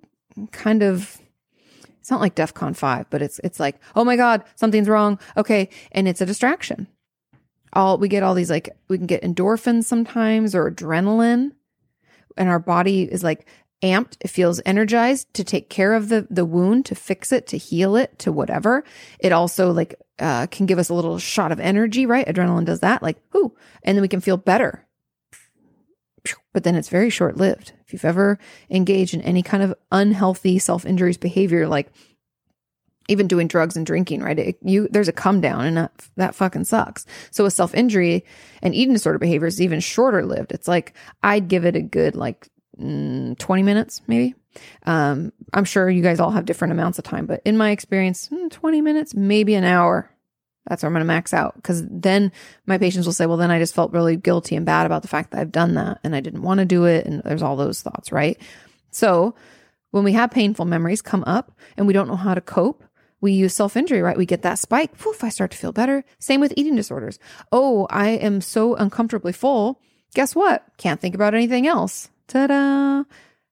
kind 0.51 0.83
of 0.83 1.19
it's 2.01 2.11
not 2.11 2.21
like 2.21 2.35
DEFCON 2.35 2.75
5, 2.75 3.11
but 3.11 3.23
it's 3.23 3.39
it's 3.45 3.61
like, 3.61 3.77
oh 3.95 4.05
my 4.05 4.17
God, 4.17 4.43
something's 4.57 4.89
wrong. 4.89 5.21
Okay. 5.37 5.69
And 5.93 6.09
it's 6.09 6.21
a 6.21 6.27
distraction. 6.27 6.89
All 7.75 7.97
we 7.97 8.09
get 8.09 8.25
all 8.25 8.35
these 8.35 8.51
like 8.51 8.71
we 8.89 8.99
can 8.99 9.07
get 9.07 9.23
endorphins 9.23 9.85
sometimes 9.85 10.55
or 10.55 10.71
adrenaline. 10.71 11.53
And 12.37 12.49
our 12.49 12.59
body 12.59 13.03
is 13.03 13.23
like 13.23 13.47
amped. 13.83 14.17
It 14.21 14.29
feels 14.29 14.61
energized 14.65 15.33
to 15.35 15.45
take 15.45 15.69
care 15.69 15.93
of 15.93 16.09
the 16.09 16.27
the 16.31 16.45
wound, 16.45 16.87
to 16.87 16.95
fix 16.95 17.33
it, 17.33 17.47
to 17.49 17.59
heal 17.59 17.97
it, 17.97 18.19
to 18.21 18.33
whatever. 18.33 18.85
It 19.19 19.33
also 19.33 19.73
like 19.73 19.95
uh, 20.19 20.47
can 20.47 20.67
give 20.67 20.79
us 20.79 20.89
a 20.89 20.95
little 20.95 21.19
shot 21.19 21.53
of 21.53 21.61
energy, 21.61 22.07
right? 22.07 22.27
Adrenaline 22.27 22.65
does 22.65 22.81
that, 22.81 23.03
like, 23.03 23.19
whoo, 23.33 23.55
and 23.83 23.97
then 23.97 24.03
we 24.03 24.09
can 24.09 24.21
feel 24.21 24.37
better. 24.37 24.87
But 26.53 26.65
then 26.65 26.77
it's 26.77 26.89
very 26.89 27.11
short 27.11 27.37
lived. 27.37 27.73
If 27.85 27.93
you've 27.93 28.05
ever 28.05 28.39
engaged 28.71 29.15
in 29.15 29.23
any 29.23 29.43
kind 29.43 29.63
of 29.63 29.75
unhealthy 29.91 30.59
self 30.59 30.87
injuries 30.87 31.17
behavior, 31.17 31.67
like 31.67 31.91
even 33.09 33.27
doing 33.27 33.49
drugs 33.49 33.77
and 33.77 33.85
drinking, 33.85 34.23
right? 34.23 34.39
It, 34.39 34.59
you 34.63 34.87
there's 34.91 35.09
a 35.09 35.13
come 35.13 35.41
down, 35.41 35.65
and 35.65 35.77
that 35.77 35.93
that 36.17 36.35
fucking 36.35 36.65
sucks. 36.65 37.07
So 37.33 37.45
a 37.45 37.51
self 37.51 37.75
injury 37.75 38.25
and 38.63 38.75
eating 38.75 38.93
disorder 38.95 39.19
behavior 39.19 39.49
is 39.49 39.61
even 39.61 39.81
shorter 39.81 40.25
lived. 40.25 40.53
It's 40.53 40.69
like 40.69 40.95
I'd 41.23 41.49
give 41.49 41.65
it 41.65 41.75
a 41.75 41.83
good 41.83 42.15
like 42.15 42.49
mm, 42.83 43.39
20 43.39 43.63
minutes, 43.63 44.03
maybe. 44.07 44.35
Um, 44.85 45.33
I'm 45.53 45.65
sure 45.65 45.89
you 45.89 46.03
guys 46.03 46.21
all 46.21 46.31
have 46.31 46.45
different 46.45 46.73
amounts 46.73 46.99
of 46.99 47.05
time, 47.05 47.27
but 47.27 47.41
in 47.45 47.57
my 47.57 47.71
experience, 47.71 48.29
mm, 48.29 48.51
20 48.51 48.81
minutes, 48.81 49.15
maybe 49.15 49.55
an 49.55 49.65
hour. 49.65 50.11
That's 50.69 50.83
where 50.83 50.89
I'm 50.89 50.95
going 50.95 51.01
to 51.01 51.07
max 51.07 51.35
out 51.35 51.57
because 51.57 51.83
then 51.89 52.31
my 52.67 52.79
patients 52.79 53.07
will 53.07 53.13
say, 53.13 53.27
well, 53.27 53.37
then 53.37 53.51
I 53.51 53.59
just 53.59 53.75
felt 53.75 53.93
really 53.93 54.17
guilty 54.17 54.55
and 54.55 54.65
bad 54.65 54.87
about 54.87 55.03
the 55.03 55.09
fact 55.09 55.33
that 55.33 55.41
I've 55.41 55.51
done 55.51 55.75
that 55.75 55.99
and 56.05 56.15
I 56.15 56.21
didn't 56.21 56.43
want 56.43 56.59
to 56.59 56.65
do 56.65 56.85
it. 56.85 57.05
And 57.05 57.21
there's 57.25 57.43
all 57.43 57.57
those 57.57 57.83
thoughts, 57.83 58.13
right? 58.13 58.41
So 58.93 59.35
when 59.91 60.05
we 60.05 60.13
have 60.13 60.31
painful 60.31 60.65
memories 60.65 61.03
come 61.03 61.25
up 61.27 61.53
and 61.77 61.87
we 61.87 61.93
don't 61.93 62.07
know 62.07 62.17
how 62.17 62.35
to 62.35 62.41
cope, 62.41 62.85
we 63.21 63.33
use 63.33 63.55
self 63.55 63.77
injury, 63.77 64.03
right? 64.03 64.17
We 64.17 64.27
get 64.27 64.43
that 64.43 64.59
spike. 64.59 64.99
Poof, 64.99 65.25
I 65.25 65.31
start 65.31 65.53
to 65.53 65.57
feel 65.57 65.73
better. 65.73 66.05
Same 66.19 66.41
with 66.41 66.53
eating 66.57 66.77
disorders. 66.77 67.19
Oh, 67.51 67.87
I 67.89 68.09
am 68.11 68.41
so 68.41 68.75
uncomfortably 68.75 69.33
full. 69.33 69.81
Guess 70.15 70.35
what? 70.35 70.65
Can't 70.77 71.01
think 71.01 71.15
about 71.15 71.35
anything 71.35 71.67
else. 71.67 72.11
Ta 72.33 72.47
da! 72.47 73.05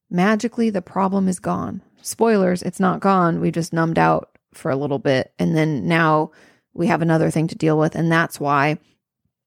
Magically, 0.08 0.70
the 0.70 0.80
problem 0.80 1.28
is 1.28 1.38
gone. 1.38 1.82
Spoilers, 2.00 2.62
it's 2.62 2.80
not 2.80 3.00
gone. 3.00 3.38
We 3.38 3.50
just 3.50 3.74
numbed 3.74 3.98
out 3.98 4.38
for 4.54 4.70
a 4.70 4.76
little 4.76 4.98
bit. 4.98 5.34
And 5.38 5.54
then 5.54 5.86
now 5.86 6.30
we 6.72 6.86
have 6.86 7.02
another 7.02 7.30
thing 7.30 7.46
to 7.48 7.54
deal 7.54 7.78
with. 7.78 7.94
And 7.94 8.10
that's 8.10 8.40
why 8.40 8.78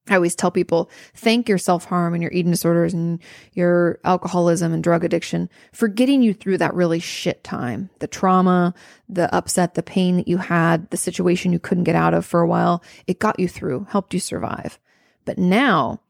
I 0.07 0.13
always 0.13 0.35
tell 0.35 0.51
people 0.51 0.91
thank 1.15 1.49
your 1.49 1.57
self 1.57 1.85
harm 1.85 2.13
and 2.13 2.21
your 2.21 2.31
eating 2.31 2.51
disorders 2.51 2.93
and 2.93 3.19
your 3.53 3.99
alcoholism 4.03 4.71
and 4.71 4.83
drug 4.83 5.03
addiction 5.03 5.49
for 5.71 5.87
getting 5.87 6.21
you 6.21 6.35
through 6.35 6.59
that 6.59 6.75
really 6.75 6.99
shit 6.99 7.43
time. 7.43 7.89
The 8.01 8.07
trauma, 8.07 8.75
the 9.09 9.33
upset, 9.33 9.73
the 9.73 9.81
pain 9.81 10.17
that 10.17 10.27
you 10.27 10.37
had, 10.37 10.91
the 10.91 10.97
situation 10.97 11.51
you 11.51 11.59
couldn't 11.59 11.85
get 11.85 11.95
out 11.95 12.13
of 12.13 12.23
for 12.23 12.41
a 12.41 12.47
while. 12.47 12.83
It 13.07 13.17
got 13.17 13.39
you 13.39 13.47
through, 13.47 13.87
helped 13.89 14.13
you 14.13 14.19
survive. 14.19 14.77
But 15.25 15.39
now 15.39 16.01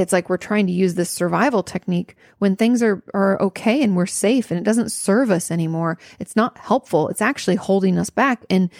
it's 0.00 0.12
like 0.12 0.28
we're 0.28 0.36
trying 0.36 0.66
to 0.66 0.72
use 0.72 0.94
this 0.94 1.10
survival 1.10 1.62
technique 1.62 2.16
when 2.38 2.56
things 2.56 2.82
are, 2.82 3.02
are 3.14 3.40
okay 3.42 3.82
and 3.82 3.96
we're 3.96 4.06
safe 4.06 4.50
and 4.50 4.58
it 4.58 4.64
doesn't 4.64 4.92
serve 4.92 5.30
us 5.30 5.50
anymore. 5.50 5.98
It's 6.18 6.36
not 6.36 6.58
helpful. 6.58 7.08
It's 7.08 7.22
actually 7.22 7.56
holding 7.56 7.98
us 7.98 8.10
back. 8.10 8.44
And 8.50 8.70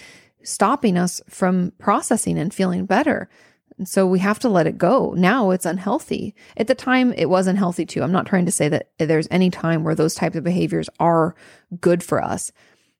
stopping 0.42 0.96
us 0.96 1.20
from 1.28 1.72
processing 1.78 2.38
and 2.38 2.52
feeling 2.52 2.86
better. 2.86 3.28
And 3.76 3.88
so 3.88 4.06
we 4.06 4.18
have 4.18 4.38
to 4.40 4.48
let 4.48 4.66
it 4.66 4.78
go. 4.78 5.14
Now 5.16 5.50
it's 5.50 5.66
unhealthy. 5.66 6.34
At 6.56 6.66
the 6.66 6.74
time, 6.74 7.12
it 7.12 7.26
was 7.28 7.46
unhealthy 7.46 7.86
too. 7.86 8.02
I'm 8.02 8.12
not 8.12 8.26
trying 8.26 8.46
to 8.46 8.52
say 8.52 8.68
that 8.68 8.90
there's 8.98 9.28
any 9.30 9.50
time 9.50 9.84
where 9.84 9.94
those 9.94 10.14
types 10.14 10.36
of 10.36 10.44
behaviors 10.44 10.88
are 10.98 11.36
good 11.80 12.02
for 12.02 12.22
us. 12.22 12.50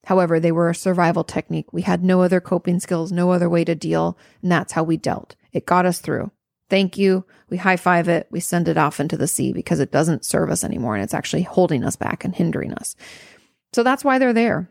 However, 0.05 0.39
they 0.39 0.53
were 0.53 0.71
a 0.71 0.75
survival 0.75 1.25
technique. 1.25 1.73
We 1.73 1.83
had 1.83 2.05
no 2.05 2.23
other 2.23 2.41
coping 2.41 2.81
skills, 2.81 3.11
no 3.11 3.33
other 3.33 3.51
way 3.51 3.65
to 3.65 3.75
deal. 3.75 4.17
And 4.43 4.53
that's 4.53 4.73
how 4.73 4.85
we 4.85 4.97
dealt. 4.97 5.35
It 5.53 5.67
got 5.67 5.87
us 5.87 6.01
through. 6.01 6.31
Thank 6.71 6.99
you. 6.99 7.25
We 7.51 7.57
high 7.57 7.77
five 7.77 8.09
it. 8.09 8.27
We 8.31 8.41
send 8.41 8.69
it 8.69 8.77
off 8.77 9.01
into 9.01 9.17
the 9.17 9.27
sea 9.27 9.53
because 9.53 9.81
it 9.81 9.91
doesn't 9.91 10.25
serve 10.25 10.51
us 10.51 10.65
anymore. 10.65 10.95
And 10.95 11.03
it's 11.03 11.15
actually 11.15 11.43
holding 11.43 11.85
us 11.85 11.97
back 11.97 12.25
and 12.25 12.35
hindering 12.35 12.75
us. 12.75 12.95
So 13.73 13.83
that's 13.83 14.05
why 14.05 14.19
they're 14.19 14.33
there. 14.33 14.71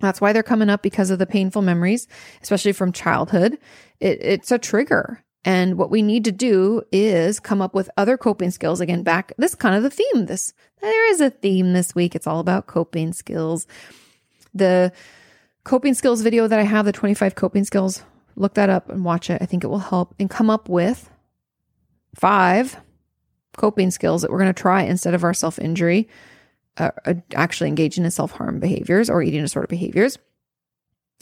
That's 0.00 0.20
why 0.20 0.32
they're 0.32 0.42
coming 0.42 0.68
up 0.68 0.82
because 0.82 1.10
of 1.10 1.18
the 1.18 1.26
painful 1.26 1.62
memories, 1.62 2.06
especially 2.42 2.72
from 2.72 2.92
childhood. 2.92 3.58
It, 3.98 4.18
it's 4.20 4.52
a 4.52 4.58
trigger. 4.58 5.24
And 5.44 5.78
what 5.78 5.90
we 5.90 6.02
need 6.02 6.24
to 6.24 6.32
do 6.32 6.82
is 6.92 7.40
come 7.40 7.62
up 7.62 7.74
with 7.74 7.88
other 7.96 8.18
coping 8.18 8.50
skills. 8.50 8.80
Again, 8.80 9.02
back, 9.02 9.32
this 9.38 9.54
kind 9.54 9.74
of 9.74 9.82
the 9.82 9.90
theme. 9.90 10.26
This, 10.26 10.52
there 10.80 11.10
is 11.10 11.20
a 11.20 11.30
theme 11.30 11.72
this 11.72 11.94
week. 11.94 12.14
It's 12.14 12.26
all 12.26 12.40
about 12.40 12.66
coping 12.66 13.12
skills. 13.12 13.66
The, 14.54 14.92
coping 15.66 15.94
skills 15.94 16.22
video 16.22 16.46
that 16.46 16.60
I 16.60 16.62
have, 16.62 16.84
the 16.86 16.92
25 16.92 17.34
coping 17.34 17.64
skills, 17.64 18.02
look 18.36 18.54
that 18.54 18.70
up 18.70 18.88
and 18.88 19.04
watch 19.04 19.28
it. 19.28 19.42
I 19.42 19.46
think 19.46 19.64
it 19.64 19.66
will 19.66 19.78
help 19.78 20.14
and 20.18 20.30
come 20.30 20.48
up 20.48 20.68
with 20.68 21.10
five 22.16 22.80
coping 23.56 23.90
skills 23.90 24.22
that 24.22 24.30
we're 24.30 24.38
going 24.38 24.52
to 24.52 24.60
try 24.60 24.82
instead 24.82 25.14
of 25.14 25.24
our 25.24 25.34
self 25.34 25.58
injury, 25.58 26.08
uh, 26.78 26.90
uh, 27.04 27.14
actually 27.34 27.68
engaging 27.68 28.04
in 28.04 28.10
self 28.10 28.32
harm 28.32 28.58
behaviors 28.58 29.10
or 29.10 29.22
eating 29.22 29.42
disorder 29.42 29.68
behaviors. 29.68 30.18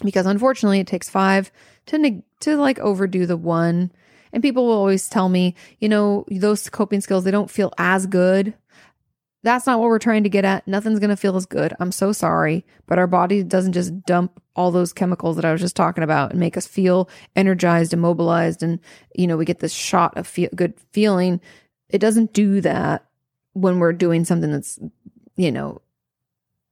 Because 0.03 0.27
unfortunately, 0.27 0.81
it 0.81 0.87
takes 0.87 1.09
five 1.09 1.53
to 1.87 1.99
neg- 1.99 2.23
to 2.41 2.57
like 2.57 2.79
overdo 2.79 3.27
the 3.27 3.37
one. 3.37 3.93
And 4.33 4.43
people 4.43 4.67
will 4.67 4.75
always 4.75 5.09
tell 5.09 5.29
me, 5.29 5.55
you 5.79 5.89
know, 5.89 6.25
those 6.29 6.69
coping 6.69 7.01
skills 7.01 7.23
they 7.23 7.31
don't 7.31 7.51
feel 7.51 7.73
as 7.79 8.07
good. 8.07 8.55
That's 9.45 9.67
not 9.67 9.79
what 9.79 9.89
we're 9.89 9.99
trying 9.99 10.25
to 10.25 10.29
get 10.29 10.45
at. 10.45 10.67
Nothing's 10.67 10.99
going 10.99 11.11
to 11.11 11.17
feel 11.17 11.37
as 11.37 11.47
good. 11.47 11.75
I'm 11.79 11.93
so 11.93 12.13
sorry, 12.13 12.65
but 12.87 12.99
our 12.99 13.07
body 13.07 13.45
doesn't 13.45 13.75
just 13.75 14.05
dump 14.07 14.41
all 14.57 14.71
those 14.71 14.93
chemicals 14.93 15.37
that 15.37 15.45
I 15.45 15.53
was 15.53 15.61
just 15.61 15.77
talking 15.77 16.05
about 16.05 16.31
and 16.31 16.41
make 16.41 16.57
us 16.57 16.67
feel 16.67 17.09
energized 17.35 17.93
and 17.93 18.01
mobilized 18.03 18.63
and 18.63 18.81
you 19.15 19.27
know, 19.27 19.37
we 19.37 19.45
get 19.45 19.59
this 19.59 19.73
shot 19.73 20.17
of 20.17 20.27
feel- 20.27 20.51
good 20.55 20.75
feeling 20.93 21.41
it 21.89 22.01
doesn't 22.01 22.33
do 22.33 22.61
that 22.63 23.07
when 23.53 23.79
we're 23.79 23.93
doing 23.93 24.25
something 24.25 24.51
that's, 24.51 24.79
you 25.37 25.53
know, 25.53 25.81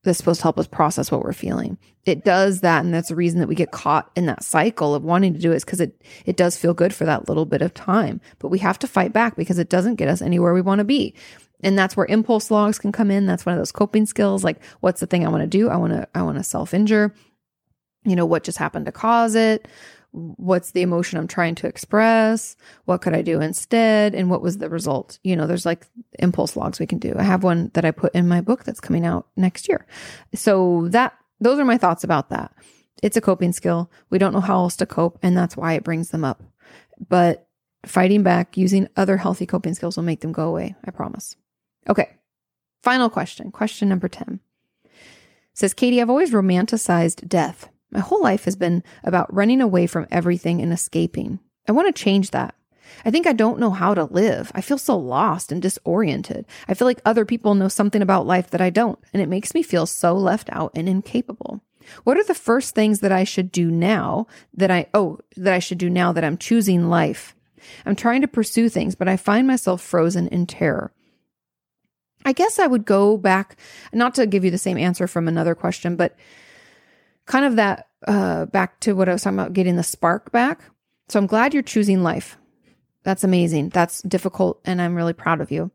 that's 0.03 0.19
supposed 0.19 0.41
to 0.41 0.45
help 0.45 0.59
us 0.59 0.67
process 0.67 1.13
what 1.13 1.23
we're 1.23 1.33
feeling. 1.33 1.79
It 2.05 2.25
does 2.25 2.63
that, 2.63 2.85
and 2.85 2.93
that's 2.93 3.09
the 3.09 3.15
reason 3.15 3.39
that 3.39 3.47
we 3.47 3.55
get 3.55 3.71
caught 3.71 4.11
in 4.17 4.27
that 4.27 4.43
cycle 4.43 4.97
of 4.97 5.05
wanting 5.05 5.33
to 5.35 5.39
do 5.39 5.53
it 5.53 5.57
is 5.57 5.65
because 5.65 5.81
it 5.81 6.03
it 6.27 6.37
does 6.37 6.59
feel 6.59 6.75
good 6.75 6.93
for 6.93 7.05
that 7.05 7.29
little 7.29 7.45
bit 7.45 7.63
of 7.63 7.73
time. 7.73 8.21
But 8.41 8.49
we 8.49 8.59
have 8.59 8.81
to 8.81 8.89
fight 8.89 9.13
back 9.13 9.37
because 9.37 9.61
it 9.61 9.69
doesn't 9.69 9.95
get 9.95 10.09
us 10.09 10.21
anywhere 10.21 10.53
we 10.55 10.61
want 10.61 10.81
to 10.81 10.85
be. 10.85 11.15
And 11.63 11.79
that's 11.79 11.97
where 11.97 12.07
impulse 12.07 12.51
logs 12.51 12.81
can 12.81 12.91
come 12.91 13.13
in. 13.13 13.27
That's 13.27 13.47
one 13.47 13.53
of 13.53 13.61
those 13.61 13.71
coping 13.71 14.07
skills. 14.07 14.43
Like, 14.43 14.61
what's 14.81 14.99
the 14.99 15.07
thing 15.07 15.25
I 15.25 15.31
want 15.31 15.43
to 15.43 15.47
do? 15.47 15.69
I 15.69 15.77
want 15.77 15.93
to 15.93 16.09
I 16.17 16.23
want 16.23 16.39
to 16.39 16.43
self 16.43 16.75
injure. 16.75 17.15
You 18.05 18.17
know, 18.17 18.27
what 18.27 18.45
just 18.45 18.59
happened 18.59 18.87
to 18.87 18.93
cause 18.93 19.35
it? 19.35 19.69
what's 20.13 20.73
the 20.73 20.83
emotion 20.83 21.19
I'm 21.19 21.27
trying 21.27 21.55
to 21.57 21.67
express? 21.67 22.57
What 22.85 23.01
could 23.01 23.15
I 23.15 23.23
do 23.23 23.41
instead? 23.41 24.15
And 24.15 24.29
what 24.29 24.43
was 24.43 24.59
the 24.59 24.69
result? 24.69 25.19
You 25.25 25.37
know, 25.37 25.47
there's 25.47 25.67
like 25.67 25.87
impulse 26.19 26.57
logs 26.57 26.79
we 26.79 26.87
can 26.87 26.99
do. 26.99 27.15
I 27.17 27.23
have 27.23 27.43
one 27.43 27.71
that 27.75 27.85
I 27.85 27.91
put 27.91 28.15
in 28.15 28.29
my 28.29 28.41
book 28.41 28.65
that's 28.65 28.81
coming 28.81 29.07
out 29.07 29.27
next 29.37 29.69
year. 29.69 29.87
So 30.35 30.89
that, 30.89 31.15
those 31.41 31.59
are 31.59 31.65
my 31.65 31.79
thoughts 31.79 32.05
about 32.05 32.29
that. 32.29 32.53
It's 33.03 33.17
a 33.17 33.23
coping 33.23 33.53
skill. 33.53 33.91
We 34.11 34.19
don't 34.19 34.35
know 34.35 34.41
how 34.41 34.59
else 34.59 34.77
to 34.77 34.87
cope, 34.87 35.19
and 35.23 35.37
that's 35.37 35.57
why 35.57 35.73
it 35.73 35.83
brings 35.83 36.11
them 36.11 36.25
up. 36.25 36.43
But 37.09 37.49
fighting 37.85 38.23
back 38.23 38.57
using 38.57 38.89
other 38.97 39.17
healthy 39.17 39.47
coping 39.47 39.75
skills 39.75 39.97
will 39.97 40.05
make 40.05 40.21
them 40.21 40.31
go 40.31 40.49
away. 40.49 40.77
I 40.85 40.91
promise. 40.93 41.35
Okay. 41.89 42.11
Final 42.83 43.11
question. 43.11 43.51
Question 43.51 43.89
number 43.89 44.09
10 44.09 44.41
says, 45.55 45.75
Katie, 45.75 46.01
I've 46.01 46.11
always 46.11 46.31
romanticized 46.31 47.29
death. 47.29 47.69
My 47.93 48.01
whole 48.01 48.23
life 48.23 48.47
has 48.47 48.57
been 48.57 48.83
about 49.05 49.33
running 49.33 49.61
away 49.61 49.87
from 49.87 50.09
everything 50.11 50.61
and 50.61 50.73
escaping. 50.73 51.39
I 51.69 51.73
want 51.73 51.95
to 51.95 52.03
change 52.03 52.31
that. 52.31 52.55
I 53.05 53.11
think 53.11 53.27
I 53.27 53.33
don't 53.33 53.59
know 53.59 53.71
how 53.71 53.95
to 53.95 54.05
live. 54.05 54.51
I 54.55 54.61
feel 54.61 54.79
so 54.79 54.97
lost 54.97 55.53
and 55.53 55.63
disoriented. 55.63 56.47
I 56.69 56.75
feel 56.75 56.87
like 56.87 57.01
other 57.05 57.25
people 57.25 57.55
know 57.55 57.69
something 57.69 58.03
about 58.03 58.27
life 58.27 58.51
that 58.51 58.61
I 58.61 58.71
don't, 58.71 58.99
and 59.13 59.23
it 59.23 59.29
makes 59.29 59.55
me 59.55 59.63
feel 59.63 59.87
so 59.87 60.15
left 60.15 60.49
out 60.53 60.73
and 60.75 60.89
incapable. 60.89 61.63
What 62.05 62.17
are 62.17 62.25
the 62.25 62.35
first 62.35 62.75
things 62.75 63.01
that 63.01 63.13
I 63.13 63.25
should 63.25 63.53
do 63.53 63.71
now 63.71 64.27
that 64.55 64.71
I, 64.71 64.87
oh, 64.95 65.19
that 65.37 65.53
I 65.53 65.59
should 65.59 65.79
do 65.79 65.91
now 65.91 66.13
that 66.13 66.25
I'm 66.25 66.39
choosing 66.39 66.89
life? 66.89 67.35
I'm 67.85 67.97
trying 67.97 68.23
to 68.23 68.29
pursue 68.29 68.69
things, 68.69 68.95
but 68.95 69.09
I 69.09 69.17
find 69.17 69.47
myself 69.47 69.83
frozen 69.83 70.29
in 70.29 70.47
terror. 70.47 70.93
I 72.25 72.33
guess 72.33 72.59
I 72.59 72.67
would 72.69 72.85
go 72.85 73.17
back, 73.17 73.57
not 73.93 74.15
to 74.15 74.27
give 74.27 74.45
you 74.45 74.51
the 74.51 74.59
same 74.59 74.79
answer 74.79 75.07
from 75.07 75.27
another 75.27 75.55
question, 75.55 75.97
but 75.97 76.17
kind 77.27 77.45
of 77.45 77.57
that 77.57 77.89
uh, 78.07 78.47
back 78.47 78.81
to 78.81 78.95
what 78.95 79.09
I 79.09 79.13
was 79.13 79.23
talking 79.23 79.39
about, 79.39 79.53
getting 79.53 79.77
the 79.77 79.83
spark 79.83 80.33
back. 80.33 80.61
So 81.09 81.19
I'm 81.19 81.27
glad 81.27 81.55
you're 81.55 81.63
choosing 81.63 82.03
life. 82.03 82.39
That's 83.05 83.25
amazing. 83.25 83.71
That's 83.71 84.03
difficult, 84.03 84.61
and 84.65 84.81
I'm 84.81 84.95
really 84.95 85.13
proud 85.13 85.41
of 85.41 85.51
you. 85.51 85.71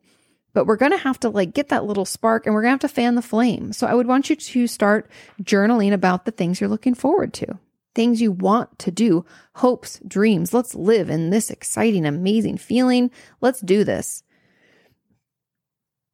But 0.54 0.66
we're 0.66 0.78
going 0.78 0.92
to 0.92 0.98
have 0.98 1.20
to 1.20 1.30
like 1.30 1.54
get 1.54 1.70
that 1.70 1.86
little 1.86 2.06
spark 2.06 2.46
and 2.46 2.56
we're 2.56 2.64
going 2.64 2.78
to 2.78 2.84
have 2.84 2.90
to 2.92 2.96
fan 2.96 3.16
the 3.16 3.22
flame. 3.22 3.74
So 3.74 3.86
I 3.86 3.94
would 3.94 4.08
want 4.08 4.30
you 4.30 4.36
to 4.36 4.66
start 4.66 5.12
journaling 5.44 5.94
about 5.94 6.26
the 6.26 6.32
things 6.32 6.60
you're 6.60 6.70
looking 6.70 6.96
forward 6.96 7.32
to, 7.36 7.60
things 7.94 8.22
you 8.22 8.32
want 8.32 8.80
to 8.80 8.90
do, 8.90 9.24
hopes, 9.56 10.00
dreams. 10.08 10.56
Let's 10.56 10.74
live 10.74 11.12
in 11.12 11.30
this 11.30 11.52
exciting, 11.52 12.08
amazing 12.08 12.58
feeling. 12.58 13.12
Let's 13.40 13.62
do 13.62 13.84
this 13.84 14.24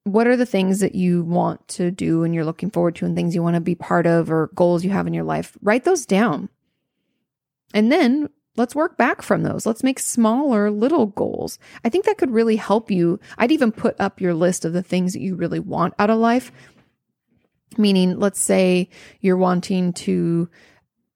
what 0.03 0.27
are 0.27 0.35
the 0.35 0.45
things 0.45 0.79
that 0.81 0.95
you 0.95 1.23
want 1.23 1.65
to 1.69 1.89
do 1.89 2.23
and 2.23 2.35
you're 2.35 2.45
looking 2.45 2.69
forward 2.69 2.95
to 2.95 3.05
and 3.05 3.15
things 3.15 3.33
you 3.33 3.43
want 3.43 3.55
to 3.55 3.61
be 3.61 3.75
part 3.75 4.05
of 4.05 4.29
or 4.31 4.49
goals 4.53 4.83
you 4.83 4.89
have 4.91 5.07
in 5.07 5.13
your 5.13 5.23
life? 5.23 5.57
Write 5.61 5.85
those 5.85 6.05
down. 6.05 6.49
And 7.73 7.91
then 7.91 8.29
let's 8.57 8.75
work 8.75 8.97
back 8.97 9.21
from 9.21 9.43
those. 9.43 9.65
Let's 9.65 9.83
make 9.83 9.99
smaller 9.99 10.69
little 10.69 11.07
goals. 11.07 11.57
I 11.83 11.89
think 11.89 12.05
that 12.05 12.17
could 12.17 12.31
really 12.31 12.57
help 12.57 12.91
you. 12.91 13.19
I'd 13.37 13.51
even 13.51 13.71
put 13.71 13.95
up 13.99 14.19
your 14.19 14.33
list 14.33 14.65
of 14.65 14.73
the 14.73 14.83
things 14.83 15.13
that 15.13 15.21
you 15.21 15.35
really 15.35 15.59
want 15.59 15.93
out 15.97 16.09
of 16.09 16.19
life. 16.19 16.51
Meaning, 17.77 18.19
let's 18.19 18.39
say 18.39 18.89
you're 19.21 19.37
wanting 19.37 19.93
to 19.93 20.49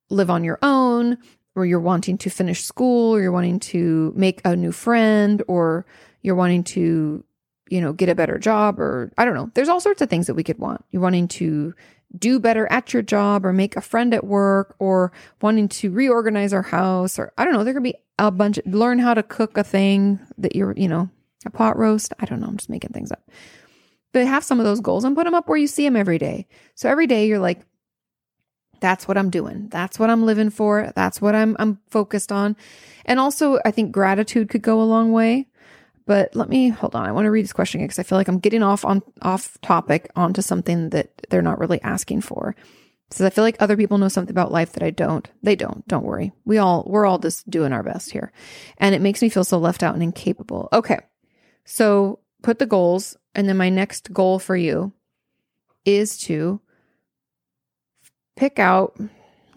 live 0.09 0.29
on 0.29 0.43
your 0.43 0.57
own, 0.63 1.17
or 1.55 1.65
you're 1.65 1.79
wanting 1.79 2.17
to 2.19 2.29
finish 2.29 2.63
school, 2.63 3.13
or 3.13 3.21
you're 3.21 3.31
wanting 3.31 3.59
to 3.59 4.13
make 4.15 4.41
a 4.43 4.55
new 4.55 4.71
friend, 4.71 5.43
or 5.47 5.85
you're 6.23 6.35
wanting 6.35 6.63
to 6.63 7.23
you 7.69 7.81
know, 7.81 7.93
get 7.93 8.09
a 8.09 8.15
better 8.15 8.37
job 8.37 8.79
or 8.79 9.11
I 9.17 9.25
don't 9.25 9.33
know. 9.33 9.51
There's 9.53 9.69
all 9.69 9.79
sorts 9.79 10.01
of 10.01 10.09
things 10.09 10.27
that 10.27 10.35
we 10.35 10.43
could 10.43 10.59
want. 10.59 10.83
You're 10.91 11.01
wanting 11.01 11.27
to 11.29 11.73
do 12.17 12.39
better 12.39 12.71
at 12.71 12.93
your 12.93 13.01
job 13.01 13.45
or 13.45 13.51
make 13.53 13.75
a 13.75 13.81
friend 13.81 14.13
at 14.13 14.23
work 14.23 14.75
or 14.79 15.11
wanting 15.41 15.67
to 15.67 15.91
reorganize 15.91 16.53
our 16.53 16.61
house 16.61 17.19
or 17.19 17.33
I 17.37 17.43
don't 17.43 17.53
know. 17.53 17.63
There 17.63 17.73
could 17.73 17.83
be 17.83 17.95
a 18.17 18.31
bunch, 18.31 18.59
learn 18.65 18.99
how 18.99 19.13
to 19.13 19.23
cook 19.23 19.57
a 19.57 19.63
thing 19.63 20.19
that 20.37 20.55
you're, 20.55 20.73
you 20.75 20.87
know, 20.87 21.09
a 21.45 21.49
pot 21.49 21.77
roast. 21.77 22.13
I 22.19 22.25
don't 22.25 22.39
know. 22.39 22.47
I'm 22.47 22.57
just 22.57 22.69
making 22.69 22.91
things 22.91 23.11
up. 23.11 23.29
But 24.13 24.25
have 24.25 24.43
some 24.43 24.59
of 24.59 24.65
those 24.65 24.79
goals 24.79 25.03
and 25.03 25.15
put 25.15 25.25
them 25.25 25.35
up 25.35 25.47
where 25.47 25.57
you 25.57 25.67
see 25.67 25.83
them 25.83 25.95
every 25.95 26.17
day. 26.17 26.47
So 26.75 26.89
every 26.89 27.07
day 27.07 27.27
you're 27.27 27.39
like, 27.39 27.61
that's 28.79 29.07
what 29.07 29.17
I'm 29.17 29.29
doing. 29.29 29.69
That's 29.69 29.99
what 29.99 30.09
I'm 30.09 30.25
living 30.25 30.49
for. 30.49 30.91
That's 30.95 31.21
what 31.21 31.35
I'm 31.35 31.55
I'm 31.59 31.79
focused 31.89 32.31
on. 32.31 32.55
And 33.05 33.19
also 33.19 33.59
I 33.65 33.71
think 33.71 33.91
gratitude 33.91 34.49
could 34.49 34.61
go 34.61 34.81
a 34.81 34.83
long 34.83 35.11
way. 35.11 35.47
But 36.07 36.35
let 36.35 36.47
me 36.47 36.69
hold 36.69 36.95
on. 36.95 37.05
I 37.05 37.11
want 37.11 37.25
to 37.25 37.31
read 37.31 37.43
this 37.43 37.53
question 37.53 37.79
again 37.79 37.87
because 37.87 37.99
I 37.99 38.03
feel 38.03 38.17
like 38.17 38.29
I'm 38.29 38.39
getting 38.39 38.63
off 38.63 38.85
on 38.85 39.03
off 39.21 39.59
topic 39.61 40.09
onto 40.15 40.41
something 40.41 40.89
that 40.89 41.09
they're 41.29 41.41
not 41.41 41.59
really 41.59 41.81
asking 41.81 42.21
for. 42.21 42.55
Says 43.11 43.27
I 43.27 43.29
feel 43.29 43.43
like 43.43 43.57
other 43.59 43.77
people 43.77 43.97
know 43.97 44.07
something 44.07 44.31
about 44.31 44.51
life 44.51 44.71
that 44.71 44.83
I 44.83 44.89
don't. 44.89 45.29
They 45.43 45.55
don't. 45.55 45.85
Don't 45.87 46.05
worry. 46.05 46.31
We 46.45 46.57
all 46.57 46.85
we're 46.87 47.05
all 47.05 47.19
just 47.19 47.49
doing 47.49 47.73
our 47.73 47.83
best 47.83 48.11
here. 48.11 48.31
And 48.77 48.95
it 48.95 49.01
makes 49.01 49.21
me 49.21 49.27
feel 49.27 49.43
so 49.43 49.57
left 49.57 49.83
out 49.83 49.93
and 49.93 50.03
incapable. 50.03 50.69
Okay. 50.71 50.99
So 51.65 52.19
put 52.41 52.57
the 52.57 52.65
goals 52.65 53.17
and 53.35 53.49
then 53.49 53.57
my 53.57 53.69
next 53.69 54.13
goal 54.13 54.39
for 54.39 54.55
you 54.55 54.93
is 55.83 56.17
to 56.19 56.61
pick 58.37 58.59
out 58.59 58.97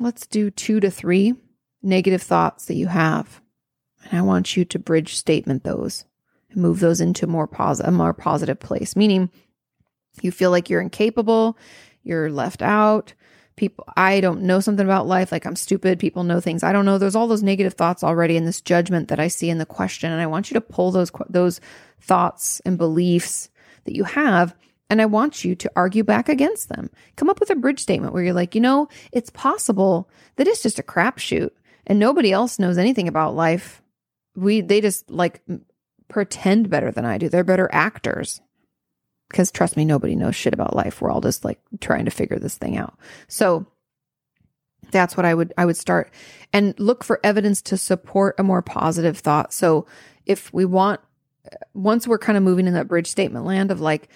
let's 0.00 0.26
do 0.26 0.50
2 0.50 0.80
to 0.80 0.90
3 0.90 1.34
negative 1.82 2.22
thoughts 2.22 2.66
that 2.66 2.74
you 2.74 2.88
have. 2.88 3.40
And 4.04 4.18
I 4.18 4.22
want 4.22 4.56
you 4.56 4.64
to 4.64 4.78
bridge 4.80 5.14
statement 5.14 5.62
those 5.62 6.06
move 6.54 6.80
those 6.80 7.00
into 7.00 7.26
more 7.26 7.46
pos- 7.46 7.80
a 7.80 7.90
more 7.90 8.12
positive 8.12 8.60
place, 8.60 8.96
meaning 8.96 9.30
you 10.22 10.32
feel 10.32 10.50
like 10.50 10.68
you're 10.68 10.80
incapable, 10.80 11.56
you're 12.02 12.30
left 12.30 12.62
out. 12.62 13.14
People, 13.56 13.84
I 13.94 14.20
don't 14.20 14.42
know 14.42 14.60
something 14.60 14.86
about 14.86 15.06
life, 15.06 15.30
like 15.32 15.44
I'm 15.44 15.56
stupid. 15.56 15.98
People 15.98 16.24
know 16.24 16.40
things 16.40 16.62
I 16.62 16.72
don't 16.72 16.86
know. 16.86 16.96
There's 16.96 17.16
all 17.16 17.28
those 17.28 17.42
negative 17.42 17.74
thoughts 17.74 18.02
already 18.02 18.36
in 18.36 18.46
this 18.46 18.60
judgment 18.60 19.08
that 19.08 19.20
I 19.20 19.28
see 19.28 19.50
in 19.50 19.58
the 19.58 19.66
question, 19.66 20.10
and 20.10 20.20
I 20.20 20.26
want 20.26 20.50
you 20.50 20.54
to 20.54 20.60
pull 20.60 20.90
those 20.90 21.12
those 21.28 21.60
thoughts 22.00 22.60
and 22.64 22.78
beliefs 22.78 23.50
that 23.84 23.94
you 23.94 24.04
have 24.04 24.54
and 24.90 25.00
I 25.00 25.06
want 25.06 25.44
you 25.44 25.54
to 25.54 25.70
argue 25.76 26.02
back 26.02 26.28
against 26.28 26.68
them. 26.68 26.90
Come 27.14 27.30
up 27.30 27.38
with 27.38 27.48
a 27.48 27.54
bridge 27.54 27.78
statement 27.78 28.12
where 28.12 28.24
you're 28.24 28.34
like, 28.34 28.56
you 28.56 28.60
know, 28.60 28.88
it's 29.12 29.30
possible 29.30 30.10
that 30.34 30.48
it's 30.48 30.62
just 30.62 30.80
a 30.80 30.82
crapshoot 30.82 31.50
and 31.86 31.98
nobody 31.98 32.32
else 32.32 32.58
knows 32.58 32.76
anything 32.76 33.06
about 33.06 33.36
life. 33.36 33.82
We, 34.34 34.60
they 34.60 34.80
just 34.80 35.08
like 35.08 35.42
pretend 36.10 36.68
better 36.68 36.90
than 36.90 37.04
I 37.04 37.16
do. 37.16 37.28
They're 37.28 37.44
better 37.44 37.68
actors. 37.72 38.40
Because 39.30 39.50
trust 39.52 39.76
me, 39.76 39.84
nobody 39.84 40.16
knows 40.16 40.34
shit 40.34 40.52
about 40.52 40.74
life. 40.74 41.00
We're 41.00 41.10
all 41.10 41.20
just 41.20 41.44
like 41.44 41.60
trying 41.80 42.04
to 42.04 42.10
figure 42.10 42.38
this 42.38 42.56
thing 42.56 42.76
out. 42.76 42.98
So 43.28 43.66
that's 44.90 45.16
what 45.16 45.26
I 45.26 45.34
would 45.34 45.54
I 45.56 45.66
would 45.66 45.76
start 45.76 46.10
and 46.52 46.78
look 46.78 47.04
for 47.04 47.20
evidence 47.22 47.62
to 47.62 47.76
support 47.76 48.34
a 48.38 48.42
more 48.42 48.62
positive 48.62 49.18
thought. 49.18 49.52
So 49.52 49.86
if 50.26 50.52
we 50.52 50.64
want 50.64 51.00
once 51.74 52.06
we're 52.08 52.18
kind 52.18 52.36
of 52.36 52.42
moving 52.42 52.66
in 52.66 52.74
that 52.74 52.88
bridge 52.88 53.06
statement 53.06 53.44
land 53.44 53.70
of 53.70 53.80
like 53.80 54.08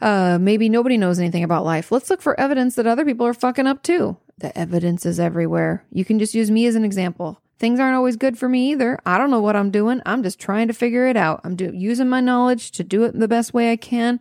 uh 0.00 0.38
maybe 0.40 0.68
nobody 0.68 0.96
knows 0.96 1.18
anything 1.18 1.44
about 1.44 1.64
life. 1.64 1.90
Let's 1.90 2.10
look 2.10 2.22
for 2.22 2.38
evidence 2.38 2.76
that 2.76 2.86
other 2.86 3.04
people 3.04 3.26
are 3.26 3.34
fucking 3.34 3.66
up 3.66 3.82
too. 3.82 4.16
The 4.38 4.56
evidence 4.56 5.04
is 5.04 5.18
everywhere. 5.18 5.84
You 5.90 6.04
can 6.04 6.18
just 6.18 6.34
use 6.34 6.50
me 6.50 6.66
as 6.66 6.74
an 6.74 6.84
example. 6.84 7.40
Things 7.62 7.78
aren't 7.78 7.94
always 7.94 8.16
good 8.16 8.36
for 8.36 8.48
me 8.48 8.72
either. 8.72 8.98
I 9.06 9.18
don't 9.18 9.30
know 9.30 9.40
what 9.40 9.54
I'm 9.54 9.70
doing. 9.70 10.02
I'm 10.04 10.24
just 10.24 10.40
trying 10.40 10.66
to 10.66 10.74
figure 10.74 11.06
it 11.06 11.16
out. 11.16 11.42
I'm 11.44 11.54
do- 11.54 11.70
using 11.72 12.08
my 12.08 12.20
knowledge 12.20 12.72
to 12.72 12.82
do 12.82 13.04
it 13.04 13.16
the 13.16 13.28
best 13.28 13.54
way 13.54 13.70
I 13.70 13.76
can. 13.76 14.18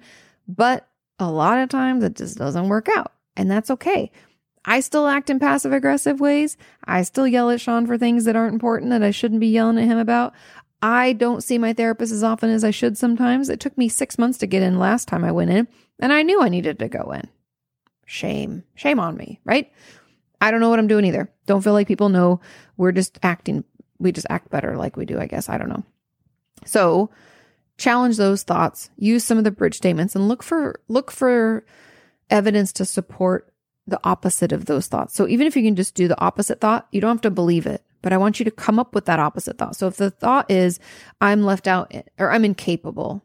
But 0.47 0.87
a 1.17 1.27
lot 1.31 1.57
of 1.57 1.67
times 1.67 2.03
it 2.03 2.15
just 2.15 2.37
doesn't 2.37 2.69
work 2.69 2.87
out. 2.95 3.13
And 3.35 3.49
that's 3.49 3.71
okay. 3.71 4.11
I 4.63 4.79
still 4.79 5.07
act 5.07 5.31
in 5.31 5.39
passive 5.39 5.73
aggressive 5.73 6.19
ways. 6.19 6.55
I 6.85 7.01
still 7.01 7.25
yell 7.25 7.49
at 7.49 7.59
Sean 7.59 7.87
for 7.87 7.97
things 7.97 8.25
that 8.25 8.35
aren't 8.35 8.53
important 8.53 8.91
that 8.91 9.01
I 9.01 9.09
shouldn't 9.09 9.41
be 9.41 9.47
yelling 9.47 9.79
at 9.79 9.85
him 9.85 9.97
about. 9.97 10.35
I 10.83 11.13
don't 11.13 11.43
see 11.43 11.57
my 11.57 11.73
therapist 11.73 12.13
as 12.13 12.23
often 12.23 12.51
as 12.51 12.63
I 12.63 12.69
should 12.69 12.95
sometimes. 12.95 13.49
It 13.49 13.59
took 13.59 13.75
me 13.75 13.89
six 13.89 14.19
months 14.19 14.37
to 14.37 14.45
get 14.45 14.61
in 14.61 14.77
last 14.77 15.07
time 15.07 15.23
I 15.23 15.31
went 15.31 15.49
in, 15.49 15.67
and 15.97 16.13
I 16.13 16.21
knew 16.21 16.43
I 16.43 16.49
needed 16.49 16.77
to 16.77 16.87
go 16.87 17.11
in. 17.11 17.27
Shame. 18.05 18.65
Shame 18.75 18.99
on 18.99 19.17
me, 19.17 19.39
right? 19.45 19.71
I 20.41 20.51
don't 20.51 20.59
know 20.59 20.69
what 20.69 20.79
I'm 20.79 20.87
doing 20.87 21.05
either. 21.05 21.31
Don't 21.45 21.61
feel 21.61 21.73
like 21.73 21.87
people 21.87 22.09
know. 22.09 22.41
We're 22.75 22.91
just 22.91 23.19
acting, 23.23 23.63
we 23.99 24.11
just 24.11 24.27
act 24.29 24.49
better 24.49 24.75
like 24.75 24.97
we 24.97 25.05
do, 25.05 25.19
I 25.19 25.27
guess. 25.27 25.47
I 25.47 25.57
don't 25.57 25.69
know. 25.69 25.83
So 26.65 27.11
challenge 27.77 28.17
those 28.17 28.43
thoughts, 28.43 28.89
use 28.97 29.23
some 29.23 29.37
of 29.37 29.43
the 29.43 29.51
bridge 29.51 29.75
statements 29.75 30.15
and 30.15 30.27
look 30.27 30.43
for 30.43 30.81
look 30.87 31.11
for 31.11 31.65
evidence 32.29 32.73
to 32.73 32.85
support 32.85 33.53
the 33.87 33.99
opposite 34.03 34.51
of 34.51 34.65
those 34.65 34.87
thoughts. 34.87 35.13
So 35.15 35.27
even 35.27 35.47
if 35.47 35.55
you 35.55 35.63
can 35.63 35.75
just 35.75 35.95
do 35.95 36.07
the 36.07 36.19
opposite 36.19 36.61
thought, 36.61 36.87
you 36.91 37.01
don't 37.01 37.15
have 37.15 37.21
to 37.21 37.31
believe 37.31 37.65
it, 37.65 37.83
but 38.01 38.13
I 38.13 38.17
want 38.17 38.39
you 38.39 38.45
to 38.45 38.51
come 38.51 38.79
up 38.79 38.95
with 38.95 39.05
that 39.05 39.19
opposite 39.19 39.57
thought. 39.57 39.75
So 39.75 39.87
if 39.87 39.97
the 39.97 40.11
thought 40.11 40.49
is 40.49 40.79
I'm 41.19 41.43
left 41.43 41.67
out 41.67 41.93
or 42.17 42.31
I'm 42.31 42.45
incapable. 42.45 43.23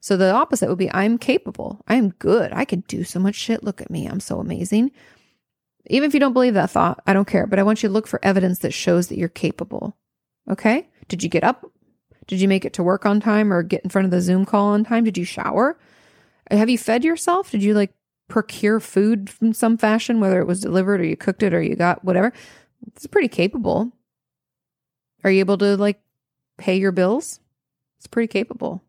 So 0.00 0.16
the 0.16 0.30
opposite 0.30 0.68
would 0.68 0.78
be 0.78 0.92
I'm 0.92 1.18
capable. 1.18 1.84
I 1.88 1.96
am 1.96 2.10
good. 2.10 2.52
I 2.52 2.64
can 2.64 2.80
do 2.86 3.02
so 3.02 3.18
much 3.18 3.34
shit. 3.34 3.64
Look 3.64 3.80
at 3.80 3.90
me. 3.90 4.06
I'm 4.06 4.20
so 4.20 4.38
amazing. 4.38 4.92
Even 5.86 6.08
if 6.08 6.14
you 6.14 6.20
don't 6.20 6.32
believe 6.32 6.54
that 6.54 6.70
thought, 6.70 7.00
I 7.06 7.12
don't 7.12 7.28
care, 7.28 7.46
but 7.46 7.58
I 7.58 7.62
want 7.62 7.82
you 7.82 7.88
to 7.88 7.92
look 7.92 8.06
for 8.06 8.20
evidence 8.22 8.58
that 8.60 8.74
shows 8.74 9.08
that 9.08 9.18
you're 9.18 9.28
capable. 9.28 9.96
Okay? 10.50 10.88
Did 11.08 11.22
you 11.22 11.28
get 11.28 11.44
up? 11.44 11.64
Did 12.26 12.40
you 12.40 12.48
make 12.48 12.64
it 12.64 12.74
to 12.74 12.82
work 12.82 13.06
on 13.06 13.20
time 13.20 13.52
or 13.52 13.62
get 13.62 13.82
in 13.84 13.90
front 13.90 14.04
of 14.04 14.10
the 14.10 14.20
Zoom 14.20 14.44
call 14.44 14.68
on 14.68 14.84
time? 14.84 15.04
Did 15.04 15.16
you 15.16 15.24
shower? 15.24 15.78
Have 16.50 16.68
you 16.68 16.78
fed 16.78 17.04
yourself? 17.04 17.50
Did 17.50 17.62
you 17.62 17.74
like 17.74 17.94
procure 18.28 18.80
food 18.80 19.30
from 19.30 19.54
some 19.54 19.78
fashion, 19.78 20.20
whether 20.20 20.40
it 20.40 20.46
was 20.46 20.60
delivered 20.60 21.00
or 21.00 21.04
you 21.04 21.16
cooked 21.16 21.42
it 21.42 21.54
or 21.54 21.62
you 21.62 21.74
got 21.74 22.04
whatever? 22.04 22.32
It's 22.86 23.06
pretty 23.06 23.28
capable. 23.28 23.92
Are 25.24 25.30
you 25.30 25.40
able 25.40 25.58
to 25.58 25.76
like 25.76 26.00
pay 26.58 26.76
your 26.76 26.92
bills? 26.92 27.40
It's 27.98 28.06
pretty 28.06 28.28
capable. 28.28 28.82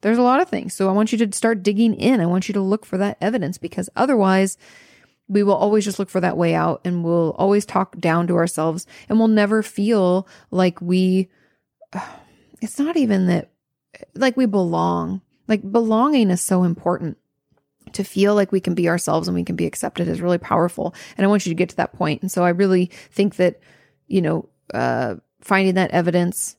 There's 0.00 0.18
a 0.18 0.22
lot 0.22 0.40
of 0.40 0.48
things. 0.48 0.74
So 0.74 0.88
I 0.88 0.92
want 0.92 1.10
you 1.10 1.18
to 1.18 1.36
start 1.36 1.62
digging 1.62 1.94
in. 1.94 2.20
I 2.20 2.26
want 2.26 2.48
you 2.48 2.52
to 2.54 2.60
look 2.60 2.86
for 2.86 2.96
that 2.98 3.18
evidence 3.20 3.58
because 3.58 3.90
otherwise, 3.96 4.56
we 5.28 5.42
will 5.42 5.54
always 5.54 5.84
just 5.84 5.98
look 5.98 6.10
for 6.10 6.20
that 6.20 6.36
way 6.36 6.54
out 6.54 6.80
and 6.84 7.04
we'll 7.04 7.34
always 7.38 7.66
talk 7.66 7.98
down 7.98 8.26
to 8.26 8.36
ourselves 8.36 8.86
and 9.08 9.18
we'll 9.18 9.28
never 9.28 9.62
feel 9.62 10.26
like 10.50 10.80
we 10.80 11.28
it's 12.60 12.78
not 12.78 12.96
even 12.96 13.26
that 13.26 13.50
like 14.14 14.36
we 14.36 14.46
belong. 14.46 15.20
Like 15.46 15.70
belonging 15.70 16.30
is 16.30 16.40
so 16.40 16.64
important. 16.64 17.16
To 17.94 18.04
feel 18.04 18.34
like 18.34 18.52
we 18.52 18.60
can 18.60 18.74
be 18.74 18.86
ourselves 18.86 19.28
and 19.28 19.34
we 19.34 19.44
can 19.44 19.56
be 19.56 19.64
accepted 19.64 20.08
is 20.08 20.20
really 20.20 20.36
powerful. 20.36 20.94
And 21.16 21.24
i 21.24 21.28
want 21.28 21.46
you 21.46 21.50
to 21.50 21.56
get 21.56 21.70
to 21.70 21.76
that 21.76 21.94
point. 21.94 22.20
And 22.20 22.30
so 22.30 22.44
i 22.44 22.50
really 22.50 22.90
think 23.10 23.36
that 23.36 23.60
you 24.06 24.20
know 24.20 24.48
uh 24.74 25.16
finding 25.40 25.74
that 25.76 25.90
evidence 25.92 26.57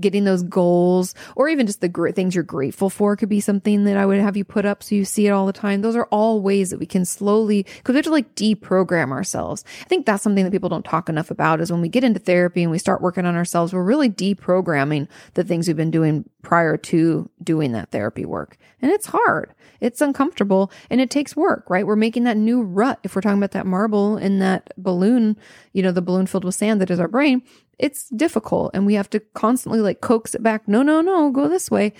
getting 0.00 0.24
those 0.24 0.42
goals 0.42 1.14
or 1.34 1.48
even 1.48 1.66
just 1.66 1.80
the 1.80 1.88
great 1.88 2.14
things 2.14 2.34
you're 2.34 2.44
grateful 2.44 2.90
for 2.90 3.16
could 3.16 3.28
be 3.28 3.40
something 3.40 3.84
that 3.84 3.96
I 3.96 4.06
would 4.06 4.20
have 4.20 4.36
you 4.36 4.44
put 4.44 4.64
up 4.64 4.82
so 4.82 4.94
you 4.94 5.04
see 5.04 5.26
it 5.26 5.30
all 5.30 5.46
the 5.46 5.52
time. 5.52 5.82
Those 5.82 5.96
are 5.96 6.06
all 6.06 6.40
ways 6.40 6.70
that 6.70 6.78
we 6.78 6.86
can 6.86 7.04
slowly, 7.04 7.62
because 7.62 7.92
we 7.92 7.96
have 7.96 8.04
to 8.06 8.10
like 8.10 8.34
deprogram 8.34 9.10
ourselves. 9.10 9.64
I 9.80 9.84
think 9.84 10.06
that's 10.06 10.22
something 10.22 10.44
that 10.44 10.50
people 10.50 10.68
don't 10.68 10.84
talk 10.84 11.08
enough 11.08 11.30
about 11.30 11.60
is 11.60 11.70
when 11.70 11.80
we 11.80 11.88
get 11.88 12.04
into 12.04 12.20
therapy 12.20 12.62
and 12.62 12.70
we 12.70 12.78
start 12.78 13.02
working 13.02 13.26
on 13.26 13.36
ourselves, 13.36 13.72
we're 13.72 13.82
really 13.82 14.10
deprogramming 14.10 15.08
the 15.34 15.44
things 15.44 15.66
we've 15.66 15.76
been 15.76 15.90
doing 15.90 16.28
prior 16.42 16.76
to 16.76 17.28
doing 17.42 17.72
that 17.72 17.90
therapy 17.90 18.24
work. 18.24 18.56
And 18.80 18.90
it's 18.90 19.06
hard. 19.06 19.52
It's 19.80 20.00
uncomfortable 20.00 20.70
and 20.90 21.00
it 21.00 21.10
takes 21.10 21.36
work, 21.36 21.68
right? 21.68 21.86
We're 21.86 21.96
making 21.96 22.24
that 22.24 22.36
new 22.36 22.62
rut. 22.62 22.98
If 23.02 23.14
we're 23.14 23.22
talking 23.22 23.38
about 23.38 23.52
that 23.52 23.66
marble 23.66 24.16
in 24.16 24.38
that 24.38 24.72
balloon, 24.76 25.36
you 25.72 25.82
know, 25.82 25.92
the 25.92 26.02
balloon 26.02 26.26
filled 26.26 26.44
with 26.44 26.54
sand 26.54 26.80
that 26.80 26.90
is 26.90 27.00
our 27.00 27.08
brain, 27.08 27.42
it's 27.78 28.08
difficult 28.10 28.70
and 28.74 28.86
we 28.86 28.94
have 28.94 29.10
to 29.10 29.20
constantly 29.34 29.80
like 29.80 30.00
coax 30.00 30.34
it 30.34 30.42
back. 30.42 30.66
No, 30.66 30.82
no, 30.82 31.00
no, 31.00 31.30
go 31.30 31.48
this 31.48 31.70
way. 31.70 31.92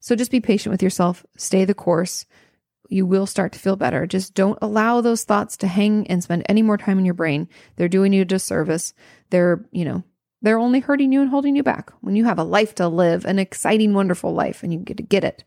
So 0.00 0.16
just 0.16 0.30
be 0.30 0.40
patient 0.40 0.72
with 0.72 0.82
yourself, 0.82 1.24
stay 1.36 1.64
the 1.64 1.74
course. 1.74 2.26
You 2.88 3.06
will 3.06 3.26
start 3.26 3.52
to 3.52 3.58
feel 3.58 3.76
better. 3.76 4.06
Just 4.06 4.34
don't 4.34 4.58
allow 4.60 5.00
those 5.00 5.24
thoughts 5.24 5.56
to 5.58 5.66
hang 5.66 6.06
and 6.08 6.22
spend 6.22 6.44
any 6.48 6.60
more 6.60 6.76
time 6.76 6.98
in 6.98 7.04
your 7.04 7.14
brain. 7.14 7.48
They're 7.76 7.88
doing 7.88 8.12
you 8.12 8.22
a 8.22 8.26
disservice. 8.26 8.92
They're, 9.30 9.64
you 9.70 9.84
know, 9.84 10.02
they're 10.42 10.58
only 10.58 10.80
hurting 10.80 11.12
you 11.12 11.22
and 11.22 11.30
holding 11.30 11.56
you 11.56 11.62
back. 11.62 11.90
When 12.00 12.16
you 12.16 12.24
have 12.24 12.38
a 12.38 12.44
life 12.44 12.74
to 12.74 12.88
live, 12.88 13.24
an 13.24 13.38
exciting, 13.38 13.94
wonderful 13.94 14.34
life, 14.34 14.62
and 14.62 14.74
you 14.74 14.80
get 14.80 14.98
to 14.98 15.02
get 15.02 15.24
it. 15.24 15.44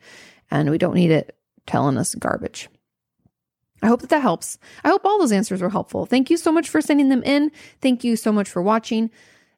And 0.49 0.71
we 0.71 0.79
don't 0.79 0.95
need 0.95 1.11
it 1.11 1.37
telling 1.67 1.97
us 1.97 2.15
garbage. 2.15 2.69
I 3.83 3.87
hope 3.87 4.01
that 4.01 4.09
that 4.09 4.21
helps. 4.21 4.57
I 4.83 4.89
hope 4.89 5.05
all 5.05 5.19
those 5.19 5.33
answers 5.33 5.61
were 5.61 5.69
helpful. 5.69 6.05
Thank 6.07 6.31
you 6.31 6.37
so 6.37 6.51
much 6.51 6.69
for 6.69 6.81
sending 6.81 7.09
them 7.09 7.21
in. 7.23 7.51
Thank 7.81 8.03
you 8.03 8.15
so 8.15 8.31
much 8.31 8.49
for 8.49 8.61
watching 8.61 9.11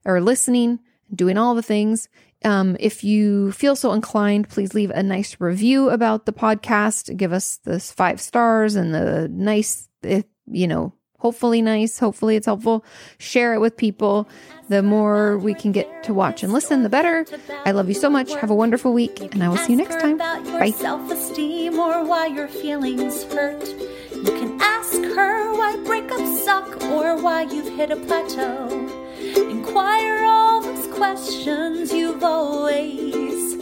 or 0.08 0.22
listening, 0.22 0.80
doing 1.14 1.38
all 1.38 1.54
the 1.54 1.62
things. 1.62 2.10
Um, 2.46 2.78
if 2.80 3.04
you 3.04 3.52
feel 3.52 3.76
so 3.76 3.94
inclined, 3.94 4.50
please 4.50 4.74
leave 4.74 4.92
a 4.92 5.04
nice 5.04 5.38
review 5.40 5.90
about 5.90 6.26
the 6.26 6.34
podcast. 6.34 7.16
Give 7.18 7.34
us 7.34 7.58
this 7.64 7.92
five 7.92 8.22
stars 8.22 8.76
and 8.76 8.94
the 8.94 9.28
nice, 9.28 9.90
eh, 10.04 10.22
you 10.46 10.68
know, 10.68 10.94
hopefully 11.18 11.62
nice. 11.62 11.98
Hopefully 11.98 12.36
it's 12.36 12.46
helpful. 12.46 12.86
Share 13.18 13.54
it 13.54 13.60
with 13.60 13.76
people. 13.76 14.30
The 14.70 14.84
more 14.84 15.38
we 15.40 15.56
can 15.56 15.72
get 15.72 16.04
to 16.04 16.14
watch 16.14 16.44
and 16.44 16.54
listen, 16.54 16.84
the 16.84 16.90
better. 16.90 17.26
I 17.66 17.72
love 17.72 17.88
you 17.88 17.96
so 17.96 18.10
much. 18.10 18.36
Have 18.36 18.52
a 18.52 18.56
wonderful 18.56 18.94
week, 18.94 19.20
and 19.34 19.44
I 19.44 19.50
will 19.50 19.58
see 19.58 19.74
you 19.74 19.78
next 19.78 20.00
time. 20.00 20.18
Bye. 20.18 20.72
Self-esteem 20.72 21.80
or 21.80 22.06
why 22.06 22.28
your 22.28 22.48
feelings 22.48 23.24
hurt. 23.34 23.68
You 24.12 24.24
can 24.24 24.62
ask 24.62 24.94
her 24.94 25.54
why 25.54 25.76
breakups 25.78 26.44
suck 26.44 26.84
or 26.84 27.16
why 27.22 27.44
you've 27.44 27.76
hit 27.76 27.92
a 27.92 27.96
plateau. 27.96 29.07
Inquire 29.38 30.26
all 30.26 30.62
those 30.62 30.88
questions 30.88 31.94
you've 31.94 32.24
always 32.24 33.56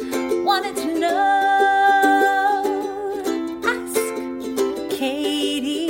wanted 0.44 0.76
to 0.78 1.00
know. 1.00 1.12
Ask 3.66 4.00
Katie. 4.98 5.85